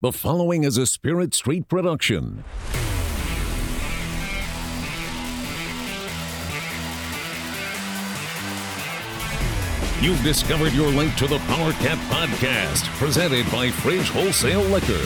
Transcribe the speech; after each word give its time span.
The 0.00 0.12
following 0.12 0.62
is 0.62 0.76
a 0.76 0.86
Spirit 0.86 1.34
Street 1.34 1.66
production. 1.66 2.44
You've 10.00 10.22
discovered 10.22 10.72
your 10.72 10.86
link 10.90 11.16
to 11.16 11.26
the 11.26 11.40
Power 11.48 11.72
Cat 11.72 11.98
Podcast, 12.12 12.84
presented 12.96 13.50
by 13.50 13.72
Fridge 13.72 14.08
Wholesale 14.10 14.62
Liquor. 14.62 15.02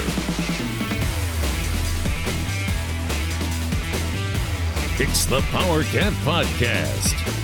It's 5.03 5.25
the 5.25 5.41
Power 5.51 5.85
Cat 5.85 6.13
Podcast. 6.23 7.42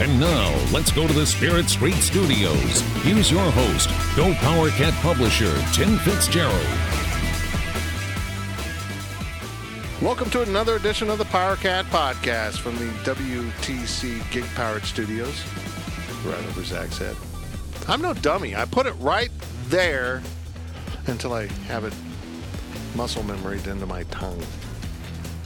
And 0.00 0.18
now, 0.18 0.50
let's 0.72 0.90
go 0.90 1.06
to 1.06 1.12
the 1.12 1.24
Spirit 1.24 1.68
Street 1.68 1.94
Studios. 1.94 2.80
Here's 3.04 3.30
your 3.30 3.48
host, 3.52 3.88
Go 4.16 4.34
Power 4.34 4.68
Cat 4.70 4.92
publisher, 4.94 5.54
Tim 5.72 5.98
Fitzgerald. 5.98 6.66
Welcome 10.02 10.30
to 10.30 10.42
another 10.42 10.74
edition 10.74 11.10
of 11.10 11.18
the 11.18 11.24
Power 11.26 11.54
Cat 11.54 11.84
Podcast 11.86 12.58
from 12.58 12.74
the 12.74 12.86
WTC 13.04 14.28
Gig 14.32 14.44
Powered 14.56 14.82
Studios. 14.82 15.44
Right 16.24 16.44
over 16.44 16.64
Zach's 16.64 16.98
head. 16.98 17.16
I'm 17.86 18.02
no 18.02 18.14
dummy. 18.14 18.56
I 18.56 18.64
put 18.64 18.86
it 18.86 18.94
right 18.94 19.30
there 19.68 20.24
until 21.06 21.34
I 21.34 21.46
have 21.68 21.84
it 21.84 21.94
muscle 22.96 23.22
memoried 23.22 23.68
into 23.68 23.86
my 23.86 24.02
tongue. 24.04 24.42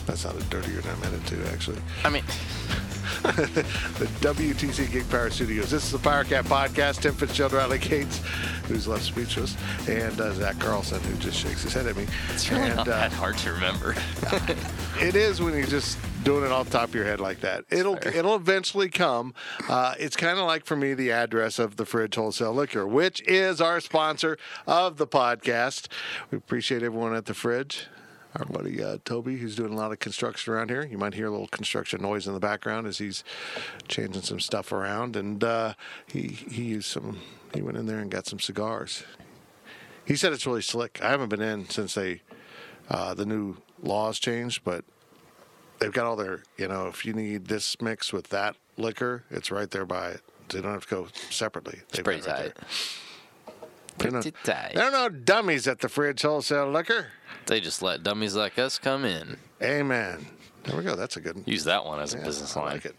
That 0.09 0.17
sounded 0.17 0.49
dirtier 0.49 0.81
than 0.81 0.97
I 0.97 1.01
meant 1.01 1.15
it 1.17 1.27
to, 1.27 1.53
actually. 1.53 1.77
I 2.03 2.09
mean, 2.09 2.25
the 3.23 4.09
WTC 4.23 4.91
Gig 4.91 5.07
Power 5.11 5.29
Studios. 5.29 5.71
This 5.71 5.85
is 5.85 5.93
the 5.93 5.99
Power 5.99 6.25
Cat 6.25 6.47
Podcast. 6.47 7.03
Tim 7.03 7.13
Fitzgerald, 7.13 7.53
Riley 7.53 7.79
Gates, 7.79 8.23
who's 8.69 8.89
left 8.89 9.05
speechless, 9.05 9.55
and 9.87 10.19
uh, 10.19 10.33
Zach 10.33 10.59
Carlson, 10.61 10.99
who 11.03 11.15
just 11.19 11.37
shakes 11.37 11.63
his 11.63 11.75
head 11.75 11.87
at 11.87 11.95
me. 11.95 12.07
it's 12.33 12.51
really 12.51 12.63
and, 12.63 12.77
not 12.77 12.89
uh, 12.89 12.93
that 12.93 13.13
hard 13.13 13.37
to 13.37 13.53
remember. 13.53 13.95
It 15.01 15.15
is 15.15 15.41
when 15.41 15.55
you're 15.55 15.67
just 15.67 15.97
doing 16.25 16.43
it 16.45 16.51
off 16.51 16.71
the 16.71 16.79
top 16.79 16.89
of 16.89 16.95
your 16.95 17.05
head 17.05 17.21
like 17.21 17.41
that. 17.41 17.65
It'll 17.71 17.95
it'll 18.05 18.35
eventually 18.35 18.89
come. 18.89 19.33
Uh, 19.69 19.95
it's 19.97 20.17
kind 20.17 20.41
of 20.41 20.47
like 20.47 20.65
for 20.65 20.75
me 20.75 20.95
the 20.95 21.13
address 21.13 21.61
of 21.61 21.77
the 21.77 21.85
Fridge 21.85 22.17
Wholesale 22.17 22.53
Liquor, 22.53 22.85
which 22.85 23.21
is 23.29 23.61
our 23.61 23.79
sponsor 23.79 24.39
of 24.67 24.97
the 24.97 25.07
podcast. 25.07 25.87
We 26.33 26.39
appreciate 26.39 26.83
everyone 26.83 27.15
at 27.15 27.27
the 27.27 27.35
Fridge. 27.35 27.87
Our 28.37 28.45
buddy 28.45 28.83
uh, 28.83 28.99
Toby, 29.05 29.37
who's 29.39 29.57
doing 29.57 29.73
a 29.73 29.77
lot 29.77 29.91
of 29.91 29.99
construction 30.01 30.53
around 30.53 30.69
here. 30.71 30.85
You 30.87 30.99
might 30.99 31.15
hear 31.15 31.27
a 31.27 31.31
little 31.31 31.49
construction 31.49 32.03
noise 32.03 32.27
in 32.27 32.35
the 32.35 32.41
background 32.41 32.87
as 32.87 32.99
he's 32.99 33.25
changing 33.89 34.23
some 34.23 34.39
stuff 34.39 34.71
around, 34.71 35.17
and 35.17 35.43
uh, 35.43 35.75
he 36.07 36.29
he 36.51 36.65
used 36.65 36.89
some. 36.89 37.19
He 37.55 37.63
went 37.63 37.79
in 37.79 37.87
there 37.87 37.99
and 37.99 38.11
got 38.11 38.27
some 38.27 38.39
cigars. 38.39 39.03
He 40.05 40.15
said 40.17 40.33
it's 40.33 40.47
really 40.47 40.63
slick. 40.63 41.01
I 41.03 41.09
haven't 41.11 41.31
been 41.31 41.41
in 41.41 41.69
since 41.71 41.95
they 41.95 42.21
uh, 42.91 43.15
the 43.15 43.25
new 43.27 43.57
laws 43.83 44.19
changed, 44.19 44.63
but 44.65 44.85
they've 45.79 45.93
got 45.93 46.07
all 46.07 46.17
their, 46.17 46.43
you 46.59 46.69
know, 46.69 46.87
if 46.89 47.05
you 47.07 47.13
need 47.15 47.47
this 47.47 47.81
mix 47.81 48.13
with 48.13 48.29
that 48.29 48.57
liquor, 48.77 49.25
it's 49.31 49.51
right 49.51 49.71
there 49.71 49.87
by 49.87 50.11
it. 50.11 50.21
They 50.51 50.61
don't 50.61 50.73
have 50.73 50.87
to 50.87 50.95
go 50.95 51.09
separately. 51.31 51.81
They've 51.93 52.05
pretty 52.05 52.21
right 52.29 52.37
tight. 52.37 52.55
there. 52.55 53.55
They're 53.99 54.11
no- 54.13 54.21
Pretty 54.23 54.37
tight. 54.45 54.73
There 54.75 54.85
are 54.85 54.91
no 54.91 55.09
dummies 55.09 55.67
at 55.67 55.81
the 55.81 55.89
fridge 55.89 56.23
wholesale 56.23 56.71
liquor. 56.71 57.09
They 57.49 57.61
just 57.61 57.83
let 57.83 58.03
dummies 58.03 58.37
like 58.37 58.59
us 58.59 58.79
come 58.79 59.05
in. 59.05 59.37
Amen. 59.63 60.27
There 60.65 60.77
we 60.77 60.85
go. 60.85 60.95
That's 60.97 61.17
a 61.17 61.21
good 61.21 61.35
one. 61.37 61.45
Use 61.47 61.65
that 61.65 61.85
one 61.85 61.99
as 61.99 62.15
a 62.15 62.19
Yeah, 62.19 62.25
business 62.25 62.57
I 62.57 62.61
line. 62.61 62.73
like 62.75 62.85
it. 62.85 62.97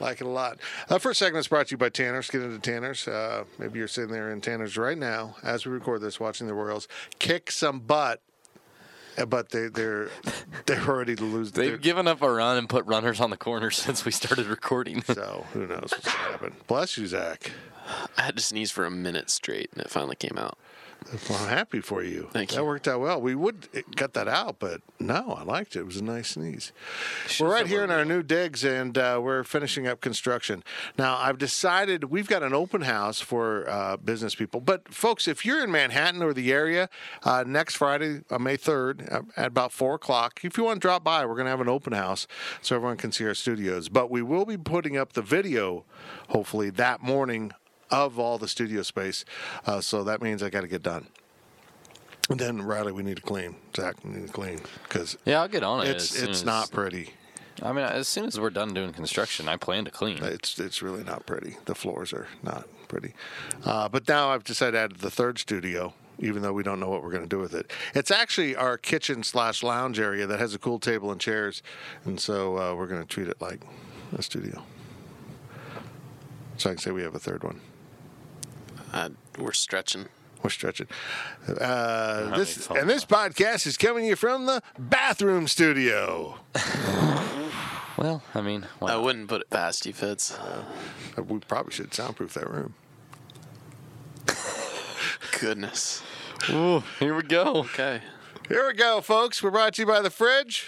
Like 0.00 0.20
it 0.20 0.24
a 0.26 0.30
lot. 0.30 0.58
Uh, 0.88 0.98
first 0.98 1.18
segment 1.18 1.40
is 1.40 1.48
brought 1.48 1.66
to 1.68 1.72
you 1.72 1.76
by 1.76 1.88
Tanner's. 1.88 2.30
Get 2.30 2.42
into 2.42 2.58
Tanner's. 2.58 3.06
Uh, 3.08 3.44
maybe 3.58 3.78
you're 3.78 3.88
sitting 3.88 4.10
there 4.12 4.30
in 4.30 4.40
Tanner's 4.40 4.76
right 4.76 4.96
now 4.98 5.36
as 5.42 5.66
we 5.66 5.72
record 5.72 6.00
this, 6.00 6.18
watching 6.20 6.46
the 6.46 6.54
Royals 6.54 6.88
kick 7.18 7.50
some 7.50 7.80
butt. 7.80 8.20
uh, 9.18 9.26
But 9.26 9.50
they, 9.50 9.66
they're 9.68 10.10
they're 10.66 10.86
already 10.88 11.16
to 11.16 11.24
lose. 11.24 11.52
They've 11.52 11.70
they're- 11.70 11.76
given 11.78 12.06
up 12.08 12.22
a 12.22 12.30
run 12.32 12.56
and 12.58 12.68
put 12.68 12.84
runners 12.86 13.20
on 13.20 13.30
the 13.30 13.36
corner 13.36 13.70
since 13.72 14.04
we 14.04 14.12
started 14.12 14.46
recording. 14.46 15.02
so 15.06 15.44
who 15.52 15.66
knows 15.66 15.88
what's 15.90 16.04
going 16.04 16.04
to 16.04 16.32
happen. 16.32 16.54
Bless 16.68 16.96
you, 16.96 17.06
Zach. 17.08 17.50
I 18.16 18.22
had 18.22 18.36
to 18.36 18.42
sneeze 18.42 18.70
for 18.70 18.84
a 18.86 18.90
minute 18.92 19.28
straight, 19.28 19.70
and 19.72 19.80
it 19.82 19.90
finally 19.90 20.14
came 20.16 20.38
out. 20.38 20.56
Well, 21.28 21.38
I'm 21.38 21.48
happy 21.48 21.80
for 21.80 22.02
you. 22.02 22.28
Thank 22.32 22.50
that 22.50 22.58
you. 22.58 22.64
worked 22.64 22.88
out 22.88 23.00
well. 23.00 23.20
We 23.20 23.34
would 23.34 23.68
cut 23.96 24.14
that 24.14 24.28
out, 24.28 24.56
but 24.58 24.80
no, 24.98 25.36
I 25.38 25.42
liked 25.42 25.76
it. 25.76 25.80
It 25.80 25.86
was 25.86 25.96
a 25.96 26.04
nice 26.04 26.30
sneeze. 26.30 26.72
We're 27.38 27.50
right 27.50 27.66
here 27.66 27.84
in 27.84 27.90
our 27.90 28.04
new 28.04 28.22
digs, 28.22 28.64
and 28.64 28.96
uh, 28.96 29.20
we're 29.22 29.44
finishing 29.44 29.86
up 29.86 30.00
construction. 30.00 30.62
Now, 30.96 31.16
I've 31.16 31.38
decided 31.38 32.04
we've 32.04 32.28
got 32.28 32.42
an 32.42 32.54
open 32.54 32.82
house 32.82 33.20
for 33.20 33.68
uh, 33.68 33.96
business 33.96 34.34
people. 34.34 34.60
But, 34.60 34.92
folks, 34.92 35.28
if 35.28 35.44
you're 35.44 35.62
in 35.62 35.70
Manhattan 35.70 36.22
or 36.22 36.32
the 36.32 36.52
area, 36.52 36.88
uh, 37.24 37.44
next 37.46 37.76
Friday, 37.76 38.20
uh, 38.30 38.38
May 38.38 38.56
3rd, 38.56 39.12
uh, 39.12 39.22
at 39.36 39.48
about 39.48 39.72
4 39.72 39.94
o'clock, 39.94 40.40
if 40.42 40.56
you 40.56 40.64
want 40.64 40.80
to 40.80 40.86
drop 40.86 41.04
by, 41.04 41.24
we're 41.26 41.34
going 41.34 41.46
to 41.46 41.50
have 41.50 41.60
an 41.60 41.68
open 41.68 41.92
house 41.92 42.26
so 42.60 42.76
everyone 42.76 42.96
can 42.96 43.12
see 43.12 43.24
our 43.26 43.34
studios. 43.34 43.88
But 43.88 44.10
we 44.10 44.22
will 44.22 44.44
be 44.44 44.56
putting 44.56 44.96
up 44.96 45.12
the 45.12 45.22
video, 45.22 45.84
hopefully, 46.28 46.70
that 46.70 47.02
morning 47.02 47.52
of 47.92 48.18
all 48.18 48.38
the 48.38 48.48
studio 48.48 48.82
space. 48.82 49.24
Uh, 49.66 49.80
so 49.80 50.02
that 50.04 50.20
means 50.22 50.42
I 50.42 50.50
got 50.50 50.62
to 50.62 50.68
get 50.68 50.82
done. 50.82 51.06
And 52.30 52.38
then 52.40 52.62
Riley, 52.62 52.92
we 52.92 53.02
need 53.02 53.16
to 53.16 53.22
clean. 53.22 53.56
Zach, 53.76 53.96
we 54.04 54.10
need 54.12 54.26
to 54.26 54.32
clean 54.32 54.60
because 54.84 55.16
Yeah, 55.24 55.42
I'll 55.42 55.48
get 55.48 55.62
on 55.62 55.84
it. 55.86 55.90
it's 55.90 56.14
it's 56.14 56.38
as- 56.40 56.44
not 56.44 56.70
pretty. 56.70 57.10
I 57.62 57.70
mean, 57.72 57.84
as 57.84 58.08
soon 58.08 58.24
as 58.24 58.40
we're 58.40 58.50
done 58.50 58.72
doing 58.72 58.92
construction, 58.92 59.46
I 59.48 59.56
plan 59.56 59.84
to 59.84 59.90
clean. 59.90 60.18
It's 60.22 60.58
it's 60.58 60.80
really 60.82 61.04
not 61.04 61.26
pretty. 61.26 61.56
The 61.66 61.74
floors 61.74 62.12
are 62.12 62.26
not 62.42 62.66
pretty. 62.88 63.12
Uh, 63.64 63.88
but 63.88 64.08
now 64.08 64.30
I've 64.30 64.42
decided 64.44 64.72
to 64.72 64.78
add 64.78 64.92
the 65.00 65.10
third 65.10 65.38
studio, 65.38 65.92
even 66.18 66.40
though 66.42 66.54
we 66.54 66.62
don't 66.62 66.80
know 66.80 66.88
what 66.88 67.02
we're 67.02 67.10
going 67.10 67.22
to 67.24 67.28
do 67.28 67.38
with 67.38 67.54
it. 67.54 67.70
It's 67.94 68.10
actually 68.10 68.56
our 68.56 68.78
kitchen 68.78 69.22
slash 69.22 69.62
lounge 69.62 70.00
area 70.00 70.26
that 70.26 70.40
has 70.40 70.54
a 70.54 70.58
cool 70.58 70.78
table 70.78 71.12
and 71.12 71.20
chairs, 71.20 71.62
and 72.06 72.18
so 72.18 72.56
uh, 72.56 72.74
we're 72.74 72.86
going 72.86 73.02
to 73.02 73.06
treat 73.06 73.28
it 73.28 73.40
like 73.40 73.60
a 74.16 74.22
studio. 74.22 74.62
So 76.56 76.70
I 76.70 76.72
can 76.74 76.78
say 76.78 76.90
we 76.90 77.02
have 77.02 77.14
a 77.14 77.18
third 77.20 77.44
one. 77.44 77.60
Uh, 78.92 79.10
we're 79.38 79.52
stretching. 79.52 80.06
We're 80.42 80.50
stretching. 80.50 80.88
Uh, 81.48 82.36
this 82.36 82.66
and 82.68 82.90
this 82.90 83.04
podcast 83.04 83.66
is 83.66 83.76
coming 83.76 84.04
to 84.04 84.08
you 84.10 84.16
from 84.16 84.46
the 84.46 84.62
bathroom 84.78 85.46
studio. 85.48 86.40
Well, 87.96 88.22
I 88.34 88.40
mean, 88.40 88.66
why 88.80 88.92
I 88.92 88.96
wouldn't 88.96 89.28
put 89.28 89.42
it 89.42 89.50
past 89.50 89.86
you, 89.86 89.92
Fitz. 89.92 90.36
Uh, 90.36 90.64
We 91.22 91.38
probably 91.40 91.72
should 91.72 91.94
soundproof 91.94 92.34
that 92.34 92.50
room. 92.50 92.74
Goodness. 95.40 96.02
Ooh, 96.50 96.82
here 96.98 97.14
we 97.14 97.22
go. 97.22 97.56
Okay. 97.58 98.00
Here 98.48 98.66
we 98.66 98.74
go, 98.74 99.00
folks. 99.00 99.42
We're 99.42 99.50
brought 99.50 99.74
to 99.74 99.82
you 99.82 99.86
by 99.86 100.00
the 100.00 100.10
fridge. 100.10 100.66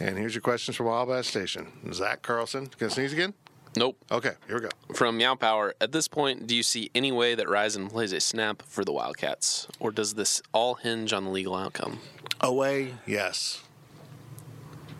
And 0.00 0.18
here's 0.18 0.34
your 0.34 0.42
questions 0.42 0.76
from 0.76 0.86
Wild 0.86 1.08
Bass 1.08 1.26
Station. 1.26 1.92
Zach 1.92 2.22
Carlson. 2.22 2.68
Gonna 2.78 2.90
sneeze 2.90 3.12
again? 3.12 3.34
Nope. 3.76 4.02
Okay, 4.10 4.32
here 4.46 4.56
we 4.56 4.62
go. 4.62 4.68
From 4.94 5.16
Meow 5.16 5.34
Power, 5.34 5.74
at 5.80 5.92
this 5.92 6.08
point, 6.08 6.46
do 6.46 6.56
you 6.56 6.62
see 6.62 6.90
any 6.94 7.12
way 7.12 7.34
that 7.34 7.46
Rison 7.46 7.90
plays 7.90 8.12
a 8.12 8.20
snap 8.20 8.62
for 8.66 8.84
the 8.84 8.92
Wildcats? 8.92 9.68
Or 9.78 9.90
does 9.90 10.14
this 10.14 10.42
all 10.52 10.74
hinge 10.74 11.12
on 11.12 11.24
the 11.24 11.30
legal 11.30 11.54
outcome? 11.54 12.00
Away, 12.40 12.94
yes. 13.06 13.62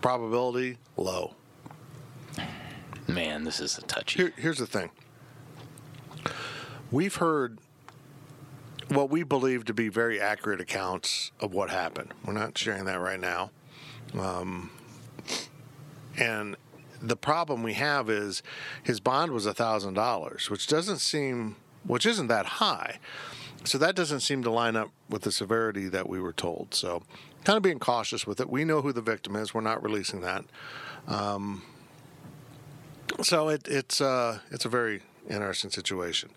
Probability, 0.00 0.78
low. 0.96 1.34
Man, 3.06 3.44
this 3.44 3.58
is 3.58 3.78
a 3.78 3.82
touchy. 3.82 4.18
Here, 4.22 4.32
here's 4.36 4.58
the 4.58 4.66
thing. 4.66 4.90
We've 6.90 7.16
heard 7.16 7.58
what 8.88 9.10
we 9.10 9.22
believe 9.22 9.64
to 9.66 9.74
be 9.74 9.88
very 9.88 10.20
accurate 10.20 10.60
accounts 10.60 11.32
of 11.40 11.52
what 11.52 11.70
happened. 11.70 12.12
We're 12.24 12.32
not 12.32 12.56
sharing 12.56 12.84
that 12.84 13.00
right 13.00 13.20
now. 13.20 13.50
Um, 14.18 14.70
and 16.16 16.56
the 17.00 17.16
problem 17.16 17.62
we 17.62 17.74
have 17.74 18.10
is 18.10 18.42
his 18.82 19.00
bond 19.00 19.32
was 19.32 19.46
$1,000, 19.46 20.50
which 20.50 20.66
doesn't 20.66 20.98
seem, 20.98 21.56
which 21.84 22.06
isn't 22.06 22.28
that 22.28 22.46
high. 22.46 22.98
So 23.64 23.78
that 23.78 23.96
doesn't 23.96 24.20
seem 24.20 24.42
to 24.44 24.50
line 24.50 24.76
up 24.76 24.90
with 25.08 25.22
the 25.22 25.32
severity 25.32 25.88
that 25.88 26.08
we 26.08 26.20
were 26.20 26.32
told. 26.32 26.74
So 26.74 27.02
kind 27.44 27.56
of 27.56 27.62
being 27.62 27.78
cautious 27.78 28.26
with 28.26 28.40
it. 28.40 28.50
We 28.50 28.64
know 28.64 28.82
who 28.82 28.92
the 28.92 29.02
victim 29.02 29.36
is. 29.36 29.54
We're 29.54 29.60
not 29.62 29.82
releasing 29.82 30.20
that. 30.22 30.44
So 33.22 33.48
it, 33.48 33.66
it's 33.68 34.00
uh, 34.00 34.40
it's 34.50 34.64
a 34.64 34.68
very 34.68 35.02
interesting 35.28 35.70
situation. 35.70 36.30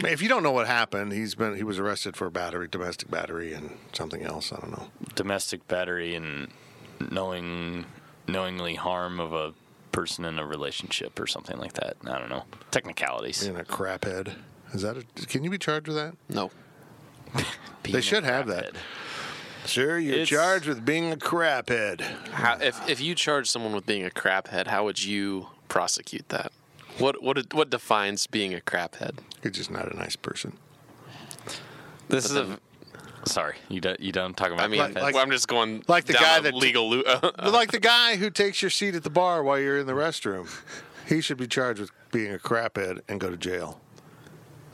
If 0.00 0.22
you 0.22 0.28
don't 0.28 0.42
know 0.42 0.52
what 0.52 0.66
happened, 0.66 1.12
he's 1.12 1.34
been 1.34 1.56
he 1.56 1.64
was 1.64 1.78
arrested 1.78 2.16
for 2.16 2.30
battery, 2.30 2.68
domestic 2.68 3.10
battery, 3.10 3.52
and 3.52 3.76
something 3.92 4.22
else. 4.22 4.52
I 4.52 4.56
don't 4.60 4.72
know. 4.72 4.88
Domestic 5.14 5.66
battery 5.68 6.14
and 6.14 6.48
knowing 7.10 7.86
knowingly 8.28 8.74
harm 8.74 9.18
of 9.18 9.32
a 9.32 9.54
person 9.92 10.24
in 10.24 10.38
a 10.38 10.46
relationship 10.46 11.18
or 11.18 11.26
something 11.26 11.58
like 11.58 11.72
that. 11.74 11.96
I 12.06 12.18
don't 12.18 12.28
know. 12.28 12.44
Technicalities. 12.70 13.42
Being 13.42 13.56
a 13.56 13.64
crap 13.64 14.04
head. 14.04 14.34
Is 14.72 14.82
that? 14.82 14.96
A, 14.98 15.02
can 15.26 15.42
you 15.44 15.50
be 15.50 15.58
charged 15.58 15.88
with 15.88 15.96
that? 15.96 16.14
No. 16.28 16.50
They 17.84 18.02
should 18.02 18.24
have 18.24 18.46
that. 18.48 18.74
craphead. 18.74 18.76
Sir, 19.64 19.98
you're 19.98 20.12
It's- 20.14 20.28
charged 20.28 20.66
with 20.66 20.84
being 20.84 21.10
a 21.10 21.16
crap 21.16 21.70
head. 21.70 22.02
How, 22.32 22.58
if, 22.60 22.86
if 22.88 23.00
you 23.00 23.14
charge 23.14 23.48
someone 23.50 23.72
with 23.74 23.86
being 23.86 24.04
a 24.04 24.10
craphead, 24.10 24.66
how 24.66 24.84
would 24.84 25.02
you 25.02 25.46
prosecute 25.68 26.28
that? 26.28 26.52
What 26.98 27.22
what 27.22 27.54
what 27.54 27.70
defines 27.70 28.26
being 28.26 28.52
a 28.54 28.60
craphead? 28.60 29.18
You're 29.42 29.52
just 29.52 29.70
not 29.70 29.90
a 29.90 29.96
nice 29.96 30.16
person. 30.16 30.58
This 32.08 32.24
is 32.26 32.36
a. 32.36 32.58
Sorry, 33.24 33.56
you 33.68 33.80
done, 33.80 33.96
you 33.98 34.12
done 34.12 34.32
talking 34.34 34.54
about 34.54 34.64
I 34.64 34.68
mean, 34.68 34.80
Like- 34.80 34.94
like- 34.94 35.14
well, 35.14 35.22
I'm 35.22 35.30
just 35.30 35.48
going 35.48 35.84
like 35.88 36.04
the 36.06 36.14
down 36.14 36.22
guy 36.22 36.40
that- 36.40 36.54
legal. 36.54 36.88
Lo- 36.90 37.02
But 37.20 37.52
like 37.52 37.72
the 37.72 37.80
guy 37.80 38.16
who 38.16 38.30
takes 38.30 38.62
your 38.62 38.70
seat 38.70 38.94
at 38.94 39.02
the 39.04 39.10
bar 39.10 39.42
while 39.42 39.58
you're 39.58 39.78
in 39.78 39.86
the 39.86 39.92
restroom, 39.92 40.48
he 41.06 41.20
should 41.20 41.36
be 41.36 41.46
charged 41.46 41.80
with 41.80 41.90
being 42.10 42.32
a 42.32 42.38
craphead 42.38 43.00
and 43.08 43.20
go 43.20 43.28
to 43.30 43.36
jail. 43.36 43.80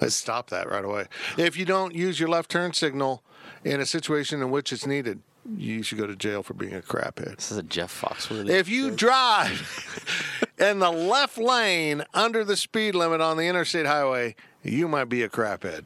Let's 0.01 0.15
stop 0.17 0.51
that 0.51 0.69
right 0.71 0.85
away. 0.85 1.07
If 1.39 1.57
you 1.57 1.65
don't 1.65 1.95
use 1.95 2.19
your 2.21 2.29
left 2.29 2.51
turn 2.51 2.73
signal 2.73 3.23
in 3.65 3.81
a 3.81 3.87
situation 3.87 4.41
in 4.43 4.51
which 4.51 4.73
it's 4.73 4.87
needed, 4.87 5.21
you 5.57 5.83
should 5.83 5.99
go 5.99 6.07
to 6.07 6.17
jail 6.17 6.43
for 6.43 6.55
being 6.55 6.75
a 6.75 6.81
craphead. 6.81 7.37
This 7.37 7.51
is 7.53 7.59
a 7.59 7.63
Jeff 7.63 8.01
Foxworthy. 8.01 8.51
If 8.51 8.69
you 8.69 8.91
drive 8.91 10.45
in 10.59 10.79
the 10.81 10.91
left 10.91 11.39
lane 11.39 12.05
under 12.15 12.45
the 12.45 12.57
speed 12.57 12.95
limit 12.95 13.21
on 13.21 13.37
the 13.37 13.45
interstate 13.47 13.87
highway, 13.87 14.35
you 14.65 14.89
might 14.89 15.09
be 15.09 15.23
a 15.23 15.29
craphead. 15.29 15.85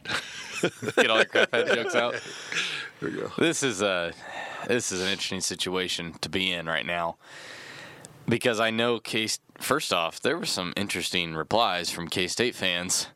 get 0.96 1.10
all 1.10 1.18
your 1.18 1.26
crap 1.26 1.52
head 1.52 1.66
jokes 1.74 1.94
out. 1.94 2.14
There 3.00 3.10
you 3.10 3.20
go. 3.20 3.32
This 3.38 3.62
is 3.62 3.80
a 3.80 4.12
this 4.66 4.90
is 4.90 5.00
an 5.00 5.06
interesting 5.06 5.40
situation 5.40 6.14
to 6.20 6.28
be 6.28 6.50
in 6.50 6.66
right 6.66 6.84
now 6.84 7.16
because 8.28 8.58
I 8.58 8.70
know 8.70 8.98
Case. 8.98 9.38
First 9.60 9.92
off, 9.92 10.20
there 10.20 10.36
were 10.36 10.44
some 10.44 10.72
interesting 10.76 11.36
replies 11.36 11.90
from 11.90 12.08
K 12.08 12.26
State 12.26 12.56
fans 12.56 13.06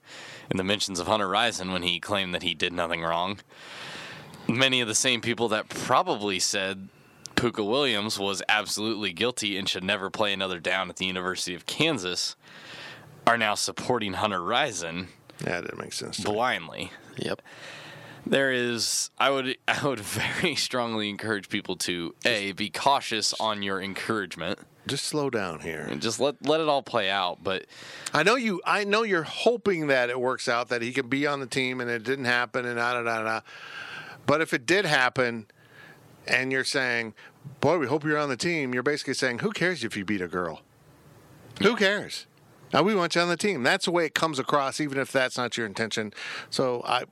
in 0.48 0.56
the 0.56 0.62
mentions 0.62 1.00
of 1.00 1.08
Hunter 1.08 1.26
Rison 1.26 1.72
when 1.72 1.82
he 1.82 1.98
claimed 1.98 2.32
that 2.32 2.44
he 2.44 2.54
did 2.54 2.72
nothing 2.72 3.02
wrong. 3.02 3.40
Many 4.48 4.80
of 4.80 4.86
the 4.86 4.94
same 4.94 5.20
people 5.20 5.48
that 5.48 5.68
probably 5.68 6.38
said 6.38 6.88
Pooka 7.34 7.68
Williams 7.68 8.20
was 8.20 8.40
absolutely 8.48 9.12
guilty 9.12 9.56
and 9.56 9.68
should 9.68 9.82
never 9.82 10.10
play 10.10 10.32
another 10.32 10.60
down 10.60 10.90
at 10.90 10.96
the 10.96 11.06
University 11.06 11.56
of 11.56 11.66
Kansas 11.66 12.36
are 13.26 13.38
now 13.38 13.54
supporting 13.54 14.14
Hunter 14.14 14.40
Rison 14.40 15.08
Yeah, 15.44 15.60
that 15.60 15.76
makes 15.78 15.96
sense. 15.98 16.20
blindly 16.20 16.92
yep. 17.16 17.42
there 18.26 18.52
is 18.52 19.10
i 19.18 19.30
would 19.30 19.56
i 19.68 19.84
would 19.86 20.00
very 20.00 20.54
strongly 20.54 21.08
encourage 21.10 21.48
people 21.48 21.76
to 21.76 22.14
a 22.24 22.52
be 22.52 22.70
cautious 22.70 23.34
on 23.40 23.62
your 23.62 23.80
encouragement 23.80 24.58
Just 24.86 25.04
slow 25.04 25.30
down 25.30 25.60
here. 25.60 25.86
and 25.90 26.00
just 26.02 26.20
let 26.20 26.44
let 26.46 26.60
it 26.60 26.68
all 26.68 26.82
play 26.82 27.10
out 27.10 27.42
but 27.42 27.66
I 28.14 28.22
know 28.24 28.34
you. 28.36 28.60
I 28.66 28.84
know 28.84 29.04
you're 29.04 29.22
hoping 29.22 29.86
that 29.86 30.10
it 30.10 30.20
works 30.20 30.48
out 30.48 30.68
that 30.68 30.82
he 30.82 30.92
can 30.92 31.08
be 31.08 31.26
on 31.26 31.40
the 31.40 31.46
team, 31.46 31.80
and 31.80 31.88
it 31.88 32.02
didn't 32.04 32.26
happen, 32.26 32.66
and 32.66 32.76
da 32.76 32.92
da 32.94 33.02
da 33.02 33.22
da. 33.22 33.40
But 34.26 34.42
if 34.42 34.52
it 34.52 34.66
did 34.66 34.84
happen, 34.84 35.46
and 36.26 36.52
you're 36.52 36.62
saying, 36.64 37.14
"Boy, 37.60 37.78
we 37.78 37.86
hope 37.86 38.04
you're 38.04 38.18
on 38.18 38.28
the 38.28 38.36
team," 38.36 38.74
you're 38.74 38.82
basically 38.82 39.14
saying, 39.14 39.38
"Who 39.38 39.50
cares 39.52 39.82
if 39.82 39.96
you 39.96 40.04
beat 40.04 40.20
a 40.20 40.28
girl? 40.28 40.60
Who 41.62 41.74
cares?" 41.74 42.26
Now 42.72 42.82
we 42.82 42.94
want 42.94 43.14
you 43.14 43.20
on 43.20 43.28
the 43.28 43.36
team. 43.36 43.62
That's 43.62 43.84
the 43.84 43.90
way 43.90 44.06
it 44.06 44.14
comes 44.14 44.38
across, 44.38 44.80
even 44.80 44.98
if 44.98 45.12
that's 45.12 45.36
not 45.36 45.56
your 45.56 45.66
intention. 45.66 46.12
So 46.50 46.82
I, 46.84 47.04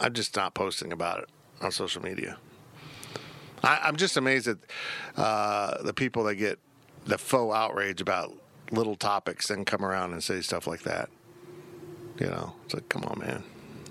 I'm 0.00 0.12
just 0.12 0.36
not 0.36 0.54
posting 0.54 0.92
about 0.92 1.20
it 1.20 1.28
on 1.60 1.70
social 1.72 2.02
media. 2.02 2.38
I, 3.62 3.80
I'm 3.84 3.96
just 3.96 4.16
amazed 4.16 4.48
at 4.48 4.58
uh, 5.16 5.82
the 5.82 5.94
people 5.94 6.24
that 6.24 6.34
get 6.36 6.58
the 7.04 7.18
faux 7.18 7.54
outrage 7.54 8.00
about 8.00 8.32
little 8.72 8.96
topics 8.96 9.50
and 9.50 9.64
come 9.66 9.84
around 9.84 10.12
and 10.12 10.22
say 10.22 10.40
stuff 10.40 10.66
like 10.66 10.82
that. 10.82 11.08
You 12.18 12.26
know, 12.26 12.54
it's 12.64 12.74
like, 12.74 12.88
come 12.88 13.04
on, 13.04 13.18
man. 13.20 13.44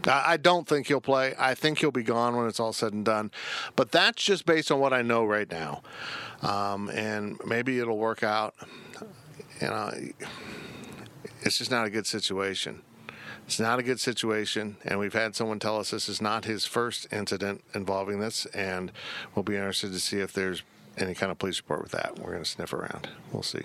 I, 0.08 0.34
I 0.34 0.38
don't 0.38 0.68
think 0.68 0.88
he'll 0.88 1.02
play. 1.02 1.34
I 1.38 1.54
think 1.56 1.80
he'll 1.80 1.92
be 1.92 2.04
gone 2.04 2.36
when 2.36 2.48
it's 2.48 2.60
all 2.60 2.74
said 2.74 2.94
and 2.94 3.06
done. 3.06 3.32
But 3.76 3.92
that's 3.92 4.24
just 4.24 4.46
based 4.46 4.72
on 4.72 4.80
what 4.80 4.94
I 4.94 5.02
know 5.02 5.26
right 5.26 5.50
now. 5.50 5.82
Um, 6.42 6.90
and 6.90 7.40
maybe 7.46 7.80
it'll 7.80 7.98
work 7.98 8.24
out. 8.24 8.56
You 9.62 9.68
know, 9.68 9.92
it's 11.46 11.58
just 11.58 11.72
not 11.72 11.86
a 11.86 11.90
good 11.90 12.08
situation. 12.08 12.82
It's 13.46 13.60
not 13.60 13.78
a 13.78 13.84
good 13.84 14.00
situation, 14.00 14.78
and 14.84 14.98
we've 14.98 15.14
had 15.14 15.36
someone 15.36 15.60
tell 15.60 15.78
us 15.78 15.92
this 15.92 16.10
is 16.10 16.20
not 16.20 16.46
his 16.46 16.66
first 16.66 17.08
incident 17.14 17.64
involving 17.76 18.20
this, 18.20 18.48
and 18.48 18.92
we'll 19.36 19.44
be 19.44 19.54
interested 19.56 19.94
to 19.94 20.00
see 20.00 20.18
if 20.18 20.34
there's 20.34 20.64
any 20.98 21.14
kind 21.14 21.32
of 21.32 21.38
police 21.38 21.60
report 21.60 21.84
with 21.84 21.92
that. 21.92 22.18
We're 22.18 22.32
going 22.32 22.44
to 22.44 22.50
sniff 22.50 22.74
around. 22.74 23.08
We'll 23.32 23.44
see. 23.44 23.62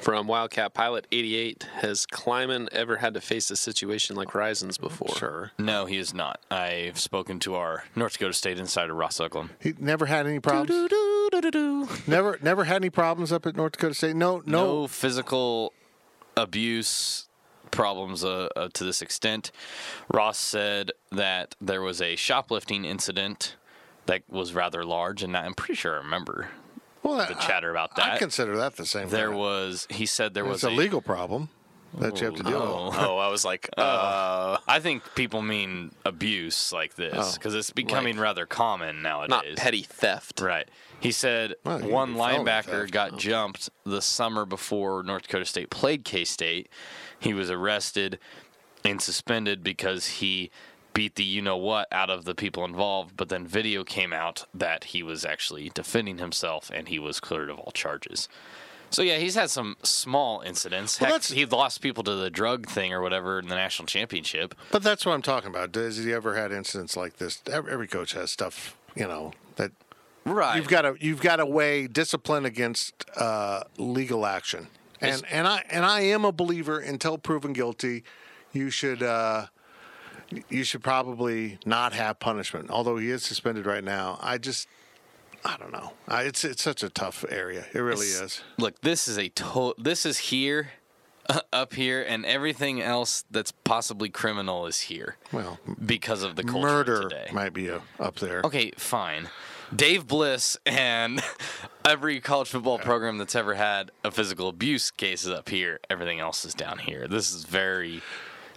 From 0.00 0.26
Wildcat 0.26 0.74
Pilot 0.74 1.06
88, 1.12 1.66
has 1.76 2.06
Klieman 2.06 2.68
ever 2.72 2.96
had 2.96 3.14
to 3.14 3.20
face 3.20 3.50
a 3.52 3.56
situation 3.56 4.16
like 4.16 4.34
Rison's 4.34 4.76
before? 4.76 5.14
Sure. 5.16 5.52
no 5.58 5.86
he 5.86 5.96
has 5.98 6.12
not 6.12 6.40
i've 6.50 6.98
spoken 6.98 7.38
to 7.38 7.54
our 7.54 7.84
north 7.94 8.14
dakota 8.14 8.32
state 8.32 8.58
insider 8.58 8.94
ross 8.94 9.18
uglum 9.18 9.50
He 9.60 9.74
never 9.78 10.06
had 10.06 10.26
any 10.26 10.40
problems. 10.40 10.90
Never, 12.08 12.38
never 12.42 12.64
had 12.64 12.76
any 12.76 12.90
problems 12.90 13.30
up 13.32 13.46
at 13.46 13.56
North 13.56 13.72
Dakota 13.72 13.94
State. 13.94 14.16
No, 14.16 14.42
no, 14.44 14.64
no. 14.82 14.86
physical 14.88 15.72
abuse 16.36 17.28
problems 17.70 18.24
uh, 18.24 18.48
uh, 18.54 18.68
to 18.74 18.84
this 18.84 19.00
extent. 19.02 19.50
Ross 20.12 20.38
said 20.38 20.92
that 21.10 21.54
there 21.60 21.80
was 21.82 22.00
a 22.02 22.16
shoplifting 22.16 22.84
incident 22.84 23.56
that 24.06 24.22
was 24.28 24.52
rather 24.52 24.84
large, 24.84 25.22
and 25.22 25.36
I'm 25.36 25.54
pretty 25.54 25.74
sure 25.74 25.94
I 25.94 25.98
remember 25.98 26.48
Well, 27.02 27.16
the 27.26 27.34
chatter 27.34 27.70
about 27.70 27.96
that. 27.96 28.12
I 28.12 28.18
consider 28.18 28.56
that 28.56 28.76
the 28.76 28.84
same. 28.86 29.08
there 29.08 29.30
thing. 29.30 29.38
was, 29.38 29.86
he 29.90 30.06
said 30.06 30.34
there 30.34 30.44
It's 30.44 30.62
was 30.62 30.64
a 30.64 30.70
legal 30.70 31.00
problem 31.00 31.48
that 31.98 32.20
you 32.20 32.26
have 32.26 32.36
to 32.36 32.42
deal 32.42 32.56
Oh. 32.62 32.86
with. 32.90 32.98
Oh, 32.98 33.18
I 33.18 33.28
was 33.28 33.44
like, 33.44 33.68
uh, 33.76 34.58
I 34.66 34.80
think 34.80 35.02
people 35.14 35.42
mean 35.42 35.92
abuse 36.04 36.72
like 36.72 36.94
this 36.96 37.14
Oh. 37.16 37.32
because 37.34 37.54
it's 37.54 37.70
becoming 37.70 38.18
rather 38.18 38.46
common 38.46 39.02
nowadays. 39.02 39.30
not 39.30 39.44
petty 39.56 39.82
theft. 39.82 40.40
Right. 40.40 40.68
He 41.00 41.12
said 41.12 41.54
Well, 41.64 41.80
one 41.80 42.08
could 42.10 42.14
be 42.14 42.20
felony 42.20 42.44
linebacker 42.44 42.80
theft. 42.82 42.92
got 42.92 43.18
jumped 43.18 43.70
the 43.84 44.00
summer 44.02 44.44
before 44.46 45.02
North 45.02 45.22
Dakota 45.22 45.44
State 45.44 45.70
played 45.70 46.04
K 46.04 46.24
State. 46.24 46.68
He 47.18 47.34
was 47.34 47.50
arrested 47.50 48.18
and 48.84 49.00
suspended 49.02 49.62
because 49.62 50.06
he 50.06 50.50
beat 50.94 51.14
the 51.14 51.24
you 51.24 51.40
know 51.40 51.56
what 51.56 51.88
out 51.90 52.10
of 52.10 52.24
the 52.24 52.34
people 52.34 52.64
involved, 52.64 53.16
but 53.16 53.28
then 53.30 53.46
video 53.46 53.82
came 53.84 54.12
out 54.12 54.44
that 54.52 54.84
he 54.84 55.02
was 55.02 55.24
actually 55.24 55.70
defending 55.74 56.18
himself 56.18 56.70
and 56.74 56.88
he 56.88 56.98
was 56.98 57.18
cleared 57.18 57.48
of 57.48 57.58
all 57.58 57.70
charges. 57.72 58.28
So 58.92 59.02
yeah, 59.02 59.16
he's 59.16 59.34
had 59.34 59.50
some 59.50 59.76
small 59.82 60.42
incidents. 60.42 61.00
Well, 61.00 61.12
Heck, 61.12 61.24
he 61.24 61.46
lost 61.46 61.80
people 61.80 62.04
to 62.04 62.14
the 62.14 62.30
drug 62.30 62.68
thing 62.68 62.92
or 62.92 63.00
whatever 63.00 63.38
in 63.38 63.48
the 63.48 63.54
national 63.54 63.86
championship. 63.86 64.54
But 64.70 64.82
that's 64.82 65.06
what 65.06 65.12
I'm 65.12 65.22
talking 65.22 65.48
about. 65.48 65.74
Has 65.74 65.96
he 65.96 66.12
ever 66.12 66.34
had 66.36 66.52
incidents 66.52 66.96
like 66.96 67.16
this? 67.16 67.42
Every, 67.50 67.88
coach 67.88 68.12
has 68.12 68.30
stuff, 68.30 68.76
you 68.94 69.06
know, 69.06 69.32
that 69.56 69.72
Right. 70.24 70.56
you've 70.56 70.68
got 70.68 70.82
to 70.82 70.94
you've 71.00 71.20
got 71.20 71.36
to 71.36 71.46
weigh 71.46 71.88
discipline 71.88 72.44
against 72.44 73.04
uh, 73.16 73.64
legal 73.76 74.24
action. 74.24 74.68
And 75.00 75.24
and 75.30 75.48
I 75.48 75.64
and 75.68 75.84
I 75.84 76.02
am 76.02 76.24
a 76.24 76.30
believer 76.30 76.78
until 76.78 77.18
proven 77.18 77.52
guilty, 77.52 78.04
you 78.52 78.70
should 78.70 79.02
uh, 79.02 79.46
you 80.48 80.62
should 80.62 80.82
probably 80.84 81.58
not 81.66 81.92
have 81.92 82.20
punishment. 82.20 82.70
Although 82.70 82.98
he 82.98 83.10
is 83.10 83.24
suspended 83.24 83.66
right 83.66 83.82
now, 83.82 84.18
I 84.22 84.38
just 84.38 84.68
I 85.44 85.56
don't 85.58 85.72
know. 85.72 85.92
I, 86.08 86.22
it's 86.22 86.44
it's 86.44 86.62
such 86.62 86.82
a 86.82 86.88
tough 86.88 87.24
area. 87.28 87.64
It 87.72 87.78
really 87.80 88.06
It's- 88.06 88.20
is. 88.22 88.40
Look, 88.58 88.80
this 88.82 89.08
is 89.08 89.18
a 89.18 89.28
to- 89.30 89.74
this 89.78 90.06
is 90.06 90.18
here, 90.18 90.72
uh, 91.28 91.40
up 91.52 91.74
here, 91.74 92.02
and 92.02 92.24
everything 92.24 92.80
else 92.80 93.24
that's 93.30 93.50
possibly 93.52 94.08
criminal 94.08 94.66
is 94.66 94.82
here 94.82 95.16
Well, 95.32 95.58
because 95.84 96.22
of 96.22 96.36
the 96.36 96.44
culture 96.44 96.60
murder 96.68 97.02
today. 97.08 97.28
might 97.32 97.52
be 97.52 97.70
uh 97.70 97.80
up 97.98 98.16
there. 98.16 98.42
Okay, 98.44 98.72
fine. 98.76 99.28
Dave 99.74 100.06
Bliss 100.06 100.56
and 100.66 101.22
every 101.84 102.20
college 102.20 102.48
football 102.50 102.78
program 102.78 103.16
that's 103.18 103.34
ever 103.34 103.54
had 103.54 103.90
a 104.04 104.10
physical 104.10 104.48
abuse 104.48 104.90
case 104.90 105.24
is 105.24 105.30
up 105.30 105.48
here. 105.48 105.80
Everything 105.88 106.20
else 106.20 106.44
is 106.44 106.54
down 106.54 106.78
here. 106.78 107.08
This 107.08 107.32
is 107.32 107.44
very. 107.44 108.02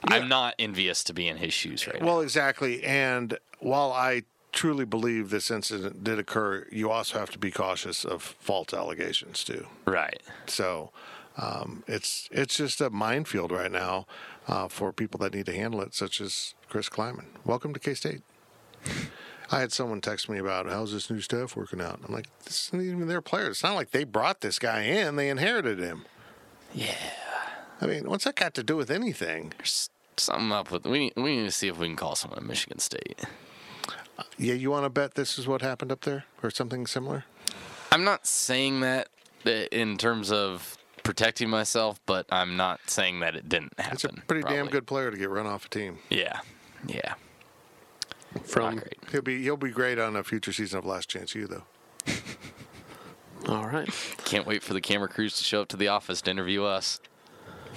I'm 0.03 0.27
not 0.27 0.53
envious 0.59 1.03
to 1.05 1.13
be 1.13 1.27
in 1.27 1.37
his 1.37 1.53
shoes 1.53 1.87
right 1.87 1.99
now. 1.99 2.05
Well, 2.05 2.19
exactly. 2.21 2.83
And 2.83 3.39
while 3.59 3.91
I 3.91 4.23
truly 4.55 4.85
believe 4.85 5.29
this 5.29 5.51
incident 5.51 6.03
did 6.03 6.17
occur, 6.17 6.65
you 6.71 6.89
also 6.89 7.19
have 7.19 7.29
to 7.29 7.37
be 7.37 7.51
cautious 7.51 8.03
of 8.03 8.23
false 8.23 8.73
allegations 8.73 9.43
too. 9.43 9.67
Right. 9.85 10.21
So 10.47 10.91
um, 11.37 11.83
it's 11.87 12.27
it's 12.31 12.55
just 12.55 12.81
a 12.81 12.89
minefield 12.89 13.51
right 13.51 13.71
now 13.71 14.07
uh, 14.47 14.67
for 14.67 14.91
people 14.91 15.19
that 15.19 15.33
need 15.33 15.45
to 15.45 15.53
handle 15.53 15.81
it, 15.81 15.93
such 15.93 16.19
as 16.19 16.55
Chris 16.69 16.89
Klieman. 16.89 17.25
Welcome 17.43 17.73
to 17.73 17.79
K 17.79 17.93
State. 17.93 18.21
I 19.51 19.59
had 19.59 19.71
someone 19.71 20.01
text 20.01 20.29
me 20.29 20.39
about 20.39 20.67
how's 20.67 20.93
this 20.93 21.09
new 21.11 21.21
staff 21.21 21.55
working 21.55 21.81
out. 21.81 21.99
I'm 22.07 22.13
like, 22.13 22.27
this 22.45 22.69
isn't 22.69 22.81
even 22.81 23.07
their 23.07 23.21
player. 23.21 23.49
It's 23.49 23.61
not 23.61 23.75
like 23.75 23.91
they 23.91 24.03
brought 24.03 24.41
this 24.41 24.57
guy 24.57 24.83
in; 24.83 25.17
they 25.17 25.29
inherited 25.29 25.79
him. 25.79 26.05
Yeah. 26.73 26.95
I 27.81 27.87
mean, 27.87 28.09
what's 28.09 28.23
that 28.23 28.35
got 28.35 28.53
to 28.53 28.63
do 28.63 28.77
with 28.77 28.89
anything? 28.89 29.53
There's 29.57 29.89
something 30.15 30.51
up 30.51 30.71
with. 30.71 30.85
We 30.85 30.99
need, 30.99 31.13
we 31.17 31.35
need 31.35 31.43
to 31.43 31.51
see 31.51 31.67
if 31.67 31.77
we 31.77 31.87
can 31.87 31.97
call 31.97 32.15
someone 32.15 32.39
at 32.39 32.45
Michigan 32.45 32.79
State. 32.79 33.21
Yeah, 34.37 34.53
you 34.53 34.71
want 34.71 34.85
to 34.85 34.89
bet 34.89 35.15
this 35.15 35.37
is 35.37 35.47
what 35.47 35.61
happened 35.61 35.91
up 35.91 36.01
there, 36.01 36.25
or 36.43 36.49
something 36.49 36.87
similar? 36.87 37.25
I'm 37.91 38.03
not 38.03 38.27
saying 38.27 38.81
that 38.81 39.09
uh, 39.45 39.49
in 39.71 39.97
terms 39.97 40.31
of 40.31 40.77
protecting 41.03 41.49
myself, 41.49 41.99
but 42.05 42.25
I'm 42.31 42.57
not 42.57 42.81
saying 42.89 43.19
that 43.21 43.35
it 43.35 43.47
didn't 43.47 43.79
happen. 43.79 43.93
It's 43.93 44.03
a 44.03 44.09
pretty 44.27 44.43
damn 44.47 44.67
good 44.67 44.87
player 44.87 45.11
to 45.11 45.17
get 45.17 45.29
run 45.29 45.45
off 45.45 45.65
a 45.65 45.69
team. 45.69 45.99
Yeah, 46.09 46.39
yeah. 46.87 47.13
From 48.43 48.77
great. 48.77 48.97
He'll 49.11 49.21
be 49.21 49.41
he'll 49.43 49.57
be 49.57 49.69
great 49.69 49.97
on 49.97 50.15
a 50.15 50.23
future 50.23 50.51
season 50.51 50.79
of 50.79 50.85
Last 50.85 51.09
Chance 51.09 51.35
U 51.35 51.47
though. 51.47 51.63
all 53.47 53.67
right. 53.67 53.89
Can't 54.25 54.45
wait 54.45 54.61
for 54.61 54.73
the 54.73 54.81
camera 54.81 55.07
crews 55.07 55.37
to 55.37 55.43
show 55.43 55.61
up 55.61 55.69
to 55.69 55.77
the 55.77 55.87
office 55.87 56.21
to 56.23 56.31
interview 56.31 56.63
us. 56.63 56.99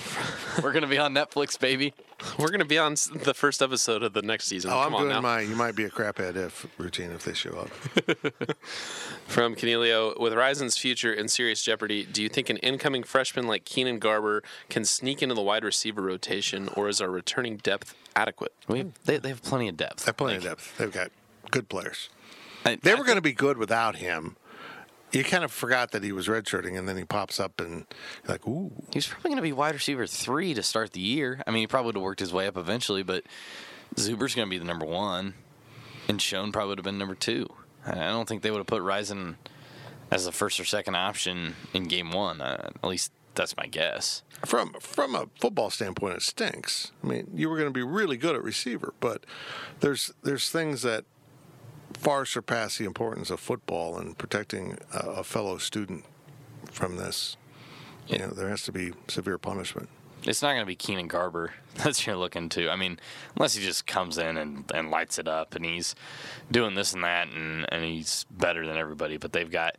We're 0.62 0.73
gonna 0.73 0.87
be 0.87 0.99
on 0.99 1.14
Netflix, 1.14 1.59
baby. 1.59 1.95
We're 2.37 2.49
going 2.49 2.59
to 2.59 2.64
be 2.64 2.78
on 2.78 2.93
s- 2.95 3.09
the 3.14 3.33
first 3.33 3.62
episode 3.62 4.02
of 4.02 4.12
the 4.12 4.23
next 4.23 4.47
season. 4.47 4.73
Oh, 4.73 4.78
I'm 4.81 4.87
Come 4.87 4.95
on 4.97 5.00
doing 5.02 5.12
now. 5.14 5.21
my. 5.21 5.40
You 5.43 5.55
might 5.55 5.76
be 5.76 5.85
a 5.85 5.88
craphead 5.88 6.35
if 6.35 6.67
routine 6.76 7.12
if 7.12 7.23
they 7.25 7.33
show 7.33 7.50
up. 7.50 7.69
From 9.28 9.55
Canelio, 9.55 10.19
with 10.19 10.33
Rison's 10.35 10.76
future 10.76 11.12
in 11.12 11.28
serious 11.28 11.62
jeopardy, 11.62 12.05
do 12.05 12.21
you 12.21 12.28
think 12.28 12.50
an 12.50 12.57
incoming 12.57 13.05
freshman 13.05 13.47
like 13.47 13.64
Keenan 13.64 14.00
Garber 14.00 14.43
can 14.69 14.85
sneak 14.85 15.23
into 15.23 15.35
the 15.37 15.43
wide 15.43 15.62
receiver 15.62 16.02
rotation, 16.02 16.69
or 16.75 16.88
is 16.88 17.00
our 17.00 17.09
returning 17.11 17.59
depth 17.59 17.95
adequate? 18.17 18.52
We 18.67 18.78
have, 18.78 18.93
they, 19.05 19.19
they 19.19 19.28
have 19.28 19.43
plenty 19.45 19.69
of 19.69 19.76
depth. 19.76 20.05
They 20.05 20.09
have 20.09 20.17
plenty 20.17 20.38
Like, 20.38 20.45
of 20.45 20.50
depth. 20.59 20.76
They've 20.78 20.93
got 20.93 21.11
good 21.52 21.69
players. 21.69 22.09
I- 22.64 22.78
They 22.83 22.93
I 22.93 22.95
were 22.97 23.05
going 23.05 23.17
to 23.17 23.23
be 23.23 23.33
good 23.33 23.59
without 23.59 23.95
him. 23.97 24.35
You 25.11 25.25
kind 25.25 25.43
of 25.43 25.50
forgot 25.50 25.93
that 25.93 26.03
he 26.03 26.12
was 26.12 26.29
redshirting, 26.29 26.79
and 26.79 26.88
then 26.88 26.97
he 26.97 27.05
pops 27.05 27.41
up 27.41 27.61
and 27.61 27.87
you're 28.25 28.33
like, 28.35 28.47
ooh. 28.47 28.71
He 28.93 28.99
was 28.99 29.07
probably 29.07 29.31
going 29.31 29.37
to 29.37 29.43
be 29.43 29.53
wide 29.53 29.75
receiver 29.75 30.07
three 30.07 30.53
to 30.55 30.62
start 30.62 30.93
the 30.93 31.00
year. 31.00 31.43
I 31.47 31.50
mean, 31.50 31.61
he 31.61 31.67
probably 31.67 31.87
would 31.87 31.97
have 31.97 32.03
worked 32.03 32.21
his 32.21 32.33
way 32.33 32.47
up 32.47 32.57
eventually, 32.57 33.03
but 33.03 33.25
Zuber's 33.99 34.35
going 34.35 34.47
to 34.47 34.50
be 34.50 34.59
the 34.59 34.67
number 34.67 34.85
one, 34.85 35.35
and 36.09 36.21
Schoen 36.21 36.53
probably 36.53 36.71
would 36.71 36.79
have 36.79 36.85
been 36.85 36.99
number 36.99 37.15
two. 37.15 37.47
I 37.87 37.93
I 37.93 38.09
don't 38.09 38.29
think 38.29 38.43
they 38.43 38.50
would 38.50 38.59
have 38.59 38.67
put 38.67 38.83
Rison 38.83 39.37
as 40.11 40.25
the 40.25 40.33
first 40.33 40.61
or 40.61 40.65
second 40.65 40.95
option 40.95 41.55
in 41.73 41.85
game 41.85 42.11
one. 42.11 42.41
Uh, 42.41 42.71
at 42.83 42.88
least 42.88 43.12
that's 43.35 43.57
my 43.57 43.67
guess. 43.67 44.23
From 44.45 44.75
from 44.81 45.15
a 45.15 45.27
football 45.41 45.71
standpoint, 45.71 46.17
it 46.17 46.23
stinks. 46.23 46.93
I 47.03 47.07
mean, 47.07 47.31
you 47.35 47.49
were 47.49 47.57
going 47.57 47.69
to 47.69 47.73
be 47.73 47.83
really 47.83 48.17
good 48.17 48.35
at 48.35 48.43
receiver, 48.43 48.95
but 49.00 49.25
there's 49.81 50.12
there's 50.23 50.50
things 50.50 50.83
that 50.83 51.05
far 51.95 52.25
surpass 52.25 52.78
the 52.78 52.85
importance 52.85 53.30
of 53.30 53.40
football 53.40 53.99
and 53.99 54.16
protecting 54.16 54.78
a, 54.92 54.99
a 54.99 55.25
fellow 55.25 55.59
student 55.59 56.04
from 56.71 56.97
this. 56.97 57.37
You 58.07 58.18
know, 58.18 58.28
there 58.28 58.49
has 58.49 58.62
to 58.64 58.73
be 58.73 58.92
severe 59.09 59.38
punishment. 59.38 59.88
It's 60.25 60.42
not 60.42 60.50
going 60.50 60.62
to 60.62 60.66
be 60.66 60.75
Keenan 60.75 61.09
Garber 61.09 61.52
that 61.76 62.07
you're 62.07 62.16
looking 62.16 62.49
to. 62.50 62.71
I 62.71 62.76
mean, 62.76 62.99
unless 63.37 63.54
he 63.54 63.64
just 63.64 63.87
comes 63.87 64.18
in 64.18 64.37
and, 64.37 64.71
and 64.75 64.90
lights 64.90 65.18
it 65.18 65.28
up 65.28 65.54
and 65.54 65.64
he's 65.64 65.95
doing 66.50 66.75
this 66.75 66.92
and 66.92 67.04
that 67.04 67.28
and, 67.28 67.66
and 67.71 67.85
he's 67.85 68.26
better 68.30 68.66
than 68.66 68.76
everybody. 68.76 69.16
But 69.16 69.33
they've 69.33 69.50
got 69.50 69.76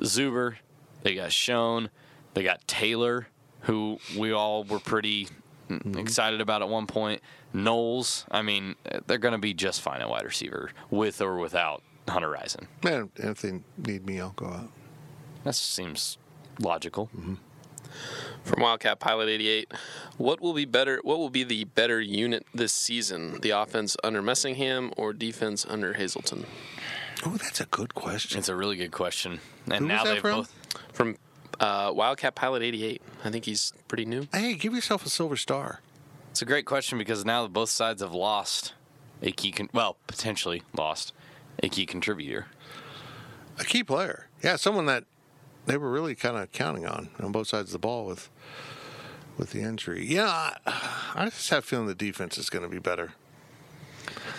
Zuber, 0.00 0.56
they 1.02 1.14
got 1.14 1.32
Schoen, 1.32 1.90
they 2.34 2.42
got 2.42 2.66
Taylor, 2.66 3.28
who 3.62 3.98
we 4.16 4.32
all 4.32 4.64
were 4.64 4.78
pretty 4.78 5.28
Mm-hmm. 5.70 5.98
excited 5.98 6.40
about 6.40 6.62
at 6.62 6.68
one 6.68 6.86
point. 6.86 7.22
Knowles, 7.52 8.26
I 8.30 8.42
mean, 8.42 8.74
they're 9.06 9.18
going 9.18 9.32
to 9.32 9.38
be 9.38 9.54
just 9.54 9.80
fine 9.80 10.00
at 10.00 10.10
wide 10.10 10.24
receiver 10.24 10.70
with 10.90 11.20
or 11.20 11.36
without 11.36 11.82
Hunter 12.08 12.28
Rison. 12.28 12.66
Man, 12.82 13.10
if 13.16 13.40
they 13.42 13.60
need 13.78 14.04
me, 14.04 14.20
I'll 14.20 14.30
go 14.30 14.46
out. 14.46 14.68
That 15.44 15.54
seems 15.54 16.18
logical. 16.58 17.08
Mm-hmm. 17.16 17.34
From 18.44 18.62
Wildcat 18.62 19.00
Pilot 19.00 19.28
88, 19.28 19.72
what 20.16 20.40
will 20.40 20.54
be 20.54 20.64
better? 20.64 21.00
What 21.02 21.18
will 21.18 21.30
be 21.30 21.44
the 21.44 21.64
better 21.64 22.00
unit 22.00 22.46
this 22.54 22.72
season? 22.72 23.40
The 23.40 23.50
offense 23.50 23.96
under 24.02 24.22
Messingham 24.22 24.92
or 24.96 25.12
defense 25.12 25.66
under 25.68 25.94
Hazleton? 25.94 26.46
Oh, 27.26 27.36
that's 27.36 27.60
a 27.60 27.66
good 27.66 27.94
question. 27.94 28.38
It's 28.38 28.48
a 28.48 28.56
really 28.56 28.76
good 28.76 28.92
question. 28.92 29.40
And 29.66 29.80
Who 29.80 29.86
now 29.86 30.04
that 30.04 30.14
they've 30.14 30.22
both. 30.22 30.54
From 30.92 31.16
uh, 31.60 31.92
Wildcat 31.94 32.34
Pilot 32.34 32.62
88, 32.62 33.02
I 33.24 33.30
think 33.30 33.44
he's 33.44 33.72
pretty 33.86 34.04
new. 34.04 34.26
Hey, 34.32 34.54
give 34.54 34.74
yourself 34.74 35.06
a 35.06 35.10
silver 35.10 35.36
star. 35.36 35.80
It's 36.30 36.42
a 36.42 36.46
great 36.46 36.64
question 36.64 36.98
because 36.98 37.24
now 37.24 37.46
both 37.46 37.68
sides 37.70 38.02
have 38.02 38.14
lost 38.14 38.72
a 39.22 39.30
key, 39.30 39.52
con- 39.52 39.70
well, 39.72 39.96
potentially 40.06 40.62
lost 40.76 41.12
a 41.62 41.68
key 41.68 41.86
contributor. 41.86 42.46
A 43.58 43.64
key 43.64 43.84
player. 43.84 44.28
Yeah, 44.42 44.56
someone 44.56 44.86
that 44.86 45.04
they 45.66 45.76
were 45.76 45.90
really 45.90 46.14
kind 46.14 46.36
of 46.36 46.50
counting 46.52 46.86
on 46.86 47.10
on 47.20 47.32
both 47.32 47.48
sides 47.48 47.68
of 47.68 47.72
the 47.72 47.78
ball 47.78 48.06
with 48.06 48.30
with 49.36 49.50
the 49.52 49.60
injury. 49.60 50.06
Yeah, 50.06 50.54
I, 50.66 51.12
I 51.14 51.24
just 51.26 51.50
have 51.50 51.58
a 51.60 51.62
feeling 51.66 51.86
the 51.86 51.94
defense 51.94 52.38
is 52.38 52.48
going 52.48 52.62
to 52.62 52.68
be 52.68 52.78
better. 52.78 53.12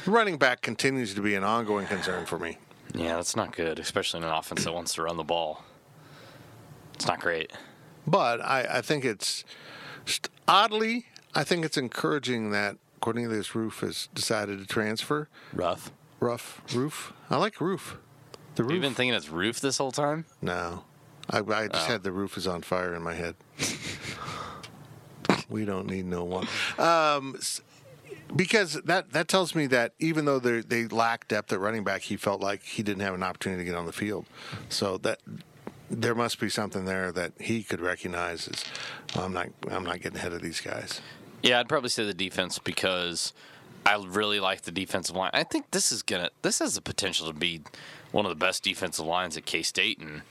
Running 0.05 0.37
back 0.37 0.61
continues 0.61 1.13
to 1.13 1.21
be 1.21 1.35
an 1.35 1.43
ongoing 1.43 1.85
concern 1.85 2.25
for 2.25 2.39
me. 2.39 2.57
Yeah, 2.93 3.15
that's 3.15 3.35
not 3.35 3.55
good, 3.55 3.79
especially 3.79 4.19
in 4.19 4.23
an 4.23 4.31
offense 4.31 4.63
that 4.63 4.73
wants 4.73 4.95
to 4.95 5.03
run 5.03 5.17
the 5.17 5.23
ball. 5.23 5.63
It's 7.01 7.07
not 7.07 7.19
great. 7.19 7.51
But 8.05 8.41
I, 8.41 8.67
I 8.77 8.81
think 8.81 9.03
it's 9.05 9.43
oddly, 10.47 11.07
I 11.33 11.43
think 11.43 11.65
it's 11.65 11.75
encouraging 11.75 12.51
that 12.51 12.77
Cornelius 12.99 13.55
Roof 13.55 13.79
has 13.79 14.07
decided 14.13 14.59
to 14.59 14.67
transfer. 14.67 15.27
Rough. 15.51 15.91
Rough 16.19 16.61
Roof. 16.75 17.11
I 17.31 17.37
like 17.37 17.59
Roof. 17.59 17.97
The 18.53 18.63
roof. 18.63 18.71
You've 18.73 18.81
been 18.83 18.93
thinking 18.93 19.15
it's 19.15 19.29
roof 19.29 19.59
this 19.59 19.79
whole 19.79 19.91
time? 19.91 20.25
No, 20.43 20.83
I, 21.27 21.39
I 21.39 21.67
just 21.69 21.89
Oh. 21.89 21.91
had 21.91 22.03
the 22.03 22.11
roof 22.11 22.37
is 22.37 22.45
on 22.45 22.61
fire 22.61 22.93
in 22.93 23.01
my 23.01 23.15
head. 23.15 23.33
we 25.49 25.65
don't 25.65 25.87
need 25.87 26.05
no 26.05 26.23
one. 26.23 26.47
Um, 26.77 27.39
because 28.35 28.73
that, 28.85 29.11
that 29.13 29.27
tells 29.27 29.55
me 29.55 29.65
that 29.67 29.93
even 29.97 30.25
though 30.25 30.37
they 30.37 30.61
they 30.61 30.85
lack 30.85 31.27
depth 31.27 31.51
at 31.51 31.59
running 31.59 31.83
back, 31.83 32.01
he 32.03 32.15
felt 32.15 32.41
like 32.41 32.61
he 32.61 32.83
didn't 32.83 33.01
have 33.01 33.15
an 33.15 33.23
opportunity 33.23 33.63
to 33.63 33.65
get 33.71 33.75
on 33.75 33.87
the 33.87 33.91
field. 33.91 34.27
So 34.69 34.99
that 34.99 35.19
there 35.91 36.15
must 36.15 36.39
be 36.39 36.49
something 36.49 36.85
there 36.85 37.11
that 37.11 37.33
he 37.39 37.63
could 37.63 37.81
recognize 37.81 38.47
as 38.47 38.63
I'm 39.15 39.33
not 39.33 39.49
I'm 39.69 39.83
not 39.83 40.01
getting 40.01 40.17
ahead 40.17 40.33
of 40.33 40.41
these 40.41 40.61
guys. 40.61 41.01
Yeah, 41.43 41.59
I'd 41.59 41.69
probably 41.69 41.89
say 41.89 42.05
the 42.05 42.13
defense 42.13 42.59
because 42.59 43.33
I 43.85 43.95
really 43.95 44.39
like 44.39 44.61
the 44.61 44.71
defensive 44.71 45.15
line. 45.15 45.31
I 45.33 45.43
think 45.43 45.71
this 45.71 45.91
is 45.91 46.01
gonna 46.01 46.29
this 46.41 46.59
has 46.59 46.75
the 46.75 46.81
potential 46.81 47.27
to 47.27 47.33
be 47.33 47.61
one 48.11 48.25
of 48.25 48.29
the 48.29 48.35
best 48.35 48.63
defensive 48.63 49.05
lines 49.05 49.35
at 49.37 49.45
K 49.45 49.61
State 49.61 49.99
and 49.99 50.21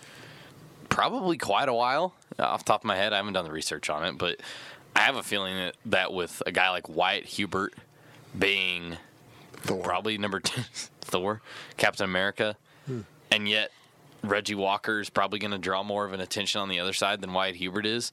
probably 0.89 1.37
quite 1.37 1.69
a 1.69 1.75
while. 1.75 2.15
Off 2.39 2.65
the 2.65 2.73
top 2.73 2.83
of 2.83 2.87
my 2.87 2.97
head, 2.97 3.13
I 3.13 3.17
haven't 3.17 3.35
done 3.35 3.45
the 3.45 3.53
research 3.53 3.91
on 3.91 4.05
it, 4.05 4.17
but 4.17 4.41
I 4.97 5.01
have 5.01 5.17
a 5.17 5.23
feeling 5.23 5.57
that, 5.57 5.77
that 5.87 6.13
with 6.13 6.43
a 6.47 6.53
guy 6.53 6.71
like 6.71 6.89
Wyatt 6.89 7.27
Hubert 7.27 7.75
being 8.39 8.97
Thor. 9.53 9.83
probably 9.83 10.17
number 10.17 10.41
two, 10.41 10.63
Thor, 11.01 11.43
Captain 11.77 12.05
America, 12.05 12.57
hmm. 12.87 13.01
and 13.31 13.49
yet 13.49 13.71
Reggie 14.23 14.55
Walker 14.55 15.01
is 15.01 15.11
probably 15.11 15.39
going 15.39 15.53
to 15.53 15.59
draw 15.59 15.83
more 15.83 16.05
of 16.05 16.13
an 16.13 16.21
attention 16.21 16.61
on 16.61 16.69
the 16.69 16.79
other 16.81 16.93
side 16.93 17.21
than 17.21 17.33
Wyatt 17.33 17.57
Hubert 17.57 17.87
is. 17.87 18.13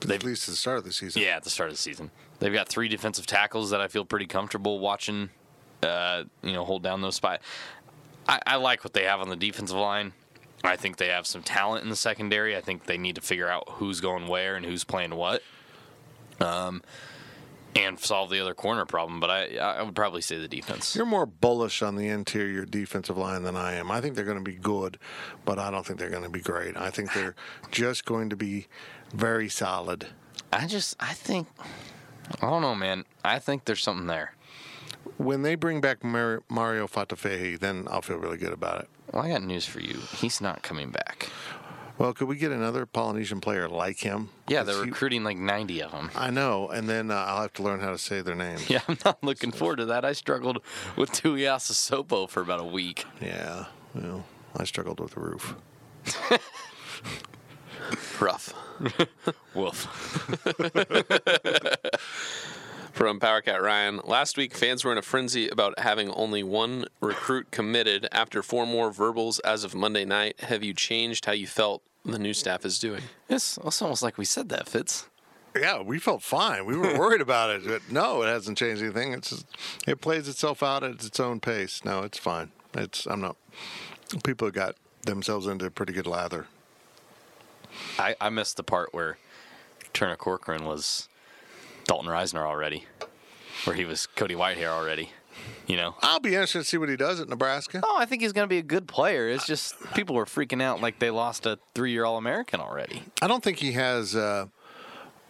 They've, 0.00 0.20
at 0.20 0.24
least 0.24 0.48
at 0.48 0.52
the 0.52 0.56
start 0.56 0.78
of 0.78 0.84
the 0.84 0.92
season. 0.92 1.22
Yeah, 1.22 1.36
at 1.36 1.44
the 1.44 1.50
start 1.50 1.70
of 1.70 1.76
the 1.76 1.82
season, 1.82 2.10
they've 2.38 2.52
got 2.52 2.68
three 2.68 2.88
defensive 2.88 3.26
tackles 3.26 3.70
that 3.70 3.80
I 3.80 3.88
feel 3.88 4.04
pretty 4.04 4.26
comfortable 4.26 4.78
watching. 4.78 5.30
Uh, 5.82 6.24
you 6.42 6.52
know, 6.52 6.64
hold 6.64 6.82
down 6.82 7.02
those 7.02 7.16
spots. 7.16 7.44
I, 8.28 8.40
I 8.46 8.56
like 8.56 8.82
what 8.82 8.92
they 8.92 9.04
have 9.04 9.20
on 9.20 9.28
the 9.28 9.36
defensive 9.36 9.76
line. 9.76 10.12
I 10.64 10.76
think 10.76 10.96
they 10.96 11.08
have 11.08 11.26
some 11.26 11.42
talent 11.42 11.84
in 11.84 11.90
the 11.90 11.96
secondary. 11.96 12.56
I 12.56 12.60
think 12.60 12.84
they 12.84 12.98
need 12.98 13.14
to 13.16 13.20
figure 13.20 13.48
out 13.48 13.64
who's 13.68 14.00
going 14.00 14.26
where 14.26 14.56
and 14.56 14.64
who's 14.64 14.84
playing 14.84 15.14
what, 15.14 15.42
um, 16.40 16.82
and 17.76 17.98
solve 17.98 18.30
the 18.30 18.40
other 18.40 18.54
corner 18.54 18.84
problem. 18.84 19.20
But 19.20 19.30
I, 19.30 19.56
I 19.56 19.82
would 19.82 19.94
probably 19.94 20.22
say 20.22 20.38
the 20.38 20.48
defense. 20.48 20.96
You're 20.96 21.06
more 21.06 21.26
bullish 21.26 21.82
on 21.82 21.96
the 21.96 22.08
interior 22.08 22.64
defensive 22.64 23.16
line 23.16 23.42
than 23.42 23.56
I 23.56 23.74
am. 23.74 23.90
I 23.90 24.00
think 24.00 24.14
they're 24.14 24.24
going 24.24 24.38
to 24.38 24.50
be 24.50 24.56
good, 24.56 24.98
but 25.44 25.58
I 25.58 25.70
don't 25.70 25.86
think 25.86 25.98
they're 25.98 26.10
going 26.10 26.22
to 26.22 26.28
be 26.28 26.40
great. 26.40 26.76
I 26.76 26.90
think 26.90 27.12
they're 27.12 27.34
just 27.70 28.04
going 28.04 28.30
to 28.30 28.36
be 28.36 28.66
very 29.12 29.48
solid. 29.48 30.06
I 30.52 30.66
just, 30.66 30.96
I 31.00 31.12
think, 31.12 31.48
I 32.40 32.48
don't 32.50 32.62
know, 32.62 32.74
man. 32.74 33.04
I 33.24 33.38
think 33.38 33.64
there's 33.64 33.82
something 33.82 34.06
there. 34.06 34.32
When 35.18 35.42
they 35.42 35.54
bring 35.54 35.80
back 35.80 36.04
Mar- 36.04 36.42
Mario 36.48 36.86
Fatafehi, 36.86 37.58
then 37.58 37.86
I'll 37.90 38.02
feel 38.02 38.16
really 38.18 38.36
good 38.36 38.52
about 38.52 38.82
it. 38.82 38.88
Well, 39.12 39.22
I 39.22 39.28
got 39.30 39.42
news 39.42 39.64
for 39.64 39.80
you. 39.80 39.98
He's 40.16 40.40
not 40.40 40.62
coming 40.62 40.90
back. 40.90 41.30
Well, 41.98 42.12
could 42.12 42.28
we 42.28 42.36
get 42.36 42.52
another 42.52 42.84
Polynesian 42.84 43.40
player 43.40 43.68
like 43.68 44.00
him? 44.00 44.28
Yeah, 44.48 44.62
they're 44.64 44.84
he- 44.84 44.90
recruiting 44.90 45.24
like 45.24 45.38
90 45.38 45.82
of 45.82 45.92
them. 45.92 46.10
I 46.14 46.30
know, 46.30 46.68
and 46.68 46.88
then 46.88 47.10
uh, 47.10 47.14
I'll 47.14 47.42
have 47.42 47.54
to 47.54 47.62
learn 47.62 47.80
how 47.80 47.90
to 47.90 47.98
say 47.98 48.20
their 48.20 48.34
names. 48.34 48.68
Yeah, 48.68 48.80
I'm 48.88 48.98
not 49.04 49.24
looking 49.24 49.50
forward 49.50 49.76
to 49.76 49.86
that. 49.86 50.04
I 50.04 50.12
struggled 50.12 50.58
with 50.96 51.10
Tuiasa 51.12 51.72
Sopo 51.72 52.28
for 52.28 52.42
about 52.42 52.60
a 52.60 52.64
week. 52.64 53.06
Yeah, 53.20 53.66
well, 53.94 54.24
I 54.56 54.64
struggled 54.64 55.00
with 55.00 55.12
the 55.14 55.20
roof. 55.20 55.54
Rough. 58.20 58.52
Woof. 59.54 59.86
From 62.96 63.20
Powercat 63.20 63.60
Ryan, 63.60 64.00
last 64.04 64.38
week 64.38 64.54
fans 64.54 64.82
were 64.82 64.90
in 64.90 64.96
a 64.96 65.02
frenzy 65.02 65.50
about 65.50 65.78
having 65.80 66.10
only 66.12 66.42
one 66.42 66.86
recruit 67.02 67.50
committed 67.50 68.08
after 68.10 68.42
four 68.42 68.66
more 68.66 68.90
verbals 68.90 69.38
as 69.40 69.64
of 69.64 69.74
Monday 69.74 70.06
night. 70.06 70.40
Have 70.40 70.64
you 70.64 70.72
changed 70.72 71.26
how 71.26 71.32
you 71.32 71.46
felt 71.46 71.82
the 72.06 72.18
new 72.18 72.32
staff 72.32 72.64
is 72.64 72.78
doing? 72.78 73.02
It's, 73.28 73.58
it's 73.58 73.82
almost 73.82 74.02
like 74.02 74.16
we 74.16 74.24
said 74.24 74.48
that, 74.48 74.66
Fitz. 74.66 75.10
Yeah, 75.54 75.82
we 75.82 75.98
felt 75.98 76.22
fine. 76.22 76.64
We 76.64 76.74
were 76.74 76.98
worried 76.98 77.20
about 77.20 77.50
it, 77.50 77.66
but 77.66 77.82
no, 77.92 78.22
it 78.22 78.28
hasn't 78.28 78.56
changed 78.56 78.82
anything. 78.82 79.12
It's 79.12 79.28
just, 79.28 79.46
it 79.86 80.00
plays 80.00 80.26
itself 80.26 80.62
out 80.62 80.82
at 80.82 81.04
its 81.04 81.20
own 81.20 81.38
pace. 81.38 81.84
No, 81.84 82.02
it's 82.02 82.18
fine. 82.18 82.50
It's 82.72 83.04
I'm 83.04 83.20
not. 83.20 83.36
People 84.24 84.46
have 84.46 84.54
got 84.54 84.74
themselves 85.02 85.46
into 85.46 85.70
pretty 85.70 85.92
good 85.92 86.06
lather. 86.06 86.46
I, 87.98 88.16
I 88.22 88.30
missed 88.30 88.56
the 88.56 88.62
part 88.62 88.94
where 88.94 89.18
Turner 89.92 90.16
Corcoran 90.16 90.64
was 90.64 91.10
Dalton 91.86 92.10
Risner 92.10 92.42
already, 92.42 92.84
where 93.64 93.76
he 93.76 93.84
was 93.84 94.06
Cody 94.06 94.34
Whitehair 94.34 94.68
already. 94.68 95.10
You 95.66 95.76
know? 95.76 95.96
I'll 96.00 96.20
be 96.20 96.30
interested 96.30 96.60
to 96.60 96.64
see 96.64 96.78
what 96.78 96.88
he 96.88 96.96
does 96.96 97.20
at 97.20 97.28
Nebraska. 97.28 97.80
Oh, 97.84 97.96
I 97.98 98.06
think 98.06 98.22
he's 98.22 98.32
going 98.32 98.44
to 98.44 98.52
be 98.52 98.58
a 98.58 98.62
good 98.62 98.86
player. 98.88 99.28
It's 99.28 99.46
just 99.46 99.74
people 99.94 100.14
were 100.14 100.24
freaking 100.24 100.62
out 100.62 100.80
like 100.80 100.98
they 100.98 101.10
lost 101.10 101.46
a 101.46 101.58
three 101.74 101.92
year 101.92 102.04
All 102.04 102.16
American 102.16 102.60
already. 102.60 103.02
I 103.20 103.28
don't 103.28 103.42
think 103.42 103.58
he 103.58 103.72
has 103.72 104.16
uh, 104.16 104.46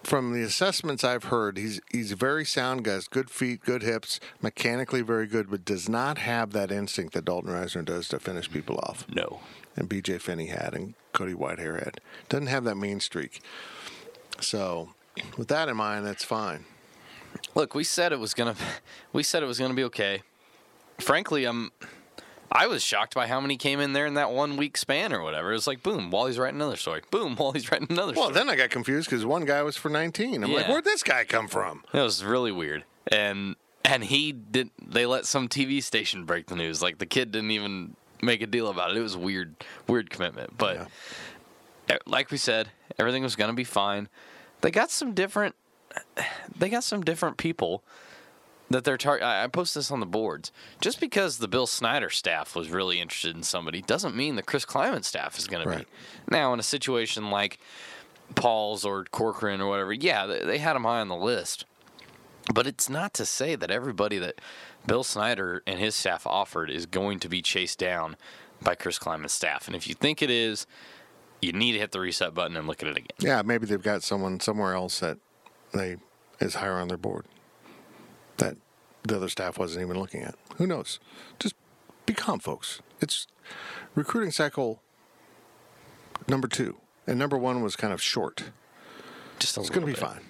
from 0.06 0.32
the 0.32 0.42
assessments 0.42 1.02
I've 1.02 1.24
heard, 1.24 1.58
he's 1.58 1.80
he's 1.90 2.12
a 2.12 2.16
very 2.16 2.44
sound 2.44 2.84
guy, 2.84 2.92
has 2.92 3.08
good 3.08 3.28
feet, 3.28 3.62
good 3.62 3.82
hips, 3.82 4.20
mechanically 4.40 5.02
very 5.02 5.26
good, 5.26 5.50
but 5.50 5.64
does 5.64 5.88
not 5.88 6.18
have 6.18 6.52
that 6.52 6.70
instinct 6.70 7.12
that 7.14 7.24
Dalton 7.24 7.50
Risner 7.50 7.84
does 7.84 8.08
to 8.08 8.20
finish 8.20 8.50
people 8.50 8.78
off. 8.84 9.04
No. 9.08 9.40
And 9.74 9.90
BJ 9.90 10.20
Finney 10.20 10.46
had, 10.46 10.74
and 10.74 10.94
Cody 11.12 11.34
Whitehair 11.34 11.82
had. 11.84 12.00
Doesn't 12.28 12.46
have 12.46 12.64
that 12.64 12.76
mean 12.76 13.00
streak. 13.00 13.40
So, 14.40 14.90
with 15.36 15.48
that 15.48 15.68
in 15.68 15.76
mind, 15.76 16.06
that's 16.06 16.24
fine. 16.24 16.64
Look, 17.54 17.74
we 17.74 17.84
said 17.84 18.12
it 18.12 18.18
was 18.20 18.34
gonna. 18.34 18.54
We 19.12 19.22
said 19.22 19.42
it 19.42 19.46
was 19.46 19.58
gonna 19.58 19.74
be 19.74 19.84
okay. 19.84 20.22
Frankly, 20.98 21.44
I'm. 21.44 21.70
I 22.52 22.68
was 22.68 22.82
shocked 22.82 23.14
by 23.14 23.26
how 23.26 23.40
many 23.40 23.56
came 23.56 23.80
in 23.80 23.92
there 23.92 24.06
in 24.06 24.14
that 24.14 24.30
one 24.30 24.56
week 24.56 24.76
span 24.76 25.12
or 25.12 25.20
whatever. 25.22 25.50
It 25.50 25.54
was 25.54 25.66
like, 25.66 25.82
boom, 25.82 26.10
Wally's 26.10 26.38
writing 26.38 26.56
another 26.60 26.76
story. 26.76 27.02
Boom, 27.10 27.34
Wally's 27.38 27.70
writing 27.72 27.88
another 27.90 28.12
Well, 28.12 28.30
story. 28.30 28.34
then 28.34 28.48
I 28.48 28.56
got 28.56 28.70
confused 28.70 29.10
because 29.10 29.24
one 29.26 29.44
guy 29.44 29.62
was 29.62 29.76
for 29.76 29.88
19. 29.88 30.44
I'm 30.44 30.52
like, 30.52 30.68
where'd 30.68 30.84
this 30.84 31.02
guy 31.02 31.24
come 31.24 31.48
from? 31.48 31.82
It 31.92 32.00
was 32.00 32.22
really 32.24 32.52
weird. 32.52 32.84
And 33.08 33.56
and 33.84 34.04
he 34.04 34.32
did 34.32 34.70
they 34.84 35.06
let 35.06 35.26
some 35.26 35.48
TV 35.48 35.82
station 35.82 36.24
break 36.24 36.46
the 36.46 36.56
news. 36.56 36.80
Like 36.82 36.98
the 36.98 37.06
kid 37.06 37.32
didn't 37.32 37.50
even 37.50 37.96
make 38.22 38.42
a 38.42 38.46
deal 38.46 38.68
about 38.68 38.90
it. 38.92 38.96
It 38.96 39.02
was 39.02 39.16
weird 39.16 39.56
weird 39.88 40.08
commitment. 40.10 40.56
But 40.56 40.88
eh, 41.88 41.98
like 42.06 42.30
we 42.30 42.36
said, 42.38 42.68
everything 42.98 43.22
was 43.22 43.34
going 43.36 43.50
to 43.50 43.56
be 43.56 43.64
fine. 43.64 44.08
They 44.66 44.72
got 44.72 44.90
some 44.90 45.14
different 45.14 45.54
they 46.58 46.68
got 46.68 46.82
some 46.82 47.02
different 47.02 47.36
people 47.36 47.84
that 48.68 48.82
they're 48.82 48.96
tar- 48.96 49.22
I 49.22 49.44
I 49.44 49.46
posted 49.46 49.78
this 49.78 49.92
on 49.92 50.00
the 50.00 50.06
boards. 50.06 50.50
Just 50.80 50.98
because 50.98 51.38
the 51.38 51.46
Bill 51.46 51.68
Snyder 51.68 52.10
staff 52.10 52.56
was 52.56 52.68
really 52.68 53.00
interested 53.00 53.36
in 53.36 53.44
somebody 53.44 53.80
doesn't 53.80 54.16
mean 54.16 54.34
the 54.34 54.42
Chris 54.42 54.66
Klieman 54.66 55.04
staff 55.04 55.38
is 55.38 55.46
going 55.46 55.62
to 55.68 55.78
be. 55.78 55.84
Now, 56.28 56.52
in 56.52 56.58
a 56.58 56.64
situation 56.64 57.30
like 57.30 57.60
Paul's 58.34 58.84
or 58.84 59.04
Corcoran 59.04 59.60
or 59.60 59.68
whatever, 59.68 59.92
yeah, 59.92 60.26
they, 60.26 60.40
they 60.40 60.58
had 60.58 60.74
him 60.74 60.82
high 60.82 60.98
on 60.98 61.06
the 61.06 61.14
list. 61.14 61.64
But 62.52 62.66
it's 62.66 62.90
not 62.90 63.14
to 63.14 63.24
say 63.24 63.54
that 63.54 63.70
everybody 63.70 64.18
that 64.18 64.40
Bill 64.84 65.04
Snyder 65.04 65.62
and 65.64 65.78
his 65.78 65.94
staff 65.94 66.26
offered 66.26 66.70
is 66.70 66.86
going 66.86 67.20
to 67.20 67.28
be 67.28 67.40
chased 67.40 67.78
down 67.78 68.16
by 68.60 68.74
Chris 68.74 68.98
Klieman's 68.98 69.30
staff. 69.32 69.68
And 69.68 69.76
if 69.76 69.86
you 69.86 69.94
think 69.94 70.22
it 70.22 70.30
is, 70.30 70.66
you 71.40 71.52
need 71.52 71.72
to 71.72 71.78
hit 71.78 71.92
the 71.92 72.00
reset 72.00 72.34
button 72.34 72.56
and 72.56 72.66
look 72.66 72.82
at 72.82 72.88
it 72.88 72.96
again. 72.96 73.16
Yeah, 73.18 73.42
maybe 73.42 73.66
they've 73.66 73.82
got 73.82 74.02
someone 74.02 74.40
somewhere 74.40 74.74
else 74.74 75.00
that 75.00 75.18
they 75.72 75.96
is 76.40 76.56
higher 76.56 76.74
on 76.74 76.88
their 76.88 76.98
board 76.98 77.26
that 78.38 78.56
the 79.04 79.16
other 79.16 79.28
staff 79.28 79.58
wasn't 79.58 79.84
even 79.84 79.98
looking 79.98 80.22
at. 80.22 80.34
Who 80.56 80.66
knows? 80.66 80.98
Just 81.38 81.54
be 82.04 82.14
calm, 82.14 82.38
folks. 82.38 82.80
It's 83.00 83.26
recruiting 83.94 84.30
cycle 84.30 84.82
number 86.28 86.48
two, 86.48 86.76
and 87.06 87.18
number 87.18 87.38
one 87.38 87.62
was 87.62 87.76
kind 87.76 87.92
of 87.92 88.02
short. 88.02 88.44
Just 89.38 89.56
a 89.56 89.60
It's 89.60 89.70
going 89.70 89.86
to 89.86 89.92
be 89.92 89.98
fine. 89.98 90.20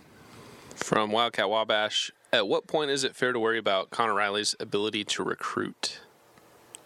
From 0.74 1.10
Wildcat 1.10 1.48
Wabash, 1.48 2.10
at 2.32 2.48
what 2.48 2.66
point 2.66 2.90
is 2.90 3.02
it 3.04 3.16
fair 3.16 3.32
to 3.32 3.38
worry 3.38 3.58
about 3.58 3.90
Conor 3.90 4.14
Riley's 4.14 4.54
ability 4.60 5.04
to 5.04 5.22
recruit? 5.22 6.00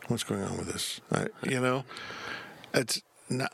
What's 0.07 0.23
going 0.23 0.43
on 0.43 0.59
with 0.59 0.73
this? 0.73 1.01
I, 1.11 1.27
you 1.43 1.61
know, 1.61 1.85
it's 2.75 3.03
not. 3.31 3.53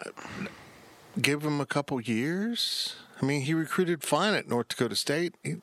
Give 1.21 1.43
him 1.43 1.61
a 1.61 1.67
couple 1.67 2.01
years. 2.01 2.97
I 3.21 3.25
mean, 3.25 3.43
he 3.43 3.55
recruited 3.55 4.03
fine 4.03 4.35
at 4.35 4.49
North 4.49 4.69
Dakota 4.69 4.97
State. 4.97 5.35
He, 5.43 5.57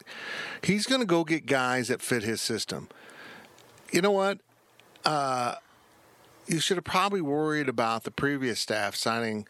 he's 0.63 0.87
going 0.87 1.01
to 1.01 1.05
go 1.05 1.23
get 1.23 1.45
guys 1.45 1.89
that 1.89 2.01
fit 2.01 2.23
his 2.23 2.41
system. 2.41 2.89
You 3.91 4.01
know 4.01 4.11
what? 4.11 4.39
Uh, 5.05 5.55
you 6.47 6.59
should 6.59 6.77
have 6.77 6.83
probably 6.83 7.21
worried 7.21 7.69
about 7.69 8.03
the 8.03 8.11
previous 8.11 8.59
staff 8.59 8.95
signing, 8.95 9.47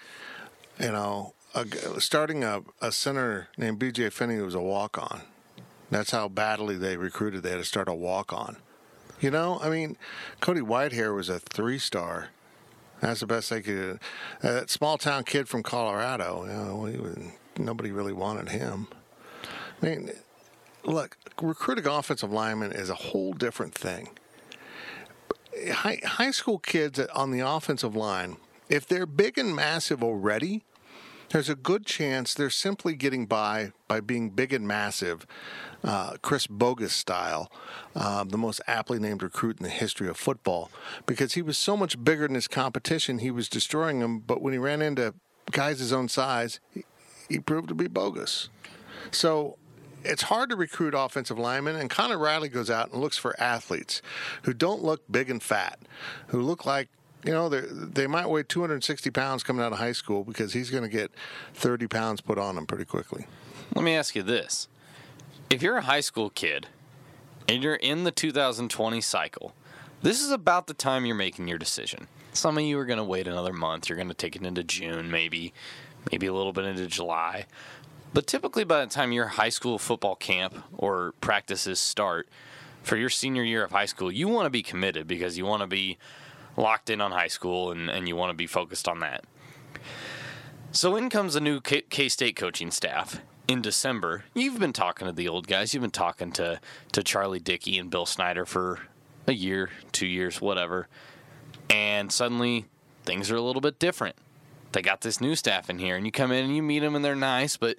you 0.79 0.91
know, 0.91 1.33
a, 1.55 1.65
starting 2.01 2.43
a, 2.43 2.61
a 2.81 2.91
center 2.91 3.47
named 3.57 3.79
BJ 3.79 4.11
Finney 4.11 4.35
who 4.35 4.45
was 4.45 4.55
a 4.55 4.61
walk 4.61 4.97
on. 4.97 5.21
That's 5.89 6.11
how 6.11 6.27
badly 6.27 6.75
they 6.75 6.97
recruited. 6.97 7.43
They 7.43 7.51
had 7.51 7.59
to 7.59 7.63
start 7.63 7.87
a 7.87 7.93
walk 7.93 8.33
on. 8.33 8.57
You 9.21 9.31
know, 9.31 9.59
I 9.61 9.69
mean, 9.69 9.95
Cody 10.41 10.61
Whitehair 10.61 11.15
was 11.15 11.29
a 11.29 11.39
three 11.39 11.77
star. 11.79 12.29
That's 13.03 13.19
the 13.19 13.27
best 13.27 13.49
they 13.49 13.61
could. 13.61 13.99
Uh, 14.41 14.53
that 14.53 14.69
small 14.69 14.97
town 14.97 15.25
kid 15.25 15.49
from 15.49 15.61
Colorado, 15.61 16.45
you 16.45 16.53
know, 16.53 16.85
he 16.85 16.97
was, 16.97 17.17
nobody 17.57 17.91
really 17.91 18.13
wanted 18.13 18.47
him. 18.47 18.87
I 19.81 19.85
mean, 19.85 20.11
look, 20.85 21.17
recruiting 21.41 21.85
offensive 21.85 22.31
linemen 22.31 22.71
is 22.71 22.89
a 22.89 22.95
whole 22.95 23.33
different 23.33 23.75
thing. 23.75 24.09
High, 25.69 25.99
high 26.05 26.31
school 26.31 26.59
kids 26.59 26.97
on 26.97 27.31
the 27.31 27.41
offensive 27.41 27.93
line, 27.93 28.37
if 28.69 28.87
they're 28.87 29.05
big 29.05 29.37
and 29.37 29.53
massive 29.53 30.01
already, 30.01 30.63
there's 31.33 31.49
a 31.49 31.55
good 31.55 31.83
chance 31.83 32.35
they're 32.35 32.51
simply 32.51 32.95
getting 32.95 33.25
by 33.25 33.71
by 33.87 33.99
being 33.99 34.29
big 34.29 34.53
and 34.53 34.67
massive, 34.67 35.25
uh, 35.83 36.13
Chris 36.21 36.45
Bogus 36.45 36.93
style, 36.93 37.51
uh, 37.95 38.23
the 38.23 38.37
most 38.37 38.61
aptly 38.67 38.99
named 38.99 39.23
recruit 39.23 39.57
in 39.57 39.63
the 39.63 39.69
history 39.69 40.07
of 40.07 40.15
football, 40.15 40.69
because 41.07 41.33
he 41.33 41.41
was 41.41 41.57
so 41.57 41.75
much 41.75 42.01
bigger 42.03 42.27
than 42.27 42.35
his 42.35 42.47
competition, 42.47 43.17
he 43.17 43.31
was 43.31 43.49
destroying 43.49 43.99
them. 43.99 44.19
But 44.19 44.43
when 44.43 44.53
he 44.53 44.59
ran 44.59 44.83
into 44.83 45.15
guys 45.49 45.79
his 45.79 45.91
own 45.91 46.07
size, 46.07 46.59
he, 46.71 46.85
he 47.27 47.39
proved 47.39 47.67
to 47.69 47.75
be 47.75 47.87
bogus. 47.87 48.49
So 49.09 49.57
it's 50.03 50.23
hard 50.23 50.51
to 50.51 50.55
recruit 50.55 50.93
offensive 50.95 51.39
linemen, 51.39 51.75
and 51.75 51.89
Conor 51.89 52.19
Riley 52.19 52.49
goes 52.49 52.69
out 52.69 52.91
and 52.91 53.01
looks 53.01 53.17
for 53.17 53.39
athletes 53.41 54.03
who 54.43 54.53
don't 54.53 54.83
look 54.83 55.01
big 55.09 55.31
and 55.31 55.41
fat, 55.41 55.79
who 56.27 56.41
look 56.41 56.63
like 56.63 56.89
you 57.25 57.31
know 57.31 57.49
they 57.49 58.07
might 58.07 58.29
weigh 58.29 58.43
260 58.43 59.09
pounds 59.11 59.43
coming 59.43 59.63
out 59.63 59.71
of 59.71 59.77
high 59.77 59.91
school 59.91 60.23
because 60.23 60.53
he's 60.53 60.69
going 60.69 60.83
to 60.83 60.89
get 60.89 61.11
30 61.53 61.87
pounds 61.87 62.21
put 62.21 62.37
on 62.37 62.57
him 62.57 62.65
pretty 62.65 62.85
quickly. 62.85 63.25
Let 63.75 63.83
me 63.83 63.95
ask 63.95 64.15
you 64.15 64.23
this. 64.23 64.67
If 65.49 65.61
you're 65.61 65.77
a 65.77 65.81
high 65.81 66.01
school 66.01 66.29
kid 66.29 66.67
and 67.47 67.63
you're 67.63 67.75
in 67.75 68.03
the 68.03 68.11
2020 68.11 69.01
cycle, 69.01 69.53
this 70.01 70.21
is 70.21 70.31
about 70.31 70.67
the 70.67 70.73
time 70.73 71.05
you're 71.05 71.15
making 71.15 71.47
your 71.47 71.57
decision. 71.57 72.07
Some 72.33 72.57
of 72.57 72.63
you 72.63 72.77
are 72.79 72.85
going 72.85 72.97
to 72.97 73.03
wait 73.03 73.27
another 73.27 73.53
month. 73.53 73.87
You're 73.87 73.95
going 73.95 74.09
to 74.09 74.13
take 74.13 74.35
it 74.35 74.43
into 74.43 74.63
June, 74.63 75.11
maybe, 75.11 75.53
maybe 76.11 76.27
a 76.27 76.33
little 76.33 76.51
bit 76.51 76.65
into 76.65 76.87
July. 76.87 77.45
But 78.13 78.27
typically, 78.27 78.63
by 78.63 78.83
the 78.83 78.91
time 78.91 79.11
your 79.11 79.27
high 79.27 79.49
school 79.49 79.77
football 79.77 80.15
camp 80.15 80.55
or 80.73 81.13
practices 81.21 81.79
start 81.79 82.27
for 82.83 82.97
your 82.97 83.09
senior 83.09 83.43
year 83.43 83.63
of 83.63 83.71
high 83.71 83.85
school, 83.85 84.11
you 84.11 84.27
want 84.27 84.45
to 84.45 84.49
be 84.49 84.61
committed 84.61 85.07
because 85.07 85.37
you 85.37 85.45
want 85.45 85.61
to 85.61 85.67
be 85.67 85.97
locked 86.57 86.89
in 86.89 87.01
on 87.01 87.11
high 87.11 87.27
school 87.27 87.71
and, 87.71 87.89
and 87.89 88.07
you 88.07 88.15
want 88.15 88.29
to 88.29 88.35
be 88.35 88.47
focused 88.47 88.87
on 88.87 88.99
that. 88.99 89.25
So 90.71 90.95
in 90.95 91.09
comes 91.09 91.35
a 91.35 91.39
new 91.39 91.61
K 91.61 92.09
State 92.09 92.35
coaching 92.35 92.71
staff 92.71 93.21
in 93.47 93.61
December. 93.61 94.23
You've 94.33 94.59
been 94.59 94.73
talking 94.73 95.05
to 95.05 95.13
the 95.13 95.27
old 95.27 95.47
guys. 95.47 95.73
You've 95.73 95.81
been 95.81 95.91
talking 95.91 96.31
to 96.33 96.59
to 96.91 97.03
Charlie 97.03 97.39
Dickey 97.39 97.77
and 97.77 97.89
Bill 97.89 98.05
Snyder 98.05 98.45
for 98.45 98.79
a 99.27 99.33
year, 99.33 99.69
two 99.91 100.07
years, 100.07 100.41
whatever. 100.41 100.87
And 101.69 102.11
suddenly 102.11 102.65
things 103.05 103.29
are 103.31 103.35
a 103.35 103.41
little 103.41 103.61
bit 103.61 103.79
different. 103.79 104.15
They 104.71 104.81
got 104.81 105.01
this 105.01 105.21
new 105.21 105.35
staff 105.35 105.69
in 105.69 105.77
here, 105.77 105.95
and 105.95 106.05
you 106.05 106.11
come 106.11 106.31
in 106.31 106.45
and 106.45 106.55
you 106.55 106.63
meet 106.63 106.79
them, 106.79 106.95
and 106.95 107.05
they're 107.05 107.15
nice, 107.15 107.57
but 107.57 107.77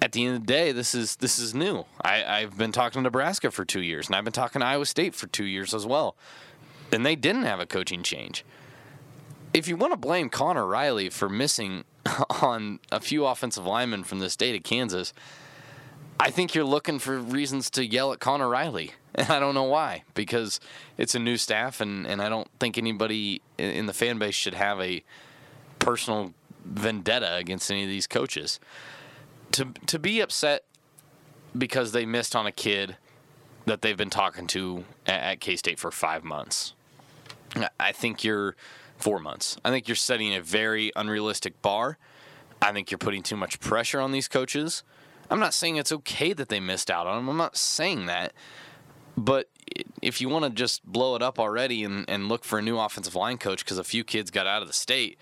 at 0.00 0.12
the 0.12 0.24
end 0.24 0.36
of 0.36 0.42
the 0.42 0.46
day, 0.46 0.72
this 0.72 0.94
is 0.94 1.16
this 1.16 1.38
is 1.38 1.54
new. 1.54 1.84
I, 2.02 2.24
I've 2.24 2.56
been 2.56 2.72
talking 2.72 3.00
to 3.00 3.02
Nebraska 3.02 3.50
for 3.50 3.64
two 3.64 3.82
years, 3.82 4.06
and 4.06 4.14
I've 4.14 4.24
been 4.24 4.32
talking 4.32 4.60
to 4.60 4.66
Iowa 4.66 4.86
State 4.86 5.14
for 5.14 5.26
two 5.26 5.44
years 5.44 5.74
as 5.74 5.86
well, 5.86 6.16
and 6.92 7.04
they 7.04 7.16
didn't 7.16 7.44
have 7.44 7.60
a 7.60 7.66
coaching 7.66 8.02
change. 8.02 8.44
If 9.52 9.68
you 9.68 9.76
want 9.76 9.92
to 9.92 9.96
blame 9.96 10.28
Conor 10.28 10.66
Riley 10.66 11.08
for 11.08 11.28
missing 11.28 11.84
on 12.42 12.80
a 12.92 13.00
few 13.00 13.26
offensive 13.26 13.64
linemen 13.64 14.04
from 14.04 14.18
the 14.18 14.30
state 14.30 14.56
of 14.56 14.62
Kansas, 14.62 15.12
I 16.18 16.30
think 16.30 16.54
you're 16.54 16.64
looking 16.64 16.98
for 16.98 17.18
reasons 17.18 17.70
to 17.70 17.84
yell 17.84 18.12
at 18.12 18.20
Conor 18.20 18.48
Riley. 18.48 18.92
And 19.18 19.30
I 19.30 19.40
don't 19.40 19.54
know 19.54 19.62
why, 19.62 20.02
because 20.12 20.60
it's 20.98 21.14
a 21.14 21.18
new 21.18 21.38
staff, 21.38 21.80
and, 21.80 22.06
and 22.06 22.20
I 22.20 22.28
don't 22.28 22.48
think 22.60 22.76
anybody 22.76 23.40
in 23.56 23.86
the 23.86 23.94
fan 23.94 24.18
base 24.18 24.34
should 24.34 24.52
have 24.52 24.78
a 24.78 25.02
personal 25.78 26.34
vendetta 26.66 27.36
against 27.36 27.70
any 27.70 27.82
of 27.82 27.88
these 27.88 28.06
coaches. 28.06 28.60
To, 29.52 29.72
to 29.86 29.98
be 29.98 30.20
upset 30.20 30.64
because 31.56 31.92
they 31.92 32.04
missed 32.04 32.36
on 32.36 32.46
a 32.46 32.52
kid 32.52 32.98
that 33.66 33.82
they've 33.82 33.96
been 33.96 34.10
talking 34.10 34.46
to 34.48 34.84
at, 35.06 35.40
K 35.40 35.56
State 35.56 35.78
for 35.78 35.90
five 35.90 36.24
months, 36.24 36.72
I- 37.54 37.68
I 37.78 37.92
think 37.92 38.24
you're 38.24 38.56
four 38.96 39.18
months. 39.18 39.56
I 39.64 39.70
think 39.70 39.88
you're 39.88 39.94
setting 39.96 40.34
a 40.34 40.40
very 40.40 40.90
unrealistic 40.96 41.60
bar. 41.60 41.98
I 42.62 42.72
think 42.72 42.90
you're 42.90 42.98
putting 42.98 43.22
too 43.22 43.36
much 43.36 43.60
pressure 43.60 44.00
on 44.00 44.12
these 44.12 44.28
coaches. 44.28 44.82
I'm 45.30 45.40
not 45.40 45.52
saying 45.52 45.76
it's 45.76 45.92
okay 45.92 46.32
that 46.32 46.48
they 46.48 46.60
missed 46.60 46.90
out 46.90 47.06
on 47.06 47.16
them. 47.16 47.28
I'm 47.28 47.36
not 47.36 47.56
saying 47.56 48.06
that. 48.06 48.32
But 49.16 49.48
if 50.00 50.20
you 50.20 50.28
want 50.28 50.44
to 50.44 50.50
just 50.50 50.84
blow 50.84 51.16
it 51.16 51.22
up 51.22 51.38
already 51.38 51.82
and, 51.84 52.08
and 52.08 52.28
look 52.28 52.44
for 52.44 52.58
a 52.58 52.62
new 52.62 52.78
offensive 52.78 53.14
line 53.14 53.38
coach 53.38 53.64
because 53.64 53.78
a 53.78 53.84
few 53.84 54.04
kids 54.04 54.30
got 54.30 54.46
out 54.46 54.62
of 54.62 54.68
the 54.68 54.74
state, 54.74 55.18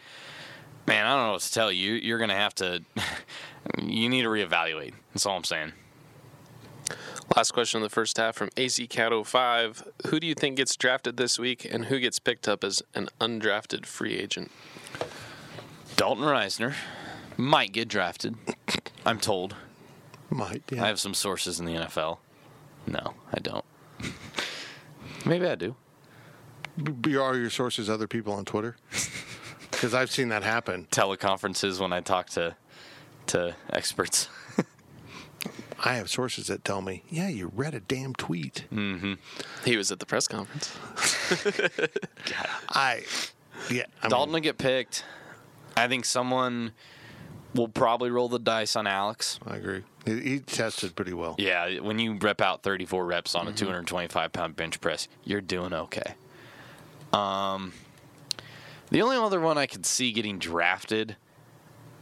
man, 0.87 1.07
I 1.07 1.17
don't 1.17 1.27
know 1.27 1.33
what 1.33 1.41
to 1.43 1.53
tell 1.53 1.73
you. 1.73 1.93
You're 1.95 2.19
going 2.19 2.31
to 2.31 2.37
have 2.37 2.55
to, 2.57 2.83
you 3.83 4.09
need 4.09 4.23
to 4.23 4.29
reevaluate. 4.29 4.93
That's 5.13 5.27
all 5.27 5.37
I'm 5.37 5.45
saying. 5.45 5.73
Last 7.37 7.53
question 7.53 7.79
of 7.79 7.83
the 7.83 7.95
first 7.95 8.17
half 8.17 8.37
from 8.37 8.51
AC 8.57 8.87
Cat 8.87 9.13
05. 9.27 9.83
Who 10.09 10.21
do 10.21 10.27
you 10.27 10.35
think 10.35 10.57
gets 10.57 10.77
drafted 10.77 11.17
this 11.17 11.39
week, 11.39 11.65
and 11.65 11.87
who 11.87 11.99
gets 11.99 12.19
picked 12.19 12.47
up 12.47 12.63
as 12.63 12.83
an 12.95 13.09
undrafted 13.21 13.87
free 13.87 14.15
agent? 14.15 14.51
Dalton 15.97 16.25
Risner 16.25 16.75
might 17.37 17.73
get 17.73 17.89
drafted, 17.89 18.37
I'm 19.05 19.19
told. 19.19 19.57
Might. 20.31 20.63
Yeah. 20.71 20.85
I 20.85 20.87
have 20.89 21.01
some 21.01 21.15
sources 21.15 21.59
in 21.59 21.67
the 21.67 21.75
NFL. 21.75 22.19
No, 22.87 23.15
I 23.33 23.41
don't. 23.41 23.65
Maybe 25.27 25.47
I 25.47 25.55
do. 25.55 25.77
B- 27.01 27.17
are 27.17 27.37
your 27.37 27.51
sources 27.51 27.89
other 27.89 28.09
people 28.09 28.33
on 28.33 28.45
Twitter? 28.45 28.77
Because 29.71 29.93
I've 29.93 30.11
seen 30.11 30.29
that 30.29 30.45
happen. 30.45 30.87
Teleconferences 30.93 31.79
when 31.81 31.93
I 31.93 32.01
talk 32.01 32.31
to 32.31 32.55
to 33.27 33.55
experts. 33.71 34.29
I 35.87 35.95
have 35.97 36.09
sources 36.09 36.47
that 36.47 36.65
tell 36.65 36.81
me, 36.81 37.03
"Yeah, 37.11 37.29
you 37.29 37.53
read 37.55 37.75
a 37.75 37.81
damn 37.81 38.15
tweet." 38.15 38.65
He 39.65 39.77
was 39.77 39.93
at 39.93 39.99
the 40.01 40.07
press 40.07 40.27
conference. 40.27 40.75
I, 42.71 43.05
yeah, 43.71 43.85
I 44.03 44.09
Dalton 44.09 44.29
mean, 44.31 44.33
will 44.33 44.41
get 44.41 44.57
picked. 44.59 45.05
I 45.77 45.87
think 45.87 46.07
someone 46.07 46.73
will 47.55 47.69
probably 47.69 48.11
roll 48.11 48.29
the 48.29 48.39
dice 48.39 48.77
on 48.77 48.87
Alex. 48.87 49.39
I 49.47 49.57
agree. 49.57 49.83
He, 50.07 50.21
he 50.21 50.41
tested 50.41 50.97
pretty 50.97 51.13
well. 51.13 51.35
Yeah, 51.39 51.81
when 51.81 51.99
you 51.99 52.15
rep 52.15 52.41
out 52.41 52.63
34 52.63 53.05
reps 53.05 53.35
on 53.35 53.47
a 53.47 53.53
225 53.53 54.33
pound 54.33 54.57
bench 54.57 54.81
press, 54.81 55.07
you're 55.23 55.41
doing 55.41 55.73
okay. 55.73 56.15
Um, 57.13 57.73
the 58.91 59.03
only 59.03 59.17
other 59.17 59.41
one 59.41 59.59
I 59.59 59.67
could 59.67 59.87
see 59.87 60.13
getting 60.13 60.39
drafted 60.39 61.17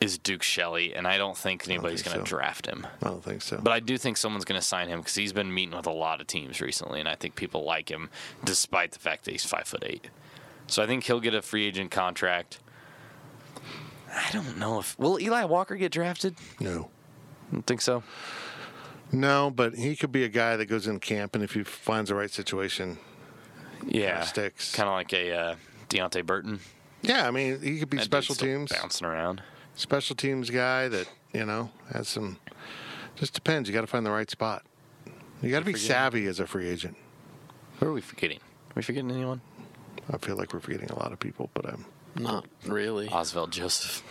is 0.03 0.19
Duke 0.19 0.43
Shelley, 0.43 0.95
and 0.95 1.07
I 1.07 1.17
don't 1.17 1.37
think 1.37 1.67
anybody's 1.69 2.03
going 2.03 2.19
to 2.19 2.27
so. 2.27 2.37
draft 2.37 2.67
him. 2.67 2.87
I 3.03 3.09
don't 3.09 3.23
think 3.25 3.43
so. 3.43 3.59
But 3.63 3.73
I 3.73 3.81
do 3.81 3.97
think 3.97 4.17
someone's 4.17 4.45
going 4.45 4.61
to 4.61 4.67
sign 4.67 4.89
him 4.89 5.01
because 5.01 5.15
he's 5.15 5.33
been 5.33 5.53
meeting 5.53 5.77
with 5.77 5.87
a 5.87 5.93
lot 5.93 6.21
of 6.21 6.27
teams 6.27 6.61
recently, 6.61 7.01
and 7.01 7.09
I 7.09 7.15
think 7.15 7.37
people 7.37 7.65
like 7.65 7.89
him 7.91 8.11
despite 8.45 8.93
the 8.93 8.99
fact 8.99 9.25
that 9.25 9.33
he's 9.33 9.45
five 9.45 9.67
foot 9.67 9.85
eight. 9.87 10.09
So 10.67 10.83
I 10.83 10.87
think 10.87 11.05
he'll 11.05 11.21
get 11.21 11.35
a 11.35 11.43
free 11.43 11.67
agent 11.67 11.91
contract. 11.91 12.59
I 14.15 14.31
don't 14.33 14.59
know 14.59 14.79
if 14.79 14.99
will 14.99 15.21
Eli 15.21 15.45
Walker 15.45 15.77
get 15.77 15.93
drafted. 15.93 16.37
no, 16.61 16.89
I 17.51 17.55
don't 17.55 17.67
think 17.67 17.81
so. 17.81 18.03
no, 19.11 19.51
but 19.51 19.75
he 19.75 19.97
could 19.97 20.13
be 20.13 20.25
a 20.25 20.29
guy 20.29 20.57
that 20.57 20.67
goes 20.67 20.87
in 20.87 21.01
camp, 21.01 21.35
and 21.35 21.43
if 21.43 21.53
he 21.55 21.63
finds 21.63 22.09
the 22.11 22.15
right 22.15 22.31
situation, 22.31 22.99
Yeah, 23.87 24.23
sticks. 24.23 24.75
Kind 24.75 24.89
of 24.89 24.95
like 24.95 25.13
a 25.13 25.33
uh, 25.35 25.57
Deontay 25.89 26.25
Burton. 26.27 26.61
yeah, 27.03 27.27
I 27.27 27.31
mean, 27.31 27.61
he 27.61 27.79
could 27.79 27.91
be 27.91 27.97
That 27.99 28.05
special 28.05 28.35
teams, 28.35 28.71
bouncing 28.73 29.07
around. 29.07 29.43
Special 29.75 30.17
teams 30.17 30.51
guy 30.51 30.89
that 30.89 31.09
you 31.33 31.45
know 31.45 31.71
has 31.93 32.09
some. 32.09 32.39
Just 33.17 33.35
depends. 33.35 33.69
You 33.69 33.75
got 33.75 33.83
to 33.83 33.87
find 33.87 34.05
the 34.07 34.11
right 34.11 34.31
spot. 34.31 34.65
You 35.43 35.51
got 35.51 35.61
to 35.61 35.65
be 35.65 35.73
forgetting. 35.73 35.89
savvy 35.89 36.27
as 36.27 36.41
a 36.41 36.47
free 36.47 36.69
agent. 36.69 36.97
Who 37.81 37.87
are 37.87 37.93
we 37.93 38.01
forgetting? 38.01 38.39
Are 38.39 38.73
we 38.77 38.83
forgetting 38.83 39.11
anyone? 39.11 39.41
I 40.13 40.19
feel 40.19 40.37
like 40.37 40.53
we're 40.53 40.61
forgetting 40.61 40.91
a 40.91 40.99
lot 40.99 41.13
of 41.13 41.19
people, 41.19 41.51
but 41.55 41.67
I'm. 41.69 41.85
Not 42.17 42.47
really. 42.67 43.09
Oswald 43.09 43.53
Joseph. 43.53 44.03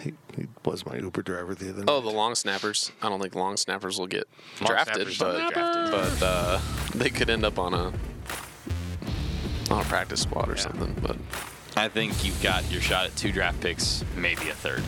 He, 0.00 0.14
he 0.34 0.46
was 0.64 0.86
my 0.86 0.96
Uber 0.96 1.20
driver 1.22 1.54
the 1.54 1.68
other 1.70 1.80
night. 1.80 1.88
Oh, 1.88 2.00
the 2.00 2.08
long 2.10 2.34
snappers. 2.34 2.90
I 3.02 3.08
don't 3.10 3.20
think 3.20 3.34
long 3.34 3.56
snappers 3.58 3.98
will 3.98 4.06
get 4.06 4.26
Long 4.60 4.68
drafted, 4.68 5.08
but 5.18 5.50
drafted. 5.52 5.90
but 5.90 6.22
uh, 6.22 6.60
they 6.94 7.10
could 7.10 7.28
end 7.28 7.44
up 7.44 7.58
on 7.58 7.74
a 7.74 7.92
on 9.70 9.80
a 9.80 9.84
practice 9.84 10.22
squad 10.22 10.48
or 10.48 10.56
something. 10.56 10.94
But 11.02 11.16
I 11.76 11.88
think 11.88 12.24
you've 12.24 12.42
got 12.42 12.68
your 12.70 12.80
shot 12.80 13.06
at 13.06 13.16
two 13.16 13.32
draft 13.32 13.60
picks, 13.60 14.04
maybe 14.16 14.48
a 14.48 14.54
third. 14.54 14.82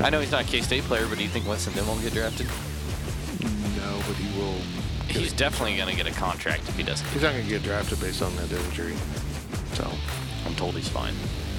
I 0.00 0.10
know 0.10 0.20
he's 0.20 0.30
not 0.30 0.42
a 0.42 0.46
K 0.46 0.60
State 0.60 0.84
player, 0.84 1.06
but 1.08 1.18
do 1.18 1.24
you 1.24 1.30
think 1.30 1.46
Winston 1.46 1.72
Dimel 1.72 1.96
will 1.96 2.02
get 2.02 2.12
drafted? 2.12 2.46
no, 3.76 3.96
but 4.06 4.16
he 4.16 4.38
will. 4.38 4.54
He's 5.08 5.32
definitely 5.32 5.76
going 5.76 5.88
to 5.88 5.96
get 5.96 6.06
a 6.06 6.18
contract 6.18 6.68
if 6.68 6.76
he 6.76 6.82
doesn't. 6.82 7.06
He's 7.08 7.22
not 7.22 7.32
going 7.32 7.44
to 7.44 7.50
get 7.50 7.62
drafted 7.62 8.00
based 8.00 8.22
on 8.22 8.34
that 8.36 8.52
injury. 8.52 8.94
So, 9.74 9.90
I'm 10.44 10.54
told 10.56 10.74
he's 10.74 10.88
fine. 10.88 11.14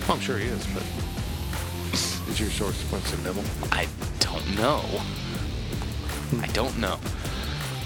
well, 0.08 0.18
I'm 0.18 0.20
sure 0.22 0.38
he 0.38 0.48
is, 0.48 0.66
but 0.68 0.84
is 2.30 2.40
your 2.40 2.50
source 2.50 2.92
Winston 2.92 3.24
Nibble? 3.24 3.44
I 3.72 3.88
don't 4.20 4.56
know. 4.56 4.80
Hmm. 6.30 6.44
I 6.44 6.48
don't 6.48 6.78
know. 6.78 7.00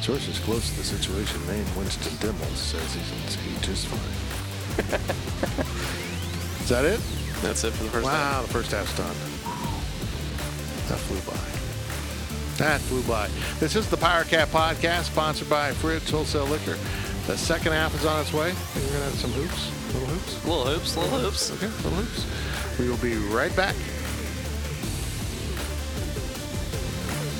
Sources 0.02 0.40
close 0.40 0.70
to 0.72 0.78
the 0.78 0.84
situation 0.84 1.46
named 1.48 1.68
Winston 1.78 2.12
Dimel 2.14 2.56
says 2.56 2.94
he's, 2.94 3.36
he's 3.36 3.62
just 3.62 3.88
fine. 3.88 4.31
is 6.62 6.70
that 6.70 6.86
it? 6.86 7.00
that's 7.42 7.64
it 7.64 7.72
for 7.74 7.84
the 7.84 7.90
first 7.90 8.08
half. 8.08 8.34
Wow, 8.36 8.42
the 8.44 8.48
first 8.48 8.72
half's 8.72 8.96
done. 8.98 9.16
That 10.88 11.00
flew 11.00 11.20
by. 11.32 11.52
That 12.58 12.82
flew 12.82 13.02
by. 13.04 13.30
This 13.60 13.76
is 13.76 13.90
the 13.90 13.98
Power 13.98 14.24
Cat 14.24 14.50
Podcast, 14.50 15.06
sponsored 15.06 15.50
by 15.50 15.72
Fridge 15.72 16.10
Wholesale 16.10 16.46
Liquor. 16.46 16.78
The 17.28 17.38
second 17.38 17.72
half 17.72 17.96
is 17.96 18.06
on 18.06 18.22
its 18.22 18.34
way. 18.34 18.54
We're 18.76 18.82
going 18.82 18.94
to 18.94 19.04
have 19.04 19.14
some 19.14 19.32
hoops, 19.32 19.72
little 19.94 20.08
hoops. 20.10 20.46
Little 20.46 20.66
hoops, 20.66 20.98
little 20.98 21.20
hoops. 21.20 21.52
Okay, 21.52 21.68
little 21.68 21.92
hoops. 21.92 22.80
We 22.80 22.90
will 22.90 22.98
be 22.98 23.16
right 23.34 23.56
back. 23.56 23.76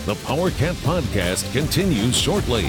The 0.06 0.16
Power 0.26 0.50
Cat 0.52 0.76
Podcast 0.78 1.52
continues 1.54 2.18
shortly. 2.18 2.66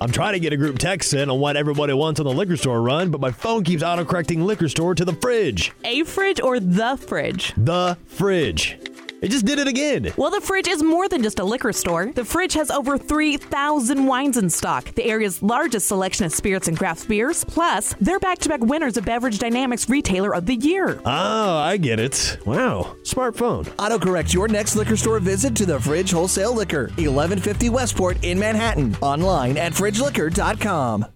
I'm 0.00 0.12
trying 0.12 0.34
to 0.34 0.40
get 0.40 0.52
a 0.52 0.56
group 0.56 0.78
text 0.78 1.14
in 1.14 1.30
on 1.30 1.40
what 1.40 1.56
everybody 1.56 1.94
wants 1.94 2.20
on 2.20 2.26
the 2.26 2.32
liquor 2.32 2.56
store 2.56 2.82
run, 2.82 3.10
but 3.10 3.20
my 3.20 3.30
phone 3.30 3.64
keeps 3.64 3.82
autocorrecting 3.82 4.44
liquor 4.44 4.68
store 4.68 4.94
to 4.94 5.04
the 5.04 5.14
fridge. 5.14 5.72
A 5.84 6.04
fridge 6.04 6.40
or 6.40 6.60
the 6.60 6.96
fridge? 6.96 7.54
The 7.56 7.96
fridge. 8.06 8.78
It 9.22 9.30
just 9.30 9.46
did 9.46 9.58
it 9.58 9.66
again. 9.66 10.12
Well, 10.16 10.30
the 10.30 10.40
fridge 10.40 10.68
is 10.68 10.82
more 10.82 11.08
than 11.08 11.22
just 11.22 11.38
a 11.38 11.44
liquor 11.44 11.72
store. 11.72 12.12
The 12.12 12.24
fridge 12.24 12.52
has 12.54 12.70
over 12.70 12.98
3,000 12.98 14.06
wines 14.06 14.36
in 14.36 14.50
stock, 14.50 14.94
the 14.94 15.04
area's 15.04 15.42
largest 15.42 15.88
selection 15.88 16.26
of 16.26 16.32
spirits 16.32 16.68
and 16.68 16.76
craft 16.76 17.08
beers. 17.08 17.44
Plus, 17.44 17.94
they're 18.00 18.18
back 18.18 18.38
to 18.40 18.48
back 18.48 18.60
winners 18.60 18.96
of 18.96 19.04
Beverage 19.04 19.38
Dynamics 19.38 19.88
Retailer 19.88 20.34
of 20.34 20.46
the 20.46 20.56
Year. 20.56 21.00
Oh, 21.04 21.56
I 21.56 21.76
get 21.78 21.98
it. 21.98 22.38
Wow. 22.44 22.96
Smartphone. 23.02 23.64
Autocorrect 23.76 24.34
your 24.34 24.48
next 24.48 24.76
liquor 24.76 24.96
store 24.96 25.18
visit 25.20 25.54
to 25.56 25.66
the 25.66 25.80
Fridge 25.80 26.10
Wholesale 26.10 26.54
Liquor, 26.54 26.88
1150 26.96 27.70
Westport 27.70 28.22
in 28.22 28.38
Manhattan. 28.38 28.96
Online 29.00 29.56
at 29.56 29.72
fridgeliquor.com. 29.72 31.06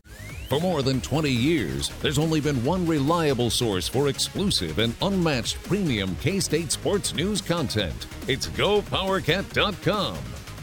For 0.51 0.59
more 0.59 0.83
than 0.83 1.01
20 1.01 1.31
years, 1.31 1.91
there's 2.03 2.19
only 2.19 2.41
been 2.41 2.65
one 2.65 2.85
reliable 2.85 3.51
source 3.51 3.87
for 3.87 4.09
exclusive 4.09 4.81
and 4.81 4.97
unmatched 5.01 5.63
premium 5.63 6.17
K 6.17 6.41
State 6.41 6.73
sports 6.73 7.15
news 7.15 7.41
content. 7.41 8.09
It's 8.27 8.49
GoPowerCat.com. 8.49 10.19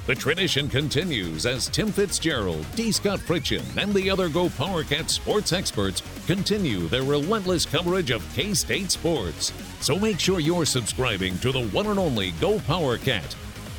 The 0.05 0.15
tradition 0.15 0.67
continues 0.67 1.45
as 1.45 1.69
Tim 1.69 1.89
Fitzgerald, 1.89 2.65
D. 2.75 2.91
Scott 2.91 3.19
Fritchen, 3.19 3.63
and 3.81 3.93
the 3.93 4.09
other 4.09 4.27
Go 4.27 4.49
PowerCat 4.49 5.09
sports 5.09 5.53
experts 5.53 6.03
continue 6.25 6.89
their 6.89 7.03
relentless 7.03 7.65
coverage 7.65 8.11
of 8.11 8.29
K 8.35 8.53
State 8.53 8.91
sports. 8.91 9.53
So 9.79 9.97
make 9.97 10.19
sure 10.19 10.41
you're 10.41 10.65
subscribing 10.65 11.39
to 11.39 11.53
the 11.53 11.65
one 11.67 11.87
and 11.87 11.97
only 11.97 12.31
Go 12.41 12.57
PowerCat. 12.59 13.35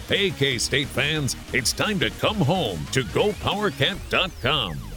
Hey, 0.08 0.30
K 0.30 0.56
State 0.56 0.88
fans, 0.88 1.36
it's 1.52 1.74
time 1.74 1.98
to 1.98 2.08
come 2.08 2.36
home 2.36 2.86
to 2.92 3.02
GoPowerCat.com. 3.04 4.88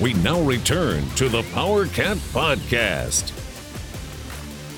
We 0.00 0.14
now 0.14 0.40
return 0.40 1.06
to 1.16 1.28
the 1.28 1.42
Power 1.52 1.84
Cat 1.84 2.16
Podcast. 2.32 3.36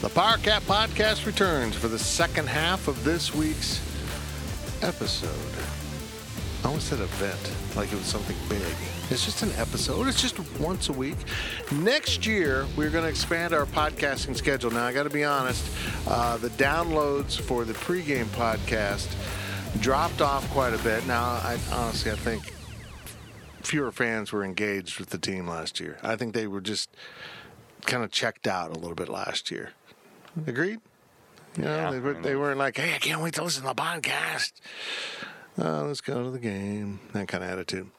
The 0.01 0.09
Power 0.09 0.37
Cat 0.39 0.63
Podcast 0.63 1.27
returns 1.27 1.77
for 1.77 1.87
the 1.87 1.99
second 1.99 2.49
half 2.49 2.89
of 2.89 3.05
this 3.05 3.33
week's 3.33 3.81
episode. 4.83 5.31
I 6.65 6.67
almost 6.67 6.89
said 6.89 6.99
event, 6.99 7.77
like 7.77 7.93
it 7.93 7.99
was 7.99 8.07
something 8.07 8.35
big. 8.49 8.75
It's 9.11 9.25
just 9.25 9.45
an 9.45 9.53
episode. 9.59 10.09
It's 10.09 10.21
just 10.21 10.41
once 10.59 10.89
a 10.89 10.93
week. 10.93 11.19
Next 11.71 12.27
year, 12.27 12.67
we're 12.77 12.91
going 12.91 13.05
to 13.05 13.11
expand 13.11 13.55
our 13.55 13.67
podcasting 13.67 14.35
schedule. 14.35 14.73
Now, 14.73 14.87
I 14.87 14.93
got 14.93 15.05
to 15.05 15.11
be 15.11 15.23
honest, 15.23 15.65
uh, 16.09 16.37
the 16.39 16.51
downloads 16.51 17.41
for 17.41 17.65
the 17.65 17.75
pregame 17.75 18.25
podcast 18.25 19.09
dropped 19.81 20.21
off 20.21 20.51
quite 20.51 20.75
a 20.75 20.79
bit. 20.79 21.07
Now, 21.07 21.23
I 21.23 21.61
honestly, 21.71 22.11
I 22.11 22.17
think 22.17 22.53
fewer 23.62 23.90
fans 23.92 24.33
were 24.33 24.44
engaged 24.44 24.98
with 24.98 25.11
the 25.11 25.18
team 25.18 25.46
last 25.48 25.81
year. 25.81 25.98
I 26.03 26.16
think 26.16 26.35
they 26.35 26.46
were 26.46 26.61
just 26.61 26.90
kind 27.87 28.05
of 28.05 28.11
checked 28.11 28.46
out 28.46 28.70
a 28.70 28.79
little 28.79 28.94
bit 28.94 29.09
last 29.09 29.51
year. 29.51 29.70
Agreed? 30.46 30.81
You 31.57 31.64
know, 31.64 31.77
Yeah, 31.77 31.90
they, 31.90 32.01
were, 32.01 32.14
they 32.14 32.37
weren't 32.37 32.59
like, 32.59 32.77
hey, 32.77 32.94
I 32.94 32.98
can't 32.98 33.20
wait 33.20 33.35
to 33.35 33.44
listen 33.44 33.62
to 33.62 33.68
the 33.68 33.75
podcast. 33.75 34.53
Uh, 35.59 35.85
let's 35.85 36.01
go 36.01 36.22
to 36.25 36.31
the 36.31 36.38
game. 36.38 37.01
That 37.12 37.29
kind 37.29 37.44
of 37.44 37.51
attitude. 37.51 37.90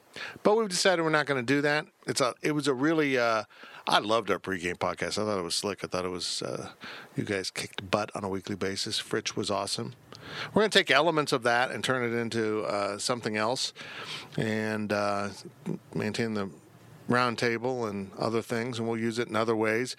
But 0.42 0.56
we've 0.56 0.68
decided 0.68 1.02
we're 1.02 1.10
not 1.10 1.26
going 1.26 1.44
to 1.44 1.54
do 1.54 1.60
that. 1.62 1.86
It's 2.06 2.20
a. 2.20 2.34
It 2.42 2.52
was 2.52 2.68
a 2.68 2.74
really. 2.74 3.18
Uh, 3.18 3.44
I 3.86 3.98
loved 3.98 4.30
our 4.30 4.38
pregame 4.38 4.76
podcast. 4.76 5.18
I 5.18 5.24
thought 5.24 5.38
it 5.38 5.42
was 5.42 5.54
slick. 5.56 5.84
I 5.84 5.88
thought 5.88 6.04
it 6.04 6.10
was. 6.10 6.40
Uh, 6.42 6.70
you 7.16 7.24
guys 7.24 7.50
kicked 7.50 7.90
butt 7.90 8.10
on 8.14 8.22
a 8.24 8.28
weekly 8.28 8.54
basis. 8.56 9.00
Fritch 9.00 9.34
was 9.36 9.50
awesome. 9.50 9.94
We're 10.52 10.62
going 10.62 10.70
to 10.70 10.78
take 10.78 10.90
elements 10.90 11.32
of 11.32 11.42
that 11.44 11.70
and 11.70 11.82
turn 11.82 12.02
it 12.04 12.16
into 12.16 12.62
uh, 12.64 12.98
something 12.98 13.36
else, 13.36 13.72
and 14.36 14.92
uh, 14.92 15.28
maintain 15.94 16.34
the 16.34 16.50
roundtable 17.08 17.88
and 17.88 18.10
other 18.18 18.40
things, 18.40 18.78
and 18.78 18.88
we'll 18.88 18.98
use 18.98 19.18
it 19.18 19.28
in 19.28 19.36
other 19.36 19.54
ways. 19.54 19.96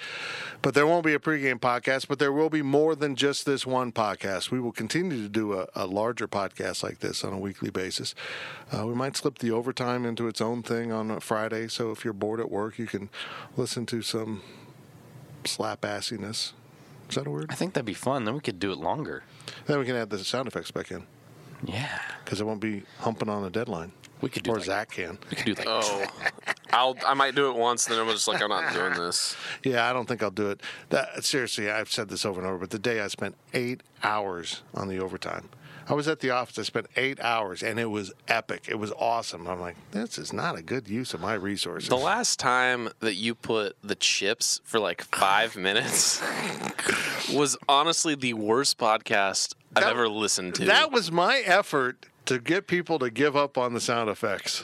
But 0.62 0.74
there 0.74 0.88
won't 0.88 1.06
be 1.06 1.14
a 1.14 1.20
pregame 1.20 1.60
podcast, 1.60 2.08
but 2.08 2.20
there 2.20 2.32
will 2.32 2.50
be 2.50 2.62
more 2.62 2.96
than 2.96 3.16
just 3.16 3.46
this 3.46 3.66
one 3.66 3.92
podcast. 3.92 4.52
We 4.52 4.60
will 4.60 4.72
continue 4.72 5.22
to 5.22 5.30
do 5.30 5.54
a, 5.54 5.68
a 5.76 5.86
larger 5.86 6.28
podcast 6.28 6.84
like 6.84 7.00
this 7.00 7.24
on 7.24 7.34
a 7.34 7.38
weekly 7.38 7.70
basis. 7.70 8.16
Uh, 8.76 8.88
we 8.88 8.96
might 8.96 9.16
slip 9.16 9.40
the 9.40 9.52
overtime 9.52 10.06
into 10.06 10.28
its 10.28 10.42
own 10.42 10.64
thing 10.64 10.92
on 10.92 11.12
a 11.12 11.20
Friday, 11.20 11.68
so 11.68 11.92
if 11.92 12.04
you're 12.04 12.14
bored 12.14 12.40
at 12.40 12.50
work, 12.50 12.80
you 12.80 12.88
can 12.88 13.10
listen 13.56 13.86
to 13.86 14.02
some 14.02 14.42
slap 15.44 15.86
assiness. 15.86 16.54
Is 17.10 17.16
that 17.16 17.28
a 17.28 17.30
word? 17.30 17.48
I 17.50 17.56
think 17.56 17.74
that'd 17.74 17.86
be 17.86 17.94
fun. 17.94 18.26
Then 18.26 18.34
we 18.34 18.40
could 18.40 18.60
do 18.60 18.72
it 18.72 18.78
longer. 18.78 19.24
Then 19.68 19.80
we 19.80 19.86
can 19.86 19.96
add 19.96 20.10
the 20.10 20.20
sound 20.20 20.48
effects 20.48 20.72
back 20.72 20.92
in 20.92 21.06
Yeah. 21.64 22.00
because 22.24 22.42
it 22.42 22.46
won't 22.46 22.60
be 22.62 22.84
humping 23.00 23.30
on 23.30 23.44
a 23.44 23.50
deadline. 23.50 23.92
We 24.22 24.30
could 24.30 24.44
do 24.44 24.52
that. 24.52 24.56
or 24.56 24.60
like- 24.60 24.66
Zach 24.66 24.92
can. 24.92 25.18
We 25.30 25.36
could 25.38 25.46
do 25.46 25.54
like 25.54 25.68
Oh, 25.68 26.06
I'll 26.72 26.96
I 27.06 27.14
might 27.14 27.36
do 27.36 27.50
it 27.50 27.56
once, 27.56 27.86
then 27.86 28.00
I'm 28.00 28.08
just 28.10 28.28
like 28.28 28.42
I'm 28.42 28.50
not 28.50 28.74
doing 28.74 28.94
this. 28.94 29.36
Yeah, 29.64 29.90
I 29.90 29.94
don't 29.94 30.08
think 30.08 30.22
I'll 30.24 30.32
do 30.32 30.50
it. 30.50 30.62
That, 30.90 31.24
seriously, 31.24 31.70
I've 31.72 31.92
said 31.92 32.10
this 32.10 32.26
over 32.26 32.40
and 32.40 32.48
over, 32.48 32.58
but 32.60 32.70
the 32.72 32.80
day 32.80 33.02
I 33.02 33.08
spent 33.08 33.36
eight 33.54 33.82
hours 34.04 34.62
on 34.74 34.88
the 34.88 35.00
overtime. 35.00 35.50
I 35.88 35.94
was 35.94 36.08
at 36.08 36.20
the 36.20 36.32
office. 36.32 36.58
I 36.58 36.64
spent 36.64 36.88
eight 36.96 37.20
hours, 37.20 37.62
and 37.62 37.80
it 37.80 37.86
was 37.86 38.12
epic. 38.28 38.66
It 38.68 38.80
was 38.80 38.92
awesome. 38.98 39.48
I'm 39.48 39.60
like, 39.60 39.76
this 39.92 40.18
is 40.18 40.34
not 40.34 40.58
a 40.58 40.64
good 40.64 40.88
use 40.88 41.14
of 41.14 41.22
my 41.22 41.36
resources. 41.36 41.90
The 41.90 41.96
last 41.96 42.40
time 42.40 42.90
that 43.02 43.14
you 43.16 43.36
put 43.36 43.76
the 43.84 43.96
chips 43.96 44.62
for 44.64 44.80
like 44.80 45.04
five 45.04 45.56
minutes 45.68 46.24
was 47.32 47.56
honestly 47.70 48.16
the 48.16 48.34
worst 48.34 48.78
podcast 48.80 49.54
I've 49.76 49.84
ever 49.84 50.10
listened 50.10 50.56
to. 50.56 50.66
that 50.66 50.92
was 50.92 51.12
my 51.12 51.40
effort 51.46 52.08
to 52.26 52.40
get 52.40 52.66
people 52.66 52.98
to 53.00 53.12
give 53.12 53.36
up 53.36 53.58
on 53.58 53.74
the 53.76 53.82
sound 53.82 54.10
effects. 54.10 54.64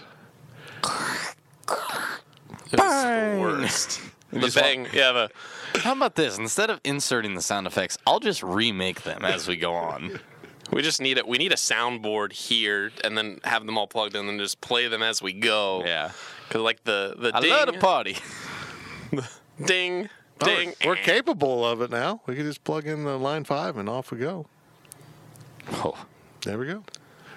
It 2.72 2.80
was 2.80 3.04
the 3.04 3.38
worst. 3.40 4.02
The 4.32 4.40
just 4.40 4.56
bang, 4.56 4.88
yeah, 4.94 5.12
the 5.12 5.80
How 5.82 5.92
about 5.92 6.16
this? 6.16 6.38
Instead 6.38 6.70
of 6.70 6.80
inserting 6.86 7.36
the 7.36 7.42
sound 7.42 7.68
effects, 7.68 7.98
I'll 8.08 8.22
just 8.22 8.42
remake 8.42 9.02
them 9.04 9.26
as 9.26 9.46
we 9.46 9.58
go 9.58 9.74
on. 9.74 10.22
we 10.72 10.82
just 10.82 11.02
need 11.02 11.18
it. 11.18 11.28
We 11.28 11.38
need 11.38 11.52
a 11.52 11.58
soundboard 11.58 12.34
here, 12.34 12.92
and 13.04 13.18
then 13.18 13.40
have 13.44 13.66
them 13.66 13.78
all 13.78 13.88
plugged 13.88 14.16
in, 14.16 14.28
and 14.28 14.40
just 14.40 14.62
play 14.62 14.88
them 14.88 15.02
as 15.04 15.22
we 15.22 15.34
go. 15.34 15.84
Yeah. 15.86 16.12
Cause 16.50 16.62
like 16.62 16.84
the 16.84 17.16
the 17.18 17.32
I 17.36 17.40
ding, 17.42 17.50
love 17.50 17.72
to 17.74 17.80
party. 17.80 18.18
ding, 19.66 20.10
Oh, 20.44 20.46
ding. 20.46 20.74
We're 20.86 20.96
capable 20.96 21.64
of 21.66 21.82
it 21.82 21.92
now. 21.92 22.22
We 22.26 22.36
can 22.36 22.46
just 22.46 22.64
plug 22.64 22.88
in 22.88 23.04
the 23.04 23.18
line 23.18 23.44
five, 23.44 23.78
and 23.78 23.88
off 23.88 24.12
we 24.12 24.18
go. 24.18 24.48
Oh, 25.74 26.06
There 26.44 26.58
we 26.58 26.66
go. 26.68 26.84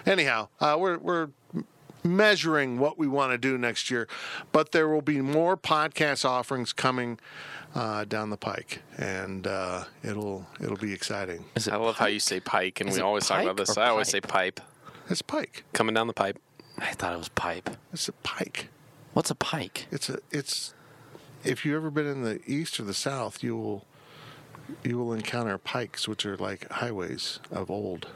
Anyhow, 0.07 0.49
uh, 0.61 0.77
we're 0.79 0.99
we're 0.99 1.29
measuring 2.03 2.79
what 2.79 2.99
we 2.99 3.07
want 3.07 3.33
to 3.33 3.39
do 3.39 3.57
next 3.57 3.91
year, 3.91 4.07
but 4.53 4.73
there 4.73 4.89
will 4.89 5.03
be 5.03 5.21
more 5.21 5.57
podcast 5.57 6.25
offerings 6.25 6.73
coming 6.73 7.19
uh, 7.75 8.05
down 8.05 8.31
the 8.31 8.37
pike, 8.37 8.83
and 8.99 9.47
uh, 9.47 9.85
it'll 10.03 10.47
it'll 10.61 10.77
be 10.77 10.93
exciting. 10.93 11.45
is 11.57 11.67
it 11.69 11.73
I 11.75 11.77
love 11.77 11.97
how 11.97 12.07
you 12.07 12.21
say 12.21 12.41
pike, 12.41 12.81
and 12.81 12.89
Is 12.91 12.97
we 12.97 13.03
always 13.03 13.27
talk 13.27 13.43
about 13.43 13.57
this. 13.57 13.77
I 13.77 13.89
always 13.89 14.09
say 14.09 14.21
pipe? 14.21 14.57
pipe 14.57 14.61
It's 15.11 15.23
pike. 15.23 15.65
coming 15.73 15.95
down 15.95 16.07
the 16.07 16.13
pipe. 16.13 16.39
I 16.79 16.93
thought 16.93 17.13
it 17.13 17.19
was 17.19 17.29
pipe. 17.29 17.71
It's 17.93 18.09
a 18.09 18.13
pike. 18.13 18.69
What's 19.13 19.31
a 19.31 19.35
pike? 19.35 19.87
It's 19.91 20.09
a 20.09 20.19
it's. 20.31 20.75
If 21.45 21.65
you've 21.65 21.77
ever 21.77 21.91
been 21.91 22.07
in 22.07 22.23
the 22.23 22.41
east 22.47 22.81
or 22.81 22.85
the 22.85 22.95
south, 22.95 23.43
you 23.43 23.57
will 23.57 23.85
you 24.83 24.99
will 24.99 25.13
encounter 25.13 25.59
pikes, 25.59 26.09
which 26.09 26.25
are 26.25 26.37
like 26.37 26.71
highways 26.71 27.39
of 27.51 27.71
old. 27.71 28.09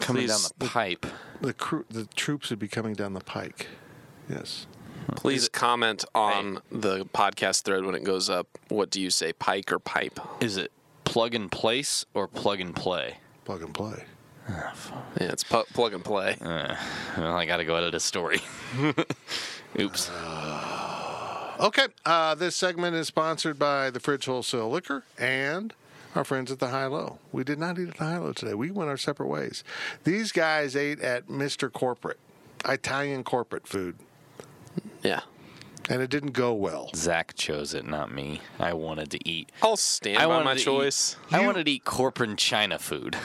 Coming 0.00 0.22
Please- 0.26 0.30
down 0.30 0.50
the 0.58 0.66
pipe. 0.66 1.06
The 1.40 1.52
cru- 1.54 1.86
the 1.88 2.06
troops 2.06 2.50
would 2.50 2.58
be 2.58 2.68
coming 2.68 2.94
down 2.94 3.14
the 3.14 3.20
pike. 3.20 3.68
Yes. 4.28 4.66
Please 5.16 5.48
comment 5.48 6.04
on 6.14 6.60
the 6.70 7.04
podcast 7.06 7.62
thread 7.62 7.84
when 7.84 7.94
it 7.94 8.04
goes 8.04 8.28
up. 8.30 8.46
What 8.68 8.90
do 8.90 9.00
you 9.00 9.10
say, 9.10 9.32
pike 9.32 9.72
or 9.72 9.78
pipe? 9.78 10.18
Is 10.40 10.56
it 10.56 10.72
plug 11.04 11.34
and 11.34 11.50
place 11.50 12.04
or 12.14 12.26
plug 12.28 12.60
and 12.60 12.74
play? 12.74 13.18
Plug 13.44 13.62
and 13.62 13.74
play. 13.74 14.04
Yeah, 14.48 14.72
it's 15.20 15.44
pu- 15.44 15.64
plug 15.72 15.94
and 15.94 16.04
play. 16.04 16.36
Uh, 16.40 16.74
well, 17.16 17.36
I 17.36 17.46
got 17.46 17.58
to 17.58 17.64
go 17.64 17.76
edit 17.76 17.94
a 17.94 18.00
story. 18.00 18.40
Oops. 19.78 20.10
Okay, 21.60 21.86
uh, 22.04 22.34
this 22.34 22.56
segment 22.56 22.96
is 22.96 23.06
sponsored 23.06 23.58
by 23.58 23.90
the 23.90 24.00
Fridge 24.00 24.24
Wholesale 24.26 24.68
Liquor 24.68 25.04
and 25.16 25.72
our 26.14 26.24
friends 26.24 26.50
at 26.50 26.58
the 26.58 26.68
High 26.68 26.86
Low. 26.86 27.18
We 27.30 27.44
did 27.44 27.58
not 27.58 27.78
eat 27.78 27.88
at 27.88 27.98
the 27.98 28.04
High 28.04 28.18
Low 28.18 28.32
today. 28.32 28.54
We 28.54 28.70
went 28.70 28.90
our 28.90 28.96
separate 28.96 29.28
ways. 29.28 29.62
These 30.04 30.32
guys 30.32 30.74
ate 30.74 31.00
at 31.00 31.28
Mr. 31.28 31.72
Corporate, 31.72 32.18
Italian 32.68 33.22
corporate 33.22 33.66
food, 33.68 33.96
Yeah. 35.02 35.20
and 35.90 36.00
it 36.00 36.10
didn't 36.10 36.32
go 36.32 36.52
well. 36.54 36.90
Zach 36.94 37.34
chose 37.34 37.74
it, 37.74 37.84
not 37.84 38.12
me. 38.12 38.40
I 38.60 38.72
wanted 38.74 39.10
to 39.12 39.28
eat. 39.28 39.50
I'll 39.62 39.76
stand 39.76 40.18
I 40.18 40.22
by 40.22 40.26
wanted 40.28 40.44
my 40.44 40.54
to 40.54 40.60
eat- 40.60 40.64
choice. 40.64 41.16
I 41.30 41.44
wanted 41.44 41.66
to 41.66 41.72
eat 41.72 41.84
corporate 41.84 42.36
China 42.38 42.78
food. 42.78 43.16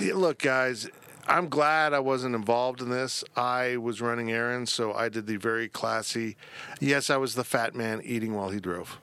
Yeah, 0.00 0.14
Look, 0.14 0.38
guys, 0.38 0.88
I'm 1.28 1.48
glad 1.48 1.92
I 1.92 1.98
wasn't 2.00 2.34
involved 2.34 2.80
in 2.80 2.88
this. 2.90 3.24
I 3.36 3.76
was 3.78 4.00
running 4.00 4.30
errands, 4.30 4.72
so 4.72 4.92
I 4.94 5.08
did 5.08 5.26
the 5.26 5.36
very 5.36 5.68
classy. 5.68 6.36
Yes, 6.80 7.10
I 7.10 7.16
was 7.16 7.34
the 7.34 7.44
fat 7.44 7.74
man 7.74 8.00
eating 8.04 8.34
while 8.34 8.50
he 8.50 8.60
drove. 8.60 8.98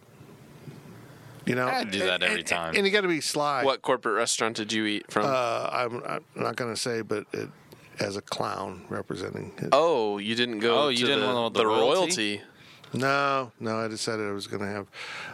You 1.46 1.56
know, 1.56 1.68
I 1.68 1.84
do 1.84 2.00
that 2.00 2.16
And- 2.16 2.24
every 2.24 2.40
and- 2.40 2.48
time. 2.48 2.74
And 2.76 2.86
you 2.86 2.92
got 2.92 3.02
to 3.02 3.08
be 3.10 3.20
sly. 3.22 3.64
What 3.66 3.82
corporate 3.82 4.16
restaurant 4.16 4.56
did 4.56 4.72
you 4.72 4.86
eat 4.86 5.12
from? 5.12 5.26
Uh, 5.26 5.70
I'm, 5.72 6.02
I'm 6.06 6.24
not 6.36 6.56
going 6.56 6.74
to 6.74 6.80
say, 6.80 7.02
but 7.02 7.26
it, 7.34 7.50
as 8.00 8.16
a 8.18 8.22
clown 8.22 8.86
representing 8.90 9.52
it. 9.58 9.70
oh, 9.72 10.18
you 10.18 10.36
didn't 10.36 10.60
go. 10.60 10.86
Oh, 10.86 10.90
you 10.90 11.06
didn't 11.06 11.22
the, 11.22 11.34
want 11.34 11.54
the 11.54 11.60
the 11.62 11.68
royalty? 11.68 12.38
royalty. 12.38 12.42
No, 12.96 13.52
no, 13.60 13.78
I 13.80 13.88
decided 13.88 14.28
I 14.28 14.32
was 14.34 14.46
going 14.46 14.62
to 14.62 14.68
have 14.68 14.88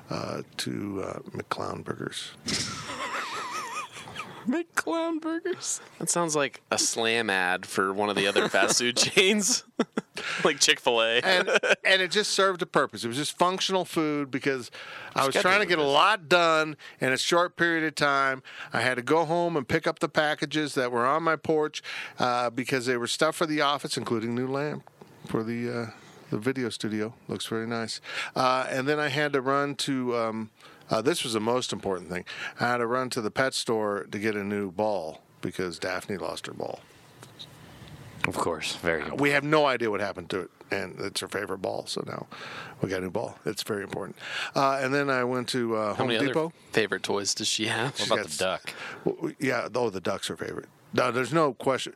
uh, 0.10 0.42
two 0.56 1.04
uh, 1.06 1.20
McClown 1.32 1.84
burgers. 1.84 2.32
McClown 4.48 5.20
burgers. 5.22 5.82
That 6.00 6.10
sounds 6.10 6.36
like 6.36 6.62
a 6.72 6.78
slam 6.78 7.30
ad 7.30 7.66
for 7.66 7.94
one 7.94 8.10
of 8.10 8.16
the 8.16 8.28
other 8.28 8.48
fast 8.50 8.80
food 8.80 8.96
chains, 8.98 9.64
like 10.44 10.60
Chick 10.60 10.80
Fil 10.80 11.02
A. 11.02 11.20
and 11.20 11.50
and 11.86 12.02
it 12.02 12.12
just 12.12 12.32
served 12.32 12.62
a 12.62 12.66
purpose. 12.66 13.04
It 13.04 13.08
was 13.08 13.18
just 13.18 13.38
functional 13.38 13.86
food 13.86 14.32
because 14.32 14.72
I 15.16 15.26
was 15.26 15.36
trying 15.36 15.60
to 15.60 15.66
get 15.66 15.80
a 15.80 15.84
lot 15.84 16.30
done 16.30 16.78
in 17.00 17.12
a 17.12 17.18
short 17.18 17.56
period 17.56 17.84
of 17.86 17.96
time. 17.96 18.44
I 18.74 18.82
had 18.82 18.96
to 18.96 19.02
go 19.02 19.26
home 19.26 19.58
and 19.58 19.68
pick 19.68 19.88
up 19.88 20.00
the 20.00 20.10
packages 20.10 20.76
that 20.76 20.92
were 20.92 21.06
on 21.06 21.24
my 21.24 21.36
porch 21.36 21.82
uh, 22.18 22.50
because 22.50 22.86
they 22.86 22.98
were 22.98 23.08
stuff 23.08 23.36
for 23.36 23.46
the 23.46 23.62
office, 23.62 23.98
including 23.98 24.36
new 24.36 24.48
lamp 24.48 24.84
for 25.26 25.44
the. 25.44 25.82
Uh, 25.82 25.86
the 26.30 26.38
video 26.38 26.70
studio 26.70 27.12
looks 27.28 27.48
very 27.48 27.66
nice, 27.66 28.00
uh, 28.36 28.64
and 28.70 28.88
then 28.88 29.00
I 29.00 29.08
had 29.10 29.34
to 29.34 29.42
run 29.42 29.74
to. 29.78 30.16
Um, 30.16 30.52
uh, 30.88 31.02
this 31.02 31.24
was 31.24 31.34
the 31.34 31.40
most 31.40 31.74
important 31.74 32.10
thing. 32.10 32.24
I 32.60 32.68
had 32.68 32.78
to 32.78 32.86
run 32.86 33.10
to 33.12 33.22
the 33.22 33.32
pet 33.32 33.56
store 33.56 34.06
to 34.12 34.20
get 34.20 34.36
a 34.36 34.44
new 34.44 34.72
ball 34.72 35.22
because 35.42 35.80
Daphne 35.80 36.18
lost 36.18 36.48
her 36.48 36.54
ball. 36.54 36.82
Of 38.30 38.38
course, 38.38 38.76
very 38.76 39.02
good. 39.04 39.20
We 39.20 39.32
have 39.32 39.44
no 39.44 39.66
idea 39.66 39.90
what 39.90 40.02
happened 40.02 40.30
to 40.30 40.42
it, 40.42 40.52
and 40.70 41.00
it's 41.00 41.20
her 41.22 41.28
favorite 41.28 41.64
ball. 41.64 41.86
So 41.88 42.04
now 42.06 42.28
we 42.80 42.90
got 42.90 43.00
a 43.00 43.06
new 43.06 43.10
ball. 43.10 43.40
It's 43.44 43.64
very 43.64 43.82
important. 43.84 44.18
Uh, 44.56 44.80
and 44.82 44.94
then 44.94 45.10
I 45.10 45.24
went 45.24 45.50
to 45.50 45.76
uh, 45.76 45.88
How 45.90 45.94
Home 45.96 46.08
many 46.10 46.28
Depot. 46.28 46.46
other 46.46 46.54
favorite 46.72 47.02
toys 47.02 47.34
does 47.34 47.48
she 47.48 47.66
have? 47.66 48.00
What 48.00 48.12
about 48.12 48.28
the 48.28 48.38
duck? 48.38 48.74
Well, 49.04 49.32
Yeah, 49.40 49.68
oh, 49.74 49.90
the 49.90 50.00
duck's 50.00 50.28
her 50.28 50.38
favorite. 50.38 50.70
No, 50.94 51.12
there's 51.12 51.34
no 51.34 51.54
question. 51.54 51.94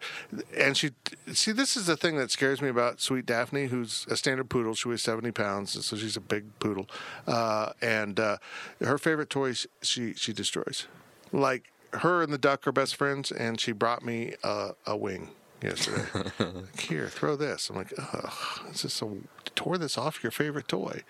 And 0.57 0.75
she, 0.75 0.91
see, 1.31 1.51
this 1.51 1.75
is 1.77 1.85
the 1.87 1.97
thing 1.97 2.17
that 2.17 2.31
scares 2.31 2.61
me 2.61 2.69
about 2.69 2.99
Sweet 2.99 3.25
Daphne, 3.25 3.65
who's 3.67 4.05
a 4.09 4.15
standard 4.17 4.49
poodle. 4.49 4.73
She 4.75 4.87
weighs 4.87 5.01
70 5.03 5.31
pounds, 5.31 5.85
so 5.85 5.95
she's 5.95 6.17
a 6.17 6.21
big 6.21 6.57
poodle. 6.59 6.87
Uh, 7.27 7.73
and 7.81 8.19
uh, 8.19 8.37
her 8.79 8.97
favorite 8.97 9.29
toys 9.29 9.65
she 9.81 10.13
she 10.13 10.33
destroys. 10.33 10.87
Like 11.31 11.71
her 11.93 12.21
and 12.23 12.33
the 12.33 12.37
duck 12.37 12.67
are 12.67 12.71
best 12.71 12.95
friends, 12.95 13.31
and 13.31 13.59
she 13.59 13.71
brought 13.71 14.03
me 14.03 14.33
a, 14.43 14.71
a 14.85 14.95
wing 14.97 15.29
yesterday. 15.63 16.05
like, 16.39 16.79
Here, 16.79 17.07
throw 17.07 17.35
this. 17.35 17.69
I'm 17.69 17.75
like, 17.77 17.93
ugh, 17.97 18.33
it's 18.69 18.81
just 18.83 18.95
so 18.97 19.17
tore 19.55 19.77
this 19.77 19.97
off 19.97 20.23
your 20.23 20.31
favorite 20.31 20.67
toy. 20.67 21.03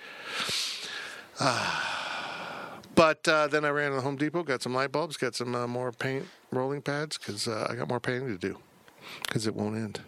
But 2.96 3.28
uh, 3.28 3.48
then 3.48 3.66
I 3.66 3.70
ran 3.70 3.90
to 3.90 3.96
the 3.96 4.02
Home 4.04 4.18
Depot, 4.18 4.44
got 4.44 4.62
some 4.62 4.76
light 4.76 4.92
bulbs, 4.92 5.18
got 5.18 5.34
some 5.34 5.56
uh, 5.56 5.66
more 5.66 5.92
paint 5.92 6.28
rolling 6.52 6.82
pads 6.84 7.18
because 7.18 7.48
uh, 7.48 7.66
I 7.68 7.74
got 7.74 7.88
more 7.90 8.00
painting 8.00 8.28
to 8.28 8.38
do 8.38 8.60
because 9.24 9.48
it 9.48 9.56
won't 9.56 9.76
end. 9.76 10.02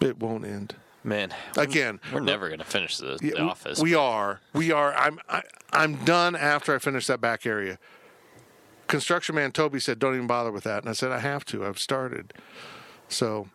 It 0.00 0.18
won't 0.18 0.46
end. 0.46 0.76
Man, 1.04 1.34
Again, 1.58 2.00
we're 2.10 2.20
never 2.20 2.48
gonna 2.48 2.64
finish 2.64 2.96
the, 2.96 3.18
Yeah, 3.20 3.32
the 3.36 3.42
we- 3.42 3.50
office. 3.50 3.80
We 3.80 3.94
are. 3.94 4.40
We 4.54 4.72
are. 4.72 4.94
I'm. 4.94 5.20
I, 5.28 5.42
I'm 5.74 5.96
done 6.06 6.34
after 6.34 6.74
I 6.74 6.78
finish 6.78 7.06
that 7.08 7.20
back 7.20 7.44
area. 7.44 7.78
Construction 8.86 9.34
man 9.34 9.52
Toby 9.52 9.78
said, 9.78 9.98
"Don't 9.98 10.14
even 10.14 10.26
bother 10.26 10.50
with 10.50 10.64
that," 10.64 10.84
and 10.84 10.88
I 10.88 10.94
said, 10.94 11.12
"I 11.12 11.18
have 11.18 11.44
to. 11.46 11.66
I've 11.66 11.78
started." 11.78 12.32
So 13.08 13.48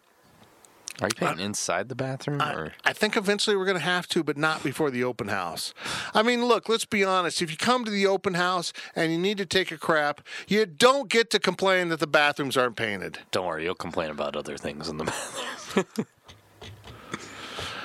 Are 1.01 1.07
you 1.07 1.15
painting 1.15 1.45
inside 1.45 1.89
the 1.89 1.95
bathroom 1.95 2.41
or? 2.41 2.73
I 2.85 2.93
think 2.93 3.17
eventually 3.17 3.55
we're 3.55 3.65
going 3.65 3.77
to 3.77 3.83
have 3.83 4.07
to, 4.09 4.23
but 4.23 4.37
not 4.37 4.63
before 4.63 4.91
the 4.91 5.03
open 5.03 5.27
house. 5.27 5.73
I 6.13 6.23
mean, 6.23 6.45
look, 6.45 6.69
let's 6.69 6.85
be 6.85 7.03
honest. 7.03 7.41
If 7.41 7.51
you 7.51 7.57
come 7.57 7.85
to 7.85 7.91
the 7.91 8.07
open 8.07 8.35
house 8.35 8.71
and 8.95 9.11
you 9.11 9.17
need 9.17 9.37
to 9.37 9.45
take 9.45 9.71
a 9.71 9.77
crap, 9.77 10.21
you 10.47 10.65
don't 10.65 11.09
get 11.09 11.29
to 11.31 11.39
complain 11.39 11.89
that 11.89 11.99
the 11.99 12.07
bathrooms 12.07 12.55
aren't 12.57 12.75
painted. 12.75 13.19
Don't 13.31 13.45
worry, 13.45 13.63
you'll 13.63 13.75
complain 13.75 14.09
about 14.09 14.35
other 14.35 14.57
things 14.57 14.87
in 14.89 14.97
the 14.97 15.03
bathroom. 15.75 16.07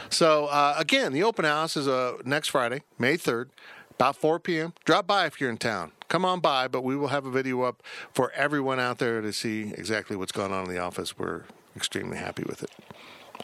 So 0.09 0.47
uh, 0.47 0.75
again, 0.79 1.13
the 1.13 1.23
open 1.25 1.45
house 1.45 1.77
is 1.77 1.89
uh, 1.89 2.15
next 2.25 2.49
Friday, 2.49 2.83
May 2.99 3.17
third, 3.17 3.51
about 3.91 4.17
4 4.17 4.39
p.m. 4.41 4.73
Drop 4.85 5.07
by 5.07 5.27
if 5.27 5.41
you're 5.41 5.51
in 5.51 5.59
town. 5.59 5.93
Come 6.09 6.25
on 6.25 6.41
by, 6.41 6.69
but 6.69 6.83
we 6.83 6.97
will 6.97 7.09
have 7.09 7.27
a 7.27 7.31
video 7.31 7.63
up 7.63 7.83
for 8.13 8.31
everyone 8.33 8.79
out 8.79 8.99
there 8.99 9.21
to 9.21 9.33
see 9.33 9.73
exactly 9.77 10.17
what's 10.17 10.33
going 10.33 10.53
on 10.53 10.67
in 10.67 10.71
the 10.75 10.79
office. 10.79 11.19
We're 11.19 11.43
extremely 11.75 12.17
happy 12.17 12.45
with 12.47 12.63
it. 12.63 12.71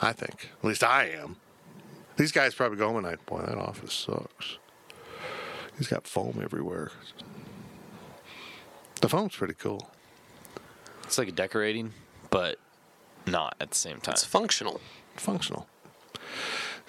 I 0.00 0.12
think, 0.12 0.50
at 0.58 0.64
least 0.64 0.84
I 0.84 1.08
am. 1.08 1.36
These 2.16 2.32
guys 2.32 2.54
probably 2.54 2.78
go 2.78 2.92
home 2.92 3.04
and 3.04 3.26
boy, 3.26 3.42
that 3.42 3.58
office 3.58 3.92
sucks. 3.92 4.58
He's 5.76 5.88
got 5.88 6.06
foam 6.06 6.40
everywhere. 6.42 6.92
The 9.00 9.08
foam's 9.08 9.34
pretty 9.34 9.54
cool. 9.54 9.90
It's 11.04 11.18
like 11.18 11.34
decorating, 11.34 11.92
but 12.30 12.58
not 13.26 13.56
at 13.60 13.70
the 13.70 13.76
same 13.76 14.00
time. 14.00 14.12
It's 14.12 14.24
functional. 14.24 14.80
Functional. 15.16 15.66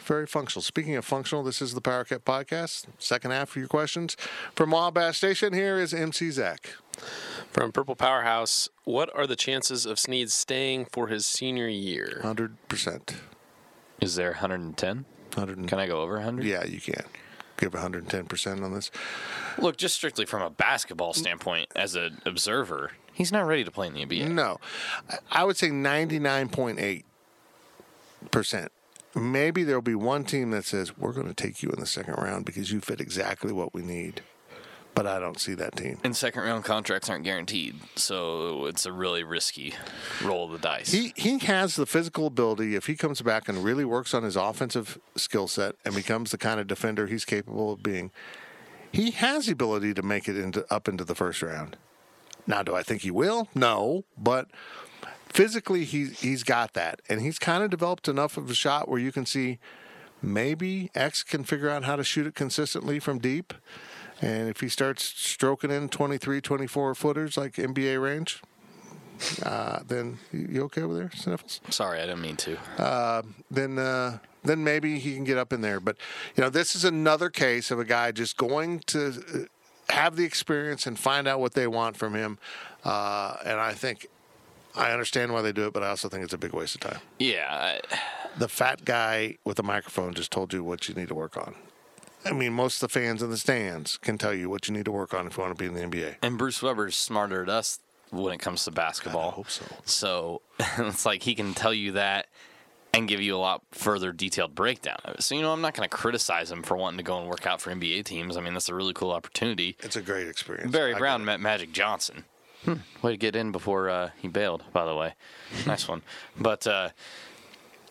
Very 0.06 0.28
functional. 0.28 0.62
Speaking 0.62 0.96
of 0.96 1.06
functional, 1.06 1.44
this 1.44 1.62
is 1.62 1.74
the 1.74 1.82
Power 1.82 2.04
Cat 2.04 2.26
Podcast. 2.26 2.86
Second 3.00 3.32
half 3.32 3.52
of 3.52 3.56
your 3.56 3.68
questions. 3.68 4.18
From 4.56 4.72
Wabash 4.72 5.18
Station, 5.18 5.54
here 5.54 5.78
is 5.80 5.94
MC 5.94 6.30
Zach. 6.32 6.72
From 7.52 7.72
Purple 7.72 7.96
Powerhouse, 7.96 8.68
what 8.84 9.10
are 9.16 9.26
the 9.26 9.36
chances 9.38 9.86
of 9.86 9.98
Sneed 9.98 10.30
staying 10.30 10.86
for 10.92 11.08
his 11.08 11.26
senior 11.26 11.68
year? 11.70 12.20
100%. 12.24 13.16
Is 14.02 14.16
there 14.16 14.32
110? 14.32 15.06
100 15.36 15.68
Can 15.68 15.80
I 15.80 15.88
go 15.88 16.02
over 16.02 16.16
100? 16.16 16.46
Yeah, 16.46 16.66
you 16.66 16.82
can. 16.82 17.04
Give 17.58 17.72
110% 17.72 18.64
on 18.64 18.74
this. 18.74 18.92
Look, 19.58 19.78
just 19.78 19.96
strictly 19.96 20.26
from 20.26 20.42
a 20.42 20.50
basketball 20.50 21.14
standpoint, 21.14 21.70
as 21.76 21.96
an 21.96 22.22
observer, 22.26 22.92
he's 23.14 23.32
not 23.32 23.46
ready 23.48 23.64
to 23.64 23.72
play 23.72 23.88
in 23.88 23.94
the 23.94 24.06
NBA. 24.06 24.28
No. 24.30 24.60
I- 25.10 25.20
I 25.32 25.44
would 25.46 25.56
say 25.56 25.70
99.8%. 25.70 27.04
Maybe 29.16 29.64
there'll 29.64 29.82
be 29.82 29.96
one 29.96 30.24
team 30.24 30.52
that 30.52 30.66
says, 30.66 30.98
we're 30.98 31.14
going 31.14 31.28
to 31.28 31.34
take 31.34 31.62
you 31.62 31.70
in 31.70 31.80
the 31.80 31.86
second 31.86 32.16
round 32.16 32.46
because 32.46 32.72
you 32.72 32.82
fit 32.82 33.00
exactly 33.00 33.52
what 33.52 33.74
we 33.74 33.82
need. 33.82 34.22
But 34.96 35.08
I 35.08 35.20
don't 35.20 35.40
see 35.40 35.56
that 35.56 35.76
team. 35.76 35.98
And 36.04 36.16
second 36.16 36.44
round 36.44 36.66
contracts 36.66 37.10
aren't 37.10 37.24
guaranteed, 37.24 37.76
so 37.96 38.68
it's 38.68 38.86
a 38.86 38.92
really 38.92 39.24
risky 39.24 39.74
roll 40.24 40.46
of 40.46 40.52
the 40.52 40.60
dice. 40.60 40.92
He 40.92 41.14
he 41.16 41.40
has 41.40 41.76
the 41.76 41.88
physical 41.88 42.28
ability. 42.28 42.76
If 42.76 42.86
he 42.86 42.96
comes 42.96 43.20
back 43.24 43.50
and 43.50 43.64
really 43.64 43.86
works 43.86 44.14
on 44.14 44.22
his 44.22 44.36
offensive 44.36 45.00
skill 45.16 45.48
set 45.48 45.76
and 45.84 45.96
becomes 45.96 46.30
the 46.30 46.38
kind 46.38 46.60
of 46.60 46.68
defender 46.68 47.08
he's 47.08 47.26
capable 47.26 47.74
of 47.74 47.82
being, 47.82 48.12
he 48.92 49.10
has 49.12 49.48
the 49.48 49.54
ability 49.54 49.96
to 49.96 50.04
make 50.04 50.30
it 50.30 50.38
into 50.38 50.64
up 50.72 50.88
into 50.88 51.04
the 51.04 51.16
first 51.16 51.42
round. 51.42 51.76
Now, 52.46 52.62
do 52.62 52.76
I 52.76 52.84
think 52.84 53.02
he 53.02 53.10
will? 53.10 53.48
No, 53.56 54.04
but 54.16 54.48
physically 55.34 55.84
he's 55.84 56.22
he's 56.22 56.44
got 56.44 56.74
that, 56.74 57.02
and 57.10 57.22
he's 57.22 57.40
kind 57.40 57.64
of 57.64 57.70
developed 57.70 58.08
enough 58.08 58.38
of 58.38 58.50
a 58.50 58.54
shot 58.54 58.88
where 58.88 59.00
you 59.00 59.12
can 59.12 59.26
see 59.26 59.60
maybe 60.22 60.90
X 60.96 61.24
can 61.24 61.44
figure 61.44 61.70
out 61.70 61.84
how 61.84 61.96
to 61.96 62.04
shoot 62.04 62.28
it 62.28 62.36
consistently 62.36 63.00
from 63.00 63.20
deep. 63.20 63.54
And 64.22 64.48
if 64.48 64.62
he 64.62 64.70
starts 64.70 65.04
stroking 65.04 65.70
in 65.70 65.90
23, 65.90 66.40
24 66.40 66.96
footers 66.96 67.36
like 67.36 67.56
NBA 67.56 68.02
range, 68.02 68.42
uh, 69.44 69.80
then 69.86 70.20
you 70.32 70.64
okay 70.64 70.82
over 70.82 70.94
there, 70.94 71.12
Sniffles? 71.14 71.60
Sorry, 71.70 72.00
I 72.00 72.06
didn't 72.06 72.22
mean 72.22 72.38
to. 72.38 72.58
then 73.52 73.78
uh, 73.78 74.20
then 74.44 74.64
maybe 74.64 75.00
he 75.00 75.16
can 75.16 75.24
get 75.24 75.38
up 75.38 75.52
in 75.52 75.62
there. 75.62 75.80
But 75.80 75.98
you 76.36 76.44
know, 76.44 76.50
this 76.50 76.76
is 76.76 76.86
another 76.86 77.30
case 77.30 77.72
of 77.72 77.80
a 77.80 77.86
guy 77.86 78.12
just 78.12 78.38
going 78.38 78.80
to 78.88 79.08
uh, 79.08 79.94
have 79.94 80.16
the 80.16 80.24
experience 80.24 80.88
and 80.88 80.98
find 80.98 81.28
out 81.28 81.40
what 81.40 81.54
they 81.54 81.68
want 81.68 81.98
from 81.98 82.14
him. 82.14 82.38
Uh, 82.84 83.36
and 83.46 83.60
I 83.60 83.74
think 83.74 84.08
I 84.76 84.92
understand 84.92 85.34
why 85.34 85.42
they 85.42 85.52
do 85.52 85.68
it, 85.68 85.74
but 85.74 85.84
I 85.84 85.90
also 85.90 86.10
think 86.10 86.24
it's 86.24 86.34
a 86.34 86.38
big 86.38 86.54
waste 86.54 86.76
of 86.76 86.82
time. 86.82 87.00
yeah, 87.20 87.48
I, 87.50 87.98
The 88.38 88.48
fat 88.48 88.86
guy 88.86 89.38
with 89.44 89.58
the 89.58 89.64
microphone 89.64 90.14
just 90.14 90.32
told 90.32 90.54
you 90.54 90.64
what 90.64 90.88
you 90.90 90.96
need 90.96 91.08
to 91.10 91.16
work 91.16 91.38
on. 91.38 91.56
I 92.26 92.32
mean, 92.32 92.54
most 92.54 92.82
of 92.82 92.90
the 92.90 93.00
fans 93.00 93.22
in 93.22 93.30
the 93.30 93.38
stands 93.38 93.98
can 93.98 94.18
tell 94.18 94.34
you 94.34 94.50
what 94.50 94.68
you 94.68 94.74
need 94.74 94.86
to 94.86 94.92
work 94.92 95.14
on 95.14 95.28
if 95.28 95.38
you 95.38 95.44
want 95.44 95.58
to 95.58 95.62
be 95.62 95.68
in 95.68 95.74
the 95.74 95.98
NBA. 95.98 96.16
and 96.22 96.38
Bruce 96.38 96.62
Weber's 96.62 96.96
smarter 96.96 97.40
than 97.46 97.50
us 97.50 97.80
when 98.12 98.34
it 98.34 98.40
comes 98.40 98.64
to 98.64 98.72
basketball. 98.72 99.30
I 99.30 99.34
hope 99.34 99.50
so. 99.50 99.66
So 99.86 100.42
it's 100.78 101.06
like 101.06 101.24
he 101.24 101.36
can 101.36 101.54
tell 101.54 101.74
you 101.74 101.92
that 101.94 102.28
and 102.94 103.08
give 103.08 103.20
you 103.20 103.36
a 103.36 103.38
lot 103.38 103.62
further 103.72 104.12
detailed 104.12 104.54
breakdown 104.56 104.98
of 105.04 105.16
it. 105.16 105.24
So 105.24 105.36
you 105.36 105.42
know, 105.42 105.52
I'm 105.52 105.62
not 105.62 105.74
going 105.74 105.90
to 105.90 105.96
criticize 105.96 106.52
him 106.52 106.64
for 106.64 106.78
wanting 106.78 106.98
to 106.98 107.04
go 107.04 107.20
and 107.20 107.28
work 107.28 107.46
out 107.46 107.60
for 107.60 107.72
NBA 107.74 108.06
teams. 108.06 108.38
I 108.38 108.42
mean, 108.42 108.54
that's 108.54 108.70
a 108.70 108.76
really 108.76 108.94
cool 108.94 109.12
opportunity. 109.12 109.76
It's 109.82 109.96
a 109.96 110.02
great 110.02 110.28
experience. 110.28 110.72
Barry 110.72 110.94
Brown 110.96 111.26
met 111.26 111.40
Magic 111.40 111.72
Johnson. 111.74 112.24
Way 113.02 113.12
to 113.12 113.18
get 113.18 113.36
in 113.36 113.52
before 113.52 113.90
uh, 113.90 114.10
he 114.18 114.28
bailed, 114.28 114.64
by 114.72 114.86
the 114.86 114.96
way. 114.96 115.16
nice 115.68 115.88
one. 115.88 116.02
But 116.40 116.66
uh, 116.66 116.90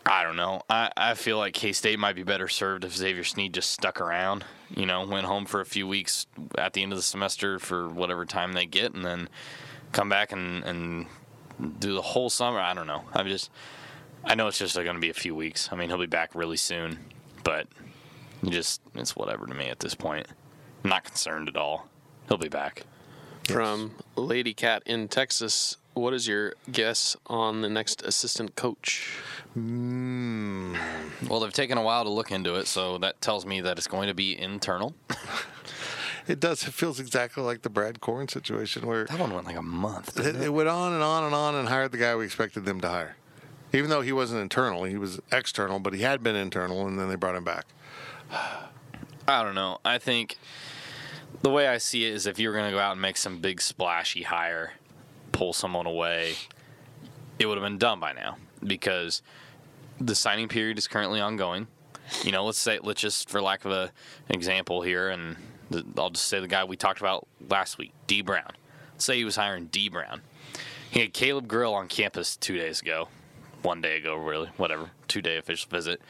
I 0.05 0.25
don't 0.25 0.37
know. 0.37 0.63
I, 0.69 0.91
I 0.97 1.15
feel 1.15 1.39
like 1.39 1.55
K 1.55 1.73
State 1.73 1.99
might 1.99 2.17
be 2.17 2.23
better 2.23 2.49
served 2.49 2.85
if 2.85 2.97
Xavier 2.97 3.25
Sneed 3.25 3.55
just 3.55 3.71
stuck 3.71 4.01
around, 4.01 4.45
you 4.75 4.87
know, 4.87 5.07
went 5.07 5.27
home 5.27 5.45
for 5.45 5.61
a 5.61 5.67
few 5.67 5.87
weeks 5.87 6.27
at 6.59 6.73
the 6.73 6.83
end 6.83 6.93
of 6.93 6.99
the 6.99 7.03
semester 7.03 7.59
for 7.59 7.89
whatever 7.89 8.25
time 8.25 8.53
they 8.53 8.67
get, 8.67 8.95
and 8.95 9.05
then 9.05 9.29
come 9.93 10.09
back 10.09 10.33
and, 10.33 10.65
and 10.65 11.07
do 11.79 11.95
the 11.95 12.03
whole 12.03 12.31
summer. 12.31 12.59
I 12.59 12.75
don't 12.75 12.87
know. 12.87 13.05
I'm 13.13 13.29
just, 13.29 13.51
I 14.25 14.35
know 14.35 14.49
it's 14.49 14.59
just 14.59 14.75
going 14.75 14.87
to 14.95 15.01
be 15.01 15.11
a 15.11 15.15
few 15.15 15.35
weeks. 15.35 15.69
I 15.71 15.77
mean, 15.77 15.89
he'll 15.89 15.99
be 15.99 16.07
back 16.07 16.35
really 16.35 16.57
soon, 16.57 16.99
but 17.45 17.69
just, 18.45 18.81
it's 18.95 19.15
whatever 19.15 19.47
to 19.47 19.55
me 19.55 19.69
at 19.69 19.81
this 19.81 19.95
point. 19.95 20.27
I'm 20.83 20.91
not 20.91 21.05
concerned 21.05 21.49
at 21.49 21.57
all. 21.57 21.89
He'll 22.29 22.39
be 22.39 22.49
back. 22.49 22.85
From 23.49 23.93
Lady 24.17 24.55
Cat 24.55 24.83
in 24.87 25.09
Texas, 25.09 25.77
what 25.95 26.15
is 26.15 26.29
your 26.29 26.55
guess 26.71 27.17
on 27.27 27.61
the 27.61 27.69
next 27.69 28.03
assistant 28.03 28.55
coach? 28.57 29.19
Hmm. 29.55 30.77
Well, 31.29 31.41
they've 31.41 31.53
taken 31.53 31.77
a 31.77 31.83
while 31.83 32.05
to 32.05 32.11
look 32.11 32.31
into 32.31 32.55
it, 32.55 32.67
so 32.67 32.99
that 32.99 33.21
tells 33.21 33.45
me 33.45 33.61
that 33.61 33.79
it's 33.79 33.87
going 33.87 34.09
to 34.09 34.15
be 34.15 34.39
internal. 34.39 34.95
It 36.29 36.39
does. 36.39 36.63
It 36.63 36.73
feels 36.73 37.01
exactly 37.01 37.43
like 37.43 37.63
the 37.63 37.69
Brad 37.69 38.01
Korn 38.01 38.29
situation 38.29 38.87
where 38.87 39.07
That 39.07 39.19
one 39.19 39.35
went 39.35 39.45
like 39.45 39.57
a 39.57 39.61
month. 39.63 40.21
it, 40.21 40.37
it 40.37 40.51
went 40.51 40.69
on 40.69 40.93
and 40.93 41.03
on 41.03 41.25
and 41.25 41.35
on 41.35 41.57
and 41.57 41.69
hired 41.69 41.91
the 41.91 41.99
guy 41.99 42.15
we 42.15 42.25
expected 42.25 42.65
them 42.65 42.81
to 42.81 42.89
hire. 42.89 43.17
Even 43.73 43.91
though 43.91 44.03
he 44.03 44.13
wasn't 44.13 44.41
internal, 44.41 44.85
he 44.85 44.97
was 44.97 45.19
external, 45.33 45.81
but 45.81 45.95
he 45.95 46.03
had 46.03 46.23
been 46.23 46.37
internal, 46.37 46.87
and 46.87 46.97
then 46.97 47.09
they 47.09 47.17
brought 47.17 47.35
him 47.35 47.43
back. 47.43 47.67
I 48.31 49.43
don't 49.43 49.57
know. 49.57 49.79
I 49.85 49.99
think 49.99 50.39
the 51.43 51.51
way 51.51 51.67
I 51.69 51.79
see 51.79 52.07
it 52.07 52.15
is 52.15 52.27
if 52.27 52.39
you're 52.39 52.53
going 52.53 52.67
to 52.67 52.71
go 52.71 52.79
out 52.79 52.93
and 52.93 53.03
make 53.03 53.17
some 53.17 53.39
big 53.39 53.61
splashy 53.61 54.23
hire, 54.23 54.73
pull 55.33 55.53
someone 55.53 55.87
away, 55.87 56.35
it 57.39 57.47
would 57.47 57.59
have 57.59 57.65
been 57.65 57.79
done 57.79 58.01
by 58.01 58.13
now 58.13 58.37
because 58.65 59.23
the 60.01 60.15
signing 60.15 60.49
period 60.49 60.79
is 60.79 60.87
currently 60.87 61.21
ongoing. 61.21 61.67
You 62.23 62.33
know, 62.33 62.45
let's 62.45 62.61
say, 62.61 62.79
let's 62.83 63.01
just, 63.01 63.29
for 63.29 63.43
lack 63.43 63.65
of 63.65 63.73
a, 63.73 63.91
an 64.29 64.35
example 64.35 64.83
here, 64.83 65.09
and 65.09 65.37
the, 65.71 65.85
I'll 65.99 66.11
just 66.11 66.27
say 66.27 66.41
the 66.41 66.49
guy 66.49 66.65
we 66.65 66.77
talked 66.77 67.01
about 67.01 67.27
last 67.49 67.79
week, 67.79 67.93
D. 68.07 68.23
Brown. 68.23 68.53
Let's 68.93 69.05
say 69.05 69.17
he 69.17 69.25
was 69.25 69.37
hiring 69.37 69.67
D. 69.67 69.89
Brown. 69.89 70.23
He 70.91 71.01
had 71.01 71.13
Caleb 71.13 71.49
Grill 71.49 71.75
on 71.75 71.89
campus 71.89 72.37
two 72.37 72.57
days 72.57 72.83
ago, 72.83 73.09
one 73.63 73.81
day 73.81 73.97
ago, 73.97 74.15
really, 74.15 74.49
whatever, 74.59 74.91
two 75.09 75.23
day 75.23 75.39
official 75.39 75.71
visit. 75.71 76.01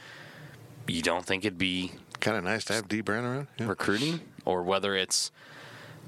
You 0.88 1.02
don't 1.02 1.24
think 1.24 1.44
it'd 1.44 1.58
be 1.58 1.92
Kind 2.22 2.36
of 2.36 2.44
nice 2.44 2.64
to 2.66 2.74
have 2.74 2.86
D. 2.86 3.00
Brown 3.00 3.24
around. 3.24 3.48
Yeah. 3.58 3.66
recruiting, 3.66 4.20
or 4.44 4.62
whether 4.62 4.94
it's 4.94 5.30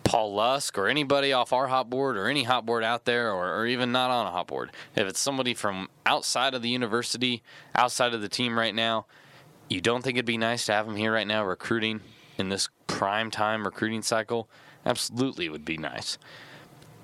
Paul 0.04 0.34
Lusk 0.34 0.76
or 0.76 0.86
anybody 0.86 1.32
off 1.32 1.52
our 1.52 1.66
hot 1.66 1.88
board 1.88 2.16
or 2.16 2.28
any 2.28 2.44
hot 2.44 2.66
board 2.66 2.84
out 2.84 3.06
there, 3.06 3.32
or, 3.32 3.54
or 3.54 3.66
even 3.66 3.90
not 3.90 4.10
on 4.10 4.26
a 4.26 4.30
hot 4.30 4.46
board. 4.46 4.70
If 4.94 5.06
it's 5.06 5.20
somebody 5.20 5.54
from 5.54 5.88
outside 6.04 6.54
of 6.54 6.62
the 6.62 6.68
university, 6.68 7.42
outside 7.74 8.14
of 8.14 8.20
the 8.20 8.28
team 8.28 8.58
right 8.58 8.74
now, 8.74 9.06
you 9.68 9.80
don't 9.80 10.02
think 10.02 10.16
it'd 10.16 10.26
be 10.26 10.36
nice 10.36 10.66
to 10.66 10.72
have 10.72 10.86
him 10.86 10.96
here 10.96 11.12
right 11.12 11.26
now 11.26 11.44
recruiting 11.44 12.00
in 12.36 12.50
this 12.50 12.68
prime 12.86 13.30
time 13.30 13.64
recruiting 13.64 14.02
cycle? 14.02 14.48
Absolutely, 14.84 15.46
it 15.46 15.52
would 15.52 15.64
be 15.64 15.78
nice. 15.78 16.18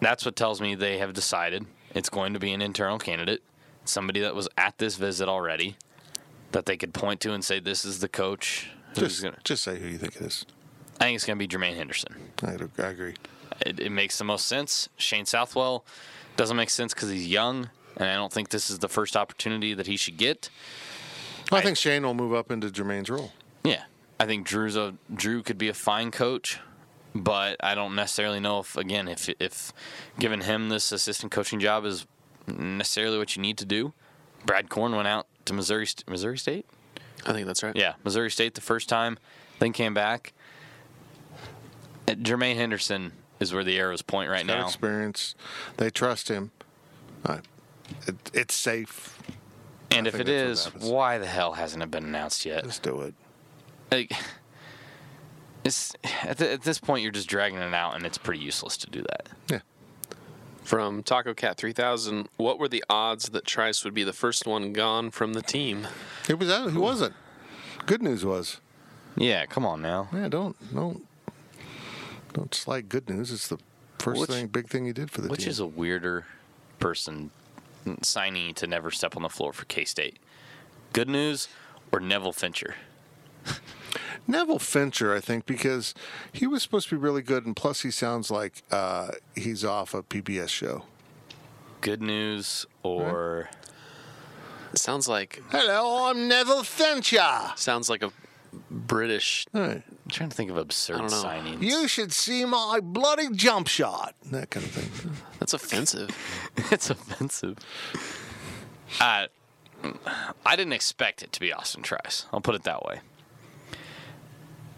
That's 0.01 0.25
what 0.25 0.37
tells 0.37 0.61
me 0.61 0.75
they 0.75 0.99
have 0.99 1.15
decided 1.15 1.67
it's 1.95 2.09
going 2.09 2.35
to 2.35 2.39
be 2.39 2.53
an 2.53 2.63
internal 2.63 2.99
candidate, 2.99 3.43
somebody 3.85 4.21
that 4.21 4.35
was 4.35 4.49
at 4.57 4.79
this 4.79 4.97
visit 4.97 5.29
already, 5.29 5.77
that 6.53 6.67
they 6.67 6.77
could 6.77 6.93
point 6.95 7.21
to 7.21 7.33
and 7.33 7.45
say, 7.45 7.61
"This 7.61 7.85
is 7.85 8.01
the 8.01 8.09
coach." 8.09 8.71
Just, 8.95 9.23
gonna-" 9.23 9.39
just 9.45 9.63
say 9.63 9.79
who 9.79 9.89
you 9.89 9.99
think 9.99 10.17
it 10.17 10.23
is. 10.23 10.45
I 11.01 11.05
think 11.05 11.17
it's 11.17 11.25
going 11.25 11.39
to 11.39 11.47
be 11.47 11.49
Jermaine 11.49 11.77
Henderson. 11.77 12.15
I, 12.43 12.57
I 12.83 12.89
agree. 12.89 13.15
It, 13.65 13.81
it 13.81 13.91
makes 13.91 14.19
the 14.19 14.25
most 14.25 14.47
sense. 14.47 14.89
Shane 14.97 15.25
Southwell 15.25 15.85
doesn't 16.37 16.57
make 16.57 16.71
sense 16.71 16.95
because 16.95 17.11
he's 17.11 17.27
young, 17.27 17.71
and 17.97 18.09
I 18.09 18.15
don't 18.15 18.33
think 18.33 18.51
this 18.51 18.71
is 18.71 18.79
the 18.79 18.89
first 18.89 19.17
opportunity 19.17 19.75
that 19.75 19.87
he 19.87 19.97
should 19.97 20.19
get. 20.19 20.51
Well, 21.51 21.61
I 21.61 21.65
think 21.65 21.77
Shane 21.77 22.05
will 22.05 22.15
move 22.15 22.35
up 22.35 22.51
into 22.51 22.69
Jermaine's 22.69 23.11
role. 23.11 23.33
Yeah, 23.65 23.85
I 24.21 24.27
think 24.27 24.47
Drew's 24.47 24.77
a 24.77 24.95
Drew 25.13 25.43
could 25.43 25.59
be 25.59 25.69
a 25.69 25.75
fine 25.75 26.11
coach, 26.11 26.61
but 27.15 27.57
I 27.61 27.75
don't 27.75 27.95
necessarily 27.95 28.41
know 28.41 28.61
if 28.61 28.77
again 28.77 29.09
if 29.09 29.29
if 29.41 29.73
giving 30.19 30.43
him 30.43 30.69
this 30.69 30.93
assistant 30.93 31.33
coaching 31.33 31.61
job 31.61 31.85
is 31.85 32.07
necessarily 32.47 33.19
what 33.19 33.37
you 33.37 33.43
need 33.43 33.59
to 33.59 33.65
do. 33.65 33.93
Brad 34.45 34.69
Korn 34.69 34.95
went 34.95 35.09
out 35.09 35.27
to 35.47 35.53
Missouri 35.53 35.89
Missouri 36.07 36.39
State. 36.39 36.67
I 37.27 37.33
think 37.33 37.47
that's 37.47 37.63
right. 37.63 37.75
Yeah, 37.75 37.95
Missouri 38.05 38.31
State 38.31 38.55
the 38.55 38.61
first 38.61 38.89
time, 38.89 39.19
then 39.59 39.73
came 39.73 39.93
back. 39.93 40.33
Uh, 42.11 42.15
Jermaine 42.15 42.57
Henderson 42.57 43.13
is 43.39 43.53
where 43.53 43.65
the 43.65 43.79
arrows 43.79 44.03
point 44.03 44.31
right 44.31 44.45
now. 44.45 44.65
experience. 44.67 45.35
They 45.77 45.91
trust 45.91 46.29
him. 46.29 46.51
Uh, 47.25 47.39
it, 48.07 48.17
it's 48.33 48.55
safe. 48.55 49.19
And 49.91 50.07
I 50.07 50.09
if 50.09 50.15
think 50.15 50.29
it 50.29 50.33
that's 50.33 50.45
what 50.45 50.51
is, 50.51 50.65
happens. 50.65 50.85
why 50.91 51.19
the 51.19 51.27
hell 51.27 51.53
hasn't 51.55 51.83
it 51.83 51.91
been 51.91 52.05
announced 52.05 52.45
yet? 52.45 52.65
Let's 52.65 52.79
do 52.79 53.01
it. 53.03 53.15
Like, 53.91 54.13
it's 55.65 55.95
at, 56.23 56.39
the, 56.39 56.53
at 56.53 56.63
this 56.63 56.79
point 56.79 57.03
you're 57.03 57.13
just 57.13 57.29
dragging 57.29 57.59
it 57.59 57.75
out, 57.75 57.97
and 57.97 58.07
it's 58.07 58.19
pretty 58.19 58.41
useless 58.41 58.77
to 58.79 58.91
do 58.91 59.03
that. 59.03 59.29
Yeah. 59.51 59.61
From 60.63 61.03
Taco 61.03 61.35
Cat 61.35 61.57
3000, 61.57 62.29
what 62.37 62.59
were 62.61 62.69
the 62.69 62.85
odds 62.89 63.31
that 63.31 63.45
Trice 63.45 63.85
would 63.85 63.95
be 63.95 64.05
the 64.05 64.13
first 64.13 64.47
one 64.47 64.73
gone 64.73 65.11
from 65.11 65.33
the 65.33 65.43
team? 65.43 65.89
It 66.29 66.39
was 66.39 66.51
out. 66.51 66.71
He 66.71 66.79
wasn't. 66.79 67.15
Good 67.87 68.03
news 68.03 68.25
was. 68.25 68.61
Yeah, 69.17 69.47
come 69.47 69.67
on 69.67 69.83
now. 69.83 70.09
Yeah, 70.13 70.29
don't 70.29 70.57
don't 70.73 71.05
don't 72.33 72.55
slight 72.55 72.89
good 72.89 73.09
news. 73.09 73.31
It's 73.33 73.49
the 73.49 73.59
first 73.99 74.21
Which- 74.23 74.31
thing, 74.31 74.47
big 74.49 74.69
thing 74.69 74.87
he 74.87 74.93
did 74.93 75.11
for 75.11 75.21
the 75.21 75.29
Which 75.29 75.41
team. 75.41 75.47
Which 75.47 75.51
is 75.53 75.61
a 75.61 75.67
weirder 75.67 76.27
person 76.79 77.31
signing 78.03 78.55
to 78.55 78.67
never 78.67 78.91
step 78.91 79.17
on 79.17 79.23
the 79.23 79.29
floor 79.29 79.53
for 79.53 79.65
K 79.67 79.85
State? 79.85 80.19
Good 80.93 81.09
news 81.09 81.49
or 81.93 82.01
Neville 82.01 82.33
Fincher? 82.33 82.75
Neville 84.27 84.59
Fincher, 84.59 85.15
I 85.15 85.21
think, 85.21 85.47
because 85.47 85.95
he 86.33 86.47
was 86.47 86.63
supposed 86.63 86.89
to 86.91 86.95
be 86.97 87.01
really 87.01 87.23
good, 87.23 87.47
and 87.47 87.57
plus 87.57 87.81
he 87.81 87.91
sounds 87.91 88.31
like 88.31 88.63
uh, 88.71 89.09
he's 89.35 89.65
off 89.65 89.95
a 89.95 90.03
PBS 90.03 90.49
show. 90.51 90.85
Good 91.81 92.03
news 92.03 92.67
or 92.83 93.49
It 94.73 94.79
sounds 94.79 95.09
like 95.09 95.43
Hello, 95.51 96.11
I'm 96.11 96.29
Neville 96.29 96.63
Fincher. 96.63 97.53
sounds 97.57 97.89
like 97.89 98.03
a 98.03 98.13
British. 98.71 99.47
Hey, 99.53 99.83
I'm 100.11 100.15
trying 100.15 100.31
to 100.31 100.37
think 100.37 100.51
of 100.51 100.57
absurd 100.57 100.97
don't 100.97 101.11
signings. 101.11 101.63
you 101.63 101.87
should 101.87 102.13
see 102.13 102.45
my 102.45 102.81
bloody 102.83 103.29
jump 103.31 103.69
shot. 103.69 104.17
That 104.33 104.51
kind 104.51 104.67
of 104.67 104.73
thing. 104.73 105.13
That's 105.39 105.55
offensive. 105.55 106.11
it's 106.73 106.91
offensive. 106.91 107.59
Uh, 109.01 109.29
I 110.45 110.57
didn't 110.57 110.73
expect 110.73 111.23
it 111.23 111.31
to 111.31 111.39
be 111.39 111.53
Austin 111.53 111.85
Trice. 111.85 112.27
I'll 112.33 112.41
put 112.41 112.57
it 112.57 112.65
that 112.65 112.85
way. 112.85 113.03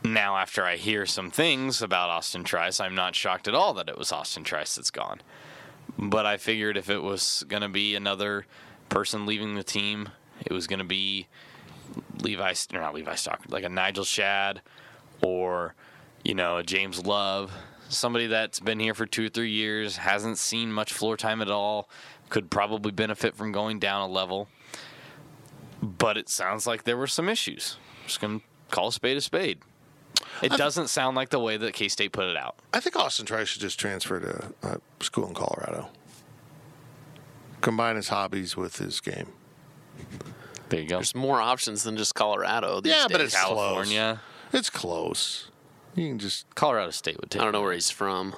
Now, 0.04 0.36
after 0.36 0.66
I 0.66 0.76
hear 0.76 1.06
some 1.06 1.30
things 1.30 1.80
about 1.80 2.10
Austin 2.10 2.44
Trice, 2.44 2.78
I'm 2.78 2.94
not 2.94 3.14
shocked 3.14 3.48
at 3.48 3.54
all 3.54 3.72
that 3.72 3.88
it 3.88 3.96
was 3.96 4.12
Austin 4.12 4.44
Trice 4.44 4.74
that's 4.74 4.90
gone. 4.90 5.22
But 5.96 6.26
I 6.26 6.36
figured 6.36 6.76
if 6.76 6.90
it 6.90 7.02
was 7.02 7.42
going 7.48 7.62
to 7.62 7.70
be 7.70 7.94
another 7.94 8.44
person 8.90 9.24
leaving 9.24 9.54
the 9.54 9.64
team, 9.64 10.10
it 10.44 10.52
was 10.52 10.66
going 10.66 10.80
to 10.80 10.84
be 10.84 11.26
Levi, 12.20 12.52
or 12.74 12.80
not 12.80 12.92
Levi 12.94 13.14
Stockard, 13.14 13.50
like 13.50 13.64
a 13.64 13.70
Nigel 13.70 14.04
Shadd 14.04 14.60
or, 15.22 15.74
you 16.24 16.34
know, 16.34 16.62
James 16.62 17.04
Love, 17.04 17.52
somebody 17.88 18.26
that's 18.26 18.60
been 18.60 18.80
here 18.80 18.94
for 18.94 19.06
two 19.06 19.26
or 19.26 19.28
three 19.28 19.50
years, 19.50 19.96
hasn't 19.98 20.38
seen 20.38 20.72
much 20.72 20.92
floor 20.92 21.16
time 21.16 21.40
at 21.42 21.50
all, 21.50 21.88
could 22.28 22.50
probably 22.50 22.92
benefit 22.92 23.36
from 23.36 23.52
going 23.52 23.78
down 23.78 24.08
a 24.08 24.12
level. 24.12 24.48
But 25.82 26.16
it 26.16 26.28
sounds 26.28 26.66
like 26.66 26.84
there 26.84 26.96
were 26.96 27.06
some 27.06 27.28
issues. 27.28 27.76
just 28.06 28.20
going 28.20 28.40
to 28.40 28.46
call 28.70 28.88
a 28.88 28.92
spade 28.92 29.16
a 29.16 29.20
spade. 29.20 29.58
It 30.40 30.52
doesn't 30.52 30.88
sound 30.88 31.16
like 31.16 31.30
the 31.30 31.38
way 31.38 31.56
that 31.56 31.74
K 31.74 31.88
State 31.88 32.12
put 32.12 32.26
it 32.26 32.36
out. 32.36 32.56
I 32.72 32.80
think 32.80 32.96
Austin 32.96 33.26
Trice 33.26 33.48
should 33.48 33.60
just 33.60 33.78
transfer 33.78 34.20
to 34.20 34.52
uh, 34.62 34.76
school 35.00 35.26
in 35.26 35.34
Colorado. 35.34 35.88
Combine 37.60 37.96
his 37.96 38.08
hobbies 38.08 38.56
with 38.56 38.76
his 38.78 39.00
game. 39.00 39.28
There 40.68 40.80
you 40.80 40.88
go. 40.88 40.96
There's 40.96 41.14
more 41.14 41.40
options 41.40 41.82
than 41.82 41.96
just 41.96 42.14
Colorado. 42.14 42.80
These 42.80 42.92
Yeah, 42.92 43.06
but 43.10 43.20
it's 43.20 43.34
California. 43.34 44.20
It's 44.52 44.70
close. 44.70 45.50
You 45.94 46.08
can 46.08 46.18
just. 46.18 46.52
Colorado 46.54 46.90
State 46.90 47.20
would 47.20 47.30
take 47.30 47.40
I 47.40 47.44
don't 47.44 47.52
know 47.52 47.62
where 47.62 47.72
he's 47.72 47.90
from. 47.90 48.34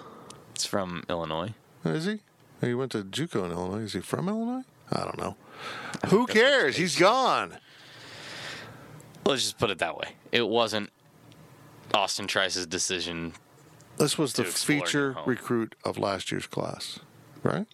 It's 0.55 0.67
from 0.67 1.05
Illinois. 1.09 1.55
Is 1.85 2.07
he? 2.07 2.21
He 2.61 2.75
went 2.75 2.93
to 2.93 3.03
JUCO 3.03 3.45
in 3.45 3.53
Illinois. 3.53 3.83
Is 3.83 3.93
he 3.93 4.01
from 4.01 4.29
Illinois? 4.29 4.62
I 4.91 5.05
don't 5.05 5.19
know. 5.19 5.37
Who 6.07 6.27
cares? 6.27 6.77
He's 6.77 6.97
gone. 6.97 7.59
Let's 9.27 9.43
just 9.43 9.59
put 9.59 9.71
it 9.71 9.79
that 9.79 9.97
way. 9.97 10.11
It 10.33 10.49
wasn't 10.49 10.91
Austin 11.93 12.27
Trice's 12.27 12.67
decision. 12.67 13.33
This 13.97 14.19
was 14.19 14.33
the 14.35 14.43
To 14.43 14.49
explore 14.49 14.81
feature 14.81 15.17
recruit 15.27 15.75
of 15.85 15.99
last 15.99 16.31
year's 16.33 16.47
class, 16.47 16.99
right? 17.43 17.67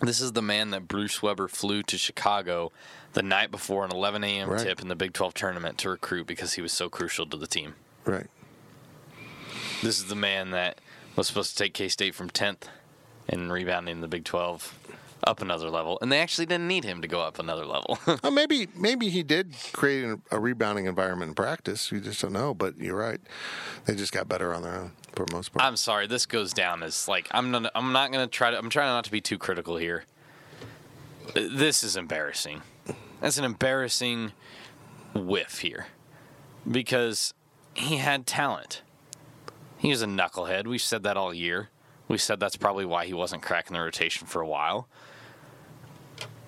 This 0.00 0.20
is 0.20 0.32
the 0.32 0.42
man 0.42 0.70
that 0.70 0.86
Bruce 0.86 1.22
Weber 1.22 1.48
flew 1.48 1.82
to 1.84 1.96
Chicago 1.96 2.72
the 3.14 3.22
night 3.22 3.50
before 3.50 3.84
an 3.84 3.90
11 3.90 4.22
a.m. 4.24 4.50
Right. 4.50 4.60
tip 4.60 4.80
in 4.82 4.88
the 4.88 4.96
Big 4.96 5.12
12 5.12 5.34
tournament 5.34 5.78
to 5.78 5.88
recruit 5.88 6.26
because 6.26 6.54
he 6.54 6.62
was 6.62 6.72
so 6.72 6.88
crucial 6.88 7.26
to 7.26 7.36
the 7.36 7.46
team. 7.46 7.74
Right. 8.04 8.26
This 9.82 9.98
is 9.98 10.06
the 10.06 10.16
man 10.16 10.50
that 10.50 10.80
was 11.16 11.26
supposed 11.28 11.56
to 11.56 11.62
take 11.62 11.74
K 11.74 11.88
State 11.88 12.14
from 12.14 12.28
10th 12.28 12.64
and 13.28 13.52
rebounding 13.52 14.00
the 14.00 14.08
Big 14.08 14.24
12 14.24 14.78
up 15.26 15.40
another 15.40 15.70
level, 15.70 15.98
and 16.02 16.12
they 16.12 16.20
actually 16.20 16.44
didn't 16.44 16.68
need 16.68 16.84
him 16.84 17.00
to 17.00 17.08
go 17.08 17.20
up 17.20 17.38
another 17.38 17.64
level. 17.64 17.98
Well, 18.22 18.32
maybe 18.32 18.68
maybe 18.74 19.08
he 19.08 19.22
did 19.22 19.54
create 19.72 20.04
a, 20.04 20.18
a 20.30 20.38
rebounding 20.38 20.86
environment 20.86 21.30
in 21.30 21.34
practice. 21.34 21.90
You 21.92 22.00
just 22.00 22.22
don't 22.22 22.32
know. 22.32 22.54
But 22.54 22.78
you're 22.78 22.96
right. 22.96 23.20
They 23.86 23.94
just 23.94 24.12
got 24.12 24.28
better 24.28 24.54
on 24.54 24.62
their 24.62 24.74
own 24.74 24.92
for 25.14 25.26
most 25.32 25.52
part. 25.52 25.64
I'm 25.64 25.76
sorry, 25.76 26.06
this 26.06 26.26
goes 26.26 26.52
down 26.52 26.82
as 26.82 27.08
like 27.08 27.28
I'm 27.32 27.50
not. 27.50 27.70
I'm 27.74 27.92
not 27.92 28.12
gonna 28.12 28.26
try 28.26 28.50
to. 28.50 28.58
I'm 28.58 28.70
trying 28.70 28.88
not 28.88 29.04
to 29.04 29.10
be 29.10 29.20
too 29.20 29.36
critical 29.36 29.76
here. 29.76 30.04
This 31.34 31.82
is 31.82 31.96
embarrassing. 31.96 32.62
That's 33.24 33.38
an 33.38 33.44
embarrassing 33.46 34.32
whiff 35.14 35.60
here, 35.60 35.86
because 36.70 37.32
he 37.72 37.96
had 37.96 38.26
talent. 38.26 38.82
He 39.78 39.88
was 39.88 40.02
a 40.02 40.06
knucklehead. 40.06 40.66
We've 40.66 40.82
said 40.82 41.04
that 41.04 41.16
all 41.16 41.32
year. 41.32 41.70
We 42.06 42.18
said 42.18 42.38
that's 42.38 42.58
probably 42.58 42.84
why 42.84 43.06
he 43.06 43.14
wasn't 43.14 43.40
cracking 43.40 43.72
the 43.72 43.80
rotation 43.80 44.26
for 44.26 44.42
a 44.42 44.46
while. 44.46 44.88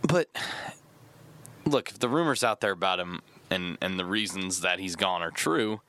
But 0.02 0.28
look, 1.64 1.88
if 1.88 1.98
the 1.98 2.10
rumors 2.10 2.44
out 2.44 2.60
there 2.60 2.72
about 2.72 3.00
him 3.00 3.22
and 3.48 3.78
and 3.80 3.98
the 3.98 4.04
reasons 4.04 4.60
that 4.60 4.78
he's 4.78 4.96
gone 4.96 5.22
are 5.22 5.30
true, 5.30 5.80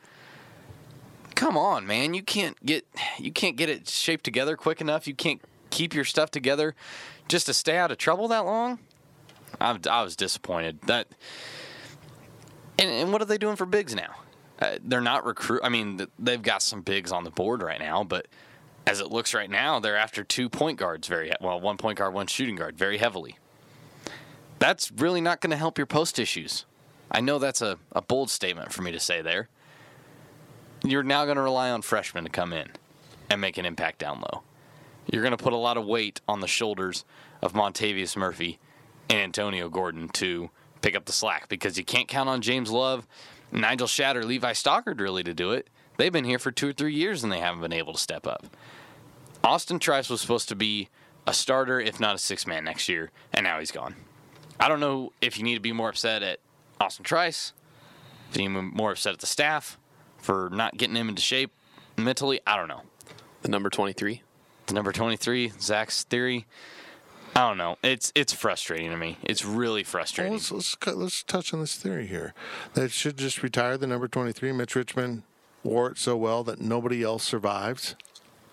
come 1.36 1.58
on, 1.58 1.86
man. 1.86 2.14
You 2.14 2.24
can't 2.24 2.66
get 2.66 2.88
you 3.20 3.34
can't 3.34 3.58
get 3.58 3.68
it 3.68 3.90
shaped 3.90 4.24
together 4.24 4.56
quick 4.56 4.80
enough. 4.80 5.06
You 5.06 5.16
can't 5.16 5.42
keep 5.70 5.94
your 5.94 6.06
stuff 6.06 6.32
together 6.32 6.76
just 7.28 7.46
to 7.48 7.54
stay 7.54 7.76
out 7.76 7.92
of 7.92 7.98
trouble 7.98 8.30
that 8.30 8.46
long. 8.46 8.80
I, 9.60 9.78
I 9.90 10.04
was 10.04 10.16
disappointed 10.16 10.82
that. 10.84 11.08
And, 12.80 12.90
and 12.90 13.12
what 13.12 13.22
are 13.22 13.26
they 13.26 13.38
doing 13.38 13.56
for 13.56 13.66
bigs 13.66 13.96
now? 13.96 14.16
Uh, 14.60 14.78
they're 14.84 15.02
not 15.02 15.26
recruit. 15.26 15.62
I 15.64 15.70
mean, 15.70 16.06
they've 16.18 16.42
got 16.42 16.62
some 16.62 16.82
bigs 16.82 17.12
on 17.12 17.24
the 17.24 17.30
board 17.30 17.62
right 17.62 17.80
now, 17.80 18.04
but 18.04 18.28
as 18.86 19.00
it 19.00 19.12
looks 19.12 19.34
right 19.34 19.50
now, 19.50 19.80
they're 19.80 19.98
after 19.98 20.24
two 20.24 20.50
point 20.50 20.80
guards 20.80 21.08
very 21.08 21.32
well, 21.42 21.60
one 21.60 21.78
point 21.78 21.98
guard, 21.98 22.14
one 22.14 22.28
shooting 22.28 22.56
guard, 22.56 22.78
very 22.78 22.98
heavily. 22.98 23.38
That's 24.60 24.92
really 24.92 25.22
not 25.22 25.42
going 25.42 25.52
to 25.52 25.58
help 25.58 25.78
your 25.78 25.86
post 25.86 26.18
issues. 26.18 26.66
I 27.12 27.22
know 27.22 27.40
that's 27.40 27.62
a, 27.62 27.78
a 27.92 28.02
bold 28.02 28.30
statement 28.30 28.74
for 28.74 28.82
me 28.82 28.92
to 28.92 29.00
say 29.00 29.22
there 29.22 29.50
you're 30.84 31.04
now 31.04 31.26
going 31.26 31.38
to 31.38 31.42
rely 31.42 31.70
on 31.70 31.82
freshmen 31.82 32.24
to 32.24 32.30
come 32.30 32.54
in 32.54 32.70
and 33.30 33.42
make 33.42 33.58
an 33.58 33.66
impact 33.66 34.00
down 34.00 34.22
low. 34.22 34.44
You're 35.12 35.24
going 35.24 35.36
to 35.36 35.44
put 35.44 35.54
a 35.54 35.58
lot 35.58 35.78
of 35.78 35.86
weight 35.86 36.22
on 36.28 36.42
the 36.42 36.48
shoulders 36.48 37.06
of 37.42 37.54
Montavious 37.54 38.16
Murphy 38.16 38.60
and 39.10 39.20
Antonio 39.20 39.70
Gordon 39.70 40.10
to 40.10 40.50
pick 40.82 40.96
up 40.96 41.06
the 41.06 41.12
slack 41.12 41.50
because 41.50 41.78
you 41.78 41.84
can't 41.84 42.08
count 42.08 42.30
on 42.30 42.42
James 42.42 42.70
Love, 42.70 43.08
Nigel 43.52 43.88
Shadd, 43.88 44.24
Levi 44.24 44.54
Stockard 44.54 45.00
really 45.00 45.24
to 45.24 45.34
do 45.34 45.52
it. 45.52 45.70
They've 45.98 46.14
been 46.14 46.26
here 46.26 46.40
for 46.40 46.52
two 46.52 46.70
or 46.70 46.74
three 46.74 46.94
years 46.94 47.24
and 47.24 47.32
they 47.32 47.40
haven't 47.40 47.62
been 47.62 47.74
able 47.74 47.94
to 47.94 48.00
step 48.00 48.28
up. 48.28 48.46
Austin 49.44 49.80
Trice 49.80 50.10
was 50.10 50.22
supposed 50.22 50.50
to 50.50 50.56
be 50.56 50.90
a 51.26 51.34
starter, 51.34 51.80
if 51.80 52.00
not 52.00 52.16
a 52.16 52.20
six 52.20 52.46
man 52.46 52.64
next 52.64 52.88
year, 52.88 53.12
and 53.34 53.44
now 53.44 53.60
he's 53.60 53.72
gone. 53.72 53.96
I 54.60 54.68
don't 54.70 54.80
know 54.80 55.14
if 55.22 55.38
you 55.38 55.44
need 55.44 55.56
to 55.56 55.60
be 55.60 55.74
more 55.74 55.90
upset 55.90 56.24
at 56.24 56.40
Austin 56.80 57.04
Trice, 57.06 57.54
if 58.30 58.38
you 58.38 58.48
need 58.48 58.56
to 58.56 58.62
be 58.62 58.76
more 58.76 58.92
upset 58.92 59.14
at 59.14 59.20
the 59.20 59.28
staff 59.28 59.78
for 60.18 60.50
not 60.52 60.78
getting 60.78 60.96
him 60.96 61.10
into 61.10 61.22
shape 61.22 61.52
mentally. 61.98 62.40
I 62.46 62.56
don't 62.56 62.68
know. 62.68 62.84
The 63.42 63.50
number 63.50 63.70
23. 63.70 64.22
The 64.68 64.74
number 64.74 64.92
23, 64.92 65.54
Zach's 65.60 66.04
theory. 66.04 66.46
I 67.38 67.48
don't 67.50 67.58
know. 67.60 67.78
It's 67.84 68.12
it's 68.16 68.34
frustrating 68.34 68.90
to 68.90 68.98
me. 68.98 69.18
It's 69.24 69.46
really 69.46 69.82
Well, 69.84 69.92
frustrating. 69.92 70.34
let's, 70.34 70.52
let's 70.52 70.76
let's 70.88 71.22
touch 71.22 71.54
on 71.54 71.60
this 71.60 71.76
theory 71.76 72.08
here. 72.08 72.34
They 72.74 72.88
should 72.88 73.16
just 73.16 73.44
retire 73.44 73.78
the 73.78 73.86
number 73.86 74.08
23. 74.08 74.52
Mitch 74.54 74.76
Richmond 74.76 75.22
wore 75.64 75.92
it 75.92 76.00
so 76.00 76.18
well 76.18 76.44
that 76.46 76.60
nobody 76.60 77.04
else 77.04 77.24
survived. 77.24 77.94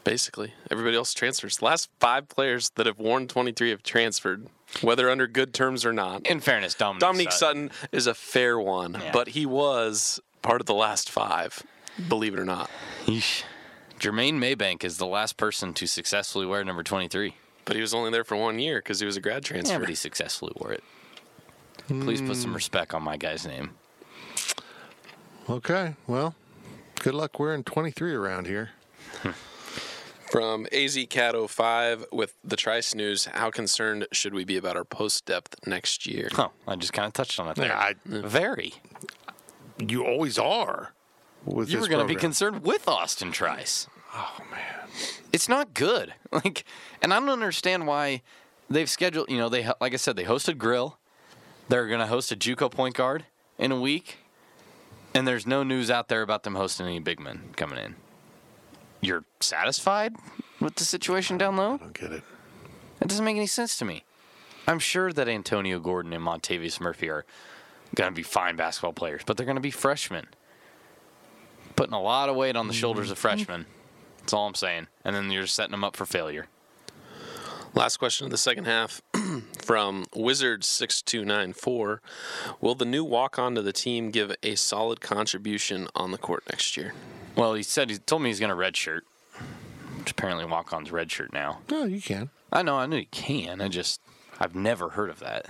Basically, 0.05 0.53
everybody 0.71 0.97
else 0.99 1.15
transfers. 1.15 1.57
The 1.57 1.65
last 1.65 1.89
five 1.99 2.29
players 2.29 2.69
that 2.75 2.85
have 2.85 2.99
worn 2.99 3.27
23 3.27 3.71
have 3.71 3.83
transferred, 3.83 4.49
whether 4.83 5.09
under 5.09 5.27
good 5.27 5.55
terms 5.55 5.87
or 5.87 5.95
not. 5.95 6.27
In 6.27 6.41
fairness, 6.41 6.75
Dominic, 6.75 7.01
Dominique 7.01 7.33
Sutton. 7.33 7.71
Sutton 7.71 7.89
is 7.91 8.07
a 8.07 8.13
fair 8.13 8.61
one, 8.61 8.99
Yeah. 9.01 9.13
but 9.15 9.29
he 9.29 9.47
was 9.47 10.21
part 10.43 10.61
of 10.61 10.67
the 10.67 10.75
last 10.75 11.09
five, 11.09 11.63
believe 12.07 12.35
it 12.35 12.39
or 12.39 12.45
not. 12.45 12.69
Yeesh. 13.07 13.45
Jermaine 13.99 14.35
Maybank 14.35 14.85
is 14.85 14.99
the 14.99 15.07
last 15.07 15.39
person 15.39 15.73
to 15.73 15.87
successfully 15.87 16.45
wear 16.45 16.63
number 16.65 16.83
23. 16.83 17.37
But 17.65 17.77
he 17.77 17.83
was 17.83 17.95
only 17.95 18.11
there 18.11 18.25
for 18.25 18.37
one 18.37 18.59
year 18.59 18.79
because 18.79 19.01
he 19.01 19.07
was 19.07 19.17
a 19.17 19.21
grad 19.21 19.45
transfer. 19.45 19.75
Yeah, 19.75 19.79
but 19.79 19.89
he 19.89 19.95
successfully 19.95 20.53
wore 20.57 20.73
it. 20.73 20.85
Please 21.89 22.21
put 22.21 22.37
some 22.37 22.51
hmm. 22.51 22.57
respect 22.57 22.95
on 22.95 23.03
my 23.03 23.17
guy's 23.17 23.47
name. 23.47 23.71
Okay, 25.49 25.95
well, 26.07 26.35
good 27.01 27.15
luck 27.15 27.39
wearing 27.39 27.65
23 27.65 28.15
around 28.15 28.47
here. 28.47 28.71
From 30.31 30.67
AZ 30.73 30.99
Cat 31.11 31.35
05 31.37 32.07
with 32.11 32.35
the 32.43 32.57
Trice 32.57 32.95
News, 32.95 33.27
how 33.27 33.51
concerned 33.51 34.07
should 34.11 34.35
we 34.35 34.45
be 34.45 34.57
about 34.57 34.77
our 34.77 34.85
post 34.85 35.27
depth 35.27 35.55
next 35.67 36.07
year? 36.07 36.29
Huh, 36.33 36.49
I 36.67 36.77
just 36.77 36.93
kind 36.95 37.07
of 37.07 37.13
touched 37.13 37.39
on 37.39 37.49
it 37.49 37.57
there. 37.57 37.67
Yeah, 37.67 37.79
I- 37.79 37.95
Very. 38.05 38.75
You 39.79 40.05
always 40.05 40.39
are. 40.39 40.93
With 41.45 41.69
You 41.69 41.77
this 41.77 41.89
were 41.89 41.95
going 41.95 42.07
to 42.07 42.13
be 42.13 42.19
concerned 42.19 42.65
with 42.65 42.89
Austin 42.89 43.31
Trice. 43.31 43.87
Oh 44.15 44.39
man. 44.51 44.89
It's 45.33 45.49
not 45.49 45.75
good. 45.75 46.15
Like, 46.35 46.65
and 47.01 47.15
I 47.15 47.21
don't 47.21 47.29
understand 47.29 47.87
why 47.87 48.23
they've 48.69 48.91
scheduled. 48.91 49.31
You 49.31 49.39
know, 49.39 49.49
they 49.49 49.69
like 49.81 49.93
I 49.95 49.97
said, 49.97 50.17
they 50.17 50.25
hosted 50.25 50.59
Grill. 50.59 50.99
They're 51.69 51.87
going 51.87 52.01
to 52.01 52.09
host 52.09 52.33
a 52.33 52.37
JUCO 52.37 52.73
point 52.73 52.97
guard 52.97 53.25
in 53.57 53.71
a 53.71 53.81
week, 53.81 54.19
and 55.15 55.29
there's 55.29 55.47
no 55.47 55.63
news 55.63 55.93
out 55.93 56.09
there 56.09 56.23
about 56.23 56.43
them 56.43 56.57
hosting 56.57 56.87
any 56.87 56.99
big 56.99 57.21
men 57.21 57.51
coming 57.55 57.79
in. 57.79 57.95
You're 59.01 59.25
satisfied 59.39 60.17
with 60.61 60.75
the 60.75 60.85
situation 60.85 61.39
down 61.39 61.57
low? 61.57 61.75
I 61.75 61.77
don't 61.77 61.93
get 61.93 62.11
it. 62.11 62.25
That 62.99 63.09
doesn't 63.09 63.25
make 63.25 63.37
any 63.37 63.47
sense 63.47 63.77
to 63.79 63.85
me. 63.85 64.03
I'm 64.67 64.79
sure 64.81 65.13
that 65.13 65.29
Antonio 65.29 65.79
Gordon 65.79 66.13
and 66.13 66.25
Montavious 66.25 66.81
Murphy 66.81 67.11
are 67.11 67.25
going 67.95 68.11
to 68.11 68.15
be 68.15 68.23
fine 68.23 68.57
basketball 68.57 68.93
players, 68.93 69.23
but 69.25 69.37
they're 69.37 69.47
going 69.47 69.57
to 69.57 69.63
be 69.63 69.71
freshmen. 69.71 70.27
Putting 71.77 71.95
a 71.95 72.03
lot 72.03 72.29
of 72.29 72.37
weight 72.37 72.57
on 72.57 72.67
the 72.67 72.75
shoulders 72.75 73.11
of 73.11 73.19
mm-hmm. 73.19 73.23
freshmen. 73.23 73.67
That's 74.25 74.33
all 74.33 74.47
I'm 74.47 74.55
saying. 74.55 74.87
And 75.05 75.15
then 75.15 75.31
you're 75.31 75.47
setting 75.47 75.73
them 75.73 75.85
up 75.85 75.97
for 75.97 76.07
failure. 76.07 76.47
Last 77.75 77.99
question 77.99 78.25
of 78.25 78.31
the 78.31 78.39
second 78.39 78.65
half 78.65 79.03
from 79.63 80.07
Wizard6294. 80.15 81.99
Will 82.63 82.75
the 82.75 82.85
new 82.87 83.05
walk 83.05 83.39
on 83.39 83.55
to 83.55 83.61
the 83.61 83.73
team 83.73 84.11
give 84.11 84.35
a 84.43 84.55
solid 84.55 85.01
contribution 85.03 85.89
on 85.95 86.11
the 86.11 86.17
court 86.19 86.45
next 86.51 86.77
year? 86.77 86.95
Well, 87.37 87.53
he 87.55 87.63
said 87.63 87.91
he 87.91 87.99
told 87.99 88.23
me 88.23 88.31
he's 88.31 88.41
going 88.41 88.49
to 88.51 88.57
redshirt, 88.57 89.01
which 89.99 90.13
apparently 90.13 90.47
walk-on's 90.47 90.89
redshirt 90.91 91.33
now. 91.35 91.59
No, 91.71 91.85
you 91.85 92.01
can. 92.01 92.31
I 92.51 92.63
know, 92.63 92.79
I 92.79 92.87
knew 92.87 92.99
he 92.99 93.05
can. 93.07 93.61
I 93.61 93.69
just 93.69 94.01
I've 94.41 94.55
never 94.55 94.91
heard 94.91 95.11
of 95.11 95.19
that. 95.21 95.47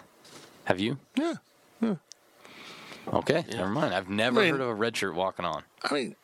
Have 0.64 0.80
you? 0.80 0.98
Yeah. 1.16 1.34
Okay, 3.12 3.44
never 3.52 3.68
mind. 3.68 3.94
I've 3.94 4.08
never 4.08 4.40
I 4.40 4.44
mean- 4.44 4.52
heard 4.54 4.60
of 4.62 4.70
a 4.70 4.74
redshirt 4.74 5.14
walking 5.14 5.44
on. 5.44 5.62
I 5.82 5.92
mean, 5.94 6.16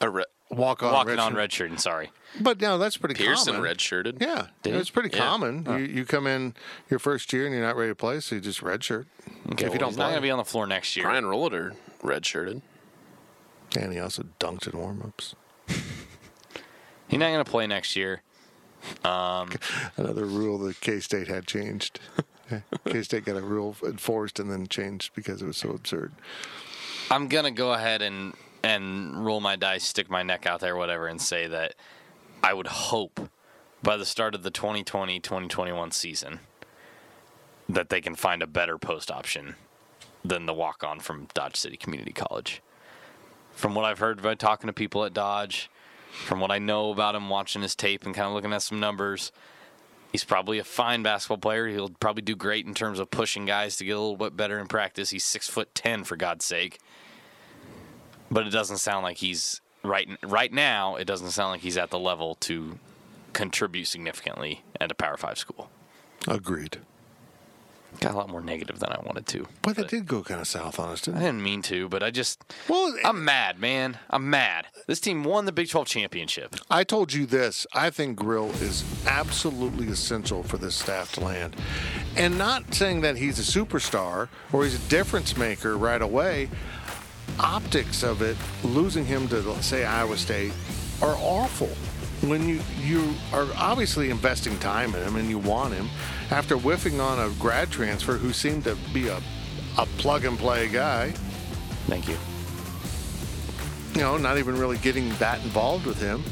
A 0.00 0.08
re- 0.08 0.24
walk 0.50 0.82
on. 0.82 0.92
walking 0.92 1.10
red 1.10 1.18
on 1.18 1.32
shirt. 1.34 1.50
redshirt. 1.50 1.80
Sorry. 1.80 2.10
But 2.40 2.60
no, 2.60 2.76
that's 2.78 2.96
pretty 2.96 3.14
common. 3.14 3.28
Pearson 3.30 3.54
common. 3.54 3.70
redshirted. 3.74 4.20
Yeah, 4.20 4.48
Did 4.62 4.74
it's 4.74 4.90
pretty 4.90 5.08
Yeah. 5.16 5.24
common. 5.24 5.64
You, 5.66 5.76
you 5.78 6.04
come 6.04 6.26
in 6.26 6.54
your 6.90 6.98
first 6.98 7.32
year 7.32 7.46
and 7.46 7.54
you're 7.54 7.64
not 7.64 7.76
ready 7.76 7.90
to 7.90 7.94
play, 7.94 8.20
so 8.20 8.34
you 8.34 8.40
just 8.40 8.60
redshirt. 8.60 9.06
Okay, 9.52 9.52
if 9.52 9.60
you 9.60 9.68
well, 9.70 9.78
don't 9.78 9.88
he's 9.90 9.96
not 9.98 10.04
going 10.06 10.16
to 10.16 10.20
be 10.22 10.30
on 10.30 10.38
the 10.38 10.44
floor 10.44 10.66
next 10.66 10.94
year. 10.96 11.06
Brian 11.06 11.24
Rohleder 11.24 11.74
redshirted. 12.02 12.60
and 13.78 13.92
he 13.92 13.98
also 13.98 14.24
dunked 14.38 14.66
in 14.66 14.72
warmups. 14.72 15.34
He's 17.08 17.18
not 17.20 17.28
going 17.30 17.44
to 17.44 17.50
play 17.50 17.66
next 17.66 17.94
year. 17.96 18.22
Um, 19.04 19.50
Another 19.96 20.24
rule 20.26 20.58
that 20.58 20.80
K 20.80 21.00
State 21.00 21.28
had 21.28 21.46
changed. 21.46 22.00
K 22.86 23.02
State 23.02 23.24
got 23.24 23.36
a 23.36 23.40
rule 23.40 23.76
enforced 23.84 24.38
and 24.38 24.50
then 24.50 24.66
changed 24.66 25.14
because 25.14 25.40
it 25.42 25.46
was 25.46 25.56
so 25.56 25.70
absurd. 25.70 26.12
I'm 27.10 27.28
gonna 27.28 27.50
go 27.52 27.72
ahead 27.72 28.02
and 28.02 28.34
and 28.66 29.24
roll 29.24 29.40
my 29.40 29.54
dice, 29.54 29.84
stick 29.84 30.10
my 30.10 30.24
neck 30.24 30.44
out 30.44 30.58
there, 30.58 30.74
whatever, 30.74 31.06
and 31.06 31.22
say 31.22 31.46
that 31.46 31.76
I 32.42 32.52
would 32.52 32.66
hope 32.66 33.30
by 33.80 33.96
the 33.96 34.04
start 34.04 34.34
of 34.34 34.42
the 34.42 34.50
2020-2021 34.50 35.92
season 35.92 36.40
that 37.68 37.90
they 37.90 38.00
can 38.00 38.16
find 38.16 38.42
a 38.42 38.46
better 38.46 38.76
post 38.76 39.08
option 39.08 39.54
than 40.24 40.46
the 40.46 40.52
walk 40.52 40.82
on 40.82 40.98
from 40.98 41.28
Dodge 41.32 41.54
City 41.54 41.76
Community 41.76 42.10
College. 42.10 42.60
From 43.52 43.76
what 43.76 43.84
I've 43.84 44.00
heard 44.00 44.20
by 44.20 44.34
talking 44.34 44.66
to 44.66 44.72
people 44.72 45.04
at 45.04 45.14
Dodge, 45.14 45.70
from 46.10 46.40
what 46.40 46.50
I 46.50 46.58
know 46.58 46.90
about 46.90 47.14
him 47.14 47.28
watching 47.28 47.62
his 47.62 47.76
tape 47.76 48.04
and 48.04 48.16
kind 48.16 48.26
of 48.26 48.34
looking 48.34 48.52
at 48.52 48.62
some 48.62 48.80
numbers, 48.80 49.30
he's 50.10 50.24
probably 50.24 50.58
a 50.58 50.64
fine 50.64 51.04
basketball 51.04 51.38
player. 51.38 51.68
He'll 51.68 51.90
probably 51.90 52.22
do 52.22 52.34
great 52.34 52.66
in 52.66 52.74
terms 52.74 52.98
of 52.98 53.12
pushing 53.12 53.46
guys 53.46 53.76
to 53.76 53.84
get 53.84 53.92
a 53.92 54.00
little 54.00 54.16
bit 54.16 54.36
better 54.36 54.58
in 54.58 54.66
practice. 54.66 55.10
He's 55.10 55.24
six 55.24 55.48
foot 55.48 55.72
ten 55.72 56.02
for 56.02 56.16
God's 56.16 56.44
sake 56.44 56.80
but 58.30 58.46
it 58.46 58.50
doesn't 58.50 58.78
sound 58.78 59.02
like 59.02 59.18
he's 59.18 59.60
right 59.82 60.08
right 60.22 60.52
now. 60.52 60.96
It 60.96 61.04
doesn't 61.06 61.30
sound 61.30 61.52
like 61.52 61.60
he's 61.60 61.76
at 61.76 61.90
the 61.90 61.98
level 61.98 62.36
to 62.40 62.78
contribute 63.32 63.86
significantly 63.86 64.62
at 64.80 64.90
a 64.90 64.94
Power 64.94 65.16
Five 65.16 65.38
school. 65.38 65.70
Agreed. 66.26 66.78
Got 68.00 68.12
a 68.12 68.16
lot 68.16 68.28
more 68.28 68.42
negative 68.42 68.78
than 68.78 68.90
I 68.92 69.00
wanted 69.00 69.26
to. 69.28 69.46
But 69.62 69.76
that 69.76 69.88
did 69.88 70.06
go 70.06 70.22
kind 70.22 70.40
of 70.40 70.46
south 70.46 70.78
on 70.78 70.90
us, 70.90 71.02
I 71.08 71.12
didn't 71.12 71.22
it? 71.22 71.24
didn't 71.24 71.42
mean 71.42 71.62
to, 71.62 71.88
but 71.88 72.02
I 72.02 72.10
just 72.10 72.42
Well, 72.68 72.94
I'm 73.04 73.24
mad, 73.24 73.58
man. 73.58 73.98
I'm 74.10 74.28
mad. 74.28 74.66
This 74.86 75.00
team 75.00 75.24
won 75.24 75.46
the 75.46 75.52
Big 75.52 75.70
12 75.70 75.86
championship. 75.86 76.56
I 76.70 76.84
told 76.84 77.12
you 77.12 77.26
this. 77.26 77.66
I 77.72 77.90
think 77.90 78.18
Grill 78.18 78.50
is 78.62 78.84
absolutely 79.06 79.88
essential 79.88 80.42
for 80.42 80.58
this 80.58 80.74
staff 80.74 81.12
to 81.14 81.20
land. 81.20 81.56
And 82.16 82.36
not 82.36 82.74
saying 82.74 83.00
that 83.02 83.16
he's 83.16 83.38
a 83.38 83.58
superstar 83.60 84.28
or 84.52 84.64
he's 84.64 84.74
a 84.74 84.88
difference 84.90 85.36
maker 85.36 85.76
right 85.78 86.02
away. 86.02 86.50
Optics 87.38 88.02
of 88.02 88.22
it, 88.22 88.36
losing 88.64 89.04
him 89.04 89.28
to, 89.28 89.62
say, 89.62 89.84
Iowa 89.84 90.16
State, 90.16 90.52
are 91.02 91.16
awful. 91.18 91.68
When 92.28 92.48
you, 92.48 92.60
you 92.80 93.14
are 93.32 93.46
obviously 93.56 94.10
investing 94.10 94.58
time 94.58 94.94
in 94.94 95.02
him 95.02 95.16
and 95.16 95.28
you 95.28 95.38
want 95.38 95.74
him, 95.74 95.88
after 96.30 96.56
whiffing 96.56 97.00
on 97.00 97.18
a 97.18 97.32
grad 97.38 97.70
transfer 97.70 98.14
who 98.16 98.32
seemed 98.32 98.64
to 98.64 98.76
be 98.94 99.08
a, 99.08 99.20
a 99.78 99.86
plug 99.98 100.24
and 100.24 100.38
play 100.38 100.68
guy, 100.68 101.12
Thank 101.86 102.08
you. 102.08 102.16
you 103.94 104.00
know, 104.00 104.16
not 104.16 104.38
even 104.38 104.58
really 104.58 104.76
getting 104.78 105.10
that 105.14 105.40
involved 105.44 105.86
with 105.86 106.00
him. 106.00 106.24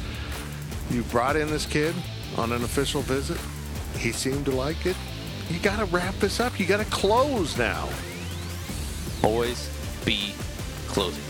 You 0.89 1.03
brought 1.03 1.37
in 1.37 1.49
this 1.49 1.65
kid 1.65 1.95
on 2.37 2.51
an 2.51 2.63
official 2.63 3.01
visit. 3.01 3.37
He 3.97 4.11
seemed 4.11 4.45
to 4.45 4.51
like 4.51 4.85
it. 4.85 4.97
You 5.49 5.59
got 5.59 5.79
to 5.79 5.85
wrap 5.85 6.15
this 6.15 6.41
up. 6.41 6.59
You 6.59 6.65
got 6.65 6.79
to 6.83 6.91
close 6.91 7.57
now, 7.57 7.87
Always 9.23 9.69
be 10.03 10.33
closing. 10.95 11.21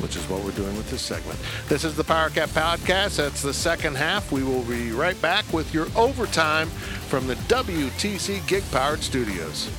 which 0.00 0.16
is 0.16 0.26
what 0.28 0.42
we're 0.42 0.50
doing 0.52 0.74
with 0.74 0.90
this 0.90 1.02
segment. 1.02 1.38
This 1.68 1.84
is 1.84 1.94
the 1.94 2.02
Power 2.02 2.30
Cat 2.30 2.48
Podcast. 2.48 3.16
That's 3.16 3.42
the 3.42 3.52
second 3.52 3.94
half. 3.94 4.32
We 4.32 4.42
will 4.42 4.62
be 4.62 4.90
right 4.90 5.20
back 5.20 5.44
with 5.52 5.72
your 5.74 5.86
overtime 5.94 6.68
from 7.08 7.26
the 7.26 7.34
WTC 7.34 8.46
Gig 8.46 8.64
Powered 8.70 9.02
Studios. 9.02 9.70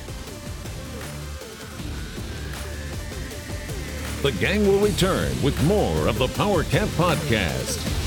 The 4.22 4.32
gang 4.40 4.66
will 4.66 4.78
return 4.78 5.30
with 5.42 5.60
more 5.64 6.06
of 6.06 6.18
the 6.18 6.28
Power 6.28 6.62
Cat 6.62 6.88
Podcast. 6.90 8.05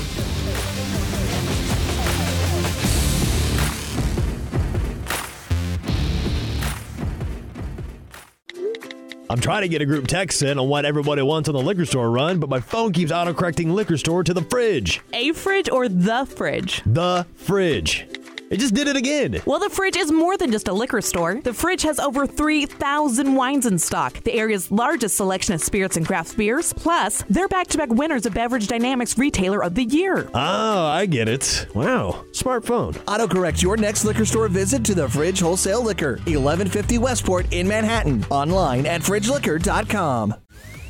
I'm 9.30 9.38
trying 9.38 9.62
to 9.62 9.68
get 9.68 9.80
a 9.80 9.86
group 9.86 10.08
text 10.08 10.42
in 10.42 10.58
on 10.58 10.68
what 10.68 10.84
everybody 10.84 11.22
wants 11.22 11.48
on 11.48 11.54
the 11.54 11.62
liquor 11.62 11.86
store 11.86 12.10
run, 12.10 12.40
but 12.40 12.50
my 12.50 12.58
phone 12.58 12.92
keeps 12.92 13.12
autocorrecting 13.12 13.72
liquor 13.72 13.96
store 13.96 14.24
to 14.24 14.34
the 14.34 14.42
fridge. 14.42 15.02
A 15.12 15.30
fridge 15.30 15.70
or 15.70 15.88
the 15.88 16.26
fridge? 16.26 16.82
The 16.84 17.24
fridge. 17.36 18.08
It 18.50 18.58
just 18.58 18.74
did 18.74 18.88
it 18.88 18.96
again. 18.96 19.40
Well, 19.46 19.60
the 19.60 19.70
fridge 19.70 19.96
is 19.96 20.10
more 20.10 20.36
than 20.36 20.50
just 20.50 20.66
a 20.66 20.72
liquor 20.72 21.00
store. 21.00 21.40
The 21.40 21.54
fridge 21.54 21.82
has 21.82 22.00
over 22.00 22.26
3,000 22.26 23.36
wines 23.36 23.64
in 23.64 23.78
stock, 23.78 24.20
the 24.24 24.34
area's 24.34 24.72
largest 24.72 25.16
selection 25.16 25.54
of 25.54 25.60
spirits 25.60 25.96
and 25.96 26.04
craft 26.04 26.36
beers. 26.36 26.72
Plus, 26.72 27.22
they're 27.30 27.46
back 27.46 27.68
to 27.68 27.78
back 27.78 27.90
winners 27.90 28.26
of 28.26 28.34
Beverage 28.34 28.66
Dynamics 28.66 29.16
Retailer 29.16 29.62
of 29.62 29.76
the 29.76 29.84
Year. 29.84 30.28
Oh, 30.34 30.86
I 30.86 31.06
get 31.06 31.28
it. 31.28 31.68
Wow, 31.76 32.24
smartphone. 32.32 32.94
Autocorrect 33.04 33.62
your 33.62 33.76
next 33.76 34.04
liquor 34.04 34.24
store 34.24 34.48
visit 34.48 34.84
to 34.86 34.96
the 34.96 35.08
Fridge 35.08 35.38
Wholesale 35.38 35.84
Liquor, 35.84 36.16
1150 36.26 36.98
Westport 36.98 37.46
in 37.52 37.68
Manhattan. 37.68 38.24
Online 38.30 38.84
at 38.84 39.02
fridgeliquor.com. 39.02 40.34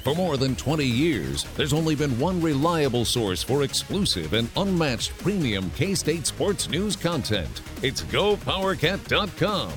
For 0.02 0.14
more 0.14 0.38
than 0.38 0.56
20 0.56 0.84
years, 0.84 1.44
there's 1.56 1.74
only 1.74 1.94
been 1.94 2.18
one 2.18 2.40
reliable 2.40 3.04
source 3.04 3.42
for 3.42 3.64
exclusive 3.64 4.32
and 4.32 4.48
unmatched 4.56 5.16
premium 5.18 5.70
K 5.72 5.94
State 5.94 6.26
sports 6.26 6.70
news 6.70 6.96
content. 6.96 7.60
It's 7.82 8.02
GoPowerCat.com. 8.04 9.72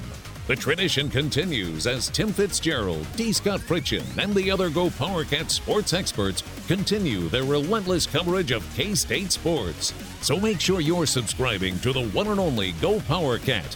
The 0.48 0.56
tradition 0.56 1.10
continues 1.10 1.88
as 1.88 2.10
Tim 2.10 2.30
Fitzgerald, 2.30 3.06
D. 3.18 3.34
Scott 3.34 3.60
Fritchen, 3.60 4.04
and 4.18 4.34
the 4.34 4.50
other 4.50 4.70
Go 4.70 4.88
PowerCat 4.88 5.50
sports 5.50 5.94
experts 5.94 6.42
continue 6.68 7.28
their 7.28 7.44
relentless 7.44 8.06
coverage 8.06 8.52
of 8.52 8.66
K 8.76 8.96
State 8.96 9.34
sports. 9.34 9.94
So 10.22 10.40
make 10.40 10.62
sure 10.62 10.80
you're 10.80 11.06
subscribing 11.06 11.80
to 11.80 11.92
the 11.92 12.08
one 12.10 12.28
and 12.28 12.40
only 12.40 12.72
Go 12.74 13.00
PowerCat. 13.00 13.76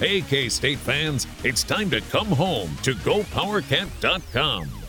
Hey, 0.00 0.22
K 0.22 0.48
State 0.48 0.78
fans, 0.78 1.28
it's 1.44 1.62
time 1.62 1.88
to 1.90 2.00
come 2.00 2.26
home 2.26 2.76
to 2.82 2.94
GoPowerCat.com. 2.94 4.83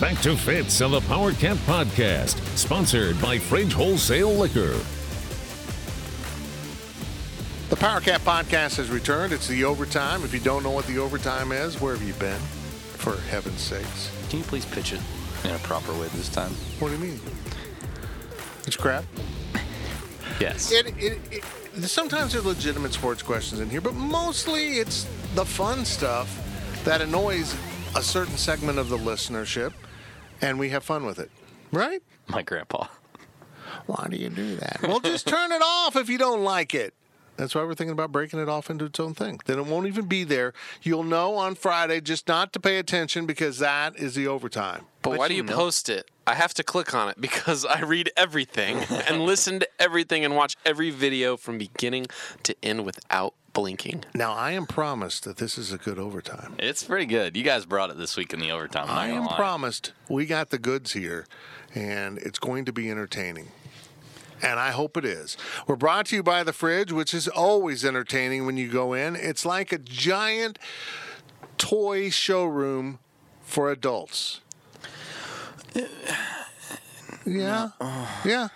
Back 0.00 0.20
to 0.20 0.36
Fitz 0.36 0.80
of 0.80 0.92
the 0.92 1.00
Power 1.00 1.32
Cat 1.32 1.56
Podcast, 1.58 2.38
sponsored 2.56 3.20
by 3.20 3.36
Fridge 3.36 3.72
Wholesale 3.72 4.32
Liquor. 4.32 4.78
The 7.68 7.76
Power 7.76 8.00
Cat 8.00 8.20
podcast 8.20 8.76
has 8.76 8.90
returned. 8.90 9.32
It's 9.32 9.48
the 9.48 9.64
overtime. 9.64 10.22
If 10.22 10.32
you 10.32 10.38
don't 10.38 10.62
know 10.62 10.70
what 10.70 10.86
the 10.86 10.98
overtime 10.98 11.50
is, 11.50 11.80
where 11.80 11.96
have 11.96 12.06
you 12.06 12.14
been? 12.14 12.38
For 12.96 13.16
heaven's 13.22 13.60
sakes. 13.60 14.08
Can 14.30 14.38
you 14.38 14.44
please 14.44 14.64
pitch 14.64 14.92
it 14.92 15.00
in 15.42 15.50
a 15.50 15.58
proper 15.58 15.92
way 15.94 16.06
this 16.14 16.28
time? 16.28 16.52
What 16.78 16.90
do 16.90 16.94
you 16.94 17.00
mean? 17.00 17.20
It's 18.68 18.76
crap. 18.76 19.02
Yes. 20.38 20.70
It, 20.70 20.94
it, 20.96 21.18
it, 21.32 21.44
sometimes 21.88 22.34
there's 22.34 22.46
legitimate 22.46 22.92
sports 22.92 23.24
questions 23.24 23.60
in 23.60 23.68
here, 23.68 23.80
but 23.80 23.94
mostly 23.94 24.78
it's 24.78 25.08
the 25.34 25.44
fun 25.44 25.84
stuff 25.84 26.40
that 26.84 27.00
annoys 27.00 27.56
a 27.96 28.02
certain 28.02 28.36
segment 28.36 28.78
of 28.78 28.88
the 28.90 28.98
listenership, 28.98 29.72
and 30.40 30.58
we 30.58 30.70
have 30.70 30.84
fun 30.84 31.04
with 31.04 31.18
it. 31.18 31.30
Right? 31.72 32.02
My 32.28 32.42
grandpa. 32.42 32.86
Why 33.86 34.06
do 34.10 34.16
you 34.16 34.30
do 34.30 34.56
that? 34.56 34.80
Well, 34.82 35.00
just 35.00 35.26
turn 35.26 35.52
it 35.52 35.62
off 35.62 35.96
if 35.96 36.08
you 36.08 36.18
don't 36.18 36.42
like 36.42 36.74
it. 36.74 36.94
That's 37.36 37.54
why 37.54 37.62
we're 37.62 37.74
thinking 37.74 37.92
about 37.92 38.10
breaking 38.10 38.40
it 38.40 38.48
off 38.48 38.68
into 38.68 38.86
its 38.86 38.98
own 38.98 39.14
thing. 39.14 39.38
Then 39.46 39.58
it 39.60 39.66
won't 39.66 39.86
even 39.86 40.06
be 40.06 40.24
there. 40.24 40.52
You'll 40.82 41.04
know 41.04 41.36
on 41.36 41.54
Friday 41.54 42.00
just 42.00 42.26
not 42.26 42.52
to 42.54 42.60
pay 42.60 42.78
attention 42.78 43.26
because 43.26 43.58
that 43.60 43.96
is 43.96 44.14
the 44.16 44.26
overtime. 44.26 44.86
But, 45.02 45.10
But 45.10 45.18
why 45.20 45.28
do 45.28 45.34
you 45.34 45.38
you 45.42 45.48
know- 45.48 45.54
post 45.54 45.88
it? 45.88 46.10
I 46.26 46.34
have 46.34 46.52
to 46.54 46.62
click 46.64 46.92
on 46.94 47.08
it 47.08 47.20
because 47.20 47.64
I 47.64 47.80
read 47.82 48.10
everything 48.16 48.78
and 49.08 49.22
listen 49.22 49.60
to 49.60 49.68
everything 49.78 50.24
and 50.24 50.34
watch 50.36 50.56
every 50.66 50.90
video 50.90 51.36
from 51.36 51.58
beginning 51.58 52.06
to 52.42 52.56
end 52.62 52.84
without 52.84 53.34
blinking. 53.52 54.04
Now, 54.14 54.32
I 54.34 54.52
am 54.52 54.66
promised 54.66 55.24
that 55.24 55.36
this 55.38 55.58
is 55.58 55.72
a 55.72 55.78
good 55.78 55.98
overtime. 55.98 56.54
It's 56.58 56.84
pretty 56.84 57.06
good. 57.06 57.36
You 57.36 57.42
guys 57.42 57.64
brought 57.66 57.90
it 57.90 57.96
this 57.98 58.16
week 58.16 58.32
in 58.32 58.40
the 58.40 58.50
overtime. 58.52 58.84
I'm 58.88 58.94
not 58.94 58.98
I 58.98 59.08
gonna 59.08 59.20
am 59.20 59.26
lie. 59.26 59.36
promised 59.36 59.92
we 60.08 60.26
got 60.26 60.50
the 60.50 60.58
goods 60.58 60.92
here, 60.92 61.26
and 61.74 62.18
it's 62.18 62.38
going 62.38 62.64
to 62.66 62.72
be 62.72 62.90
entertaining. 62.90 63.48
And 64.40 64.60
I 64.60 64.70
hope 64.70 64.96
it 64.96 65.04
is. 65.04 65.36
We're 65.66 65.74
brought 65.76 66.06
to 66.06 66.16
you 66.16 66.22
by 66.22 66.44
The 66.44 66.52
Fridge, 66.52 66.92
which 66.92 67.12
is 67.12 67.26
always 67.26 67.84
entertaining 67.84 68.46
when 68.46 68.56
you 68.56 68.68
go 68.68 68.92
in. 68.92 69.16
It's 69.16 69.44
like 69.44 69.72
a 69.72 69.78
giant 69.78 70.58
toy 71.56 72.10
showroom 72.10 73.00
for 73.42 73.70
adults. 73.70 74.40
Yeah. 77.26 77.70
Yeah. 78.24 78.48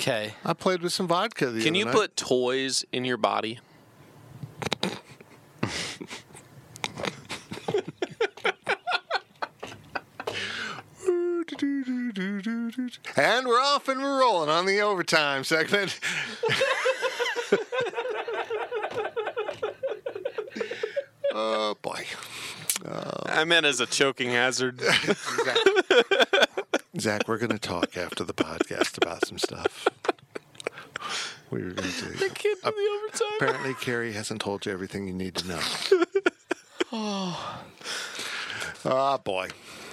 Okay. 0.00 0.34
I 0.44 0.52
played 0.52 0.80
with 0.80 0.92
some 0.92 1.08
vodka 1.08 1.46
the 1.46 1.60
Can 1.60 1.70
other 1.70 1.78
you 1.78 1.84
night. 1.86 1.94
put 1.94 2.16
toys 2.16 2.84
in 2.92 3.04
your 3.04 3.16
body? 3.16 3.58
And 13.16 13.46
we're 13.46 13.60
off 13.60 13.88
and 13.88 14.00
we're 14.00 14.20
rolling 14.20 14.48
on 14.48 14.66
the 14.66 14.80
overtime 14.80 15.44
segment. 15.44 15.98
oh 21.34 21.76
boy. 21.82 22.04
I 23.26 23.44
meant 23.44 23.66
as 23.66 23.80
a 23.80 23.86
choking 23.86 24.30
hazard. 24.30 24.80
Zach, 25.44 25.56
Zach, 27.00 27.28
we're 27.28 27.38
going 27.38 27.52
to 27.52 27.58
talk 27.58 27.96
after 27.96 28.24
the 28.24 28.34
podcast 28.34 28.96
about 28.96 29.24
some 29.26 29.38
stuff. 29.38 29.86
We 31.50 31.62
were 31.62 31.70
going 31.70 31.88
to. 31.88 32.28
Kid 32.34 32.58
in 32.64 32.72
the 32.72 33.00
overtime. 33.04 33.28
Apparently, 33.36 33.74
Carrie 33.74 34.12
hasn't 34.12 34.40
told 34.40 34.66
you 34.66 34.72
everything 34.72 35.06
you 35.06 35.14
need 35.14 35.36
to 35.36 35.48
know. 35.48 35.60
oh, 36.92 37.62
oh, 38.84 39.18
boy. 39.18 39.48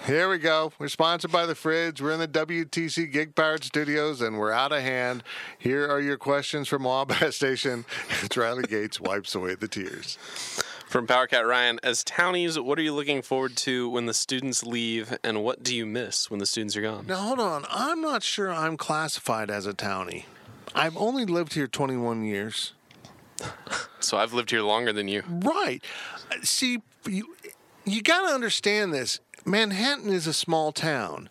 Here 0.05 0.29
we 0.29 0.37
go. 0.37 0.73
We're 0.79 0.87
sponsored 0.87 1.31
by 1.31 1.45
The 1.45 1.55
Fridge. 1.55 2.01
We're 2.01 2.11
in 2.11 2.19
the 2.19 2.27
WTC 2.27 3.11
Gig 3.11 3.35
Powered 3.35 3.63
Studios, 3.63 4.21
and 4.21 4.37
we're 4.37 4.51
out 4.51 4.71
of 4.71 4.81
hand. 4.81 5.23
Here 5.57 5.87
are 5.87 5.99
your 5.99 6.17
questions 6.17 6.67
from 6.67 6.83
Wabash 6.83 7.35
Station. 7.35 7.85
As 8.23 8.35
Riley 8.35 8.63
Gates 8.63 8.99
wipes 8.99 9.33
away 9.35 9.55
the 9.55 9.67
tears. 9.67 10.17
From 10.95 11.07
Powercat 11.07 11.45
Ryan, 11.45 11.77
as 11.83 12.05
townies, 12.05 12.57
what 12.57 12.79
are 12.79 12.81
you 12.81 12.93
looking 12.93 13.21
forward 13.21 13.57
to 13.57 13.89
when 13.89 14.05
the 14.05 14.13
students 14.13 14.63
leave, 14.63 15.17
and 15.25 15.43
what 15.43 15.61
do 15.61 15.75
you 15.75 15.85
miss 15.85 16.31
when 16.31 16.39
the 16.39 16.45
students 16.45 16.77
are 16.77 16.81
gone? 16.81 17.05
Now, 17.05 17.17
hold 17.17 17.41
on. 17.41 17.65
I'm 17.69 17.99
not 17.99 18.23
sure 18.23 18.49
I'm 18.49 18.77
classified 18.77 19.51
as 19.51 19.67
a 19.67 19.73
townie. 19.73 20.23
I've 20.73 20.95
only 20.95 21.25
lived 21.25 21.53
here 21.53 21.67
21 21.67 22.23
years. 22.23 22.71
So 23.99 24.17
I've 24.17 24.31
lived 24.31 24.51
here 24.51 24.61
longer 24.61 24.93
than 24.93 25.09
you. 25.09 25.23
Right. 25.27 25.83
See, 26.43 26.81
you, 27.05 27.35
you 27.83 28.01
got 28.01 28.29
to 28.29 28.33
understand 28.33 28.93
this. 28.93 29.19
Manhattan 29.43 30.13
is 30.13 30.27
a 30.27 30.33
small 30.33 30.71
town. 30.71 31.27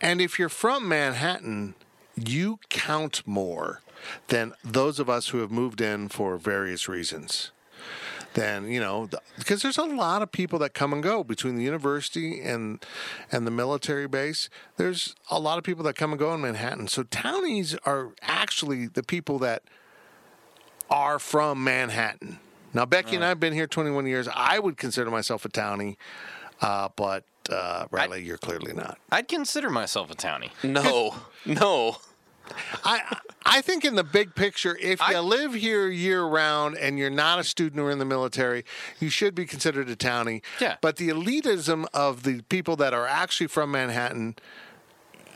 And 0.00 0.20
if 0.20 0.38
you're 0.38 0.48
from 0.50 0.86
Manhattan, 0.86 1.74
you 2.14 2.60
count 2.68 3.22
more 3.26 3.80
than 4.28 4.52
those 4.62 5.00
of 5.00 5.10
us 5.10 5.30
who 5.30 5.38
have 5.38 5.50
moved 5.50 5.80
in 5.80 6.08
for 6.08 6.36
various 6.36 6.86
reasons. 6.86 7.50
Then 8.34 8.70
you 8.70 8.80
know, 8.80 9.08
because 9.38 9.62
there's 9.62 9.78
a 9.78 9.84
lot 9.84 10.22
of 10.22 10.30
people 10.30 10.58
that 10.60 10.74
come 10.74 10.92
and 10.92 11.02
go 11.02 11.24
between 11.24 11.56
the 11.56 11.64
university 11.64 12.40
and 12.40 12.84
and 13.32 13.46
the 13.46 13.50
military 13.50 14.06
base. 14.06 14.48
There's 14.76 15.14
a 15.30 15.38
lot 15.38 15.58
of 15.58 15.64
people 15.64 15.82
that 15.84 15.96
come 15.96 16.12
and 16.12 16.18
go 16.18 16.34
in 16.34 16.40
Manhattan. 16.40 16.88
So 16.88 17.02
townies 17.04 17.74
are 17.84 18.10
actually 18.22 18.86
the 18.86 19.02
people 19.02 19.38
that 19.40 19.62
are 20.90 21.18
from 21.18 21.62
Manhattan. 21.64 22.38
Now, 22.74 22.84
Becky 22.84 23.16
and 23.16 23.24
I 23.24 23.28
have 23.28 23.40
been 23.40 23.54
here 23.54 23.66
21 23.66 24.06
years. 24.06 24.28
I 24.32 24.58
would 24.58 24.76
consider 24.76 25.10
myself 25.10 25.44
a 25.44 25.48
townie, 25.48 25.96
uh, 26.60 26.88
but 26.96 27.24
uh, 27.50 27.86
Riley, 27.90 28.22
you're 28.22 28.38
clearly 28.38 28.72
not. 28.72 28.98
I'd 29.10 29.28
consider 29.28 29.70
myself 29.70 30.10
a 30.10 30.14
townie. 30.14 30.50
No, 30.62 31.14
no. 31.46 31.96
I 32.84 33.16
I 33.44 33.60
think 33.60 33.84
in 33.84 33.94
the 33.94 34.04
big 34.04 34.34
picture, 34.34 34.76
if 34.80 35.00
you 35.08 35.18
live 35.20 35.54
here 35.54 35.88
year 35.88 36.24
round 36.24 36.76
and 36.76 36.98
you're 36.98 37.10
not 37.10 37.38
a 37.38 37.44
student 37.44 37.80
or 37.80 37.90
in 37.90 37.98
the 37.98 38.04
military, 38.04 38.64
you 39.00 39.08
should 39.08 39.34
be 39.34 39.46
considered 39.46 39.88
a 39.88 39.96
townie. 39.96 40.42
Yeah. 40.60 40.76
But 40.80 40.96
the 40.96 41.08
elitism 41.08 41.86
of 41.94 42.22
the 42.24 42.42
people 42.48 42.76
that 42.76 42.92
are 42.94 43.06
actually 43.06 43.46
from 43.48 43.70
Manhattan, 43.70 44.36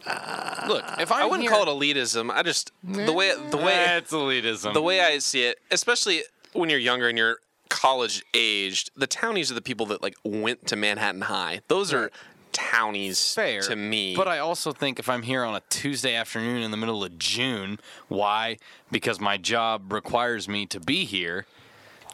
uh, 0.06 0.64
Look, 0.68 0.84
if 0.98 1.12
I'm 1.12 1.22
I 1.22 1.24
wouldn't 1.26 1.42
here, 1.42 1.50
call 1.50 1.62
it 1.62 1.68
elitism. 1.68 2.30
I 2.30 2.42
just 2.42 2.72
the 2.82 3.12
way 3.12 3.34
the 3.50 3.56
way 3.56 3.74
That's 3.74 4.12
elitism. 4.12 4.74
the 4.74 4.82
way 4.82 5.00
I 5.00 5.18
see 5.18 5.44
it, 5.44 5.58
especially 5.70 6.22
when 6.52 6.68
you're 6.70 6.78
younger 6.78 7.08
and 7.08 7.16
you're 7.16 7.38
college 7.68 8.22
aged, 8.34 8.90
the 8.96 9.06
townies 9.06 9.50
are 9.50 9.54
the 9.54 9.62
people 9.62 9.86
that 9.86 10.02
like 10.02 10.16
went 10.24 10.66
to 10.66 10.76
Manhattan 10.76 11.22
High. 11.22 11.60
Those 11.68 11.92
are 11.92 12.10
townies 12.52 13.34
fair 13.34 13.60
to 13.62 13.76
me. 13.76 14.14
But 14.14 14.28
I 14.28 14.38
also 14.38 14.72
think 14.72 14.98
if 14.98 15.08
I'm 15.08 15.22
here 15.22 15.44
on 15.44 15.54
a 15.54 15.62
Tuesday 15.70 16.14
afternoon 16.14 16.62
in 16.62 16.70
the 16.70 16.76
middle 16.76 17.02
of 17.02 17.18
June, 17.18 17.78
why? 18.08 18.58
Because 18.90 19.18
my 19.18 19.36
job 19.36 19.92
requires 19.92 20.48
me 20.48 20.66
to 20.66 20.80
be 20.80 21.04
here. 21.04 21.46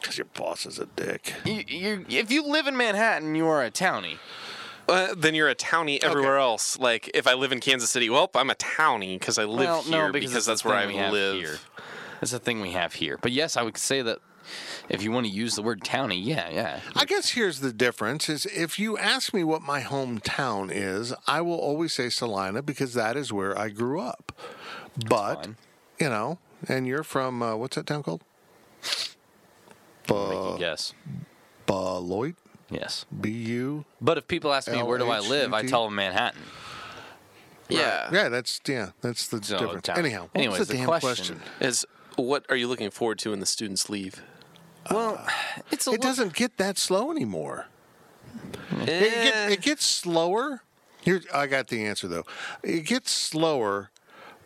because 0.01 0.17
your 0.19 0.27
boss 0.35 0.67
is 0.67 0.79
a 0.79 0.87
dick. 0.87 1.35
You, 1.45 1.65
you, 1.67 2.07
if 2.09 2.31
you 2.31 2.47
live 2.47 2.67
in 2.67 2.77
Manhattan, 2.77 3.35
you 3.35 3.47
are 3.47 3.65
a 3.65 3.71
townie. 3.71 4.19
Uh, 4.89 5.15
then 5.15 5.35
you're 5.35 5.51
a 5.51 5.55
townie 5.55 6.03
everywhere 6.03 6.39
else. 6.39 6.79
Like 6.79 7.11
if 7.13 7.27
I 7.27 7.35
live 7.35 7.53
in 7.53 7.61
Kansas 7.61 7.91
City, 7.91 8.09
well, 8.09 8.31
I'm 8.35 8.49
a 8.51 8.55
townie 8.55 9.19
because 9.19 9.39
I 9.39 9.45
live 9.45 9.69
well, 9.69 9.83
here 9.83 10.07
no, 10.07 10.13
because, 10.13 10.31
because 10.31 10.47
that's 10.47 10.65
where 10.65 10.75
I 10.75 10.87
thing 10.87 10.97
we 10.97 11.03
have 11.03 11.13
live. 11.13 11.35
Here. 11.37 11.59
That's 12.21 12.33
the 12.33 12.39
thing 12.39 12.61
we 12.61 12.73
have 12.73 12.95
here. 12.95 13.19
But 13.21 13.33
yes, 13.33 13.57
I 13.57 13.63
would 13.63 13.77
say 13.77 14.03
that 14.03 14.19
if 14.89 15.03
you 15.03 15.11
want 15.13 15.27
to 15.27 15.33
use 15.33 15.55
the 15.55 15.63
word 15.63 15.81
townie, 15.83 16.25
yeah, 16.25 16.49
yeah. 16.51 16.81
I 16.97 17.05
guess 17.05 17.31
here's 17.31 17.61
the 17.61 17.73
difference: 17.73 18.29
is 18.29 18.47
if 18.47 18.79
you 18.79 18.97
ask 18.99 19.33
me 19.35 19.45
what 19.45 19.63
my 19.63 19.81
hometown 19.83 20.71
is, 20.73 21.13
I 21.27 21.41
will 21.41 21.59
always 21.59 21.93
say 21.93 22.09
Salina 22.09 22.63
because 22.63 22.95
that 22.95 23.17
is 23.17 23.33
where 23.33 23.59
I 23.59 23.69
grew 23.69 24.01
up. 24.01 24.33
But 25.09 25.49
you 25.99 26.09
know, 26.09 26.39
and 26.69 26.87
you're 26.87 27.03
from 27.05 27.43
uh, 27.43 27.57
what's 27.57 27.77
that 27.77 27.87
town 27.87 28.03
called? 28.03 28.23
Bu- 30.07 30.57
yes, 30.59 30.95
Beloit, 31.67 32.35
yes. 32.71 33.05
B 33.21 33.31
U. 33.31 33.85
But 34.01 34.17
if 34.19 34.27
people 34.27 34.53
ask 34.55 34.71
me 34.71 34.83
where 34.83 34.99
do 34.99 35.09
I 35.11 35.19
live, 35.21 35.53
I 35.53 35.63
tell 35.67 35.85
them 35.85 35.95
Manhattan. 35.97 36.41
Yeah. 37.69 38.09
Yeah, 38.11 38.29
that's 38.31 38.61
yeah, 38.67 38.91
that's 39.03 39.29
the 39.29 39.43
So, 39.43 39.59
difference. 39.59 39.83
town. 39.87 39.99
Anyhow, 39.99 40.23
what 40.33 40.37
Anyways, 40.37 40.59
the, 40.61 40.65
the 40.65 40.75
damn 40.79 40.87
question- 40.87 41.43
Is 41.61 41.85
what 42.17 42.47
are 42.49 42.57
you 42.57 42.67
looking 42.67 42.91
forward 42.91 43.19
to 43.21 43.31
when 43.31 43.41
the 43.41 43.47
students 43.47 43.91
leave? 43.91 44.23
Well, 44.91 45.25
it's 45.71 45.87
a 45.87 45.93
It 45.93 46.01
doesn't 46.01 46.35
get 46.35 46.57
that 46.59 46.79
slow 46.79 47.11
anymore. 47.11 47.67
It, 48.83 48.89
Eh. 48.89 49.25
get, 49.25 49.53
it 49.53 49.61
gets 49.63 49.85
slower. 49.85 50.63
Here, 51.01 51.23
I 51.33 51.47
got 51.47 51.69
the 51.69 51.85
answer 51.85 52.09
though. 52.09 52.25
It 52.63 52.85
gets 52.85 53.11
slower, 53.11 53.91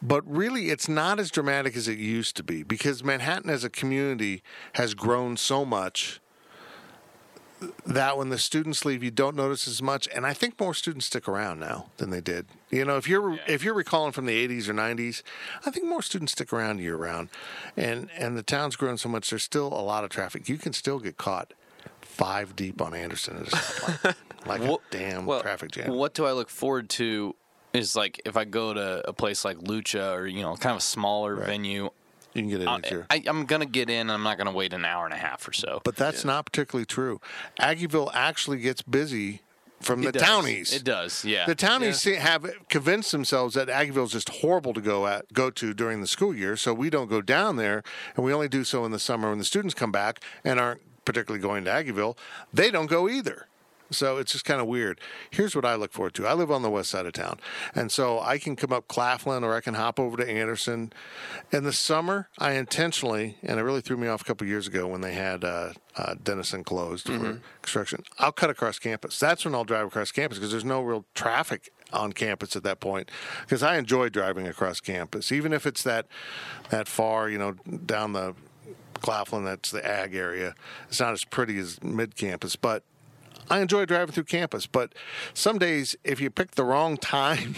but 0.00 0.22
really, 0.30 0.70
it's 0.70 0.88
not 0.88 1.18
as 1.18 1.30
dramatic 1.30 1.76
as 1.76 1.88
it 1.88 1.98
used 1.98 2.36
to 2.36 2.42
be 2.42 2.62
because 2.62 3.02
Manhattan 3.02 3.50
as 3.50 3.64
a 3.64 3.70
community 3.70 4.42
has 4.74 4.94
grown 4.94 5.36
so 5.36 5.64
much 5.64 6.20
that 7.86 8.16
when 8.18 8.28
the 8.30 8.38
students 8.38 8.84
leave, 8.84 9.02
you 9.02 9.10
don't 9.10 9.36
notice 9.36 9.66
as 9.68 9.82
much. 9.82 10.08
And 10.14 10.26
I 10.26 10.32
think 10.32 10.58
more 10.60 10.74
students 10.74 11.06
stick 11.06 11.28
around 11.28 11.60
now 11.60 11.86
than 11.96 12.10
they 12.10 12.20
did. 12.20 12.46
You 12.70 12.84
know, 12.84 12.96
if 12.96 13.08
you're 13.08 13.38
if 13.46 13.62
you're 13.64 13.74
recalling 13.74 14.12
from 14.12 14.26
the 14.26 14.48
80s 14.48 14.68
or 14.68 14.74
90s, 14.74 15.22
I 15.66 15.70
think 15.70 15.86
more 15.86 16.02
students 16.02 16.32
stick 16.32 16.52
around 16.52 16.80
year 16.80 16.96
round. 16.96 17.28
And 17.76 18.08
and 18.16 18.36
the 18.36 18.42
town's 18.42 18.76
grown 18.76 18.96
so 18.98 19.08
much, 19.08 19.30
there's 19.30 19.42
still 19.42 19.68
a 19.68 19.82
lot 19.82 20.04
of 20.04 20.10
traffic. 20.10 20.48
You 20.48 20.58
can 20.58 20.72
still 20.72 20.98
get 20.98 21.16
caught 21.16 21.52
five 22.00 22.54
deep 22.56 22.80
on 22.82 22.94
Anderson 22.94 23.38
at 23.38 23.48
a 23.48 23.50
stoplight, 23.56 24.14
like 24.46 24.60
What- 24.62 24.80
a 24.92 24.96
damn 24.96 25.26
well, 25.26 25.40
traffic 25.40 25.70
jam. 25.72 25.92
What 25.94 26.14
do 26.14 26.26
I 26.26 26.32
look 26.32 26.50
forward 26.50 26.88
to 26.90 27.34
is 27.72 27.96
like 27.96 28.20
if 28.26 28.36
I 28.36 28.44
go 28.44 28.74
to 28.74 29.08
a 29.08 29.12
place 29.14 29.44
like 29.46 29.56
Lucha 29.58 30.14
or 30.14 30.26
you 30.26 30.42
know 30.42 30.54
kind 30.56 30.72
of 30.72 30.78
a 30.78 30.82
smaller 30.84 31.36
venue, 31.36 31.90
You 32.34 32.42
can 32.42 32.50
get 32.50 32.60
in 32.62 32.68
uh, 32.68 32.80
your. 32.90 33.06
I, 33.10 33.22
I'm 33.26 33.44
gonna 33.44 33.66
get 33.66 33.90
in. 33.90 34.10
I'm 34.10 34.22
not 34.22 34.38
gonna 34.38 34.52
wait 34.52 34.72
an 34.72 34.84
hour 34.84 35.04
and 35.04 35.14
a 35.14 35.18
half 35.18 35.46
or 35.46 35.52
so. 35.52 35.80
But 35.84 35.96
that's 35.96 36.24
not 36.24 36.46
particularly 36.46 36.86
true. 36.86 37.20
Aggieville 37.60 38.10
actually 38.14 38.58
gets 38.58 38.82
busy 38.82 39.42
from 39.80 40.02
the 40.02 40.12
does. 40.12 40.22
townies. 40.22 40.72
It 40.72 40.84
does. 40.84 41.24
Yeah. 41.24 41.46
The 41.46 41.54
townies 41.54 42.00
see- 42.00 42.14
have 42.14 42.46
convinced 42.68 43.12
themselves 43.12 43.54
that 43.54 43.68
Aggieville 43.68 44.04
is 44.04 44.12
just 44.12 44.28
horrible 44.28 44.72
to 44.74 44.80
go 44.80 45.06
at, 45.06 45.32
go 45.32 45.50
to 45.50 45.74
during 45.74 46.00
the 46.00 46.06
school 46.06 46.34
year, 46.34 46.56
so 46.56 46.72
we 46.72 46.88
don't 46.88 47.08
go 47.08 47.20
down 47.20 47.56
there, 47.56 47.82
and 48.16 48.24
we 48.24 48.32
only 48.32 48.48
do 48.48 48.64
so 48.64 48.84
in 48.84 48.92
the 48.92 48.98
summer 48.98 49.28
when 49.28 49.38
the 49.38 49.44
students 49.44 49.74
come 49.74 49.92
back 49.92 50.20
and 50.44 50.58
aren't 50.58 50.80
particularly 51.04 51.42
going 51.42 51.64
to 51.64 51.70
Aggieville. 51.70 52.16
They 52.52 52.70
don't 52.70 52.86
go 52.86 53.08
either. 53.08 53.46
So 53.92 54.18
it's 54.18 54.32
just 54.32 54.44
kind 54.44 54.60
of 54.60 54.66
weird. 54.66 55.00
Here's 55.30 55.54
what 55.54 55.64
I 55.64 55.74
look 55.74 55.92
forward 55.92 56.14
to. 56.14 56.26
I 56.26 56.34
live 56.34 56.50
on 56.50 56.62
the 56.62 56.70
west 56.70 56.90
side 56.90 57.06
of 57.06 57.12
town, 57.12 57.38
and 57.74 57.90
so 57.90 58.20
I 58.20 58.38
can 58.38 58.56
come 58.56 58.72
up 58.72 58.88
Claflin 58.88 59.44
or 59.44 59.54
I 59.54 59.60
can 59.60 59.74
hop 59.74 59.98
over 60.00 60.16
to 60.16 60.28
Anderson. 60.28 60.92
In 61.50 61.64
the 61.64 61.72
summer, 61.72 62.28
I 62.38 62.52
intentionally, 62.52 63.36
and 63.42 63.58
it 63.58 63.62
really 63.62 63.80
threw 63.80 63.96
me 63.96 64.08
off 64.08 64.22
a 64.22 64.24
couple 64.24 64.46
years 64.46 64.66
ago 64.66 64.86
when 64.86 65.00
they 65.00 65.14
had 65.14 65.44
uh, 65.44 65.72
uh, 65.96 66.14
Denison 66.22 66.64
closed 66.64 67.06
for 67.06 67.40
construction. 67.60 68.04
I'll 68.18 68.32
cut 68.32 68.50
across 68.50 68.78
campus. 68.78 69.18
That's 69.18 69.44
when 69.44 69.54
I'll 69.54 69.64
drive 69.64 69.86
across 69.86 70.10
campus 70.10 70.38
because 70.38 70.50
there's 70.50 70.64
no 70.64 70.82
real 70.82 71.04
traffic 71.14 71.70
on 71.92 72.12
campus 72.12 72.56
at 72.56 72.62
that 72.62 72.80
point. 72.80 73.10
Because 73.42 73.62
I 73.62 73.76
enjoy 73.76 74.08
driving 74.08 74.46
across 74.46 74.80
campus, 74.80 75.30
even 75.30 75.52
if 75.52 75.66
it's 75.66 75.82
that 75.82 76.06
that 76.70 76.88
far, 76.88 77.28
you 77.28 77.38
know, 77.38 77.52
down 77.84 78.12
the 78.12 78.34
Claflin. 79.02 79.44
That's 79.44 79.70
the 79.70 79.84
ag 79.86 80.14
area. 80.14 80.54
It's 80.88 81.00
not 81.00 81.12
as 81.12 81.24
pretty 81.24 81.58
as 81.58 81.82
mid 81.82 82.16
campus, 82.16 82.56
but 82.56 82.84
I 83.52 83.60
enjoy 83.60 83.84
driving 83.84 84.14
through 84.14 84.24
campus. 84.24 84.66
But 84.66 84.94
some 85.34 85.58
days, 85.58 85.94
if 86.04 86.22
you 86.22 86.30
pick 86.30 86.52
the 86.52 86.64
wrong 86.64 86.96
time, 86.96 87.54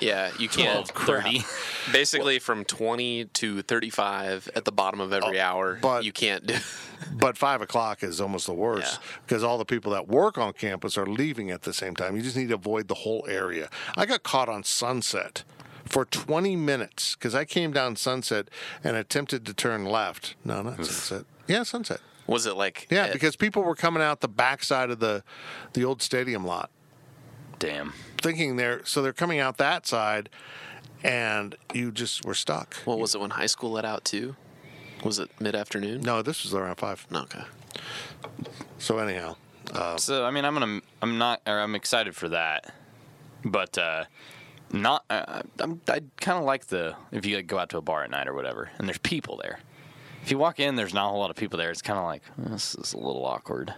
Yeah, 0.00 0.32
you 0.36 0.48
can't. 0.48 0.88
30. 0.88 1.44
Basically, 1.92 2.40
from 2.40 2.64
20 2.64 3.26
to 3.26 3.62
35 3.62 4.50
at 4.56 4.64
the 4.64 4.72
bottom 4.72 5.00
of 5.00 5.12
every 5.12 5.38
oh, 5.38 5.44
hour, 5.44 5.74
Oh, 5.76 5.80
but- 5.80 6.04
you 6.04 6.10
can't 6.10 6.44
do. 6.44 6.56
but 7.12 7.38
five 7.38 7.62
o'clock 7.62 8.02
is 8.02 8.20
almost 8.20 8.46
the 8.46 8.52
worst 8.52 8.94
Yeah. 9.00 9.06
because 9.24 9.44
all 9.44 9.58
the 9.58 9.64
people 9.64 9.92
that 9.92 10.08
work 10.08 10.36
on 10.38 10.52
campus 10.54 10.98
are 10.98 11.06
leaving 11.06 11.52
at 11.52 11.62
the 11.62 11.72
same 11.72 11.94
time. 11.94 12.16
You 12.16 12.22
just 12.22 12.36
need 12.36 12.48
to 12.48 12.56
avoid 12.56 12.88
the 12.88 12.94
whole 12.94 13.24
area. 13.28 13.68
I 13.96 14.06
got 14.06 14.24
caught 14.24 14.48
on 14.48 14.64
Sunset 14.64 15.44
for 15.84 16.04
20 16.04 16.56
minutes 16.56 17.14
because 17.14 17.36
I 17.36 17.44
came 17.44 17.72
down 17.72 17.94
Sunset 17.94 18.48
and 18.82 18.96
attempted 18.96 19.46
to 19.46 19.54
turn 19.54 19.84
left. 19.84 20.34
No, 20.44 20.62
not 20.62 20.84
Sunset. 20.84 21.24
Yeah, 21.46 21.62
Sunset. 21.62 22.00
Was 22.28 22.46
it 22.46 22.56
like? 22.56 22.86
Yeah, 22.90 23.06
at- 23.06 23.12
because 23.12 23.34
people 23.34 23.62
were 23.64 23.74
coming 23.74 24.02
out 24.02 24.20
the 24.20 24.28
backside 24.28 24.90
of 24.90 25.00
the 25.00 25.24
the 25.72 25.84
old 25.84 26.00
stadium 26.02 26.44
lot. 26.46 26.70
Damn. 27.58 27.92
thinking 28.22 28.54
they're 28.54 28.84
so 28.84 29.02
they're 29.02 29.12
coming 29.12 29.40
out 29.40 29.56
that 29.56 29.84
side, 29.86 30.28
and 31.02 31.56
you 31.74 31.90
just 31.90 32.24
were 32.24 32.34
stuck. 32.34 32.74
what 32.84 33.00
was 33.00 33.14
it 33.16 33.20
when 33.20 33.30
high 33.30 33.46
school 33.46 33.72
let 33.72 33.84
out 33.84 34.04
too? 34.04 34.36
Was 35.02 35.18
it 35.18 35.30
mid 35.40 35.56
afternoon? 35.56 36.02
No, 36.02 36.22
this 36.22 36.44
was 36.44 36.54
around 36.54 36.76
five. 36.76 37.04
No. 37.10 37.22
Okay. 37.22 37.42
So 38.78 38.98
anyhow, 38.98 39.36
So 39.96 40.24
I 40.24 40.30
mean, 40.30 40.44
I'm 40.44 40.54
gonna, 40.54 40.80
I'm 41.02 41.18
not, 41.18 41.40
or 41.46 41.58
I'm 41.58 41.74
excited 41.74 42.14
for 42.14 42.28
that, 42.28 42.72
but 43.44 43.76
uh, 43.76 44.04
not. 44.72 45.04
Uh, 45.10 45.42
I'm, 45.58 45.80
I 45.88 46.00
kind 46.20 46.38
of 46.38 46.44
like 46.44 46.66
the 46.66 46.94
if 47.10 47.26
you 47.26 47.36
like, 47.36 47.46
go 47.48 47.58
out 47.58 47.70
to 47.70 47.78
a 47.78 47.80
bar 47.82 48.04
at 48.04 48.10
night 48.10 48.28
or 48.28 48.34
whatever, 48.34 48.70
and 48.78 48.86
there's 48.88 48.98
people 48.98 49.36
there. 49.42 49.58
If 50.22 50.30
you 50.30 50.38
walk 50.38 50.60
in, 50.60 50.76
there's 50.76 50.94
not 50.94 51.06
a 51.06 51.08
whole 51.10 51.20
lot 51.20 51.30
of 51.30 51.36
people 51.36 51.58
there. 51.58 51.70
It's 51.70 51.82
kind 51.82 51.98
of 51.98 52.04
like 52.04 52.22
"Oh, 52.38 52.50
this 52.50 52.74
is 52.74 52.92
a 52.92 52.98
little 52.98 53.24
awkward. 53.24 53.74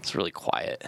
It's 0.00 0.14
really 0.14 0.30
quiet. 0.30 0.84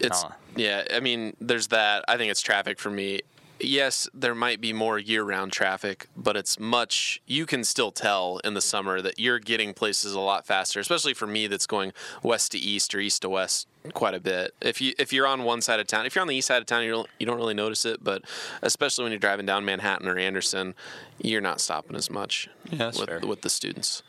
It's 0.00 0.24
yeah. 0.56 0.84
I 0.92 1.00
mean, 1.00 1.36
there's 1.40 1.68
that. 1.68 2.04
I 2.08 2.16
think 2.16 2.30
it's 2.30 2.40
traffic 2.40 2.78
for 2.78 2.90
me. 2.90 3.20
Yes, 3.60 4.08
there 4.12 4.34
might 4.34 4.60
be 4.60 4.72
more 4.72 4.98
year-round 4.98 5.52
traffic, 5.52 6.08
but 6.16 6.36
it's 6.36 6.58
much. 6.58 7.22
You 7.26 7.46
can 7.46 7.62
still 7.64 7.92
tell 7.92 8.38
in 8.44 8.54
the 8.54 8.60
summer 8.60 9.00
that 9.00 9.18
you're 9.18 9.38
getting 9.38 9.72
places 9.72 10.12
a 10.12 10.20
lot 10.20 10.44
faster, 10.44 10.80
especially 10.80 11.14
for 11.14 11.26
me 11.26 11.46
that's 11.46 11.66
going 11.66 11.92
west 12.22 12.52
to 12.52 12.58
east 12.58 12.94
or 12.94 13.00
east 13.00 13.22
to 13.22 13.28
west 13.28 13.68
quite 13.92 14.14
a 14.14 14.20
bit. 14.20 14.54
If 14.60 14.80
you 14.80 14.92
if 14.98 15.12
you're 15.12 15.26
on 15.26 15.44
one 15.44 15.60
side 15.60 15.78
of 15.78 15.86
town, 15.86 16.04
if 16.04 16.14
you're 16.14 16.22
on 16.22 16.28
the 16.28 16.34
east 16.34 16.48
side 16.48 16.58
of 16.60 16.66
town, 16.66 16.82
you 16.84 16.90
don't 16.90 17.08
you 17.20 17.26
don't 17.26 17.36
really 17.36 17.54
notice 17.54 17.84
it, 17.84 18.02
but 18.02 18.22
especially 18.60 19.04
when 19.04 19.12
you're 19.12 19.18
driving 19.20 19.46
down 19.46 19.64
Manhattan 19.64 20.08
or 20.08 20.18
Anderson, 20.18 20.74
you're 21.22 21.40
not 21.40 21.60
stopping 21.60 21.94
as 21.96 22.10
much 22.10 22.48
Yeah, 22.70 22.86
with 22.88 23.06
fair. 23.08 23.20
with 23.20 23.42
the 23.42 23.50
students. 23.50 24.02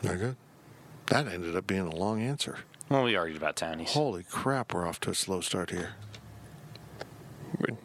very 0.00 0.16
good. 0.18 0.36
That 1.08 1.26
ended 1.28 1.54
up 1.54 1.66
being 1.66 1.82
a 1.86 1.94
long 1.94 2.20
answer. 2.22 2.58
Well, 2.88 3.04
we 3.04 3.14
argued 3.14 3.36
about 3.36 3.56
townies. 3.56 3.92
Holy 3.92 4.22
crap, 4.22 4.72
we're 4.72 4.86
off 4.88 5.00
to 5.00 5.10
a 5.10 5.14
slow 5.14 5.42
start 5.42 5.70
here. 5.70 5.90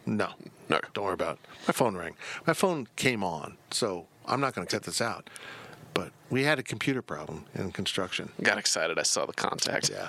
No, 0.06 0.30
No. 0.70 0.80
don't 0.94 1.06
worry 1.06 1.14
about 1.14 1.36
it. 1.36 1.40
My 1.68 1.72
phone 1.74 1.96
rang. 1.96 2.16
My 2.46 2.54
phone 2.54 2.88
came 2.96 3.24
on, 3.24 3.58
so 3.72 4.08
I'm 4.26 4.40
not 4.42 4.54
going 4.56 4.68
to 4.68 4.72
cut 4.76 4.84
this 4.84 5.02
out. 5.02 5.30
But 5.94 6.12
we 6.30 6.44
had 6.44 6.58
a 6.60 6.64
computer 6.64 7.02
problem 7.02 7.46
in 7.54 7.72
construction. 7.72 8.32
Got 8.42 8.58
excited. 8.58 8.98
I 8.98 9.04
saw 9.04 9.26
the 9.26 9.34
contact. 9.34 9.90
Yeah. 9.92 10.08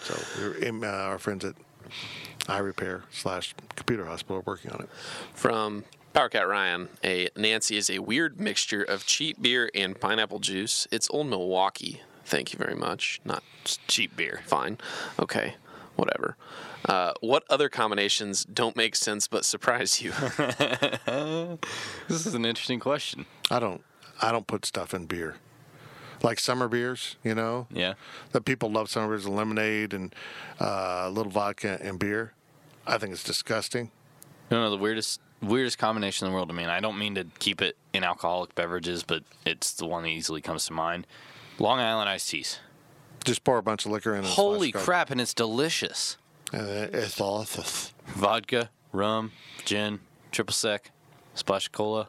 so 0.00 0.18
we 0.38 0.48
were 0.48 0.54
in, 0.56 0.82
uh, 0.84 0.86
our 0.88 1.18
friends 1.18 1.44
at 1.44 1.54
iRepair 2.46 3.02
slash 3.10 3.54
Computer 3.74 4.04
Hospital 4.06 4.36
are 4.38 4.42
working 4.46 4.70
on 4.72 4.80
it. 4.82 4.88
From 5.34 5.84
Power 6.14 6.28
Cat 6.28 6.48
Ryan, 6.48 6.88
a 7.04 7.28
Nancy 7.36 7.76
is 7.76 7.90
a 7.90 7.98
weird 7.98 8.40
mixture 8.40 8.82
of 8.82 9.04
cheap 9.06 9.40
beer 9.42 9.70
and 9.74 10.00
pineapple 10.00 10.38
juice. 10.38 10.86
It's 10.90 11.08
Old 11.10 11.26
Milwaukee. 11.28 12.00
Thank 12.24 12.52
you 12.52 12.58
very 12.58 12.74
much. 12.74 13.20
Not 13.24 13.42
cheap 13.86 14.16
beer. 14.16 14.40
fine. 14.46 14.78
Okay, 15.18 15.54
whatever. 15.96 16.36
Uh, 16.84 17.12
what 17.20 17.42
other 17.50 17.68
combinations 17.68 18.44
don't 18.44 18.76
make 18.76 18.94
sense 18.94 19.26
but 19.26 19.44
surprise 19.44 20.00
you? 20.02 20.12
This 22.08 22.26
is 22.26 22.34
an 22.34 22.44
interesting 22.44 22.78
question. 22.80 23.26
I 23.50 23.58
don't 23.58 23.82
I 24.22 24.32
don't 24.32 24.46
put 24.46 24.64
stuff 24.64 24.94
in 24.94 25.06
beer. 25.06 25.36
Like 26.22 26.38
summer 26.40 26.68
beers, 26.68 27.16
you 27.22 27.34
know? 27.34 27.66
Yeah. 27.70 27.94
That 28.32 28.44
people 28.44 28.70
love 28.70 28.88
summer 28.88 29.08
beers, 29.08 29.26
lemonade 29.28 29.92
and 29.92 30.14
uh, 30.60 31.04
a 31.04 31.10
little 31.10 31.30
vodka 31.32 31.78
and 31.82 31.98
beer. 31.98 32.32
I 32.86 32.98
think 32.98 33.12
it's 33.12 33.24
disgusting. 33.24 33.90
You 34.50 34.58
know 34.58 34.70
the 34.70 34.76
weirdest 34.76 35.20
weirdest 35.42 35.78
combination 35.78 36.26
in 36.26 36.32
the 36.32 36.34
world 36.34 36.48
to 36.48 36.54
me, 36.54 36.62
and 36.62 36.72
I 36.72 36.80
don't 36.80 36.98
mean 36.98 37.14
to 37.16 37.26
keep 37.38 37.60
it 37.60 37.76
in 37.92 38.04
alcoholic 38.04 38.54
beverages, 38.54 39.02
but 39.02 39.22
it's 39.44 39.72
the 39.72 39.86
one 39.86 40.02
that 40.04 40.10
easily 40.10 40.40
comes 40.40 40.66
to 40.66 40.72
mind. 40.72 41.06
Long 41.58 41.78
Island 41.78 42.08
iced 42.08 42.30
teas. 42.30 42.60
Just 43.24 43.42
pour 43.44 43.58
a 43.58 43.62
bunch 43.62 43.86
of 43.86 43.92
liquor 43.92 44.14
in. 44.14 44.24
Holy 44.24 44.70
crap, 44.70 45.10
and 45.10 45.20
it's 45.20 45.34
delicious. 45.34 46.16
Coke. 46.50 46.60
Uh, 46.60 46.88
it's 46.96 47.16
delicious. 47.16 47.92
Vodka, 48.06 48.70
rum, 48.92 49.32
gin, 49.64 50.00
triple 50.32 50.52
sec, 50.54 50.90
splash 51.34 51.68
cola. 51.68 52.08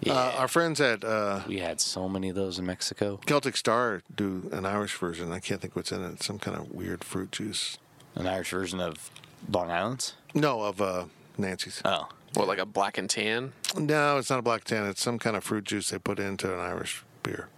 Yeah, 0.00 0.14
Uh, 0.14 0.32
our 0.38 0.48
friends 0.48 0.80
at 0.80 1.04
uh, 1.04 1.40
we 1.46 1.58
had 1.60 1.80
so 1.80 2.08
many 2.08 2.28
of 2.28 2.34
those 2.34 2.58
in 2.58 2.66
Mexico. 2.66 3.20
Celtic 3.26 3.56
Star 3.56 4.02
do 4.14 4.48
an 4.52 4.66
Irish 4.66 4.96
version. 4.96 5.30
I 5.32 5.38
can't 5.38 5.60
think 5.60 5.76
what's 5.76 5.92
in 5.92 6.02
it. 6.04 6.12
It's 6.14 6.26
some 6.26 6.38
kind 6.40 6.56
of 6.56 6.72
weird 6.72 7.04
fruit 7.04 7.30
juice. 7.30 7.78
An 8.16 8.26
Irish 8.26 8.50
version 8.50 8.80
of 8.80 9.10
Long 9.48 9.70
Island's. 9.70 10.14
No, 10.34 10.62
of 10.62 10.80
uh, 10.80 11.04
Nancy's. 11.38 11.80
Oh, 11.84 12.08
what, 12.34 12.48
like 12.48 12.58
a 12.58 12.66
black 12.66 12.98
and 12.98 13.08
tan? 13.08 13.52
No, 13.76 14.18
it's 14.18 14.28
not 14.30 14.38
a 14.40 14.42
black 14.42 14.62
and 14.62 14.66
tan. 14.66 14.86
It's 14.88 15.00
some 15.02 15.18
kind 15.18 15.36
of 15.36 15.44
fruit 15.44 15.64
juice 15.64 15.90
they 15.90 15.98
put 15.98 16.18
into 16.18 16.52
an 16.52 16.58
Irish 16.58 17.04
beer. 17.22 17.48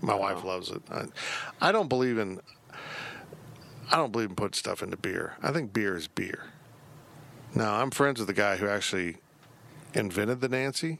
My 0.00 0.14
wife 0.14 0.42
loves 0.42 0.70
it. 0.70 0.82
I, 0.90 1.04
I 1.60 1.70
don't 1.72 1.88
believe 1.88 2.18
in. 2.18 2.40
I 3.92 3.96
don't 3.96 4.10
believe 4.10 4.30
in 4.30 4.36
putting 4.36 4.54
stuff 4.54 4.82
into 4.82 4.96
beer. 4.96 5.36
I 5.42 5.52
think 5.52 5.72
beer 5.74 5.96
is 5.96 6.08
beer. 6.08 6.46
Now 7.54 7.74
I'm 7.74 7.90
friends 7.90 8.18
with 8.18 8.26
the 8.26 8.34
guy 8.34 8.56
who 8.56 8.66
actually 8.66 9.18
invented 9.92 10.40
the 10.40 10.48
Nancy. 10.48 10.98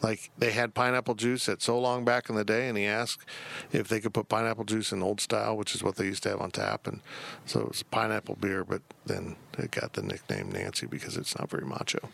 Like 0.00 0.30
they 0.36 0.50
had 0.50 0.74
pineapple 0.74 1.14
juice 1.14 1.48
at 1.48 1.62
so 1.62 1.78
long 1.78 2.04
back 2.04 2.28
in 2.28 2.34
the 2.34 2.44
day, 2.44 2.68
and 2.68 2.76
he 2.76 2.86
asked 2.86 3.24
if 3.70 3.86
they 3.86 4.00
could 4.00 4.12
put 4.14 4.28
pineapple 4.28 4.64
juice 4.64 4.90
in 4.90 5.02
old 5.02 5.20
style, 5.20 5.56
which 5.56 5.74
is 5.74 5.82
what 5.84 5.96
they 5.96 6.06
used 6.06 6.24
to 6.24 6.30
have 6.30 6.40
on 6.40 6.50
tap, 6.50 6.88
and 6.88 7.00
so 7.46 7.60
it 7.60 7.68
was 7.68 7.82
pineapple 7.84 8.36
beer. 8.40 8.64
But 8.64 8.82
then 9.06 9.36
it 9.58 9.70
got 9.70 9.92
the 9.92 10.02
nickname 10.02 10.50
Nancy 10.50 10.86
because 10.86 11.16
it's 11.16 11.38
not 11.38 11.50
very 11.50 11.66
macho. 11.66 12.08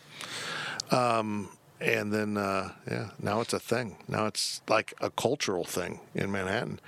Um, 0.90 1.48
And 1.80 2.12
then, 2.12 2.36
uh, 2.36 2.72
yeah, 2.90 3.10
now 3.20 3.40
it's 3.40 3.52
a 3.52 3.60
thing. 3.60 3.96
Now 4.08 4.26
it's 4.26 4.62
like 4.68 4.94
a 5.00 5.10
cultural 5.10 5.64
thing 5.64 6.00
in 6.14 6.30
Manhattan. 6.32 6.80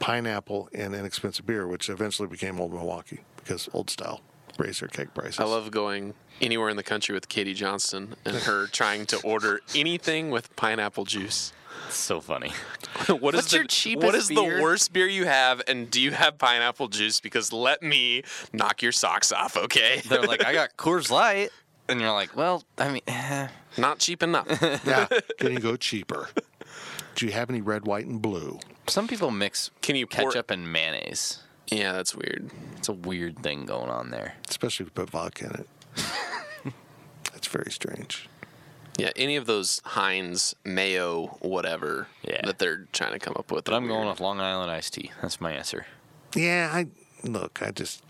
Pineapple 0.00 0.68
and 0.74 0.94
inexpensive 0.94 1.46
beer, 1.46 1.66
which 1.66 1.88
eventually 1.88 2.28
became 2.28 2.60
Old 2.60 2.72
Milwaukee 2.72 3.20
because 3.36 3.68
old 3.72 3.88
style 3.90 4.20
raised 4.58 4.82
their 4.82 4.88
cake 4.88 5.14
prices. 5.14 5.40
I 5.40 5.44
love 5.44 5.70
going 5.70 6.14
anywhere 6.40 6.68
in 6.68 6.76
the 6.76 6.82
country 6.82 7.14
with 7.14 7.28
Katie 7.28 7.54
Johnston 7.54 8.16
and 8.24 8.36
her 8.36 8.66
trying 8.72 9.06
to 9.06 9.20
order 9.22 9.60
anything 9.74 10.30
with 10.30 10.54
pineapple 10.56 11.04
juice. 11.06 11.52
it's 11.86 11.96
so 11.96 12.20
funny. 12.20 12.50
what 13.08 13.14
is 13.14 13.20
What's 13.38 13.50
the 13.50 13.56
your 13.58 13.66
cheapest 13.66 14.04
what 14.06 14.14
is 14.14 14.28
beer? 14.28 14.56
the 14.58 14.62
worst 14.62 14.92
beer 14.92 15.06
you 15.08 15.24
have 15.24 15.62
and 15.66 15.90
do 15.90 16.00
you 16.00 16.10
have 16.12 16.38
pineapple 16.38 16.88
juice 16.88 17.20
because 17.20 17.52
let 17.52 17.82
me 17.82 18.22
knock 18.52 18.82
your 18.82 18.92
socks 18.92 19.32
off 19.32 19.56
okay 19.56 20.02
They're 20.08 20.22
like, 20.22 20.44
I 20.44 20.52
got 20.52 20.76
Coors 20.76 21.10
Light, 21.10 21.50
and 21.88 22.00
you're 22.00 22.12
like, 22.12 22.36
well, 22.36 22.64
I 22.78 22.88
mean, 22.90 23.02
eh. 23.06 23.48
not 23.78 23.98
cheap 23.98 24.22
enough 24.22 24.46
yeah. 24.86 25.06
Can 25.38 25.52
you 25.52 25.58
go 25.60 25.76
cheaper? 25.76 26.28
Do 27.14 27.26
you 27.26 27.32
have 27.32 27.48
any 27.50 27.60
red, 27.60 27.86
white, 27.86 28.06
and 28.06 28.20
blue? 28.20 28.58
some 28.86 29.06
people 29.08 29.30
mix 29.30 29.70
Can 29.82 29.96
you 29.96 30.06
pour- 30.06 30.30
ketchup 30.30 30.50
and 30.50 30.70
mayonnaise. 30.72 31.42
yeah 31.70 31.92
that's 31.92 32.14
weird 32.14 32.50
It's 32.76 32.88
a 32.88 32.92
weird 32.92 33.38
thing 33.42 33.64
going 33.66 33.90
on 33.90 34.10
there. 34.10 34.34
Especially 34.48 34.84
if 34.84 34.88
you 34.88 34.92
put 35.04 35.10
vodka 35.10 35.46
in 35.46 35.54
it. 35.60 35.68
It's 37.34 37.48
very 37.48 37.70
strange. 37.70 38.28
Yeah, 38.96 39.10
any 39.16 39.36
of 39.36 39.44
those 39.46 39.80
Heinz, 39.84 40.54
Mayo, 40.64 41.36
whatever 41.40 42.06
Yeah. 42.26 42.40
that 42.46 42.58
they're 42.58 42.86
trying 42.92 43.12
to 43.12 43.18
come 43.18 43.34
up 43.36 43.50
with. 43.50 43.64
But 43.64 43.74
I'm 43.74 43.86
going 43.86 44.00
weird. 44.04 44.12
with 44.14 44.20
Long 44.20 44.40
Island 44.40 44.70
iced 44.70 44.94
tea. 44.94 45.10
That's 45.20 45.40
my 45.40 45.52
answer. 45.52 45.84
Yeah, 46.34 46.70
I 46.72 46.86
look. 47.22 47.60
I 47.60 47.70
just 47.72 48.02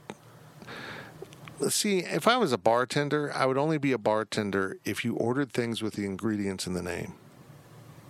see 1.71 1.99
if 2.01 2.27
I 2.29 2.37
was 2.37 2.53
a 2.53 2.59
bartender, 2.59 3.33
I 3.35 3.47
would 3.47 3.59
only 3.59 3.79
be 3.79 3.93
a 3.93 3.99
bartender 3.99 4.79
if 4.85 5.05
you 5.05 5.15
ordered 5.15 5.53
things 5.53 5.83
with 5.83 5.95
the 5.95 6.05
ingredients 6.05 6.67
in 6.67 6.75
the 6.75 6.83
name. 6.83 7.15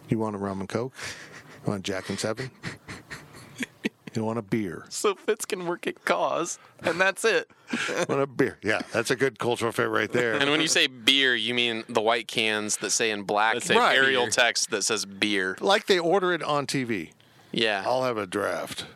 You 0.09 0.19
want 0.19 0.35
a 0.37 0.39
rum 0.39 0.61
and 0.61 0.69
coke? 0.69 0.93
You 1.65 1.71
want 1.71 1.85
Jack 1.85 2.09
and 2.09 2.19
Seven? 2.19 2.51
You 4.15 4.25
want 4.25 4.39
a 4.39 4.43
beer? 4.43 4.85
So 4.91 5.17
Fitz 5.17 5.45
can 5.45 5.67
work 5.67 5.89
at 5.89 6.05
Cause, 6.05 6.61
and 6.85 7.01
that's 7.01 7.25
it. 7.25 7.51
Want 8.09 8.21
a 8.23 8.29
beer? 8.29 8.59
Yeah, 8.63 8.83
that's 8.93 9.11
a 9.11 9.17
good 9.17 9.41
cultural 9.41 9.73
fit 9.73 9.89
right 9.89 10.13
there. 10.13 10.35
And 10.35 10.53
when 10.53 10.61
you 10.61 10.69
say 10.69 10.87
beer, 10.87 11.35
you 11.35 11.53
mean 11.53 11.83
the 11.89 12.01
white 12.01 12.29
cans 12.29 12.77
that 12.77 12.91
say 12.91 13.11
in 13.11 13.25
black 13.25 13.61
say 13.63 13.77
Right. 13.77 13.97
Arial 13.97 14.29
text 14.29 14.71
that 14.71 14.83
says 14.85 15.05
beer. 15.05 15.57
like 15.61 15.87
they 15.87 15.99
order 15.99 16.33
it 16.33 16.45
on 16.45 16.69
TV. 16.69 17.11
Yeah. 17.51 17.83
I'll 17.85 18.05
have 18.05 18.17
a 18.17 18.27
draft, 18.27 18.87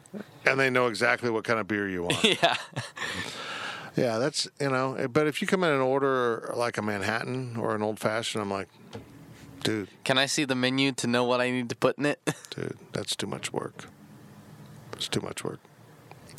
and 0.46 0.60
they 0.60 0.70
know 0.70 0.86
exactly 0.86 1.30
what 1.30 1.42
kind 1.42 1.58
of 1.58 1.66
beer 1.66 1.88
you 1.88 2.04
want. 2.04 2.22
yeah. 2.40 2.54
Yeah, 3.98 4.18
that's 4.18 4.48
you 4.60 4.70
know. 4.70 4.94
Eh, 4.94 5.06
but 5.08 5.26
if 5.26 5.40
you 5.40 5.48
come 5.48 5.64
in 5.64 5.70
and 5.70 5.82
order 5.82 6.52
like 6.56 6.78
a 6.78 6.82
Manhattan 6.82 7.56
or 7.56 7.74
an 7.74 7.82
old 7.82 7.98
fashioned, 7.98 8.40
I'm 8.40 8.50
like, 8.50 8.68
dude, 9.62 9.88
Can 10.04 10.18
I 10.18 10.26
see 10.26 10.44
the 10.44 10.54
menu 10.54 10.92
to 10.92 11.06
know 11.06 11.24
what 11.24 11.40
I 11.40 11.50
need 11.50 11.68
to 11.70 11.76
put 11.76 11.98
in 11.98 12.06
it? 12.06 12.20
dude, 12.50 12.78
that's 12.92 13.16
too 13.16 13.26
much 13.26 13.52
work. 13.52 13.86
It's 14.92 15.08
too 15.08 15.20
much 15.20 15.42
work. 15.42 15.58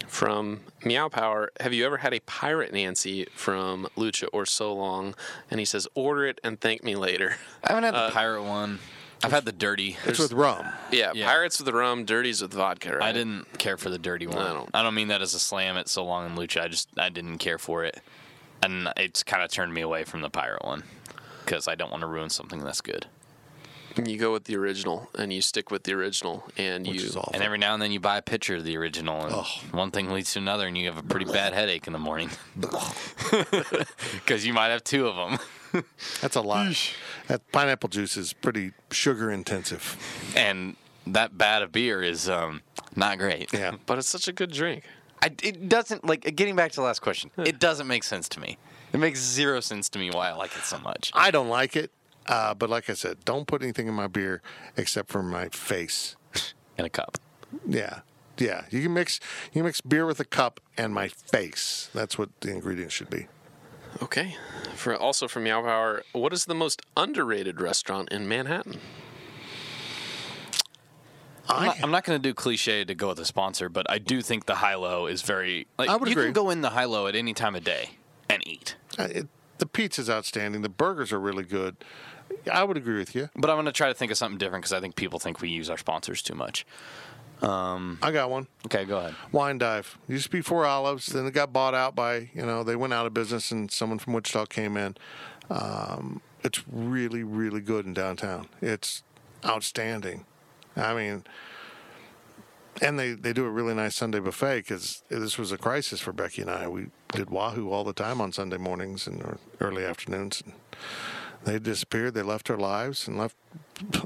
From 0.08 0.62
Meow 0.84 1.10
Power, 1.10 1.52
have 1.60 1.74
you 1.74 1.86
ever 1.86 1.98
had 1.98 2.14
a 2.14 2.20
Pirate 2.22 2.74
Nancy 2.74 3.28
from 3.36 3.88
Lucha 3.98 4.28
or 4.34 4.46
So 4.46 4.74
Long? 4.74 5.14
And 5.52 5.60
he 5.60 5.66
says, 5.66 5.88
order 5.94 6.26
it 6.26 6.40
and 6.44 6.60
thank 6.60 6.84
me 6.84 6.96
later. 6.96 7.36
I 7.64 7.74
haven't 7.74 7.84
had 7.84 7.94
the 7.94 7.98
uh, 7.98 8.12
pirate 8.12 8.44
one. 8.44 8.80
I've 9.24 9.32
had 9.32 9.46
the 9.46 9.52
dirty. 9.52 9.98
It's 10.06 10.20
with 10.20 10.32
rum. 10.34 10.66
Yeah, 10.92 11.12
Yeah. 11.14 11.26
Pirates 11.28 11.60
with 11.60 11.66
the 11.66 11.74
rum, 11.74 12.06
Dirties 12.06 12.42
with 12.42 12.54
vodka, 12.54 12.98
right? 12.98 13.10
I 13.10 13.12
didn't 13.12 13.58
care 13.60 13.76
for 13.78 13.90
the 13.90 13.98
dirty 13.98 14.28
one. 14.28 14.38
I 14.38 14.54
don't- 14.54 14.70
I 14.74 14.82
don't 14.84 14.94
mean 14.96 15.10
that 15.10 15.22
as 15.22 15.34
a 15.34 15.40
slam 15.40 15.78
at 15.78 15.90
so 15.90 16.06
long 16.06 16.26
in 16.26 16.36
lucha. 16.36 16.62
I 16.62 16.68
just 16.70 16.88
I 16.98 17.10
didn't 17.10 17.40
care 17.40 17.58
for 17.58 17.84
it, 17.84 18.02
and 18.64 18.92
it's 18.98 19.24
kind 19.24 19.44
of 19.44 19.52
turned 19.52 19.74
me 19.74 19.82
away 19.82 20.04
from 20.06 20.22
the 20.22 20.30
pirate 20.30 20.64
one 20.64 20.84
because 21.44 21.68
I 21.68 21.76
don't 21.76 21.92
want 21.92 22.02
to 22.02 22.08
ruin 22.08 22.30
something 22.30 22.64
that's 22.64 22.82
good. 22.82 23.08
And 23.96 24.08
you 24.10 24.18
go 24.18 24.32
with 24.32 24.46
the 24.46 24.56
original 24.56 25.10
and 25.18 25.34
you 25.34 25.42
stick 25.42 25.72
with 25.72 25.84
the 25.84 25.94
original 25.94 26.44
and 26.58 26.88
Which 26.88 27.02
you. 27.02 27.08
is 27.08 27.16
awful. 27.18 27.32
And 27.34 27.44
every 27.44 27.58
now 27.58 27.74
and 27.74 27.82
then 27.82 27.92
you 27.92 28.00
buy 28.00 28.18
a 28.18 28.22
picture 28.22 28.56
of 28.56 28.64
the 28.64 28.78
original, 28.78 29.26
and 29.26 29.34
one 29.74 29.92
thing 29.92 30.10
leads 30.12 30.34
to 30.34 30.40
another, 30.40 30.68
and 30.68 30.78
you 30.78 30.86
have 30.88 30.98
a 30.98 31.04
pretty 31.04 31.26
bad 31.26 31.54
headache 31.54 31.88
in 31.88 31.94
the 31.94 32.00
morning 32.00 32.30
because 34.14 34.46
you 34.46 34.54
might 34.54 34.70
have 34.70 34.84
two 34.84 35.08
of 35.08 35.16
them. 35.16 35.84
That's 36.22 36.36
a 36.36 36.42
lot. 36.42 36.76
That 37.28 37.50
pineapple 37.52 37.90
juice 37.90 38.18
is 38.18 38.34
pretty 38.34 38.72
sugar 38.92 39.32
intensive. 39.32 39.98
and 40.36 40.76
that 41.08 41.38
bad 41.38 41.62
of 41.64 41.72
beer 41.72 42.02
is 42.04 42.30
um, 42.30 42.62
not 42.96 43.18
great. 43.18 43.52
Yeah. 43.54 43.76
But 43.86 43.98
it's 43.98 44.08
such 44.10 44.28
a 44.28 44.34
good 44.34 44.52
drink. 44.52 44.84
I, 45.22 45.32
it 45.44 45.68
doesn't 45.68 46.06
like 46.06 46.22
getting 46.36 46.56
back 46.56 46.72
to 46.72 46.76
the 46.78 46.84
last 46.84 47.02
question. 47.02 47.32
It 47.38 47.60
doesn't 47.60 47.88
make 47.88 48.04
sense 48.04 48.30
to 48.30 48.40
me. 48.40 48.58
It 48.94 48.98
makes 49.00 49.20
zero 49.22 49.60
sense 49.60 49.90
to 49.90 50.00
me 50.00 50.10
why 50.12 50.30
I 50.30 50.34
like 50.34 50.56
it 50.56 50.64
so 50.64 50.80
much. 50.80 51.12
I 51.14 51.30
don't 51.32 51.50
like 51.50 51.76
it, 51.76 51.92
uh, 52.30 52.54
but 52.54 52.70
like 52.70 52.90
I 52.90 52.94
said, 52.94 53.26
don't 53.26 53.48
put 53.48 53.62
anything 53.62 53.88
in 53.88 53.94
my 53.94 54.08
beer 54.08 54.42
except 54.78 55.10
for 55.10 55.22
my 55.22 55.50
face. 55.50 56.16
In 56.78 56.86
a 56.86 56.90
cup. 56.90 57.18
Yeah. 57.68 58.02
Yeah. 58.38 58.66
You 58.70 58.84
can 58.84 58.94
mix 58.94 59.20
you 59.52 59.64
mix 59.64 59.82
beer 59.82 60.06
with 60.06 60.22
a 60.22 60.26
cup 60.26 60.62
and 60.78 60.94
my 60.94 61.10
face. 61.10 61.90
That's 61.94 62.18
what 62.18 62.30
the 62.40 62.52
ingredients 62.52 62.94
should 62.94 63.10
be. 63.10 63.28
Okay. 64.02 64.38
For 64.76 64.96
also 64.96 65.28
from 65.28 65.44
Meow 65.44 65.62
Power, 65.64 66.04
what 66.14 66.32
is 66.32 66.46
the 66.46 66.56
most 66.56 66.82
underrated 66.96 67.60
restaurant 67.60 68.10
in 68.14 68.28
Manhattan? 68.30 68.80
I'm 71.50 71.66
not, 71.66 71.84
I'm 71.84 71.92
not 71.92 72.04
going 72.04 72.22
to 72.22 72.30
do 72.30 72.34
cliche 72.36 72.86
to 72.86 72.94
go 72.94 73.08
with 73.08 73.20
a 73.20 73.26
sponsor, 73.26 73.70
but 73.70 73.90
I 73.90 73.98
do 73.98 74.22
think 74.22 74.46
the 74.46 74.56
high 74.56 74.76
low 74.76 75.08
is 75.08 75.24
very. 75.24 75.66
Like, 75.80 75.90
I 75.90 75.96
would 75.96 76.08
you 76.08 76.14
agree. 76.14 76.26
can 76.26 76.34
go 76.34 76.52
in 76.52 76.62
the 76.62 76.70
high 76.70 76.86
low 76.86 77.08
at 77.08 77.16
any 77.16 77.34
time 77.34 77.56
of 77.56 77.64
day 77.64 77.98
and 78.30 78.48
eat. 78.48 78.76
Uh, 79.00 79.08
it, 79.10 79.28
the 79.58 79.66
pizza's 79.66 80.10
outstanding. 80.10 80.62
The 80.62 80.70
burgers 80.70 81.12
are 81.12 81.20
really 81.20 81.44
good. 81.44 81.76
I 82.52 82.64
would 82.64 82.78
agree 82.78 82.98
with 82.98 83.16
you. 83.16 83.30
But 83.36 83.50
I'm 83.50 83.56
going 83.56 83.66
to 83.66 83.72
try 83.72 83.88
to 83.88 83.94
think 83.94 84.12
of 84.12 84.18
something 84.18 84.38
different 84.38 84.64
because 84.64 84.74
I 84.74 84.80
think 84.80 84.96
people 84.96 85.20
think 85.20 85.42
we 85.42 85.50
use 85.50 85.70
our 85.70 85.78
sponsors 85.78 86.22
too 86.22 86.36
much. 86.36 86.66
I 88.02 88.12
got 88.12 88.30
one. 88.30 88.48
Okay, 88.66 88.86
go 88.86 88.98
ahead. 88.98 89.16
Wine 89.32 89.58
Dive. 89.58 89.98
Used 90.08 90.26
to 90.26 90.30
be 90.30 90.42
Four 90.42 90.66
Olives. 90.66 91.08
Then 91.08 91.26
it 91.26 91.32
got 91.32 91.54
bought 91.54 91.74
out 91.74 91.96
by, 91.96 92.30
you 92.34 92.46
know, 92.46 92.64
they 92.64 92.76
went 92.76 92.94
out 92.94 93.06
of 93.06 93.14
business 93.14 93.52
and 93.52 93.72
someone 93.72 94.00
from 94.00 94.14
Wichita 94.14 94.46
came 94.48 94.76
in. 94.78 94.98
Um, 95.50 96.22
it's 96.44 96.64
really, 96.68 97.24
really 97.24 97.62
good 97.62 97.86
in 97.86 97.94
downtown. 97.94 98.50
It's 98.62 99.04
outstanding. 99.46 100.26
I 100.76 100.94
mean, 100.94 101.24
and 102.82 103.00
they, 103.00 103.14
they 103.14 103.34
do 103.34 103.46
a 103.46 103.50
really 103.50 103.74
nice 103.74 103.96
Sunday 103.96 104.20
buffet 104.20 104.60
because 104.60 105.04
this 105.10 105.38
was 105.38 105.52
a 105.52 105.58
crisis 105.58 106.00
for 106.00 106.14
Becky 106.14 106.42
and 106.42 106.52
I. 106.52 106.68
We 106.68 106.88
did 107.14 107.30
Wahoo 107.30 107.72
all 107.72 107.84
the 107.84 107.94
time 107.94 108.22
on 108.22 108.32
Sunday 108.32 108.58
mornings 108.58 109.08
and 109.08 109.38
early 109.60 109.84
afternoons. 109.86 110.42
And 110.46 110.54
they 111.46 111.60
disappeared. 111.60 112.14
They 112.14 112.22
left 112.22 112.50
our 112.50 112.58
lives 112.58 113.08
and 113.08 113.18
left. 113.18 113.36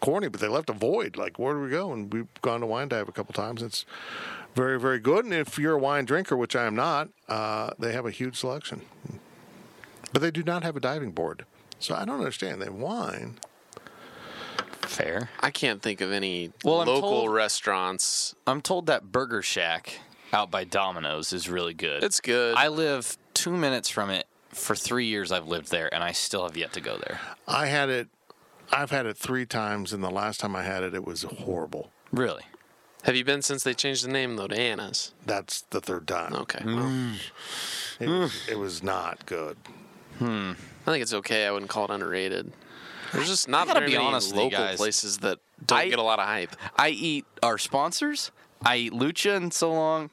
Corny, 0.00 0.28
but 0.28 0.40
they 0.40 0.48
left 0.48 0.68
a 0.68 0.74
void. 0.74 1.16
Like, 1.16 1.38
where 1.38 1.54
do 1.54 1.60
we 1.60 1.70
go? 1.70 1.92
And 1.92 2.12
we've 2.12 2.26
gone 2.42 2.60
to 2.60 2.66
Wine 2.66 2.88
Dive 2.88 3.08
a 3.08 3.12
couple 3.12 3.32
times. 3.32 3.62
It's 3.62 3.86
very, 4.54 4.78
very 4.78 4.98
good. 4.98 5.24
And 5.24 5.32
if 5.32 5.58
you're 5.58 5.74
a 5.74 5.78
wine 5.78 6.04
drinker, 6.04 6.36
which 6.36 6.54
I 6.54 6.64
am 6.66 6.74
not, 6.76 7.08
uh, 7.28 7.70
they 7.78 7.92
have 7.92 8.04
a 8.04 8.10
huge 8.10 8.36
selection. 8.36 8.82
But 10.12 10.20
they 10.20 10.30
do 10.30 10.42
not 10.42 10.62
have 10.62 10.76
a 10.76 10.80
diving 10.80 11.12
board. 11.12 11.46
So 11.78 11.94
I 11.94 12.04
don't 12.04 12.18
understand. 12.18 12.60
They 12.60 12.66
have 12.66 12.74
wine. 12.74 13.38
Fair. 14.82 15.30
I 15.40 15.50
can't 15.50 15.80
think 15.82 16.00
of 16.02 16.12
any 16.12 16.52
Well, 16.62 16.82
I'm 16.82 16.86
local 16.86 17.10
told- 17.10 17.32
restaurants. 17.32 18.34
I'm 18.46 18.60
told 18.60 18.86
that 18.86 19.10
Burger 19.10 19.42
Shack 19.42 20.00
out 20.32 20.50
by 20.50 20.64
Domino's 20.64 21.32
is 21.32 21.48
really 21.48 21.74
good. 21.74 22.04
It's 22.04 22.20
good. 22.20 22.56
I 22.56 22.68
live 22.68 23.16
two 23.32 23.52
minutes 23.56 23.88
from 23.88 24.10
it. 24.10 24.26
For 24.54 24.74
three 24.74 25.06
years, 25.06 25.32
I've 25.32 25.46
lived 25.48 25.70
there, 25.70 25.92
and 25.92 26.02
I 26.02 26.12
still 26.12 26.44
have 26.44 26.56
yet 26.56 26.72
to 26.74 26.80
go 26.80 26.96
there. 26.96 27.20
I 27.46 27.66
had 27.66 27.88
it. 27.90 28.08
I've 28.72 28.90
had 28.90 29.04
it 29.06 29.16
three 29.16 29.46
times, 29.46 29.92
and 29.92 30.02
the 30.02 30.10
last 30.10 30.40
time 30.40 30.56
I 30.56 30.62
had 30.62 30.82
it, 30.82 30.94
it 30.94 31.04
was 31.04 31.22
horrible. 31.22 31.90
Really? 32.12 32.44
Have 33.02 33.14
you 33.16 33.24
been 33.24 33.42
since 33.42 33.62
they 33.62 33.74
changed 33.74 34.04
the 34.04 34.08
name 34.10 34.36
though 34.36 34.46
to 34.48 34.58
Anna's? 34.58 35.12
That's 35.26 35.60
the 35.70 35.80
third 35.80 36.08
time. 36.08 36.32
Okay. 36.34 36.60
Mm. 36.60 36.76
Well, 36.76 37.16
It, 38.00 38.08
was, 38.08 38.48
it 38.48 38.58
was 38.58 38.82
not 38.82 39.26
good. 39.26 39.58
I 40.20 40.54
think 40.86 41.02
it's 41.02 41.12
okay. 41.12 41.46
I 41.46 41.50
wouldn't 41.50 41.70
call 41.70 41.84
it 41.84 41.90
underrated. 41.90 42.52
There's 43.12 43.28
just 43.28 43.48
not 43.48 43.66
gotta 43.66 43.80
very 43.80 43.90
be 43.92 43.96
many 43.98 44.06
honest 44.08 44.34
local 44.34 44.50
guys. 44.50 44.76
places 44.78 45.18
that 45.18 45.38
don't 45.66 45.78
I- 45.80 45.88
get 45.88 45.98
a 45.98 46.02
lot 46.02 46.18
of 46.18 46.24
hype. 46.26 46.56
I 46.76 46.88
eat 46.90 47.26
our 47.42 47.58
sponsors. 47.58 48.30
I 48.64 48.76
eat 48.76 48.92
Lucha 48.92 49.36
and 49.36 49.52
so 49.52 49.70
long, 49.72 50.08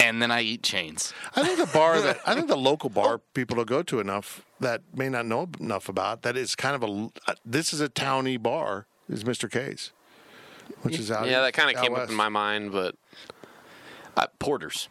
and 0.00 0.20
then 0.20 0.30
I 0.30 0.42
eat 0.42 0.62
chains. 0.62 1.12
I 1.34 1.42
think 1.44 1.58
the 1.58 1.66
bar 1.66 2.00
that 2.00 2.20
I 2.26 2.34
think 2.34 2.48
the 2.48 2.56
local 2.70 2.90
bar 2.90 3.18
people 3.34 3.56
will 3.56 3.64
go 3.64 3.82
to 3.84 4.00
enough 4.00 4.44
that 4.60 4.82
may 4.94 5.08
not 5.08 5.26
know 5.26 5.48
enough 5.60 5.88
about 5.88 6.22
that 6.22 6.36
is 6.36 6.54
kind 6.54 6.74
of 6.74 6.82
a 6.88 7.10
uh, 7.30 7.34
this 7.44 7.72
is 7.72 7.80
a 7.80 7.88
towny 7.88 8.36
bar 8.36 8.86
is 9.08 9.24
Mr. 9.24 9.50
K's, 9.50 9.92
which 10.82 10.98
is 10.98 11.10
out. 11.10 11.26
Yeah, 11.28 11.40
that 11.42 11.52
kind 11.52 11.70
of 11.70 11.76
out 11.76 11.82
came 11.82 11.94
up 11.94 12.08
in 12.08 12.14
my 12.14 12.28
mind, 12.28 12.72
but 12.72 12.94
Uh, 14.16 14.26
Porters. 14.38 14.88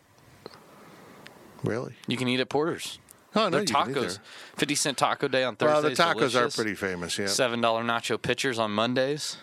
Really? 1.63 1.95
You 2.07 2.17
can 2.17 2.27
eat 2.27 2.39
at 2.39 2.49
Porters. 2.49 2.99
Oh 3.35 3.45
no, 3.45 3.49
Their 3.49 3.61
you 3.61 3.67
can 3.67 3.89
eat 3.91 3.95
tacos. 3.95 4.19
Fifty 4.55 4.75
cent 4.75 4.97
taco 4.97 5.27
day 5.27 5.43
on 5.43 5.55
Thursdays. 5.55 5.97
Well, 5.97 6.13
the 6.13 6.25
tacos 6.25 6.35
are 6.35 6.49
pretty 6.49 6.75
famous. 6.75 7.17
Yeah. 7.17 7.27
Seven 7.27 7.59
dollar 7.59 7.83
nacho 7.83 8.21
pitchers 8.21 8.59
on 8.59 8.71
Mondays. 8.71 9.37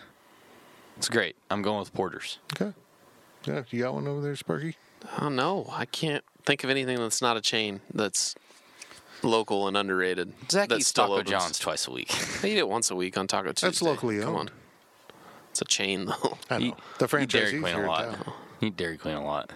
It's 0.97 1.09
great. 1.09 1.35
I'm 1.49 1.61
going 1.61 1.79
with 1.79 1.93
Porters. 1.93 2.39
Okay. 2.53 2.73
Yeah, 3.45 3.63
you 3.71 3.81
got 3.83 3.93
one 3.95 4.07
over 4.07 4.21
there, 4.21 4.35
Sparky? 4.35 4.77
Oh 5.19 5.29
no, 5.29 5.67
I 5.71 5.85
can't 5.85 6.23
think 6.45 6.63
of 6.63 6.69
anything 6.69 6.97
that's 6.97 7.21
not 7.21 7.37
a 7.37 7.41
chain 7.41 7.81
that's 7.93 8.35
local 9.21 9.67
and 9.67 9.77
underrated. 9.77 10.33
Zach 10.51 10.69
that 10.69 10.79
eats 10.79 10.87
still 10.87 11.05
Taco 11.05 11.13
opens. 11.19 11.29
John's 11.29 11.59
twice 11.59 11.87
a 11.87 11.91
week. 11.91 12.11
I 12.43 12.47
eat 12.47 12.57
it 12.57 12.67
once 12.67 12.91
a 12.91 12.95
week 12.95 13.17
on 13.17 13.27
Taco 13.27 13.49
Tuesday. 13.51 13.67
That's 13.67 13.81
locally 13.81 14.19
Come 14.19 14.35
owned. 14.35 14.49
on, 14.49 14.55
it's 15.51 15.61
a 15.61 15.65
chain 15.65 16.05
though. 16.05 16.37
I 16.49 16.57
know. 16.59 16.65
Eat- 16.65 16.75
the 16.99 17.17
eat 17.19 17.29
Dairy 17.29 17.59
Queen 17.59 17.75
a 17.75 17.85
lot. 17.87 18.13
town. 18.13 18.33
Eat 18.61 18.77
Dairy 18.77 18.97
Queen 18.97 19.15
a 19.15 19.23
lot. 19.25 19.51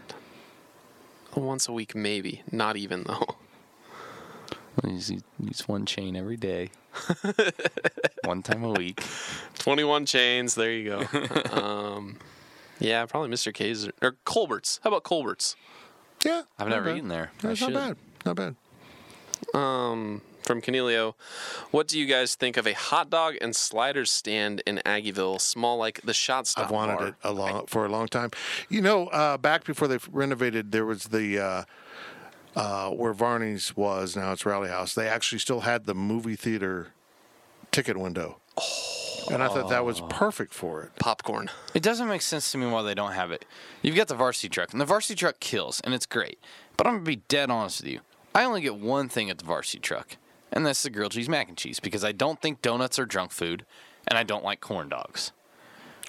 once 1.36 1.68
a 1.68 1.74
week, 1.74 1.96
maybe. 1.96 2.44
Not 2.52 2.78
even 2.78 3.04
though. 3.04 3.26
He's, 4.86 5.08
he's 5.44 5.68
one 5.68 5.88
chain 5.88 6.16
every 6.16 6.38
day. 6.38 6.70
one 8.26 8.44
time 8.44 8.64
a 8.64 8.70
week. 8.74 9.02
21 9.58 10.06
chains. 10.06 10.54
There 10.54 10.72
you 10.72 10.90
go. 11.10 11.52
um, 11.52 12.18
yeah, 12.80 13.06
probably 13.06 13.30
Mr. 13.30 13.54
K's 13.54 13.88
or, 13.88 13.92
or 14.02 14.16
Colbert's. 14.26 14.80
How 14.84 14.90
about 14.90 15.04
Colbert's? 15.04 15.56
Yeah. 16.26 16.44
I've 16.58 16.68
never 16.70 16.86
bad. 16.86 16.98
eaten 16.98 17.10
there. 17.10 17.32
I 17.40 17.48
That's 17.48 17.62
not 17.62 17.68
should. 17.68 17.74
bad. 17.76 17.98
Not 18.26 18.36
bad. 18.36 18.56
Um, 19.54 20.22
from 20.44 20.62
Canelio, 20.62 21.14
what 21.72 21.88
do 21.88 22.00
you 22.00 22.06
guys 22.06 22.36
think 22.36 22.58
of 22.58 22.66
a 22.66 22.74
hot 22.74 23.10
dog 23.10 23.36
and 23.42 23.56
sliders 23.56 24.10
stand 24.12 24.64
in 24.66 24.82
Aggieville, 24.86 25.40
small 25.42 25.78
like 25.78 26.02
the 26.02 26.14
Shot 26.14 26.48
Stop 26.48 26.66
I've 26.66 26.72
wanted 26.72 26.98
bar? 26.98 27.08
it 27.10 27.16
a 27.24 27.32
long 27.32 27.66
for 27.68 27.86
a 27.86 27.90
long 27.90 28.08
time. 28.08 28.32
You 28.70 28.82
know, 28.82 29.08
uh, 29.08 29.38
back 29.38 29.64
before 29.66 29.88
they 29.88 30.00
renovated, 30.12 30.72
there 30.72 30.86
was 30.86 31.06
the 31.06 31.40
uh, 31.40 31.64
uh, 32.56 32.90
where 32.92 33.14
Varney's 33.14 33.76
was. 33.76 34.16
Now 34.16 34.32
it's 34.32 34.46
Rally 34.46 34.70
House. 34.70 34.94
They 34.96 35.08
actually 35.08 35.40
still 35.40 35.62
had 35.62 35.86
the 35.86 35.94
movie 35.94 36.36
theater 36.36 36.88
ticket 37.72 37.98
window. 37.98 38.40
And 39.32 39.44
I 39.44 39.48
thought 39.48 39.70
that 39.70 39.86
was 39.86 40.02
perfect 40.10 40.54
for 40.54 40.84
it. 40.84 40.92
Popcorn. 41.00 41.50
It 41.74 41.84
doesn't 41.84 42.08
make 42.08 42.22
sense 42.22 42.52
to 42.52 42.58
me 42.58 42.68
why 42.68 42.82
they 42.82 42.94
don't 42.94 43.12
have 43.12 43.32
it. 43.32 43.46
You've 43.82 43.96
got 43.96 44.08
the 44.08 44.16
varsity 44.16 44.50
truck, 44.50 44.72
and 44.72 44.80
the 44.80 44.86
varsity 44.86 45.16
truck 45.16 45.40
kills, 45.40 45.82
and 45.82 45.94
it's 45.94 46.06
great. 46.06 46.40
But 46.78 46.88
I'm 46.88 46.94
gonna 46.94 47.06
be 47.06 47.18
dead 47.28 47.50
honest 47.50 47.82
with 47.82 47.92
you. 47.92 48.00
I 48.34 48.44
only 48.44 48.62
get 48.62 48.76
one 48.76 49.10
thing 49.10 49.30
at 49.30 49.38
the 49.38 49.46
varsity 49.46 49.80
truck, 49.80 50.18
and 50.52 50.66
that's 50.66 50.84
the 50.84 50.90
grilled 50.90 51.12
cheese 51.12 51.30
mac 51.30 51.50
and 51.50 51.58
cheese 51.58 51.80
because 51.80 52.04
I 52.04 52.12
don't 52.12 52.42
think 52.42 52.62
donuts 52.62 53.00
are 53.00 53.06
junk 53.06 53.32
food, 53.32 53.66
and 54.08 54.18
I 54.18 54.24
don't 54.24 54.44
like 54.44 54.62
corn 54.62 54.90
dogs. 54.90 55.32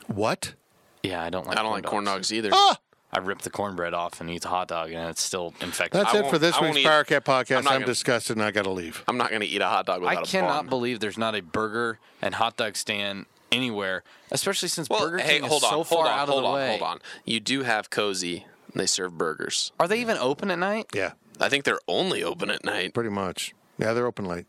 What? 0.06 0.54
Yeah, 1.02 1.22
I 1.22 1.30
don't 1.30 1.46
like. 1.46 1.58
I 1.58 1.62
don't 1.62 1.70
corn 1.70 1.82
like 1.82 1.90
corn 1.90 2.04
dogs 2.04 2.32
either. 2.32 2.50
Ah! 2.52 2.78
I 3.12 3.20
rip 3.20 3.40
the 3.40 3.50
cornbread 3.50 3.94
off 3.94 4.20
and 4.20 4.28
eat 4.28 4.42
the 4.42 4.48
hot 4.48 4.68
dog, 4.68 4.90
and 4.92 5.08
it's 5.08 5.22
still 5.22 5.54
infected. 5.62 6.00
That's 6.00 6.14
I 6.14 6.18
it 6.18 6.30
for 6.30 6.38
this 6.38 6.54
I 6.56 6.62
week's 6.62 6.78
eat- 6.78 6.84
Power 6.86 7.04
Cat 7.04 7.24
podcast. 7.24 7.58
I'm 7.60 7.68
I'm, 7.68 7.74
gonna- 7.76 7.86
disgusted 7.86 8.36
and 8.36 8.44
I 8.44 8.50
got 8.50 8.64
to 8.64 8.70
leave. 8.70 9.02
I'm 9.08 9.16
not 9.16 9.30
going 9.30 9.40
to 9.40 9.46
eat 9.46 9.62
a 9.62 9.66
hot 9.66 9.86
dog 9.86 9.96
I 9.96 9.98
without 10.00 10.12
a 10.12 10.16
bun. 10.16 10.22
I 10.24 10.26
cannot 10.26 10.56
bun. 10.64 10.68
believe 10.68 11.00
there's 11.00 11.16
not 11.18 11.34
a 11.34 11.40
burger 11.40 11.98
and 12.20 12.34
hot 12.34 12.56
dog 12.58 12.76
stand 12.76 13.24
anywhere, 13.50 14.02
especially 14.30 14.68
since 14.68 14.90
Well, 14.90 15.00
Burger 15.00 15.18
hey, 15.18 15.38
King 15.40 15.48
hold 15.48 15.62
is 15.62 15.64
on, 15.64 15.70
so 15.70 15.74
hold 15.76 15.86
far 15.88 16.06
on, 16.06 16.18
out 16.18 16.28
of 16.28 16.34
the 16.42 16.46
on, 16.46 16.54
way. 16.54 16.68
hold 16.68 16.82
on. 16.82 16.98
You 17.24 17.40
do 17.40 17.62
have 17.62 17.88
Cozy. 17.88 18.44
They 18.74 18.84
serve 18.86 19.16
burgers. 19.16 19.72
Are 19.80 19.88
they 19.88 19.98
even 20.00 20.18
open 20.18 20.50
at 20.50 20.58
night? 20.58 20.88
Yeah, 20.94 21.12
I 21.40 21.48
think 21.48 21.64
they're 21.64 21.80
only 21.88 22.22
open 22.22 22.50
at 22.50 22.62
night. 22.62 22.92
pretty 22.92 23.08
much. 23.08 23.54
Yeah, 23.78 23.94
they're 23.94 24.06
open 24.06 24.26
late. 24.26 24.44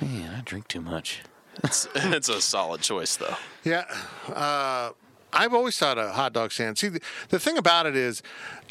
Man, 0.00 0.32
I 0.36 0.42
drink 0.42 0.68
too 0.68 0.80
much. 0.80 1.22
It's, 1.64 1.88
it's 1.96 2.28
a 2.28 2.40
solid 2.40 2.82
choice, 2.82 3.16
though. 3.16 3.34
Yeah. 3.64 3.84
Uh, 4.32 4.90
I've 5.38 5.54
always 5.54 5.78
thought 5.78 5.96
a 5.98 6.10
hot 6.10 6.32
dog 6.32 6.52
stand. 6.52 6.76
See, 6.78 6.88
the, 6.88 7.00
the 7.30 7.38
thing 7.38 7.56
about 7.56 7.86
it 7.86 7.94
is, 7.96 8.22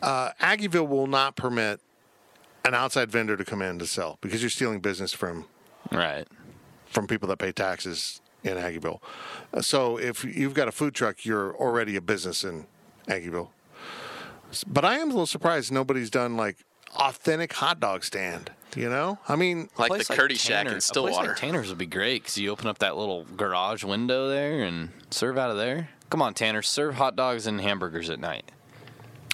uh, 0.01 0.31
Aggieville 0.41 0.87
will 0.87 1.07
not 1.07 1.35
permit 1.35 1.79
an 2.65 2.73
outside 2.75 3.09
vendor 3.09 3.37
to 3.37 3.45
come 3.45 3.61
in 3.61 3.79
to 3.79 3.87
sell 3.87 4.17
because 4.21 4.41
you're 4.43 4.49
stealing 4.49 4.81
business 4.81 5.13
from 5.13 5.45
Right. 5.91 6.27
from 6.85 7.07
people 7.07 7.29
that 7.29 7.37
pay 7.37 7.51
taxes 7.53 8.21
in 8.43 8.57
Aggieville. 8.57 8.99
So 9.61 9.97
if 9.97 10.23
you've 10.25 10.53
got 10.53 10.67
a 10.67 10.71
food 10.73 10.93
truck, 10.93 11.25
you're 11.25 11.55
already 11.55 11.95
a 11.95 12.01
business 12.01 12.43
in 12.43 12.67
Aggieville. 13.07 13.49
But 14.67 14.85
I 14.85 14.95
am 14.97 15.07
a 15.09 15.11
little 15.11 15.25
surprised 15.25 15.71
nobody's 15.71 16.09
done 16.09 16.37
like 16.37 16.57
authentic 16.95 17.53
hot 17.53 17.79
dog 17.79 18.03
stand. 18.03 18.51
You 18.75 18.89
know, 18.89 19.17
I 19.27 19.35
mean, 19.37 19.69
Like 19.77 19.91
the 20.05 20.13
Curdy 20.13 20.35
Shack 20.35 20.65
Tanner- 20.65 20.71
in 20.71 20.77
A 20.77 20.81
Stillwater. 20.81 21.15
place 21.15 21.27
like 21.29 21.37
Tanner's 21.37 21.69
would 21.69 21.77
be 21.77 21.85
great 21.85 22.21
because 22.23 22.37
you 22.37 22.49
open 22.51 22.67
up 22.67 22.79
that 22.79 22.97
little 22.97 23.23
garage 23.23 23.83
window 23.83 24.27
there 24.29 24.61
and 24.63 24.89
serve 25.09 25.37
out 25.37 25.49
of 25.49 25.57
there. 25.57 25.89
Come 26.09 26.21
on, 26.21 26.33
Tanner, 26.33 26.61
serve 26.61 26.95
hot 26.95 27.15
dogs 27.15 27.47
and 27.47 27.59
hamburgers 27.59 28.09
at 28.09 28.19
night. 28.19 28.51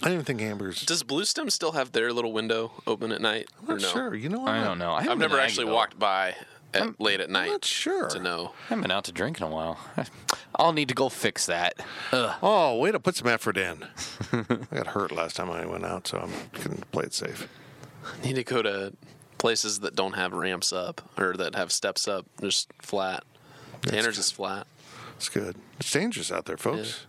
I 0.01 0.07
don't 0.07 0.13
even 0.13 0.25
think 0.25 0.41
hamburgers. 0.41 0.81
Does 0.85 1.03
Bluestem 1.03 1.51
still 1.51 1.73
have 1.73 1.91
their 1.93 2.11
little 2.11 2.33
window 2.33 2.71
open 2.85 3.11
at 3.11 3.21
night? 3.21 3.47
I'm 3.61 3.69
or 3.69 3.73
not 3.73 3.81
no? 3.83 3.87
sure. 3.89 4.15
You 4.15 4.27
know, 4.29 4.45
I 4.45 4.57
I'm 4.57 4.63
don't 4.65 4.79
know. 4.79 4.91
I 4.91 5.01
haven't 5.03 5.11
I've 5.13 5.29
never 5.29 5.39
actually 5.39 5.67
Aggieville. 5.67 5.73
walked 5.73 5.99
by 5.99 6.35
at, 6.73 6.99
late 6.99 7.21
at 7.21 7.29
night 7.29 7.49
not 7.51 7.63
sure. 7.65 8.09
to 8.09 8.19
know. 8.19 8.51
I 8.65 8.69
haven't 8.69 8.81
been 8.81 8.91
out 8.91 9.05
to 9.05 9.11
drink 9.11 9.37
in 9.39 9.43
a 9.43 9.49
while. 9.49 9.79
I'll 10.55 10.73
need 10.73 10.89
to 10.89 10.93
go 10.95 11.09
fix 11.09 11.45
that. 11.45 11.75
Ugh. 12.11 12.35
Oh, 12.41 12.77
way 12.79 12.91
to 12.91 12.99
put 12.99 13.15
some 13.15 13.27
effort 13.27 13.57
in. 13.57 13.85
I 14.31 14.75
got 14.75 14.87
hurt 14.87 15.11
last 15.11 15.35
time 15.35 15.49
I 15.49 15.65
went 15.65 15.85
out, 15.85 16.07
so 16.07 16.17
I'm 16.17 16.31
going 16.61 16.77
to 16.77 16.85
play 16.87 17.03
it 17.05 17.13
safe. 17.13 17.47
Need 18.23 18.35
to 18.35 18.43
go 18.43 18.61
to 18.61 18.93
places 19.37 19.79
that 19.81 19.95
don't 19.95 20.13
have 20.13 20.33
ramps 20.33 20.73
up 20.73 21.01
or 21.17 21.33
that 21.37 21.55
have 21.55 21.71
steps 21.71 22.07
up, 22.07 22.25
just 22.41 22.69
flat. 22.81 23.23
Tanner's 23.83 24.17
is 24.17 24.31
flat. 24.31 24.67
It's 25.23 25.29
good. 25.29 25.55
It's 25.79 25.89
dangerous 25.89 26.33
out 26.33 26.43
there, 26.47 26.57
folks. 26.57 27.05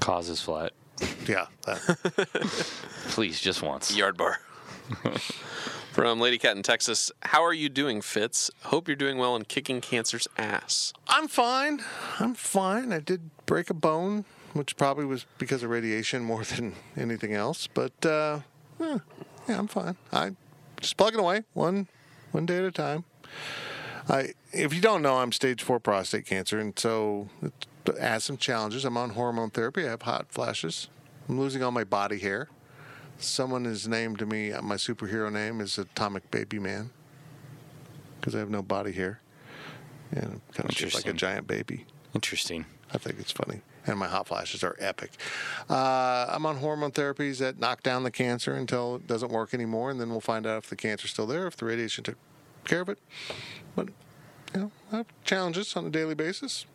Cause 0.00 0.30
is 0.30 0.40
flat. 0.40 0.72
Yeah. 1.26 1.48
that. 1.66 1.78
Please, 3.08 3.38
just 3.38 3.62
once. 3.62 3.94
Yard 3.94 4.16
bar. 4.16 4.40
From 5.92 6.20
Lady 6.20 6.38
Cat 6.38 6.56
in 6.56 6.62
Texas, 6.62 7.12
how 7.20 7.44
are 7.44 7.52
you 7.52 7.68
doing, 7.68 8.00
Fitz? 8.00 8.50
Hope 8.62 8.88
you're 8.88 8.96
doing 8.96 9.18
well 9.18 9.36
and 9.36 9.46
kicking 9.46 9.82
cancer's 9.82 10.26
ass. 10.38 10.94
I'm 11.06 11.28
fine. 11.28 11.82
I'm 12.18 12.32
fine. 12.32 12.94
I 12.94 13.00
did 13.00 13.28
break 13.44 13.68
a 13.68 13.74
bone, 13.74 14.24
which 14.54 14.78
probably 14.78 15.04
was 15.04 15.26
because 15.36 15.62
of 15.62 15.68
radiation 15.68 16.24
more 16.24 16.44
than 16.44 16.72
anything 16.96 17.34
else. 17.34 17.66
But 17.66 18.06
uh, 18.06 18.40
eh, 18.80 19.00
yeah, 19.50 19.58
I'm 19.58 19.68
fine. 19.68 19.96
I 20.10 20.30
just 20.80 20.96
plugging 20.96 21.20
away 21.20 21.42
one 21.52 21.88
one 22.32 22.46
day 22.46 22.56
at 22.56 22.64
a 22.64 22.72
time. 22.72 23.04
I, 24.08 24.34
if 24.52 24.74
you 24.74 24.80
don't 24.80 25.02
know, 25.02 25.16
I'm 25.16 25.32
stage 25.32 25.62
four 25.62 25.80
prostate 25.80 26.26
cancer, 26.26 26.58
and 26.58 26.78
so 26.78 27.28
it 27.42 27.52
has 27.98 28.24
some 28.24 28.36
challenges. 28.36 28.84
I'm 28.84 28.96
on 28.96 29.10
hormone 29.10 29.50
therapy. 29.50 29.86
I 29.86 29.90
have 29.90 30.02
hot 30.02 30.26
flashes. 30.30 30.88
I'm 31.28 31.38
losing 31.38 31.62
all 31.62 31.70
my 31.70 31.84
body 31.84 32.18
hair. 32.18 32.48
Someone 33.18 33.64
has 33.64 33.88
named 33.88 34.26
me 34.28 34.50
my 34.62 34.74
superhero 34.74 35.32
name 35.32 35.60
is 35.60 35.78
Atomic 35.78 36.30
Baby 36.30 36.58
Man 36.58 36.90
because 38.20 38.34
I 38.34 38.40
have 38.40 38.50
no 38.50 38.60
body 38.60 38.92
hair 38.92 39.20
and 40.12 40.24
I'm 40.24 40.42
kind 40.52 40.68
of 40.68 40.76
shaped 40.76 40.94
like 40.94 41.06
a 41.06 41.12
giant 41.12 41.46
baby. 41.46 41.86
Interesting. 42.14 42.66
I 42.92 42.98
think 42.98 43.18
it's 43.18 43.32
funny. 43.32 43.60
And 43.86 43.98
my 43.98 44.06
hot 44.06 44.26
flashes 44.26 44.64
are 44.64 44.76
epic. 44.78 45.12
Uh, 45.68 46.26
I'm 46.28 46.46
on 46.46 46.56
hormone 46.56 46.92
therapies 46.92 47.38
that 47.38 47.58
knock 47.58 47.82
down 47.82 48.02
the 48.02 48.10
cancer 48.10 48.54
until 48.54 48.96
it 48.96 49.06
doesn't 49.06 49.30
work 49.30 49.52
anymore, 49.52 49.90
and 49.90 50.00
then 50.00 50.10
we'll 50.10 50.20
find 50.20 50.46
out 50.46 50.58
if 50.58 50.70
the 50.70 50.76
cancer's 50.76 51.10
still 51.10 51.26
there, 51.26 51.46
if 51.46 51.56
the 51.56 51.66
radiation 51.66 52.04
took 52.04 52.16
care 52.64 52.80
of 52.80 52.88
it. 52.88 52.98
But, 53.76 53.88
you 54.54 54.60
know, 54.60 54.70
I 54.92 54.96
have 54.98 55.06
challenges 55.24 55.76
on 55.76 55.86
a 55.86 55.90
daily 55.90 56.14
basis. 56.14 56.66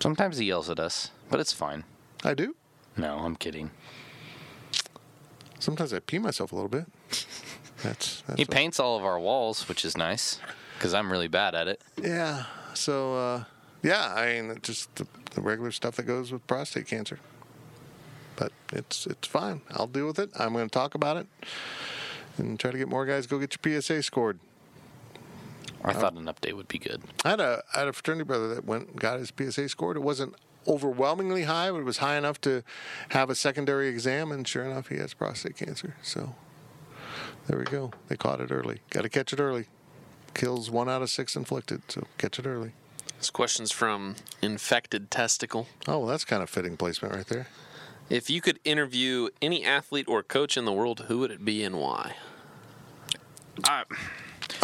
Sometimes 0.00 0.38
he 0.38 0.46
yells 0.46 0.68
at 0.70 0.78
us, 0.78 1.10
but 1.30 1.40
it's 1.40 1.52
fine. 1.52 1.84
I 2.22 2.34
do. 2.34 2.56
No, 2.96 3.18
I'm 3.18 3.36
kidding. 3.36 3.70
Sometimes 5.58 5.92
I 5.92 6.00
pee 6.00 6.18
myself 6.18 6.52
a 6.52 6.54
little 6.54 6.68
bit. 6.68 6.86
That's, 7.82 8.22
that's 8.22 8.38
He 8.38 8.46
paints 8.46 8.80
all 8.80 8.96
of 8.96 9.04
our 9.04 9.18
walls, 9.20 9.68
which 9.68 9.84
is 9.84 9.94
nice 9.94 10.38
because 10.78 10.94
I'm 10.94 11.12
really 11.12 11.28
bad 11.28 11.54
at 11.54 11.68
it. 11.68 11.82
Yeah. 12.02 12.44
So, 12.72 13.14
uh, 13.14 13.44
yeah, 13.82 14.14
I 14.14 14.40
mean, 14.40 14.58
just 14.62 14.94
the, 14.94 15.06
the 15.34 15.42
regular 15.42 15.70
stuff 15.70 15.96
that 15.96 16.04
goes 16.04 16.32
with 16.32 16.46
prostate 16.46 16.86
cancer. 16.86 17.18
But 18.36 18.52
it's 18.72 19.06
it's 19.06 19.28
fine. 19.28 19.60
I'll 19.70 19.86
deal 19.86 20.06
with 20.06 20.18
it. 20.18 20.30
I'm 20.38 20.54
going 20.54 20.66
to 20.66 20.72
talk 20.72 20.94
about 20.94 21.18
it 21.18 21.26
and 22.38 22.58
try 22.58 22.70
to 22.70 22.78
get 22.78 22.88
more 22.88 23.04
guys 23.04 23.26
go 23.26 23.38
get 23.38 23.56
your 23.62 23.80
PSA 23.82 24.02
scored. 24.02 24.38
I 25.84 25.92
thought 25.92 26.14
an 26.14 26.24
update 26.24 26.54
would 26.54 26.68
be 26.68 26.78
good. 26.78 27.02
I 27.24 27.30
had 27.30 27.40
a 27.40 27.62
I 27.74 27.80
had 27.80 27.88
a 27.88 27.92
fraternity 27.92 28.24
brother 28.24 28.54
that 28.54 28.64
went 28.64 28.88
and 28.88 29.00
got 29.00 29.18
his 29.18 29.32
PSA 29.36 29.68
scored. 29.68 29.96
It 29.96 30.02
wasn't 30.02 30.34
overwhelmingly 30.66 31.42
high, 31.42 31.70
but 31.70 31.78
it 31.78 31.84
was 31.84 31.98
high 31.98 32.16
enough 32.16 32.40
to 32.42 32.62
have 33.10 33.28
a 33.28 33.34
secondary 33.34 33.88
exam, 33.88 34.32
and 34.32 34.48
sure 34.48 34.64
enough, 34.64 34.88
he 34.88 34.96
has 34.96 35.12
prostate 35.12 35.56
cancer. 35.56 35.94
So 36.02 36.34
there 37.46 37.58
we 37.58 37.64
go. 37.64 37.92
They 38.08 38.16
caught 38.16 38.40
it 38.40 38.50
early. 38.50 38.80
Got 38.90 39.02
to 39.02 39.08
catch 39.08 39.32
it 39.32 39.40
early. 39.40 39.66
Kills 40.32 40.70
one 40.70 40.88
out 40.88 41.02
of 41.02 41.10
six 41.10 41.36
inflicted, 41.36 41.82
so 41.88 42.06
catch 42.18 42.38
it 42.38 42.46
early. 42.46 42.72
This 43.18 43.30
question's 43.30 43.70
from 43.70 44.16
Infected 44.42 45.10
Testicle. 45.10 45.68
Oh, 45.86 46.00
well, 46.00 46.08
that's 46.08 46.24
kind 46.24 46.42
of 46.42 46.50
fitting 46.50 46.76
placement 46.76 47.14
right 47.14 47.26
there. 47.26 47.46
If 48.10 48.28
you 48.28 48.40
could 48.40 48.58
interview 48.64 49.28
any 49.40 49.64
athlete 49.64 50.06
or 50.08 50.22
coach 50.22 50.56
in 50.56 50.64
the 50.64 50.72
world, 50.72 51.04
who 51.08 51.20
would 51.20 51.30
it 51.30 51.44
be 51.44 51.62
and 51.62 51.78
why? 51.78 52.16
I, 53.64 53.84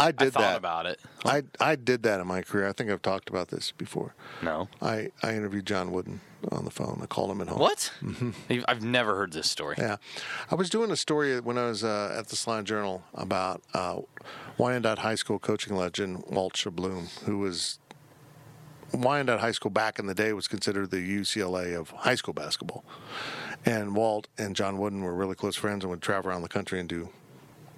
I 0.01 0.07
I 0.07 0.11
did 0.11 0.33
thought 0.33 0.41
that. 0.41 0.57
about 0.57 0.85
it. 0.85 0.99
I 1.23 1.43
I 1.59 1.75
did 1.75 2.03
that 2.03 2.19
in 2.19 2.27
my 2.27 2.41
career. 2.41 2.67
I 2.67 2.73
think 2.73 2.89
I've 2.89 3.01
talked 3.01 3.29
about 3.29 3.49
this 3.49 3.71
before. 3.71 4.15
No. 4.41 4.67
I, 4.81 5.09
I 5.21 5.35
interviewed 5.35 5.65
John 5.65 5.91
Wooden 5.91 6.21
on 6.51 6.65
the 6.65 6.71
phone. 6.71 6.99
I 7.03 7.05
called 7.05 7.29
him 7.31 7.41
at 7.41 7.47
home. 7.47 7.59
What? 7.59 7.93
I've 8.67 8.83
never 8.83 9.15
heard 9.15 9.31
this 9.33 9.49
story. 9.49 9.75
Yeah, 9.77 9.97
I 10.49 10.55
was 10.55 10.69
doing 10.69 10.89
a 10.91 10.95
story 10.95 11.39
when 11.39 11.57
I 11.57 11.65
was 11.67 11.83
uh, 11.83 12.15
at 12.17 12.27
the 12.27 12.35
Salina 12.35 12.63
Journal 12.63 13.03
about 13.13 13.61
uh, 13.73 14.01
Wyandotte 14.57 14.99
High 14.99 15.15
School 15.15 15.37
coaching 15.39 15.75
legend 15.75 16.23
Walt 16.27 16.53
Shublom, 16.53 17.09
who 17.25 17.37
was 17.37 17.77
Wyandotte 18.93 19.39
High 19.39 19.51
School 19.51 19.71
back 19.71 19.99
in 19.99 20.07
the 20.07 20.15
day 20.15 20.33
was 20.33 20.47
considered 20.47 20.91
the 20.91 20.97
UCLA 20.97 21.77
of 21.79 21.91
high 21.91 22.15
school 22.15 22.33
basketball, 22.33 22.83
and 23.65 23.95
Walt 23.95 24.27
and 24.37 24.55
John 24.55 24.77
Wooden 24.79 25.01
were 25.01 25.13
really 25.15 25.35
close 25.35 25.55
friends 25.55 25.83
and 25.83 25.91
would 25.91 26.01
travel 26.01 26.31
around 26.31 26.41
the 26.41 26.49
country 26.49 26.79
and 26.79 26.89
do 26.89 27.09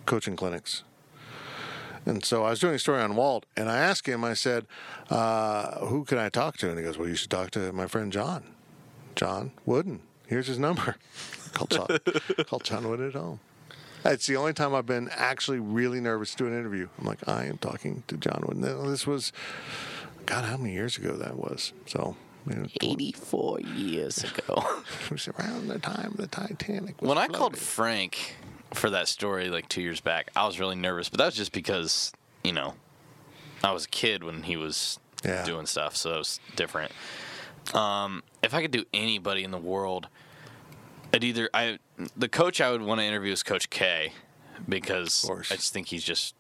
coaching 0.05 0.35
clinics. 0.35 0.83
And 2.05 2.23
so 2.23 2.43
I 2.43 2.49
was 2.49 2.59
doing 2.59 2.75
a 2.75 2.79
story 2.79 3.01
on 3.01 3.15
Walt, 3.15 3.45
and 3.55 3.69
I 3.69 3.77
asked 3.77 4.07
him. 4.07 4.23
I 4.23 4.33
said, 4.33 4.65
uh, 5.09 5.85
"Who 5.85 6.03
can 6.03 6.17
I 6.17 6.29
talk 6.29 6.57
to?" 6.57 6.69
And 6.69 6.77
he 6.77 6.83
goes, 6.83 6.97
"Well, 6.97 7.07
you 7.07 7.15
should 7.15 7.31
talk 7.31 7.51
to 7.51 7.71
my 7.71 7.87
friend 7.87 8.11
John, 8.11 8.43
John 9.15 9.51
Wooden. 9.65 10.01
Here's 10.27 10.47
his 10.47 10.59
number. 10.59 10.97
call 11.53 11.67
John, 11.67 11.87
call 12.45 12.59
John 12.59 12.87
Wooden 12.87 13.07
at 13.07 13.13
home." 13.13 13.39
It's 14.05 14.27
the 14.27 14.35
only 14.35 14.53
time 14.53 14.75
I've 14.75 14.85
been 14.85 15.09
actually 15.15 15.59
really 15.59 16.01
nervous 16.01 16.31
to 16.31 16.37
do 16.37 16.47
an 16.47 16.53
interview. 16.53 16.89
I'm 16.99 17.05
like, 17.05 17.25
I 17.27 17.45
am 17.45 17.57
talking 17.57 18.03
to 18.07 18.17
John 18.17 18.43
Wooden. 18.45 18.61
This 18.89 19.07
was, 19.07 19.31
God, 20.25 20.43
how 20.43 20.57
many 20.57 20.73
years 20.73 20.97
ago 20.97 21.15
that 21.15 21.37
was? 21.37 21.71
So, 21.85 22.17
you 22.45 22.55
know, 22.55 22.67
84 22.81 23.61
years 23.61 24.23
ago. 24.25 24.81
it 25.05 25.11
was 25.11 25.29
around 25.29 25.69
the 25.69 25.79
time 25.79 26.15
the 26.17 26.27
Titanic. 26.27 27.01
Was 27.01 27.07
when 27.07 27.17
I 27.17 27.27
called. 27.27 27.57
Frank 27.57 28.35
for 28.73 28.89
that 28.89 29.07
story 29.07 29.49
like 29.49 29.69
two 29.69 29.81
years 29.81 30.01
back, 30.01 30.29
I 30.35 30.45
was 30.45 30.59
really 30.59 30.75
nervous, 30.75 31.09
but 31.09 31.17
that 31.19 31.25
was 31.25 31.35
just 31.35 31.51
because, 31.51 32.11
you 32.43 32.51
know, 32.51 32.73
I 33.63 33.71
was 33.71 33.85
a 33.85 33.89
kid 33.89 34.23
when 34.23 34.43
he 34.43 34.57
was 34.57 34.99
Yeah. 35.23 35.43
doing 35.45 35.65
stuff, 35.65 35.95
so 35.95 36.15
it 36.15 36.17
was 36.17 36.39
different. 36.55 36.91
Um, 37.73 38.23
if 38.41 38.53
I 38.53 38.61
could 38.61 38.71
do 38.71 38.83
anybody 38.93 39.43
in 39.43 39.51
the 39.51 39.57
world, 39.57 40.07
I'd 41.13 41.23
either 41.23 41.49
I 41.53 41.79
the 42.17 42.27
coach 42.27 42.59
I 42.59 42.71
would 42.71 42.81
want 42.81 42.99
to 42.99 43.05
interview 43.05 43.31
is 43.31 43.43
Coach 43.43 43.69
K 43.69 44.11
because 44.67 45.29
I 45.29 45.55
just 45.55 45.71
think 45.71 45.87
he's 45.87 46.03
just 46.03 46.35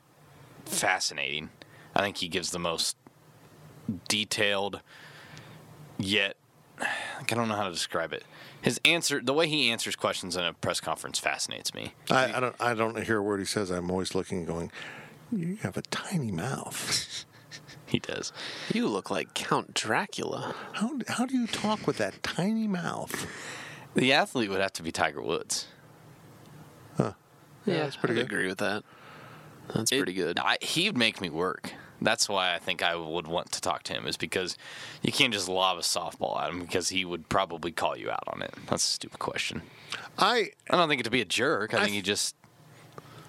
fascinating. 0.65 1.49
I 1.95 2.01
think 2.01 2.17
he 2.17 2.27
gives 2.27 2.51
the 2.51 2.59
most 2.59 2.97
detailed, 4.07 4.81
yet 5.97 6.35
like 6.79 7.31
I 7.31 7.35
don't 7.35 7.47
know 7.47 7.55
how 7.55 7.65
to 7.65 7.71
describe 7.71 8.13
it. 8.13 8.23
His 8.63 8.79
answer, 8.85 9.21
the 9.21 9.33
way 9.33 9.47
he 9.47 9.69
answers 9.69 9.95
questions 9.95 10.35
in 10.35 10.43
a 10.43 10.53
press 10.53 10.79
conference, 10.79 11.19
fascinates 11.19 11.73
me. 11.75 11.93
I, 12.09 12.33
I 12.35 12.39
don't. 12.39 12.55
I 12.59 12.73
don't 12.73 13.03
hear 13.03 13.17
a 13.17 13.21
word 13.21 13.39
he 13.39 13.45
says. 13.45 13.69
I'm 13.69 13.91
always 13.91 14.15
looking, 14.15 14.39
and 14.39 14.47
going. 14.47 14.71
You 15.31 15.57
have 15.61 15.77
a 15.77 15.81
tiny 15.83 16.31
mouth. 16.31 17.25
He 17.85 17.99
does. 17.99 18.33
You 18.73 18.87
look 18.87 19.11
like 19.11 19.35
Count 19.35 19.75
Dracula. 19.75 20.55
How 20.71 20.97
how 21.07 21.27
do 21.27 21.37
you 21.37 21.45
talk 21.45 21.85
with 21.85 21.97
that 21.97 22.23
tiny 22.23 22.67
mouth? 22.67 23.27
The 23.93 24.11
athlete 24.13 24.49
would 24.49 24.61
have 24.61 24.73
to 24.73 24.81
be 24.83 24.91
Tiger 24.91 25.21
Woods. 25.21 25.67
Huh. 26.97 27.13
Yeah, 27.67 27.83
that's 27.83 27.95
pretty 27.95 28.13
I'd 28.15 28.27
good. 28.27 28.31
agree 28.33 28.47
with 28.47 28.57
that. 28.57 28.83
That's 29.75 29.91
It- 29.91 29.97
pretty 29.97 30.13
good. 30.13 30.39
I, 30.39 30.57
he'd 30.61 30.97
make 30.97 31.21
me 31.21 31.29
work. 31.29 31.71
That's 32.03 32.27
why 32.27 32.53
I 32.53 32.59
think 32.59 32.83
I 32.83 32.95
would 32.95 33.27
want 33.27 33.51
to 33.53 33.61
talk 33.61 33.83
to 33.83 33.93
him, 33.93 34.05
is 34.05 34.17
because 34.17 34.57
you 35.01 35.11
can't 35.11 35.33
just 35.33 35.47
lob 35.47 35.77
a 35.77 35.81
softball 35.81 36.39
at 36.41 36.49
him 36.51 36.59
because 36.59 36.89
he 36.89 37.05
would 37.05 37.29
probably 37.29 37.71
call 37.71 37.97
you 37.97 38.11
out 38.11 38.23
on 38.27 38.41
it. 38.41 38.53
That's 38.67 38.83
a 38.83 38.87
stupid 38.87 39.19
question. 39.19 39.61
I 40.17 40.51
I 40.69 40.77
don't 40.77 40.89
think 40.89 40.99
it 40.99 41.05
to 41.05 41.09
be 41.09 41.21
a 41.21 41.25
jerk. 41.25 41.73
I, 41.73 41.77
I 41.77 41.79
think 41.81 41.93
th- 41.93 41.95
he 41.95 42.01
just 42.03 42.35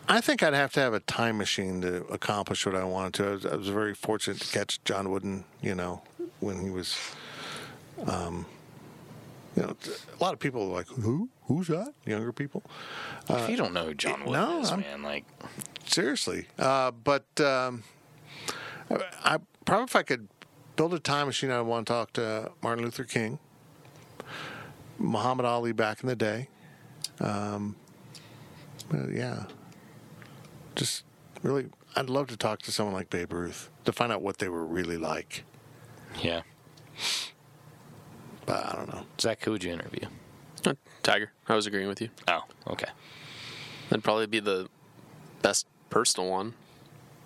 I 0.09 0.21
think 0.21 0.43
I'd 0.43 0.55
have 0.55 0.73
to 0.75 0.81
have 0.81 0.93
a 0.93 1.01
time 1.01 1.39
machine 1.39 1.81
to 1.83 2.05
accomplish 2.07 2.67
what 2.67 2.75
I 2.75 2.85
wanted 2.85 3.15
to. 3.15 3.27
I 3.27 3.31
was, 3.31 3.47
I 3.47 3.57
was 3.57 3.69
very 3.69 3.95
fortunate 3.95 4.41
to 4.41 4.53
catch 4.53 4.83
John 4.85 5.11
Wooden, 5.11 5.45
you 5.63 5.75
know, 5.75 6.03
when 6.41 6.61
he 6.61 6.69
was, 6.69 6.99
um, 8.07 8.45
you 9.57 9.63
know, 9.63 9.75
a 9.89 10.23
lot 10.23 10.35
of 10.35 10.41
people 10.41 10.63
are 10.63 10.75
like, 10.75 10.89
who? 10.89 11.31
Who's 11.47 11.69
that? 11.69 11.95
Younger 12.05 12.33
people. 12.33 12.63
if 13.31 13.49
you 13.49 13.57
don't 13.57 13.73
know 13.73 13.87
who 13.87 13.95
John 13.95 14.21
Wooden 14.25 14.33
no, 14.33 14.61
is, 14.61 14.71
I'm- 14.71 14.81
man, 14.81 15.03
like 15.03 15.25
Seriously. 15.87 16.47
Uh, 16.59 16.91
but 16.91 17.25
um, 17.41 17.83
I, 18.91 18.97
I 19.25 19.39
probably 19.65 19.85
if 19.85 19.97
I 19.97 20.03
could 20.03 20.29
build 20.77 20.95
a 20.95 20.99
time 20.99 21.27
machine, 21.27 21.51
I'd 21.51 21.63
want 21.63 21.87
to 21.87 21.93
talk 21.93 22.13
to 22.15 22.51
Martin 22.63 22.85
Luther 22.85 23.05
King, 23.05 23.39
Muhammad 24.99 25.47
Ali 25.47 25.73
back 25.73 26.03
in 26.03 26.09
the 26.09 26.17
day. 26.17 26.49
Um, 27.21 27.77
yeah. 29.11 29.45
Just 30.75 31.05
really, 31.43 31.67
I'd 31.95 32.11
love 32.11 32.27
to 32.29 32.37
talk 32.37 32.61
to 32.63 32.73
someone 32.73 32.95
like 32.95 33.11
Babe 33.11 33.33
Ruth 33.33 33.71
to 33.85 33.93
find 33.93 34.11
out 34.13 34.23
what 34.23 34.39
they 34.39 34.49
were 34.49 34.65
really 34.65 34.97
like. 34.97 35.45
yeah. 36.23 36.43
But 38.47 38.67
I 38.67 38.77
don't 38.77 38.93
know. 38.93 39.07
Zach, 39.19 39.43
who 39.45 39.53
would 39.53 39.65
you 39.65 39.73
interview? 39.73 40.07
Uh, 40.67 40.75
Tiger, 41.03 41.33
I 41.49 41.55
was 41.55 41.67
agreeing 41.67 41.89
with 41.89 42.01
you. 42.03 42.11
Oh, 42.29 42.43
okay. 42.69 42.89
That'd 43.89 44.05
probably 44.05 44.27
be 44.27 44.41
the 44.41 44.69
best 45.41 45.67
personal 45.89 46.31
one. 46.31 46.55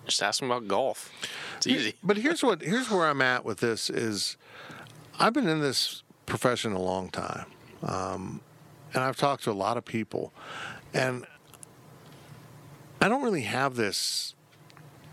Just 0.05 0.23
ask 0.23 0.41
him 0.41 0.49
about 0.49 0.67
golf. 0.67 1.11
It's 1.59 1.67
easy. 1.67 1.95
But 2.01 2.15
here's 2.15 2.41
what 2.41 2.61
here's 2.61 2.89
where 2.89 3.05
I'm 3.05 3.21
at 3.21 3.43
with 3.43 3.59
this 3.59 3.89
is 3.89 4.37
I've 5.19 5.33
been 5.33 5.49
in 5.49 5.59
this 5.59 6.03
profession 6.25 6.71
a 6.71 6.81
long 6.81 7.09
time, 7.09 7.45
um, 7.83 8.39
and 8.93 9.03
I've 9.03 9.17
talked 9.17 9.43
to 9.43 9.51
a 9.51 9.53
lot 9.53 9.75
of 9.75 9.83
people, 9.83 10.31
and 10.93 11.25
I 13.01 13.09
don't 13.09 13.21
really 13.21 13.41
have 13.41 13.75
this 13.75 14.35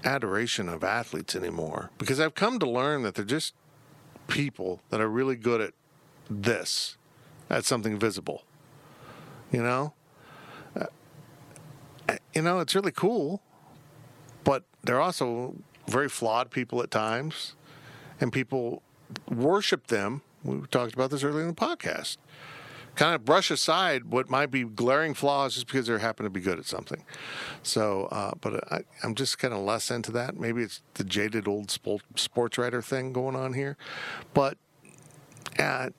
adoration 0.05 0.69
of 0.69 0.85
athletes 0.85 1.35
anymore 1.35 1.91
because 1.99 2.21
I've 2.21 2.37
come 2.37 2.61
to 2.61 2.71
learn 2.71 3.03
that 3.03 3.17
they're 3.17 3.25
just 3.25 3.55
people 4.29 4.83
that 4.91 5.01
are 5.01 5.09
really 5.09 5.35
good 5.35 5.61
at 5.61 5.73
this, 6.31 6.97
at 7.51 7.65
something 7.65 7.99
visible. 7.99 8.45
You 9.51 9.65
know, 9.65 9.95
Uh, 10.79 10.87
you 12.35 12.43
know, 12.43 12.61
it's 12.61 12.77
really 12.77 12.93
cool 12.93 13.43
but 14.47 14.63
they're 14.85 15.01
also 15.01 15.57
very 15.89 16.09
flawed 16.09 16.51
people 16.51 16.83
at 16.83 16.91
times, 16.91 17.55
and 18.21 18.33
people 18.33 18.83
worship 19.31 19.87
them. 19.89 20.23
We 20.45 20.61
talked 20.71 20.95
about 20.95 21.11
this 21.11 21.23
earlier 21.23 21.43
in 21.43 21.49
the 21.49 21.55
podcast. 21.55 22.17
Kind 22.95 23.15
of 23.15 23.27
brush 23.27 23.51
aside 23.51 24.07
what 24.07 24.31
might 24.31 24.51
be 24.51 24.65
glaring 24.65 25.13
flaws 25.13 25.55
just 25.55 25.67
because 25.67 25.87
they 25.87 25.99
happen 25.99 26.25
to 26.25 26.31
be 26.31 26.41
good 26.41 26.59
at 26.59 26.65
something. 26.65 27.05
So, 27.63 28.07
uh, 28.11 28.33
but 28.41 28.73
I, 28.73 28.85
I'm 29.05 29.15
just 29.15 29.39
kind 29.39 29.53
of 29.53 29.61
less 29.61 29.91
into 29.91 30.11
that. 30.13 30.39
Maybe 30.39 30.63
it's 30.63 30.81
the 30.95 31.05
jaded 31.05 31.47
old 31.47 31.71
sport, 31.71 32.03
sports 32.15 32.57
writer 32.57 32.81
thing 32.81 33.13
going 33.13 33.37
on 33.37 33.53
here, 33.53 33.77
but 34.33 34.57
uh, 35.59 35.91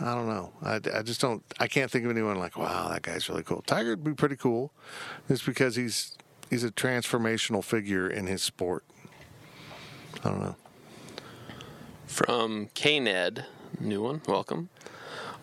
I 0.00 0.14
don't 0.14 0.28
know. 0.28 0.52
I, 0.62 0.76
I 0.94 1.02
just 1.02 1.20
don't. 1.20 1.42
I 1.58 1.66
can't 1.66 1.90
think 1.90 2.04
of 2.04 2.10
anyone 2.10 2.38
like, 2.38 2.56
wow, 2.56 2.88
that 2.88 3.02
guy's 3.02 3.28
really 3.28 3.42
cool. 3.42 3.62
Tiger 3.66 3.90
would 3.90 4.04
be 4.04 4.14
pretty 4.14 4.36
cool, 4.36 4.72
just 5.28 5.44
because 5.44 5.76
he's 5.76 6.16
he's 6.50 6.64
a 6.64 6.70
transformational 6.70 7.64
figure 7.64 8.08
in 8.08 8.26
his 8.26 8.42
sport. 8.42 8.84
I 10.24 10.30
don't 10.30 10.40
know. 10.40 10.56
From 12.06 12.68
KNED, 12.74 13.44
new 13.80 14.02
one, 14.02 14.22
welcome. 14.26 14.70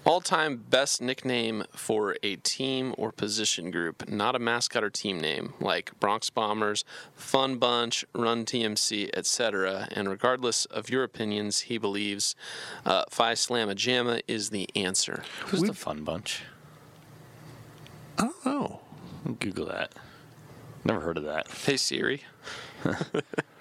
All 0.04 0.22
time 0.22 0.58
best 0.70 1.02
nickname 1.02 1.64
for 1.72 2.16
a 2.22 2.36
team 2.36 2.94
or 2.98 3.12
position 3.12 3.72
group, 3.72 4.08
not 4.08 4.36
a 4.36 4.40
mascot 4.40 4.84
or 4.84 4.90
team 4.92 5.20
name, 5.20 5.54
like 5.60 6.00
Bronx 6.00 6.30
Bombers, 6.30 6.86
Fun 7.16 7.58
Bunch, 7.58 8.06
Run 8.14 8.46
TMC, 8.46 9.10
etc. 9.16 9.88
And 9.92 10.08
regardless 10.08 10.66
of 10.66 10.90
your 10.92 11.04
opinions, 11.04 11.62
he 11.62 11.80
believes 11.80 12.36
uh, 12.86 13.06
Phi 13.10 13.34
Slamma 13.34 13.74
Jamma 13.74 14.22
is 14.28 14.52
the 14.52 14.70
answer. 14.76 15.24
Who's 15.48 15.62
the 15.62 15.74
fun 15.74 16.04
bunch? 16.04 16.44
I 18.20 18.24
don't 18.24 18.46
know. 18.46 18.82
Google 19.40 19.66
that. 19.68 19.94
Never 20.84 21.02
heard 21.02 21.18
of 21.18 21.24
that. 21.24 21.48
Hey 21.48 21.78
Siri. 21.78 22.22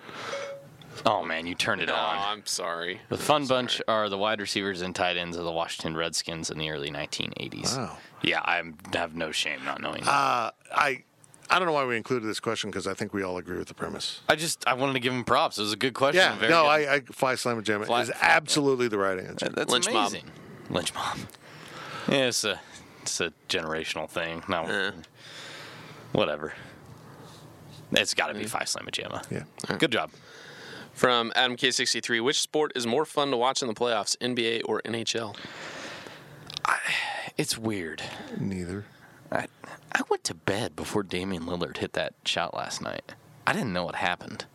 Oh 1.06 1.22
man, 1.24 1.46
you 1.46 1.54
turned 1.54 1.80
it 1.80 1.90
Oh, 1.90 1.94
on. 1.94 2.18
I'm 2.38 2.46
sorry. 2.46 3.00
The 3.08 3.18
Fun 3.18 3.46
Bunch 3.46 3.80
are 3.88 4.08
the 4.08 4.18
wide 4.18 4.40
receivers 4.40 4.80
and 4.82 4.94
tight 4.94 5.16
ends 5.16 5.36
of 5.36 5.44
the 5.44 5.52
Washington 5.52 5.96
Redskins 5.96 6.50
in 6.50 6.58
the 6.58 6.70
early 6.70 6.90
1980s. 6.90 7.76
Wow. 7.76 7.96
Yeah, 8.22 8.40
I 8.44 8.62
have 8.94 9.14
no 9.14 9.30
shame 9.32 9.64
not 9.64 9.82
knowing 9.82 10.02
that. 10.04 10.10
Uh, 10.10 10.50
I 10.74 11.02
I 11.50 11.58
don't 11.58 11.66
know 11.66 11.74
why 11.74 11.84
we 11.84 11.96
included 11.96 12.26
this 12.26 12.40
question 12.40 12.70
because 12.70 12.86
I 12.86 12.94
think 12.94 13.12
we 13.12 13.22
all 13.22 13.36
agree 13.36 13.58
with 13.58 13.68
the 13.68 13.74
premise. 13.74 14.20
I 14.28 14.34
just 14.36 14.66
I 14.66 14.74
wanted 14.74 14.94
to 14.94 15.00
give 15.00 15.12
him 15.12 15.24
props. 15.24 15.58
It 15.58 15.62
was 15.62 15.72
a 15.72 15.76
good 15.76 15.92
question. 15.94 16.20
Yeah, 16.22 16.36
Very 16.38 16.50
no, 16.50 16.62
good. 16.62 16.68
I, 16.68 16.94
I 16.94 17.00
Fly 17.00 17.34
Slam 17.34 17.58
and 17.58 17.66
Jam 17.66 17.84
Fly- 17.84 18.00
is 18.02 18.12
absolutely 18.20 18.88
the 18.88 18.98
right 18.98 19.18
answer. 19.18 19.48
That's 19.50 19.70
Lynch 19.70 19.86
mob. 19.92 19.96
amazing. 20.12 20.30
Lynch 20.70 20.94
mob. 20.94 21.18
Yeah, 22.08 22.26
it's 22.26 22.44
a 22.44 22.60
it's 23.02 23.18
a 23.20 23.32
generational 23.48 24.08
thing. 24.08 24.42
No, 24.48 24.64
Eh. 24.64 24.90
whatever. 26.12 26.52
It's 27.92 28.12
got 28.14 28.26
to 28.28 28.34
be 28.34 28.44
Five 28.44 28.68
Slam 28.68 28.86
Jamma. 28.92 29.22
Yeah. 29.30 29.76
Good 29.78 29.92
job. 29.92 30.10
From 30.94 31.32
Adam 31.34 31.56
K63, 31.56 32.22
which 32.22 32.40
sport 32.40 32.72
is 32.76 32.86
more 32.86 33.04
fun 33.04 33.30
to 33.32 33.36
watch 33.36 33.62
in 33.62 33.68
the 33.68 33.74
playoffs, 33.74 34.16
NBA 34.18 34.62
or 34.64 34.80
NHL? 34.82 35.36
It's 37.36 37.58
weird. 37.58 38.00
Neither. 38.38 38.84
I 39.30 39.48
I 39.92 40.02
went 40.08 40.22
to 40.24 40.34
bed 40.34 40.76
before 40.76 41.02
Damian 41.02 41.46
Lillard 41.46 41.78
hit 41.78 41.94
that 41.94 42.14
shot 42.24 42.54
last 42.54 42.80
night. 42.80 43.14
I 43.46 43.52
didn't 43.52 43.72
know 43.72 43.84
what 43.84 43.96
happened. 43.96 44.46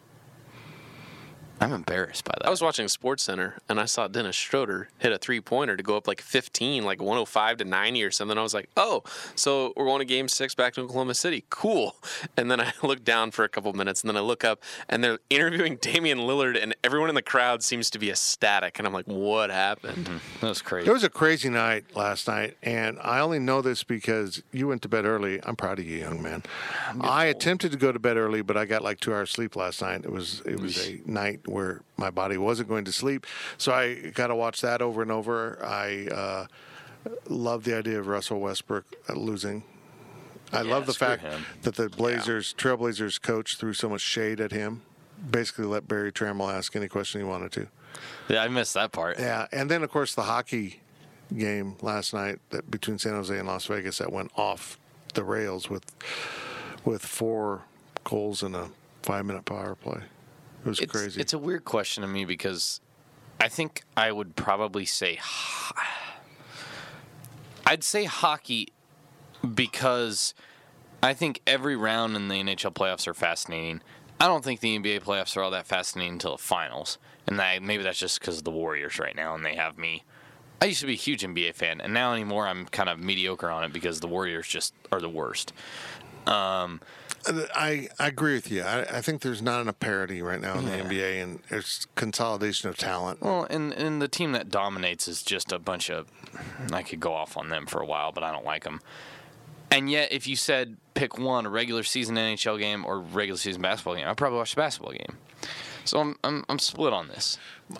I'm 1.61 1.73
embarrassed 1.73 2.23
by 2.23 2.33
that. 2.37 2.47
I 2.47 2.49
was 2.49 2.61
watching 2.61 2.87
Sports 2.87 3.23
Center 3.23 3.57
and 3.67 3.79
I 3.79 3.85
saw 3.85 4.07
Dennis 4.07 4.35
Schroeder 4.35 4.89
hit 4.99 5.11
a 5.11 5.17
three 5.17 5.41
pointer 5.41 5.75
to 5.75 5.83
go 5.83 5.97
up 5.97 6.07
like 6.07 6.21
15, 6.21 6.83
like 6.83 6.99
105 6.99 7.57
to 7.57 7.65
90 7.65 8.03
or 8.03 8.11
something. 8.11 8.37
I 8.37 8.41
was 8.41 8.53
like, 8.53 8.69
oh, 8.77 9.03
so 9.35 9.73
we're 9.75 9.85
going 9.85 9.99
to 9.99 10.05
game 10.05 10.27
six 10.27 10.55
back 10.55 10.73
to 10.75 10.81
Oklahoma 10.81 11.13
City. 11.13 11.45
Cool. 11.49 11.95
And 12.37 12.49
then 12.49 12.61
I 12.61 12.71
look 12.83 13.03
down 13.03 13.31
for 13.31 13.43
a 13.43 13.49
couple 13.49 13.71
minutes 13.73 14.01
and 14.01 14.09
then 14.09 14.15
I 14.15 14.21
look 14.21 14.43
up 14.43 14.63
and 14.87 15.03
they're 15.03 15.19
interviewing 15.29 15.75
Damian 15.81 16.19
Lillard 16.19 16.61
and 16.61 16.75
everyone 16.83 17.09
in 17.09 17.15
the 17.15 17.21
crowd 17.21 17.63
seems 17.63 17.89
to 17.91 17.99
be 17.99 18.09
ecstatic. 18.09 18.77
And 18.77 18.87
I'm 18.87 18.93
like, 18.93 19.07
what 19.07 19.49
happened? 19.49 20.05
Mm-hmm. 20.05 20.39
that 20.41 20.47
was 20.47 20.61
crazy. 20.61 20.89
It 20.89 20.93
was 20.93 21.03
a 21.03 21.09
crazy 21.09 21.49
night 21.49 21.95
last 21.95 22.27
night, 22.27 22.55
and 22.63 22.97
I 23.01 23.19
only 23.19 23.39
know 23.39 23.61
this 23.61 23.83
because 23.83 24.41
you 24.51 24.67
went 24.67 24.81
to 24.83 24.89
bed 24.89 25.05
early. 25.05 25.39
I'm 25.43 25.55
proud 25.55 25.79
of 25.79 25.85
you, 25.85 25.97
young 25.97 26.21
man. 26.21 26.43
I 27.01 27.25
attempted 27.25 27.71
to 27.71 27.77
go 27.77 27.91
to 27.91 27.99
bed 27.99 28.17
early, 28.17 28.41
but 28.41 28.55
I 28.57 28.65
got 28.65 28.83
like 28.83 28.99
two 28.99 29.13
hours 29.13 29.31
sleep 29.31 29.55
last 29.55 29.81
night. 29.81 30.05
It 30.05 30.11
was 30.11 30.41
it 30.45 30.59
was 30.59 30.87
a 30.87 31.01
night 31.05 31.41
where 31.49 31.81
my 31.97 32.09
body 32.09 32.37
wasn't 32.37 32.69
going 32.69 32.85
to 32.85 32.91
sleep, 32.91 33.25
so 33.57 33.71
I 33.71 34.11
got 34.13 34.27
to 34.27 34.35
watch 34.35 34.61
that 34.61 34.81
over 34.81 35.01
and 35.01 35.11
over. 35.11 35.63
I 35.63 36.07
uh, 36.07 36.47
love 37.27 37.63
the 37.63 37.77
idea 37.77 37.99
of 37.99 38.07
Russell 38.07 38.39
Westbrook 38.39 38.85
uh, 39.09 39.13
losing. 39.13 39.63
I 40.51 40.61
love 40.61 40.87
the 40.87 40.93
fact 40.93 41.21
him. 41.21 41.45
that 41.61 41.75
the 41.75 41.89
Blazers, 41.89 42.55
Trailblazers 42.57 43.21
coach 43.21 43.57
threw 43.57 43.73
so 43.73 43.87
much 43.87 44.01
shade 44.01 44.41
at 44.41 44.51
him. 44.51 44.81
Basically, 45.29 45.65
let 45.65 45.87
Berry 45.87 46.11
Tramel 46.11 46.51
ask 46.51 46.75
any 46.75 46.87
question 46.87 47.21
he 47.21 47.27
wanted 47.27 47.51
to. 47.51 47.67
yeah, 48.29 48.43
I 48.43 48.47
missed 48.47 48.73
that 48.73 48.91
part. 48.91 49.19
Yeah, 49.19 49.47
and 49.51 49.69
then 49.69 49.83
of 49.83 49.91
course 49.91 50.15
the 50.15 50.23
hockey 50.23 50.79
game 51.37 51.75
last 51.81 52.13
night 52.13 52.39
that 52.49 52.71
between 52.71 52.97
San 52.97 53.13
Jose 53.13 53.37
and 53.37 53.47
Las 53.47 53.65
Vegas 53.65 53.99
that 53.99 54.11
went 54.11 54.31
off 54.35 54.79
the 55.13 55.23
rails 55.23 55.69
with 55.69 55.85
with 56.85 57.01
four 57.01 57.63
goals 58.03 58.41
in 58.41 58.55
a 58.55 58.69
five 59.03 59.25
minute 59.25 59.45
power 59.45 59.75
play. 59.75 60.01
It 60.65 60.67
was 60.67 60.79
it's, 60.79 60.91
crazy. 60.91 61.21
It's 61.21 61.33
a 61.33 61.37
weird 61.37 61.65
question 61.65 62.01
to 62.01 62.07
me 62.07 62.25
because 62.25 62.81
I 63.39 63.47
think 63.47 63.83
I 63.95 64.11
would 64.11 64.35
probably 64.35 64.85
say 64.85 65.19
I'd 67.65 67.83
say 67.83 68.05
hockey 68.05 68.69
because 69.53 70.33
I 71.01 71.13
think 71.13 71.41
every 71.47 71.75
round 71.75 72.15
in 72.15 72.27
the 72.27 72.35
NHL 72.35 72.73
playoffs 72.73 73.07
are 73.07 73.13
fascinating. 73.13 73.81
I 74.19 74.27
don't 74.27 74.43
think 74.43 74.59
the 74.59 74.77
NBA 74.77 75.03
playoffs 75.03 75.37
are 75.37 75.41
all 75.41 75.51
that 75.51 75.65
fascinating 75.65 76.13
until 76.13 76.35
the 76.35 76.43
finals. 76.43 76.97
and 77.25 77.39
that, 77.39 77.61
maybe 77.63 77.83
that's 77.83 77.99
just 77.99 78.19
because 78.19 78.39
of 78.39 78.43
the 78.43 78.51
Warriors 78.51 78.99
right 78.99 79.15
now, 79.15 79.33
and 79.35 79.45
they 79.45 79.55
have 79.55 79.77
me. 79.77 80.03
I 80.61 80.65
used 80.65 80.81
to 80.81 80.87
be 80.87 80.93
a 80.93 80.97
huge 80.97 81.23
NBA 81.23 81.55
fan, 81.55 81.79
and 81.79 81.93
now 81.93 82.11
anymore 82.11 82.47
I'm 82.47 82.65
kind 82.65 82.89
of 82.89 82.99
mediocre 82.99 83.49
on 83.49 83.63
it 83.63 83.71
because 83.71 84.01
the 84.01 84.07
Warriors 84.07 84.47
just 84.47 84.73
are 84.91 84.99
the 84.99 85.09
worst. 85.09 85.53
Um, 86.27 86.81
Uh, 87.27 87.43
I, 87.53 87.89
I 87.99 88.07
agree 88.07 88.33
with 88.33 88.49
you. 88.51 88.61
I, 88.63 88.81
I 88.81 89.01
think 89.01 89.21
there's 89.21 89.41
not 89.41 89.61
enough 89.61 89.79
parity 89.79 90.21
right 90.21 90.39
now 90.39 90.57
in 90.57 90.65
the 90.65 90.71
NBA, 90.71 91.21
and 91.21 91.39
there's 91.49 91.87
consolidation 91.95 92.69
of 92.69 92.77
talent. 92.77 93.21
Well, 93.21 93.45
and 93.49 93.73
and 93.73 94.01
the 94.01 94.07
team 94.07 94.31
that 94.33 94.49
dominates 94.49 95.07
is 95.07 95.21
just 95.23 95.51
a 95.51 95.59
bunch 95.59 95.89
of. 95.89 96.07
I 96.71 96.83
could 96.83 96.99
go 96.99 97.13
off 97.13 97.35
on 97.37 97.49
them 97.49 97.65
for 97.65 97.81
a 97.81 97.85
while, 97.85 98.11
but 98.11 98.23
I 98.23 98.31
don't 98.31 98.45
like 98.45 98.63
them. 98.63 98.79
And 99.71 99.89
yet, 99.89 100.11
if 100.11 100.27
you 100.27 100.35
said 100.35 100.77
pick 100.93 101.17
one, 101.17 101.45
a 101.45 101.49
regular 101.49 101.83
season 101.83 102.15
NHL 102.15 102.57
game 102.57 102.85
or 102.85 102.99
regular 102.99 103.37
season 103.37 103.61
basketball 103.61 103.95
game, 103.95 104.07
I'd 104.07 104.17
probably 104.17 104.37
watch 104.37 104.55
the 104.55 104.61
basketball 104.61 104.93
game. 104.93 105.17
So 105.85 105.99
I'm 105.99 106.15
I'm, 106.23 106.45
I'm 106.49 106.59
split 106.59 106.93
on 106.93 107.07
this. 107.07 107.37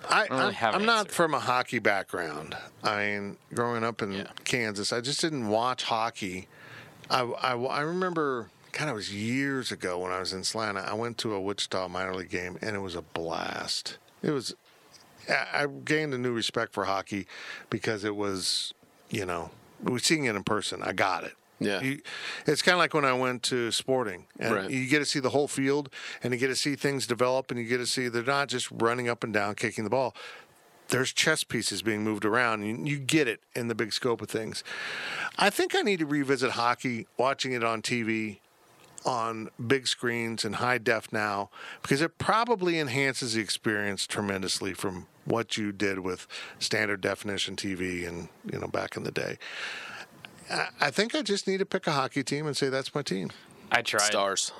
I, 0.08 0.26
don't 0.26 0.38
really 0.38 0.54
have 0.54 0.74
am 0.74 0.82
an 0.82 0.86
not 0.86 1.10
from 1.10 1.34
a 1.34 1.40
hockey 1.40 1.78
background. 1.80 2.56
I 2.84 3.06
mean, 3.06 3.36
growing 3.54 3.82
up 3.84 4.02
in 4.02 4.12
Yeah. 4.12 4.26
Kansas, 4.44 4.92
I 4.92 5.00
just 5.00 5.20
didn't 5.20 5.48
watch 5.48 5.84
hockey. 5.84 6.46
I, 7.08 7.22
I, 7.22 7.56
I 7.56 7.80
remember, 7.80 8.50
kind 8.72 8.90
of 8.90 8.96
was 8.96 9.12
years 9.12 9.72
ago 9.72 9.98
when 9.98 10.12
I 10.12 10.20
was 10.20 10.32
in 10.32 10.40
Atlanta. 10.40 10.80
I 10.80 10.94
went 10.94 11.18
to 11.18 11.34
a 11.34 11.40
Wichita 11.40 11.88
minor 11.88 12.14
league 12.14 12.30
game, 12.30 12.58
and 12.62 12.74
it 12.76 12.80
was 12.80 12.94
a 12.94 13.02
blast. 13.02 13.98
It 14.22 14.30
was. 14.30 14.54
I 15.28 15.66
gained 15.84 16.12
a 16.14 16.18
new 16.18 16.32
respect 16.32 16.72
for 16.72 16.84
hockey 16.86 17.26
because 17.68 18.04
it 18.04 18.16
was, 18.16 18.74
you 19.10 19.24
know, 19.26 19.50
we 19.82 19.98
seeing 20.00 20.24
it 20.24 20.34
in 20.34 20.42
person. 20.44 20.82
I 20.82 20.92
got 20.92 21.24
it. 21.24 21.34
Yeah. 21.60 21.80
You, 21.82 22.00
it's 22.46 22.62
kind 22.62 22.74
of 22.74 22.78
like 22.78 22.94
when 22.94 23.04
I 23.04 23.12
went 23.12 23.42
to 23.44 23.70
sporting, 23.70 24.26
and 24.38 24.54
Right. 24.54 24.70
you 24.70 24.86
get 24.88 25.00
to 25.00 25.04
see 25.04 25.20
the 25.20 25.28
whole 25.30 25.46
field, 25.46 25.90
and 26.22 26.32
you 26.32 26.38
get 26.40 26.48
to 26.48 26.56
see 26.56 26.74
things 26.74 27.06
develop, 27.06 27.50
and 27.50 27.60
you 27.60 27.66
get 27.66 27.78
to 27.78 27.86
see 27.86 28.08
they're 28.08 28.22
not 28.22 28.48
just 28.48 28.70
running 28.70 29.08
up 29.08 29.22
and 29.22 29.32
down, 29.32 29.54
kicking 29.54 29.84
the 29.84 29.90
ball. 29.90 30.14
There's 30.88 31.12
chess 31.12 31.44
pieces 31.44 31.82
being 31.82 32.02
moved 32.02 32.24
around. 32.24 32.64
You, 32.64 32.76
you 32.82 32.98
get 32.98 33.28
it 33.28 33.40
in 33.54 33.68
the 33.68 33.74
big 33.76 33.92
scope 33.92 34.22
of 34.22 34.28
things. 34.30 34.64
I 35.38 35.48
think 35.50 35.76
I 35.76 35.82
need 35.82 36.00
to 36.00 36.06
revisit 36.06 36.52
hockey, 36.52 37.06
watching 37.16 37.52
it 37.52 37.62
on 37.62 37.82
TV, 37.82 38.38
on 39.04 39.48
big 39.66 39.86
screens 39.86 40.44
and 40.44 40.56
high 40.56 40.78
def 40.78 41.12
now, 41.12 41.50
because 41.82 42.02
it 42.02 42.18
probably 42.18 42.78
enhances 42.78 43.34
the 43.34 43.40
experience 43.40 44.06
tremendously 44.06 44.74
from 44.74 45.06
what 45.24 45.56
you 45.56 45.72
did 45.72 46.00
with 46.00 46.26
standard 46.58 47.00
definition 47.00 47.56
TV 47.56 48.06
and 48.06 48.28
you 48.50 48.58
know 48.58 48.66
back 48.66 48.96
in 48.96 49.04
the 49.04 49.10
day. 49.12 49.38
I, 50.50 50.68
I 50.80 50.90
think 50.90 51.14
I 51.14 51.22
just 51.22 51.46
need 51.46 51.58
to 51.58 51.66
pick 51.66 51.86
a 51.86 51.92
hockey 51.92 52.22
team 52.22 52.46
and 52.46 52.56
say 52.56 52.68
that's 52.68 52.94
my 52.94 53.02
team, 53.02 53.30
I 53.70 53.82
tried 53.82 54.02
Stars. 54.02 54.52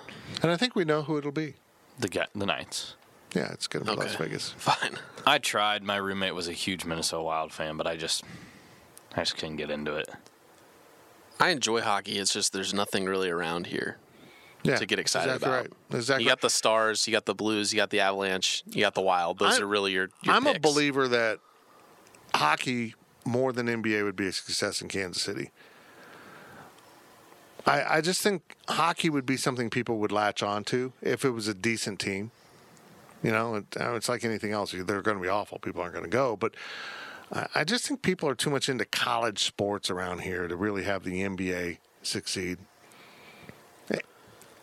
and 0.42 0.50
I 0.50 0.56
think 0.56 0.74
we 0.74 0.84
know 0.84 1.02
who 1.02 1.18
it'll 1.18 1.32
be. 1.32 1.54
the 1.98 2.08
guy, 2.08 2.26
the 2.34 2.46
Knights. 2.46 2.94
Yeah, 3.34 3.52
it's 3.52 3.68
going 3.68 3.84
to 3.84 3.92
be 3.92 3.96
Las 3.96 4.16
Vegas. 4.16 4.50
Fine. 4.58 4.96
I 5.24 5.38
tried. 5.38 5.84
My 5.84 5.96
roommate 5.96 6.34
was 6.34 6.48
a 6.48 6.52
huge 6.52 6.84
Minnesota 6.84 7.22
Wild 7.22 7.52
fan, 7.52 7.76
but 7.76 7.86
I 7.86 7.94
just 7.96 8.24
I 9.14 9.20
just 9.20 9.36
couldn't 9.36 9.56
get 9.56 9.70
into 9.70 9.94
it. 9.94 10.08
I 11.38 11.50
enjoy 11.50 11.80
hockey. 11.80 12.18
It's 12.18 12.32
just 12.32 12.52
there's 12.52 12.74
nothing 12.74 13.04
really 13.06 13.30
around 13.30 13.68
here 13.68 13.98
Yeah, 14.62 14.76
to 14.76 14.86
get 14.86 14.98
excited 14.98 15.34
exactly 15.34 15.48
about. 15.48 15.76
Right. 15.90 15.98
Exactly. 15.98 16.24
You 16.24 16.30
got 16.30 16.40
the 16.40 16.50
Stars, 16.50 17.06
you 17.06 17.12
got 17.12 17.24
the 17.24 17.34
Blues, 17.34 17.72
you 17.72 17.78
got 17.78 17.90
the 17.90 18.00
Avalanche, 18.00 18.62
you 18.66 18.82
got 18.82 18.94
the 18.94 19.00
Wild. 19.00 19.38
Those 19.38 19.54
I'm- 19.54 19.62
are 19.62 19.66
really 19.66 19.92
your. 19.92 20.10
your 20.22 20.34
I'm 20.34 20.46
a 20.46 20.58
believer 20.58 21.08
that 21.08 21.38
hockey 22.34 22.94
more 23.24 23.52
than 23.52 23.66
NBA 23.66 24.04
would 24.04 24.16
be 24.16 24.26
a 24.26 24.32
success 24.32 24.82
in 24.82 24.88
Kansas 24.88 25.22
City. 25.22 25.50
I, 27.66 27.96
I 27.96 28.00
just 28.00 28.22
think 28.22 28.56
hockey 28.68 29.10
would 29.10 29.26
be 29.26 29.36
something 29.36 29.70
people 29.70 29.98
would 29.98 30.12
latch 30.12 30.42
onto 30.42 30.92
if 31.02 31.24
it 31.24 31.30
was 31.30 31.46
a 31.48 31.54
decent 31.54 32.00
team. 32.00 32.30
You 33.22 33.32
know, 33.32 33.56
it, 33.56 33.64
uh, 33.78 33.94
it's 33.94 34.08
like 34.08 34.24
anything 34.24 34.52
else. 34.52 34.72
They're 34.72 35.02
going 35.02 35.18
to 35.18 35.22
be 35.22 35.28
awful. 35.28 35.58
People 35.58 35.82
aren't 35.82 35.92
going 35.92 36.04
to 36.04 36.10
go. 36.10 36.36
But 36.36 36.54
I, 37.30 37.46
I 37.56 37.64
just 37.64 37.86
think 37.86 38.00
people 38.02 38.28
are 38.28 38.34
too 38.34 38.50
much 38.50 38.68
into 38.68 38.86
college 38.86 39.40
sports 39.44 39.90
around 39.90 40.20
here 40.20 40.48
to 40.48 40.56
really 40.56 40.84
have 40.84 41.04
the 41.04 41.22
NBA 41.22 41.78
succeed. 42.02 42.58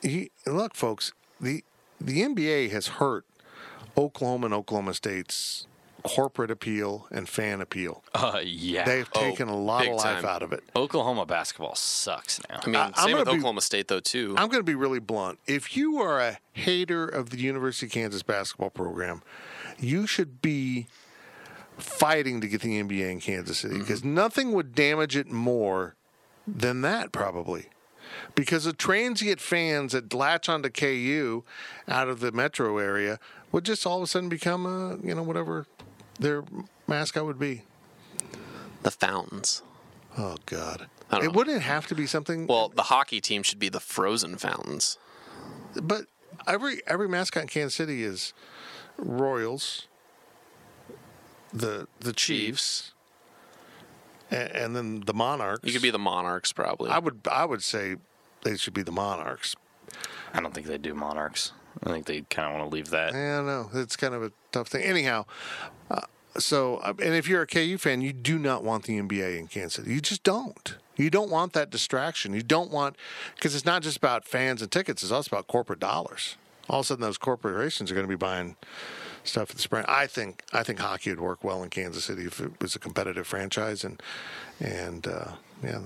Hey, 0.01 0.09
he- 0.09 0.31
look, 0.49 0.75
folks, 0.75 1.13
the 1.39 1.63
the 1.99 2.21
NBA 2.21 2.69
has 2.71 2.87
hurt 2.87 3.25
Oklahoma 3.97 4.45
and 4.45 4.53
Oklahoma 4.53 4.93
State's 4.93 5.65
corporate 6.03 6.51
appeal 6.51 7.07
and 7.11 7.27
fan 7.27 7.59
appeal. 7.59 8.03
Uh, 8.13 8.39
yeah. 8.43 8.85
They've 8.85 9.09
Oh, 9.15 9.19
taken 9.19 9.47
a 9.49 9.57
lot 9.57 9.87
of 9.87 9.95
life 9.95 10.21
time. 10.21 10.25
out 10.25 10.43
of 10.43 10.53
it. 10.53 10.63
Oklahoma 10.75 11.25
basketball 11.25 11.73
sucks 11.75 12.39
now. 12.47 12.59
I 12.63 12.67
mean, 12.67 12.75
I- 12.75 12.85
I'm 12.95 13.07
same 13.07 13.17
with 13.17 13.25
be- 13.25 13.31
Oklahoma 13.31 13.61
State 13.61 13.87
though 13.87 13.99
too. 13.99 14.35
I'm 14.37 14.47
going 14.47 14.59
to 14.59 14.63
be 14.63 14.75
really 14.75 14.99
blunt. 14.99 15.39
If 15.47 15.75
you 15.75 15.97
are 15.99 16.21
a 16.21 16.37
hater 16.53 17.05
of 17.07 17.31
the 17.31 17.37
University 17.39 17.87
of 17.87 17.91
Kansas 17.91 18.21
basketball 18.23 18.69
program, 18.69 19.21
you 19.79 20.05
should 20.07 20.41
be 20.41 20.87
fighting 21.77 22.41
to 22.41 22.47
get 22.47 22.61
the 22.61 22.79
NBA 22.81 23.09
in 23.11 23.19
Kansas 23.19 23.57
City 23.59 23.77
because 23.79 24.03
nothing 24.03 24.51
would 24.53 24.73
damage 24.75 25.15
it 25.17 25.29
more 25.31 25.95
than 26.47 26.81
that, 26.81 27.11
probably. 27.11 27.69
Because 28.35 28.65
the 28.65 28.73
transient 28.73 29.39
fans 29.39 29.93
that 29.93 30.13
latch 30.13 30.49
onto 30.49 30.69
KU 30.69 31.43
out 31.87 32.07
of 32.07 32.19
the 32.19 32.31
metro 32.31 32.77
area 32.77 33.19
would 33.51 33.65
just 33.65 33.85
all 33.85 33.97
of 33.97 34.03
a 34.03 34.07
sudden 34.07 34.29
become 34.29 34.65
a, 34.65 34.97
you 35.05 35.15
know, 35.15 35.23
whatever 35.23 35.65
their 36.19 36.43
mascot 36.87 37.25
would 37.25 37.39
be. 37.39 37.63
the 38.83 38.91
Fountains. 38.91 39.61
Oh, 40.17 40.35
God. 40.45 40.87
It 41.11 41.23
know. 41.23 41.29
wouldn't 41.29 41.61
have 41.61 41.87
to 41.87 41.95
be 41.95 42.07
something. 42.07 42.47
Well, 42.47 42.69
the 42.69 42.83
hockey 42.83 43.21
team 43.21 43.43
should 43.43 43.59
be 43.59 43.69
the 43.69 43.79
Frozen 43.79 44.37
Fountains. 44.37 44.97
But 45.81 46.05
every 46.45 46.81
every 46.87 47.07
mascot 47.07 47.43
in 47.43 47.47
Kansas 47.49 47.75
City 47.75 48.03
is 48.03 48.33
Royals, 48.97 49.87
the 51.53 51.87
the 51.99 52.13
Chiefs, 52.13 52.93
and, 54.31 54.51
and 54.51 54.75
then 54.75 55.01
the 55.01 55.13
Monarchs. 55.13 55.63
You 55.63 55.71
could 55.71 55.81
be 55.81 55.91
the 55.91 55.99
Monarchs 55.99 56.51
probably. 56.51 56.89
I 56.89 56.99
would 56.99 57.21
I 57.31 57.45
would 57.45 57.63
say 57.63 57.95
they 58.43 58.57
should 58.57 58.73
be 58.73 58.83
the 58.83 58.91
Monarchs. 58.91 59.55
I 60.33 60.41
don't 60.41 60.53
think 60.53 60.67
they 60.67 60.77
do 60.77 60.93
Monarchs. 60.93 61.53
I 61.83 61.91
think 61.91 62.05
they 62.05 62.21
kind 62.21 62.47
of 62.47 62.59
want 62.59 62.69
to 62.69 62.75
leave 62.75 62.89
that. 62.89 63.09
I 63.09 63.37
don't 63.37 63.45
know. 63.45 63.69
It's 63.73 63.95
kind 63.95 64.13
of 64.13 64.23
a 64.23 64.31
tough 64.51 64.67
thing. 64.67 64.83
Anyhow, 64.83 65.25
uh, 65.91 66.01
so 66.37 66.77
uh, 66.77 66.93
and 67.01 67.13
if 67.13 67.27
you're 67.27 67.41
a 67.41 67.47
KU 67.47 67.77
fan, 67.77 68.01
you 68.01 68.13
do 68.13 68.39
not 68.39 68.63
want 68.63 68.85
the 68.85 68.99
NBA 68.99 69.39
in 69.39 69.47
Kansas 69.47 69.75
City. 69.75 69.93
You 69.93 70.01
just 70.01 70.23
don't. 70.23 70.75
You 70.95 71.09
don't 71.09 71.29
want 71.29 71.53
that 71.53 71.69
distraction. 71.69 72.33
You 72.33 72.41
don't 72.41 72.71
want 72.71 72.95
because 73.35 73.55
it's 73.55 73.65
not 73.65 73.83
just 73.83 73.97
about 73.97 74.25
fans 74.25 74.61
and 74.61 74.71
tickets. 74.71 75.03
It's 75.03 75.11
also 75.11 75.35
about 75.35 75.47
corporate 75.47 75.79
dollars. 75.79 76.37
All 76.69 76.79
of 76.79 76.85
a 76.85 76.87
sudden, 76.87 77.01
those 77.01 77.17
corporations 77.17 77.91
are 77.91 77.93
going 77.93 78.05
to 78.05 78.09
be 78.09 78.15
buying 78.15 78.55
stuff 79.23 79.51
at 79.51 79.55
the 79.55 79.61
Sprint. 79.61 79.87
I 79.87 80.07
think 80.07 80.43
I 80.51 80.63
think 80.63 80.79
hockey 80.79 81.11
would 81.11 81.19
work 81.19 81.43
well 81.43 81.63
in 81.63 81.69
Kansas 81.69 82.05
City 82.05 82.25
if 82.25 82.39
it 82.39 82.59
was 82.59 82.75
a 82.75 82.79
competitive 82.79 83.27
franchise 83.27 83.83
and 83.83 84.01
and 84.59 85.07
uh, 85.07 85.31
yeah. 85.63 85.81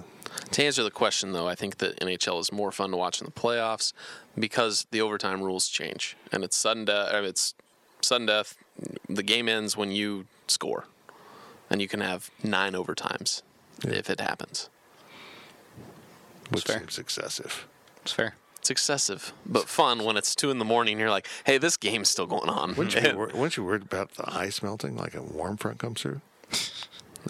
To 0.51 0.63
answer 0.63 0.83
the 0.83 0.91
question, 0.91 1.31
though, 1.31 1.47
I 1.47 1.55
think 1.55 1.77
that 1.77 1.99
NHL 1.99 2.39
is 2.39 2.51
more 2.51 2.71
fun 2.71 2.91
to 2.91 2.97
watch 2.97 3.21
in 3.21 3.25
the 3.25 3.31
playoffs 3.31 3.93
because 4.37 4.85
the 4.91 5.01
overtime 5.01 5.41
rules 5.41 5.67
change, 5.67 6.15
and 6.31 6.43
it's 6.43 6.55
sudden 6.57 6.85
death. 6.85 7.09
It's 7.13 7.53
sudden 8.01 8.27
death. 8.27 8.55
The 9.07 9.23
game 9.23 9.47
ends 9.49 9.75
when 9.77 9.91
you 9.91 10.25
score, 10.47 10.85
and 11.69 11.81
you 11.81 11.87
can 11.87 12.01
have 12.01 12.29
nine 12.43 12.73
overtimes 12.73 13.41
if 13.83 14.09
it 14.09 14.19
happens. 14.19 14.69
which 16.49 16.63
fair. 16.65 16.79
seems 16.79 16.97
excessive. 16.99 17.67
It's 18.03 18.11
fair. 18.11 18.35
It's 18.57 18.69
excessive, 18.69 19.33
but 19.45 19.67
fun 19.67 20.03
when 20.03 20.17
it's 20.17 20.35
two 20.35 20.51
in 20.51 20.59
the 20.59 20.65
morning. 20.65 20.99
You're 20.99 21.09
like, 21.09 21.27
"Hey, 21.45 21.57
this 21.57 21.77
game's 21.77 22.09
still 22.09 22.27
going 22.27 22.47
on." 22.49 22.75
Wouldn't 22.75 22.93
you, 22.95 23.15
wor- 23.17 23.27
wouldn't 23.27 23.57
you 23.57 23.63
worried 23.63 23.81
about 23.83 24.11
the 24.15 24.31
ice 24.31 24.61
melting 24.61 24.95
like 24.95 25.15
a 25.15 25.21
warm 25.23 25.57
front 25.57 25.79
comes 25.79 26.01
through? 26.01 26.21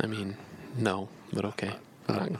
I 0.01 0.07
mean, 0.07 0.35
no, 0.77 1.07
but 1.31 1.45
okay. 1.45 1.71
I 2.09 2.15
don't 2.17 2.31
know. 2.33 2.39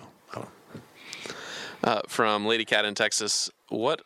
I 1.84 1.88
don't 1.88 1.98
Uh, 1.98 2.02
from 2.08 2.46
Lady 2.46 2.66
Cat 2.66 2.86
in 2.86 2.96
Texas, 2.96 3.50
what 3.70 4.02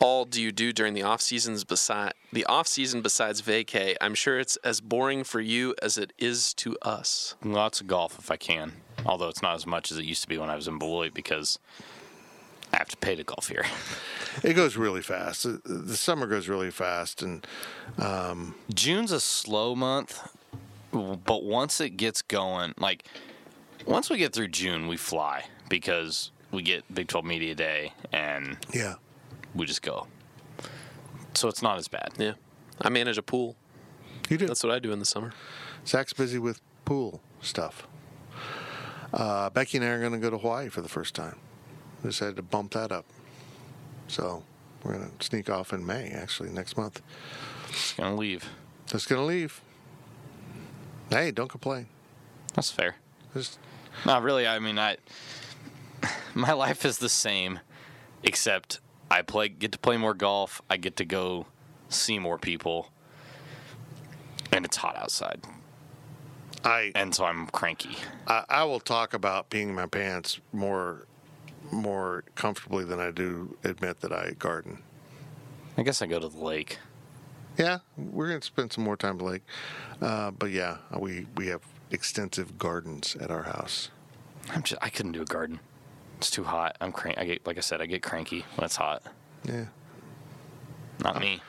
all 0.00 0.24
do 0.24 0.42
you 0.42 0.52
do 0.52 0.72
during 0.72 0.94
the 0.94 1.02
off 1.02 1.20
seasons 1.20 1.64
beside 1.64 2.12
the 2.32 2.44
off 2.46 2.66
season 2.66 3.02
besides 3.02 3.42
vacay? 3.42 3.96
I'm 4.00 4.14
sure 4.14 4.38
it's 4.38 4.56
as 4.56 4.80
boring 4.80 5.24
for 5.24 5.40
you 5.40 5.74
as 5.80 5.98
it 5.98 6.12
is 6.18 6.52
to 6.54 6.76
us. 6.82 7.34
Lots 7.42 7.80
of 7.80 7.86
golf 7.86 8.18
if 8.18 8.30
I 8.30 8.36
can. 8.36 8.72
Although 9.04 9.28
it's 9.28 9.42
not 9.42 9.54
as 9.54 9.66
much 9.66 9.92
as 9.92 9.98
it 9.98 10.04
used 10.04 10.22
to 10.22 10.28
be 10.28 10.38
when 10.38 10.50
I 10.50 10.56
was 10.56 10.68
in 10.68 10.78
Beloit 10.78 11.14
because 11.14 11.58
I 12.72 12.78
have 12.78 12.88
to 12.88 12.96
pay 12.96 13.14
to 13.14 13.24
golf 13.24 13.48
here. 13.48 13.64
It 14.42 14.54
goes 14.54 14.76
really 14.76 15.02
fast. 15.02 15.44
The, 15.44 15.60
the 15.64 15.96
summer 15.96 16.26
goes 16.26 16.48
really 16.48 16.70
fast, 16.70 17.22
and 17.22 17.46
June's 18.74 19.12
a 19.12 19.20
slow 19.20 19.74
month, 19.74 20.20
but 20.92 21.44
once 21.44 21.80
it 21.80 21.90
gets 21.96 22.20
going, 22.22 22.74
like 22.76 23.06
once 23.86 24.10
we 24.10 24.18
get 24.18 24.34
through 24.34 24.48
June, 24.48 24.88
we 24.88 24.96
fly 24.96 25.44
because 25.68 26.32
we 26.56 26.62
get 26.62 26.82
Big 26.92 27.06
12 27.06 27.24
Media 27.24 27.54
Day 27.54 27.92
and 28.12 28.56
yeah, 28.72 28.94
we 29.54 29.66
just 29.66 29.82
go. 29.82 30.06
So 31.34 31.48
it's 31.48 31.60
not 31.60 31.76
as 31.76 31.86
bad. 31.86 32.14
Yeah, 32.18 32.32
I 32.80 32.88
manage 32.88 33.18
a 33.18 33.22
pool. 33.22 33.56
you 34.30 34.38
do. 34.38 34.46
That's 34.46 34.64
what 34.64 34.72
I 34.72 34.78
do 34.78 34.90
in 34.90 34.98
the 34.98 35.04
summer. 35.04 35.32
Zach's 35.86 36.14
busy 36.14 36.38
with 36.38 36.62
pool 36.86 37.20
stuff. 37.42 37.86
Uh, 39.12 39.50
Becky 39.50 39.76
and 39.76 39.86
I 39.86 39.90
are 39.90 40.00
going 40.00 40.12
to 40.12 40.18
go 40.18 40.30
to 40.30 40.38
Hawaii 40.38 40.70
for 40.70 40.80
the 40.80 40.88
first 40.88 41.14
time. 41.14 41.36
We 42.02 42.08
decided 42.08 42.36
to 42.36 42.42
bump 42.42 42.72
that 42.72 42.90
up, 42.90 43.04
so 44.08 44.42
we're 44.82 44.94
going 44.96 45.10
to 45.18 45.24
sneak 45.24 45.50
off 45.50 45.74
in 45.74 45.84
May. 45.84 46.08
Actually, 46.08 46.50
next 46.50 46.78
month. 46.78 47.02
It's 47.68 47.92
gonna 47.92 48.16
leave. 48.16 48.48
Just 48.86 49.08
going 49.10 49.20
to 49.20 49.26
leave. 49.26 49.60
Hey, 51.10 51.30
don't 51.32 51.48
complain. 51.50 51.86
That's 52.54 52.70
fair. 52.70 52.96
Just 53.34 53.58
Not 54.06 54.22
really. 54.22 54.46
I 54.46 54.58
mean, 54.58 54.78
I 54.78 54.96
my 56.34 56.52
life 56.52 56.84
is 56.84 56.98
the 56.98 57.08
same, 57.08 57.60
except 58.22 58.80
I 59.10 59.22
play 59.22 59.48
get 59.48 59.72
to 59.72 59.78
play 59.78 59.96
more 59.96 60.14
golf. 60.14 60.62
I 60.68 60.76
get 60.76 60.96
to 60.96 61.04
go 61.04 61.46
see 61.88 62.18
more 62.18 62.38
people, 62.38 62.90
and 64.52 64.64
it's 64.64 64.76
hot 64.76 64.96
outside, 64.96 65.42
I, 66.64 66.92
and 66.94 67.14
so 67.14 67.24
I'm 67.24 67.46
cranky. 67.48 67.96
I 68.26 68.44
I 68.48 68.64
will 68.64 68.80
talk 68.80 69.14
about 69.14 69.50
peeing 69.50 69.68
in 69.68 69.74
my 69.74 69.86
pants 69.86 70.40
more 70.52 71.06
more 71.72 72.24
comfortably 72.34 72.84
than 72.84 73.00
I 73.00 73.10
do 73.10 73.56
admit 73.64 74.00
that 74.00 74.12
I 74.12 74.32
garden. 74.38 74.82
I 75.76 75.82
guess 75.82 76.00
I 76.00 76.06
go 76.06 76.18
to 76.18 76.28
the 76.28 76.38
lake. 76.38 76.78
Yeah, 77.58 77.78
we're 77.96 78.28
gonna 78.28 78.42
spend 78.42 78.72
some 78.72 78.84
more 78.84 78.96
time 78.96 79.12
at 79.12 79.18
the 79.18 79.24
lake, 79.24 79.42
uh, 80.02 80.30
but 80.30 80.50
yeah, 80.50 80.78
we 80.98 81.26
we 81.36 81.46
have 81.48 81.62
extensive 81.90 82.58
gardens 82.58 83.16
at 83.16 83.30
our 83.30 83.44
house. 83.44 83.90
I'm 84.50 84.62
just 84.62 84.82
I 84.82 84.90
couldn't 84.90 85.12
do 85.12 85.22
a 85.22 85.26
garden. 85.26 85.60
It's 86.18 86.30
too 86.30 86.44
hot. 86.44 86.76
I'm 86.80 86.92
crank. 86.92 87.18
I 87.18 87.24
get 87.24 87.46
like 87.46 87.56
I 87.58 87.60
said. 87.60 87.80
I 87.80 87.86
get 87.86 88.02
cranky 88.02 88.44
when 88.56 88.64
it's 88.64 88.76
hot. 88.76 89.02
Yeah. 89.44 89.66
Not 91.02 91.20
me. 91.20 91.40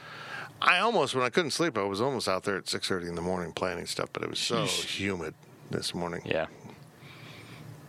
I 0.62 0.80
almost, 0.80 1.14
when 1.14 1.24
I 1.24 1.30
couldn't 1.30 1.52
sleep, 1.52 1.78
I 1.78 1.84
was 1.84 2.02
almost 2.02 2.28
out 2.28 2.44
there 2.44 2.58
at 2.58 2.68
six 2.68 2.88
thirty 2.88 3.08
in 3.08 3.16
the 3.16 3.22
morning 3.22 3.52
planning 3.54 3.86
stuff, 3.86 4.10
but 4.12 4.24
it 4.24 4.30
was 4.30 4.40
so 4.40 4.66
humid 4.66 5.36
this 5.70 5.94
morning. 5.94 6.22
Yeah. 6.26 6.48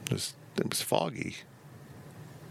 It 0.06 0.12
was, 0.12 0.34
it 0.56 0.68
was 0.68 0.82
foggy. 0.82 1.36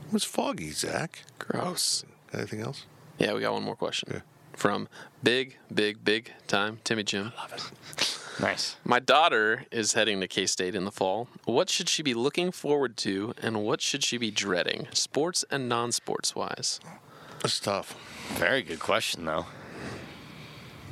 It 0.08 0.14
was 0.14 0.24
foggy, 0.24 0.72
Zach. 0.72 1.24
Gross. 1.40 2.04
Anything 2.34 2.62
else? 2.62 2.86
Yeah, 3.20 3.34
we 3.34 3.42
got 3.42 3.54
one 3.54 3.64
more 3.64 3.76
question 3.76 4.10
Yeah. 4.12 4.22
from 4.54 4.88
big, 5.24 5.58
big, 5.74 6.04
big 6.04 6.32
time 6.48 6.80
Timmy 6.84 7.04
Jim. 7.04 7.32
Nice. 8.40 8.76
My 8.84 9.00
daughter 9.00 9.66
is 9.72 9.94
heading 9.94 10.20
to 10.22 10.28
K 10.28 10.46
State 10.46 10.76
in 10.76 10.86
the 10.86 10.92
fall. 10.92 11.28
What 11.46 11.70
should 11.70 11.90
she 11.90 12.04
be 12.04 12.14
looking 12.14 12.52
forward 12.52 12.96
to, 12.98 13.34
and 13.42 13.64
what 13.64 13.82
should 13.82 14.04
she 14.04 14.18
be 14.18 14.30
dreading, 14.32 14.88
sports 14.94 15.44
and 15.50 15.68
non-sports 15.68 16.36
wise? 16.36 16.80
It's 17.44 17.60
tough. 17.60 17.96
Very 18.38 18.62
good 18.62 18.80
question 18.80 19.26
though. 19.26 19.46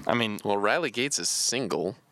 I 0.08 0.14
mean, 0.14 0.40
Well, 0.44 0.58
Riley 0.58 0.92
Gates 0.92 1.20
is 1.20 1.30
single. 1.30 1.96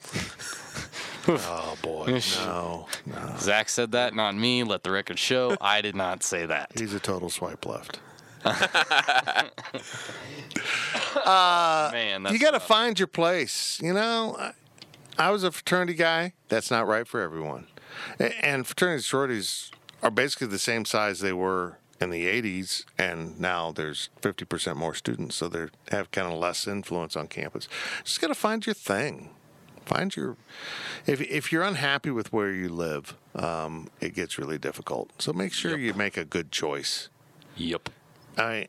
Oh 1.25 1.77
boy, 1.81 2.19
no, 2.39 2.87
no. 3.05 3.35
Zach 3.39 3.69
said 3.69 3.93
that, 3.93 4.13
not 4.13 4.35
me. 4.35 4.61
Let 4.63 4.83
the 4.83 4.91
record 4.91 5.17
show. 5.17 5.55
I 5.61 5.79
did 5.79 5.95
not 5.95 6.21
say 6.21 6.45
that. 6.45 6.71
He's 6.77 6.93
a 6.93 6.99
total 6.99 7.29
swipe 7.29 7.65
left. 7.65 8.01
Uh, 11.25 11.89
Man, 11.93 12.23
that's 12.23 12.33
you 12.33 12.39
got 12.39 12.51
to 12.51 12.59
find 12.59 12.97
your 12.99 13.07
place. 13.07 13.79
You 13.81 13.93
know, 13.93 14.51
I, 15.17 15.31
was 15.31 15.43
a 15.43 15.51
fraternity 15.51 15.93
guy. 15.93 16.33
That's 16.49 16.71
not 16.71 16.87
right 16.87 17.07
for 17.07 17.21
everyone. 17.21 17.67
And 18.19 18.65
fraternity 18.65 19.03
sororities 19.03 19.71
are 20.01 20.11
basically 20.11 20.47
the 20.47 20.59
same 20.59 20.85
size 20.85 21.19
they 21.19 21.33
were 21.33 21.77
in 21.99 22.09
the 22.09 22.25
80s, 22.25 22.85
and 22.97 23.39
now 23.39 23.71
there's 23.71 24.09
50% 24.21 24.75
more 24.75 24.93
students, 24.93 25.35
so 25.35 25.47
they 25.47 25.67
have 25.89 26.11
kind 26.11 26.31
of 26.31 26.37
less 26.37 26.67
influence 26.67 27.15
on 27.15 27.27
campus. 27.27 27.67
Just 28.03 28.19
got 28.19 28.27
to 28.27 28.35
find 28.35 28.65
your 28.65 28.73
thing. 28.73 29.29
Find 29.85 30.15
your. 30.15 30.37
If 31.05 31.19
if 31.19 31.51
you're 31.51 31.63
unhappy 31.63 32.09
with 32.09 32.31
where 32.31 32.51
you 32.51 32.69
live, 32.69 33.17
um, 33.35 33.89
it 33.99 34.15
gets 34.15 34.37
really 34.37 34.57
difficult. 34.57 35.11
So 35.21 35.33
make 35.33 35.51
sure 35.51 35.77
you 35.77 35.93
make 35.93 36.15
a 36.15 36.23
good 36.23 36.51
choice. 36.51 37.09
Yep. 37.57 37.89
I 38.37 38.67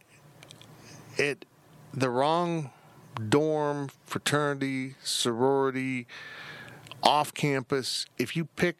it 1.16 1.44
the 1.92 2.10
wrong 2.10 2.70
dorm, 3.28 3.90
fraternity, 4.04 4.94
sorority, 5.02 6.06
off 7.02 7.34
campus, 7.34 8.06
if 8.18 8.36
you 8.36 8.46
pick 8.46 8.76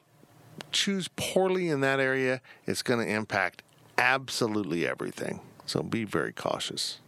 choose 0.73 1.09
poorly 1.17 1.69
in 1.69 1.81
that 1.81 2.01
area, 2.01 2.41
it's 2.67 2.83
going 2.83 3.05
to 3.05 3.13
impact 3.13 3.63
absolutely 3.99 4.87
everything. 4.87 5.41
So 5.67 5.83
be 5.83 6.05
very 6.05 6.33
cautious. 6.33 7.01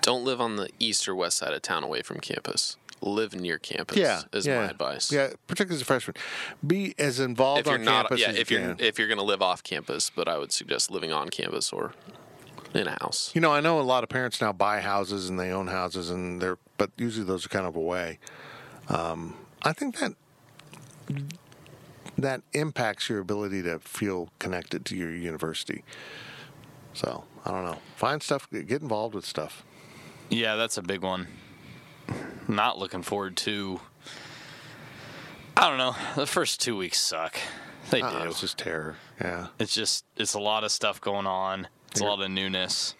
Don't 0.00 0.24
live 0.24 0.40
on 0.40 0.56
the 0.56 0.68
east 0.78 1.08
or 1.08 1.14
west 1.14 1.38
side 1.38 1.52
of 1.52 1.62
town 1.62 1.84
away 1.84 2.02
from 2.02 2.20
campus. 2.20 2.76
Live 3.00 3.34
near 3.34 3.58
campus. 3.58 3.96
Yeah, 3.96 4.22
is 4.32 4.46
yeah, 4.46 4.60
my 4.60 4.70
advice. 4.70 5.10
Yeah, 5.10 5.30
particularly 5.48 5.76
as 5.76 5.82
a 5.82 5.84
freshman, 5.84 6.14
be 6.64 6.94
as 6.98 7.18
involved 7.18 7.60
If 7.60 7.66
you're 7.66 7.74
on 7.74 7.84
not, 7.84 8.02
campus 8.04 8.20
yeah, 8.20 8.28
as 8.28 8.38
if 8.38 8.50
you 8.50 8.58
you're 8.58 8.76
if 8.78 8.96
you're 8.96 9.08
gonna 9.08 9.24
live 9.24 9.42
off 9.42 9.64
campus, 9.64 10.08
but 10.08 10.28
I 10.28 10.38
would 10.38 10.52
suggest 10.52 10.88
living 10.88 11.12
on 11.12 11.28
campus 11.28 11.72
or 11.72 11.94
in 12.74 12.86
a 12.86 12.96
house. 13.02 13.30
You 13.34 13.40
know, 13.40 13.52
I 13.52 13.60
know 13.60 13.80
a 13.80 13.82
lot 13.82 14.02
of 14.02 14.08
parents 14.08 14.40
now 14.40 14.52
buy 14.52 14.80
houses 14.80 15.28
and 15.28 15.38
they 15.38 15.50
own 15.50 15.68
houses, 15.68 16.10
and 16.10 16.40
they're 16.40 16.58
but 16.78 16.90
usually 16.96 17.24
those 17.24 17.46
are 17.46 17.48
kind 17.48 17.66
of 17.66 17.76
away. 17.76 18.18
Um, 18.88 19.36
I 19.62 19.72
think 19.72 19.98
that 19.98 20.12
that 22.18 22.42
impacts 22.52 23.08
your 23.08 23.20
ability 23.20 23.62
to 23.62 23.78
feel 23.78 24.30
connected 24.38 24.84
to 24.86 24.96
your 24.96 25.14
university. 25.14 25.84
So 26.94 27.24
I 27.44 27.50
don't 27.50 27.64
know. 27.64 27.78
Find 27.96 28.22
stuff. 28.22 28.48
Get 28.50 28.82
involved 28.82 29.14
with 29.14 29.24
stuff. 29.24 29.64
Yeah, 30.28 30.56
that's 30.56 30.78
a 30.78 30.82
big 30.82 31.02
one. 31.02 31.28
Not 32.48 32.78
looking 32.78 33.02
forward 33.02 33.36
to. 33.38 33.80
I 35.56 35.68
don't 35.68 35.78
know. 35.78 35.94
The 36.16 36.26
first 36.26 36.60
two 36.60 36.76
weeks 36.76 36.98
suck. 36.98 37.38
They 37.90 38.00
do. 38.00 38.06
Uh, 38.06 38.24
it's 38.26 38.40
just 38.40 38.58
terror. 38.58 38.96
Yeah. 39.20 39.48
It's 39.58 39.74
just 39.74 40.04
it's 40.16 40.34
a 40.34 40.40
lot 40.40 40.64
of 40.64 40.72
stuff 40.72 41.00
going 41.00 41.26
on. 41.26 41.68
It's 41.92 42.00
a 42.00 42.04
lot 42.04 42.20
of 42.22 42.30
newness. 42.30 42.94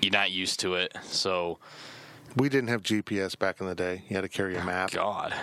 You're 0.00 0.12
not 0.12 0.30
used 0.30 0.60
to 0.60 0.74
it, 0.74 0.96
so 1.02 1.58
We 2.36 2.48
didn't 2.48 2.68
have 2.68 2.84
GPS 2.84 3.36
back 3.36 3.60
in 3.60 3.66
the 3.66 3.74
day. 3.74 4.04
You 4.08 4.14
had 4.14 4.22
to 4.22 4.28
carry 4.28 4.56
a 4.56 4.64
map. 4.64 4.92
God. 4.92 5.34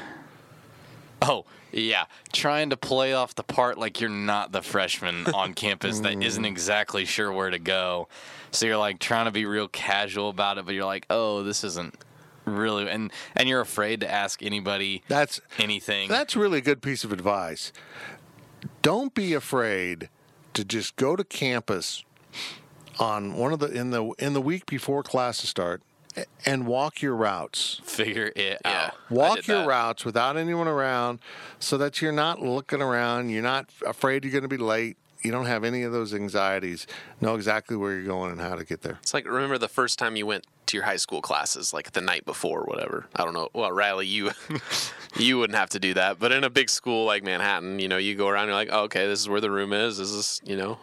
Oh 1.21 1.45
yeah, 1.73 2.05
trying 2.31 2.69
to 2.69 2.77
play 2.77 3.11
off 3.13 3.35
the 3.35 3.43
part 3.43 3.77
like 3.77 3.99
you're 3.99 4.09
not 4.09 4.53
the 4.53 4.61
freshman 4.61 5.27
on 5.27 5.53
campus 5.55 5.99
that 5.99 6.23
isn't 6.23 6.43
mm. 6.43 6.47
exactly 6.47 7.03
sure 7.03 7.29
where 7.29 7.49
to 7.49 7.59
go. 7.59 8.07
So 8.51 8.65
you're 8.65 8.77
like 8.77 8.99
trying 8.99 9.25
to 9.25 9.31
be 9.31 9.45
real 9.45 9.67
casual 9.67 10.29
about 10.29 10.57
it, 10.57 10.65
but 10.65 10.73
you're 10.73 10.85
like, 10.85 11.05
oh, 11.09 11.43
this 11.43 11.65
isn't 11.65 11.95
really, 12.45 12.89
and 12.89 13.11
and 13.35 13.49
you're 13.49 13.59
afraid 13.59 13.99
to 13.99 14.09
ask 14.09 14.41
anybody 14.41 15.03
That's 15.09 15.41
anything. 15.57 16.07
That's 16.07 16.37
really 16.37 16.59
a 16.59 16.61
good 16.61 16.81
piece 16.81 17.03
of 17.03 17.11
advice. 17.11 17.73
Don't 18.81 19.13
be 19.13 19.33
afraid 19.33 20.09
to 20.53 20.63
just 20.63 20.95
go 20.95 21.17
to 21.17 21.25
campus 21.25 22.05
on 22.99 23.35
one 23.35 23.51
of 23.53 23.59
the 23.59 23.67
in 23.67 23.91
the 23.91 24.05
in 24.19 24.33
the 24.33 24.41
week 24.41 24.65
before 24.65 25.03
classes 25.03 25.49
start 25.49 25.81
and 26.45 26.65
walk 26.65 27.01
your 27.01 27.15
routes. 27.15 27.81
Figure 27.83 28.31
it 28.35 28.61
Yeah, 28.63 28.85
out. 28.87 28.93
Walk 29.09 29.47
your 29.47 29.59
that. 29.59 29.67
routes 29.67 30.05
without 30.05 30.37
anyone 30.37 30.67
around 30.67 31.19
so 31.59 31.77
that 31.77 32.01
you're 32.01 32.11
not 32.13 32.41
looking 32.41 32.81
around, 32.81 33.29
you're 33.29 33.43
not 33.43 33.69
afraid 33.85 34.23
you're 34.23 34.31
going 34.31 34.43
to 34.43 34.47
be 34.47 34.57
late. 34.57 34.95
You 35.23 35.31
don't 35.31 35.47
have 35.47 35.63
any 35.63 35.81
of 35.83 35.91
those 35.91 36.13
anxieties. 36.13 36.85
Know 37.19 37.33
exactly 37.35 37.75
where 37.75 37.93
you're 37.93 38.03
going 38.05 38.31
and 38.31 38.39
how 38.39 38.55
to 38.55 38.63
get 38.63 38.81
there. 38.83 38.99
It's 39.01 39.13
like 39.13 39.27
remember 39.27 39.57
the 39.57 39.67
first 39.67 39.97
time 39.99 40.15
you 40.15 40.25
went 40.25 40.45
to 40.67 40.77
your 40.77 40.85
high 40.85 40.95
school 40.97 41.19
classes, 41.19 41.73
like 41.73 41.91
the 41.93 42.01
night 42.01 42.25
before, 42.25 42.61
or 42.61 42.65
whatever. 42.65 43.07
I 43.15 43.23
don't 43.25 43.33
know. 43.33 43.49
Well, 43.53 43.71
Riley, 43.71 44.05
you 44.07 44.31
you 45.17 45.37
wouldn't 45.39 45.57
have 45.57 45.69
to 45.71 45.79
do 45.79 45.95
that, 45.95 46.19
but 46.19 46.31
in 46.31 46.43
a 46.43 46.49
big 46.49 46.69
school 46.69 47.05
like 47.05 47.23
Manhattan, 47.23 47.79
you 47.79 47.87
know, 47.87 47.97
you 47.97 48.15
go 48.15 48.27
around, 48.27 48.47
you're 48.47 48.55
like, 48.55 48.69
oh, 48.71 48.83
okay, 48.83 49.07
this 49.07 49.19
is 49.19 49.27
where 49.27 49.41
the 49.41 49.49
room 49.51 49.73
is. 49.73 49.97
This 49.97 50.11
is, 50.11 50.41
you 50.45 50.55
know, 50.55 50.77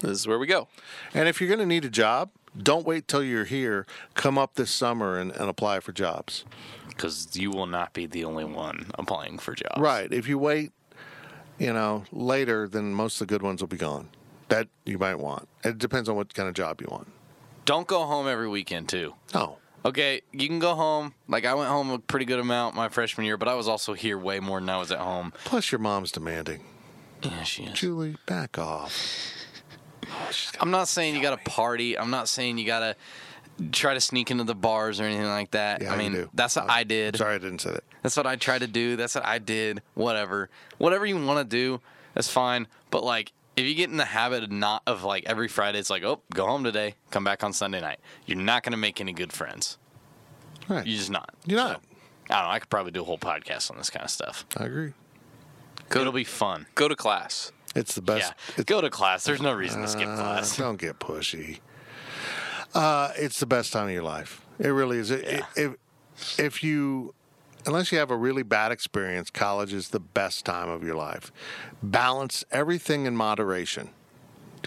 this 0.00 0.12
is 0.12 0.26
where 0.26 0.38
we 0.38 0.46
go. 0.46 0.68
And 1.14 1.28
if 1.28 1.40
you're 1.40 1.48
going 1.48 1.60
to 1.60 1.66
need 1.66 1.84
a 1.84 1.90
job, 1.90 2.30
don't 2.56 2.86
wait 2.86 3.08
till 3.08 3.22
you're 3.22 3.44
here. 3.44 3.86
Come 4.14 4.38
up 4.38 4.54
this 4.54 4.70
summer 4.70 5.18
and, 5.18 5.30
and 5.32 5.48
apply 5.48 5.80
for 5.80 5.92
jobs. 5.92 6.44
Because 6.88 7.36
you 7.36 7.50
will 7.50 7.66
not 7.66 7.92
be 7.92 8.06
the 8.06 8.24
only 8.24 8.44
one 8.44 8.86
applying 8.98 9.38
for 9.38 9.54
jobs. 9.54 9.78
Right. 9.78 10.10
If 10.12 10.28
you 10.28 10.38
wait, 10.38 10.72
you 11.58 11.72
know, 11.72 12.04
later, 12.12 12.68
then 12.68 12.94
most 12.94 13.20
of 13.20 13.26
the 13.26 13.34
good 13.34 13.42
ones 13.42 13.60
will 13.60 13.68
be 13.68 13.76
gone. 13.76 14.08
That 14.48 14.68
you 14.84 14.98
might 14.98 15.16
want. 15.16 15.48
It 15.64 15.78
depends 15.78 16.08
on 16.08 16.16
what 16.16 16.32
kind 16.32 16.48
of 16.48 16.54
job 16.54 16.80
you 16.80 16.86
want. 16.90 17.08
Don't 17.64 17.86
go 17.86 18.04
home 18.04 18.28
every 18.28 18.48
weekend 18.48 18.88
too. 18.88 19.14
Oh, 19.34 19.58
Okay, 19.86 20.22
you 20.32 20.48
can 20.48 20.58
go 20.58 20.74
home. 20.74 21.14
Like 21.28 21.44
I 21.44 21.54
went 21.54 21.68
home 21.68 21.90
a 21.90 22.00
pretty 22.00 22.24
good 22.26 22.40
amount 22.40 22.74
my 22.74 22.88
freshman 22.88 23.24
year, 23.24 23.36
but 23.36 23.46
I 23.46 23.54
was 23.54 23.68
also 23.68 23.92
here 23.92 24.18
way 24.18 24.40
more 24.40 24.58
than 24.58 24.68
I 24.68 24.78
was 24.78 24.90
at 24.90 24.98
home. 24.98 25.32
plus 25.44 25.70
your 25.70 25.78
mom's 25.78 26.10
demanding. 26.10 26.64
Yeah, 27.22 27.44
she 27.44 27.62
is. 27.64 27.78
Julie, 27.78 28.16
back 28.26 28.58
off. 28.58 29.30
I'm 30.60 30.70
not 30.70 30.88
saying 30.88 31.14
you 31.14 31.22
got 31.22 31.38
to 31.42 31.50
party. 31.50 31.98
I'm 31.98 32.10
not 32.10 32.28
saying 32.28 32.58
you 32.58 32.66
got 32.66 32.80
to 32.80 32.96
try 33.72 33.94
to 33.94 34.00
sneak 34.00 34.30
into 34.30 34.44
the 34.44 34.54
bars 34.54 35.00
or 35.00 35.04
anything 35.04 35.26
like 35.26 35.52
that. 35.52 35.82
Yeah, 35.82 35.92
I 35.92 35.96
mean, 35.96 36.12
do. 36.12 36.30
that's 36.34 36.56
what 36.56 36.66
oh, 36.66 36.72
I 36.72 36.84
did. 36.84 37.16
Sorry, 37.16 37.34
I 37.34 37.38
didn't 37.38 37.60
say 37.60 37.72
that. 37.72 37.84
That's 38.02 38.16
what 38.16 38.26
I 38.26 38.36
tried 38.36 38.60
to 38.60 38.66
do. 38.66 38.96
That's 38.96 39.14
what 39.14 39.24
I 39.24 39.38
did. 39.38 39.82
Whatever. 39.94 40.50
Whatever 40.78 41.06
you 41.06 41.16
want 41.24 41.38
to 41.38 41.56
do, 41.56 41.80
that's 42.14 42.28
fine. 42.28 42.66
But 42.90 43.04
like, 43.04 43.32
if 43.56 43.64
you 43.64 43.74
get 43.74 43.90
in 43.90 43.96
the 43.96 44.04
habit 44.04 44.44
of 44.44 44.50
not 44.50 44.82
of 44.86 45.02
like 45.02 45.24
every 45.26 45.48
Friday, 45.48 45.78
it's 45.78 45.90
like, 45.90 46.04
oh, 46.04 46.20
go 46.34 46.46
home 46.46 46.64
today, 46.64 46.94
come 47.10 47.24
back 47.24 47.42
on 47.42 47.52
Sunday 47.52 47.80
night. 47.80 47.98
You're 48.26 48.38
not 48.38 48.62
gonna 48.62 48.76
make 48.76 49.00
any 49.00 49.12
good 49.12 49.32
friends. 49.32 49.78
Right. 50.68 50.86
You're 50.86 50.98
just 50.98 51.10
not. 51.10 51.34
You're 51.46 51.58
not. 51.58 51.82
I 52.28 52.34
don't 52.34 52.44
know. 52.44 52.50
I 52.50 52.58
could 52.58 52.70
probably 52.70 52.92
do 52.92 53.02
a 53.02 53.04
whole 53.04 53.18
podcast 53.18 53.70
on 53.70 53.78
this 53.78 53.88
kind 53.88 54.04
of 54.04 54.10
stuff. 54.10 54.44
I 54.56 54.64
agree. 54.64 54.92
It'll 55.90 56.12
be 56.12 56.24
fun. 56.24 56.66
Go 56.74 56.88
to 56.88 56.96
class. 56.96 57.52
It's 57.76 57.94
the 57.94 58.02
best. 58.02 58.32
Yeah. 58.32 58.54
It's, 58.56 58.64
Go 58.64 58.80
to 58.80 58.90
class. 58.90 59.22
There's 59.24 59.40
no 59.42 59.52
reason 59.52 59.82
to 59.82 59.88
skip 59.88 60.08
uh, 60.08 60.16
class. 60.16 60.56
don't 60.58 60.80
get 60.80 60.98
pushy. 60.98 61.60
Uh, 62.74 63.12
it's 63.16 63.38
the 63.40 63.46
best 63.46 63.72
time 63.72 63.86
of 63.86 63.92
your 63.92 64.02
life. 64.02 64.40
It 64.58 64.68
really 64.68 64.98
is. 64.98 65.10
It- 65.10 65.24
Yeah. 65.26 65.46
If 65.56 65.72
if 66.38 66.62
you 66.64 67.14
unless 67.66 67.92
you 67.92 67.98
have 67.98 68.10
a 68.10 68.16
really 68.16 68.42
bad 68.42 68.72
experience, 68.72 69.28
college 69.30 69.72
is 69.72 69.88
the 69.90 70.00
best 70.00 70.44
time 70.44 70.68
of 70.68 70.82
your 70.82 70.96
life. 70.96 71.30
Balance 71.82 72.44
everything 72.50 73.06
in 73.06 73.16
moderation. 73.16 73.90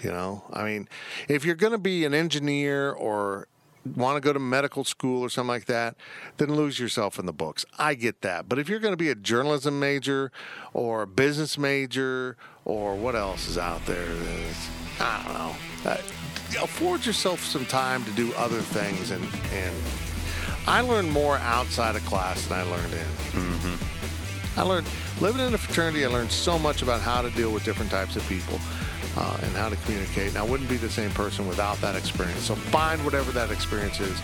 You 0.02 0.10
know, 0.10 0.44
I 0.52 0.64
mean, 0.64 0.88
if 1.28 1.44
you're 1.44 1.56
going 1.56 1.72
to 1.72 1.78
be 1.78 2.04
an 2.06 2.14
engineer 2.14 2.90
or 2.92 3.48
want 3.96 4.16
to 4.16 4.20
go 4.20 4.32
to 4.32 4.38
medical 4.38 4.84
school 4.84 5.22
or 5.22 5.28
something 5.28 5.48
like 5.48 5.66
that, 5.66 5.94
then 6.38 6.54
lose 6.54 6.78
yourself 6.78 7.18
in 7.18 7.26
the 7.26 7.32
books. 7.32 7.66
I 7.78 7.94
get 7.94 8.20
that. 8.22 8.48
But 8.48 8.58
if 8.58 8.68
you're 8.68 8.78
going 8.78 8.92
to 8.92 8.96
be 8.96 9.10
a 9.10 9.14
journalism 9.14 9.78
major 9.80 10.30
or 10.72 11.02
a 11.02 11.06
business 11.06 11.58
major 11.58 12.36
or 12.64 12.94
what 12.94 13.14
else 13.14 13.48
is 13.48 13.58
out 13.58 13.84
there, 13.86 14.06
I 15.00 15.22
don't 15.24 15.34
know. 15.34 15.90
Uh, 15.90 15.96
afford 16.62 17.06
yourself 17.06 17.44
some 17.44 17.64
time 17.66 18.04
to 18.04 18.10
do 18.12 18.32
other 18.34 18.60
things 18.60 19.10
and 19.10 19.24
and 19.52 19.74
I 20.66 20.82
learned 20.82 21.10
more 21.10 21.38
outside 21.38 21.96
of 21.96 22.04
class 22.04 22.46
than 22.46 22.60
I 22.60 22.62
learned 22.62 22.92
in. 22.92 23.08
Mm-hmm. 23.32 24.58
I 24.60 24.62
learned 24.62 24.86
living 25.20 25.46
in 25.46 25.54
a 25.54 25.58
fraternity. 25.58 26.04
I 26.04 26.08
learned 26.08 26.30
so 26.30 26.58
much 26.58 26.82
about 26.82 27.00
how 27.00 27.22
to 27.22 27.30
deal 27.30 27.50
with 27.50 27.64
different 27.64 27.90
types 27.90 28.16
of 28.16 28.26
people 28.28 28.58
uh, 29.16 29.38
and 29.42 29.52
how 29.52 29.68
to 29.68 29.76
communicate. 29.76 30.28
And 30.28 30.38
I 30.38 30.42
wouldn't 30.42 30.68
be 30.68 30.76
the 30.76 30.90
same 30.90 31.10
person 31.12 31.48
without 31.48 31.80
that 31.80 31.96
experience. 31.96 32.42
So 32.42 32.54
find 32.54 33.02
whatever 33.04 33.32
that 33.32 33.50
experience 33.50 34.00
is 34.00 34.20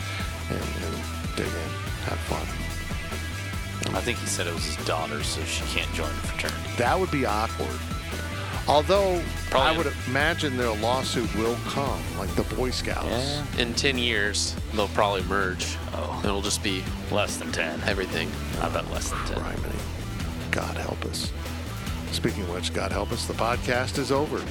and, 0.51 0.59
and 0.61 1.37
dig 1.37 1.47
in, 1.47 1.71
have 2.05 2.19
fun. 2.29 2.47
I 3.95 4.01
think 4.01 4.19
he 4.19 4.27
said 4.27 4.47
it 4.47 4.55
was 4.55 4.65
his 4.65 4.85
daughter, 4.85 5.23
so 5.23 5.43
she 5.45 5.63
can't 5.65 5.91
join 5.95 6.09
the 6.09 6.27
fraternity. 6.29 6.71
That 6.77 6.99
would 6.99 7.11
be 7.11 7.25
awkward. 7.25 7.79
Although 8.69 9.23
Probably 9.51 9.69
I 9.69 9.77
would 9.77 9.93
imagine 10.09 10.57
their 10.57 10.75
lawsuit 10.75 11.33
will 11.37 11.57
come, 11.67 12.01
like 12.19 12.35
the 12.35 12.43
Boy 12.57 12.71
Scouts. 12.71 13.07
Yeah. 13.07 13.45
In 13.59 13.75
10 13.75 13.97
years, 13.97 14.57
they'll 14.75 14.89
probably 14.89 15.23
merge. 15.25 15.77
Oh. 15.93 16.21
It'll 16.25 16.43
just 16.43 16.63
be 16.65 16.83
Less 17.13 17.37
than 17.37 17.53
10. 17.53 17.83
everything. 17.87 18.29
I 18.61 18.69
bet 18.69 18.91
less 18.91 19.11
than 19.11 19.19
10. 19.27 19.37
Criminy. 19.39 20.51
God 20.51 20.77
help 20.77 21.05
us. 21.05 21.33
Speaking 22.17 22.45
of 22.45 22.55
which, 22.55 22.73
God 22.73 22.93
help 22.93 23.13
us, 23.13 23.27
the 23.27 23.35
podcast 23.35 23.99
is 23.99 24.11
over. 24.11 24.43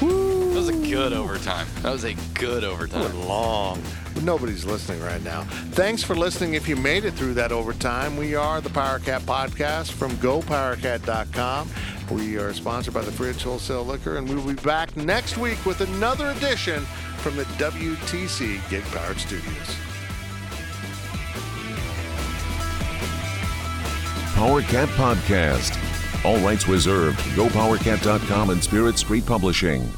That 0.56 0.60
was 0.60 0.68
a 0.70 0.88
good 0.88 1.12
overtime. 1.12 1.66
That 1.82 1.92
was 1.92 2.04
a 2.04 2.14
good 2.32 2.64
overtime. 2.64 3.14
long. 3.28 3.82
Nobody's 4.22 4.64
listening 4.64 5.02
right 5.02 5.22
now. 5.22 5.42
Thanks 5.72 6.02
for 6.02 6.14
listening. 6.16 6.54
If 6.54 6.66
you 6.66 6.76
made 6.76 7.04
it 7.04 7.12
through 7.12 7.34
that 7.34 7.52
overtime, 7.52 8.16
we 8.16 8.34
are 8.34 8.62
the 8.62 8.70
PowerCat 8.70 9.20
Podcast 9.20 9.92
from 9.92 10.12
GoPowerCat.com. 10.12 11.68
We 12.10 12.38
are 12.38 12.54
sponsored 12.54 12.94
by 12.94 13.02
the 13.02 13.12
Fridge 13.12 13.42
Wholesale 13.42 13.84
Liquor, 13.84 14.16
and 14.16 14.26
we 14.26 14.34
will 14.34 14.46
be 14.46 14.54
back 14.54 14.96
next 14.96 15.36
week 15.36 15.64
with 15.66 15.82
another 15.82 16.30
edition 16.30 16.80
from 17.18 17.36
the 17.36 17.44
WTC 17.44 18.70
Gig 18.70 18.84
Powered 18.84 19.18
Studios. 19.18 19.76
PowerCat 24.34 24.86
Podcast. 24.96 25.95
All 26.24 26.38
rights 26.38 26.68
reserved. 26.68 27.18
GoPowerCat.com 27.36 28.50
and 28.50 28.62
Spirit 28.62 28.98
Street 28.98 29.26
Publishing. 29.26 29.88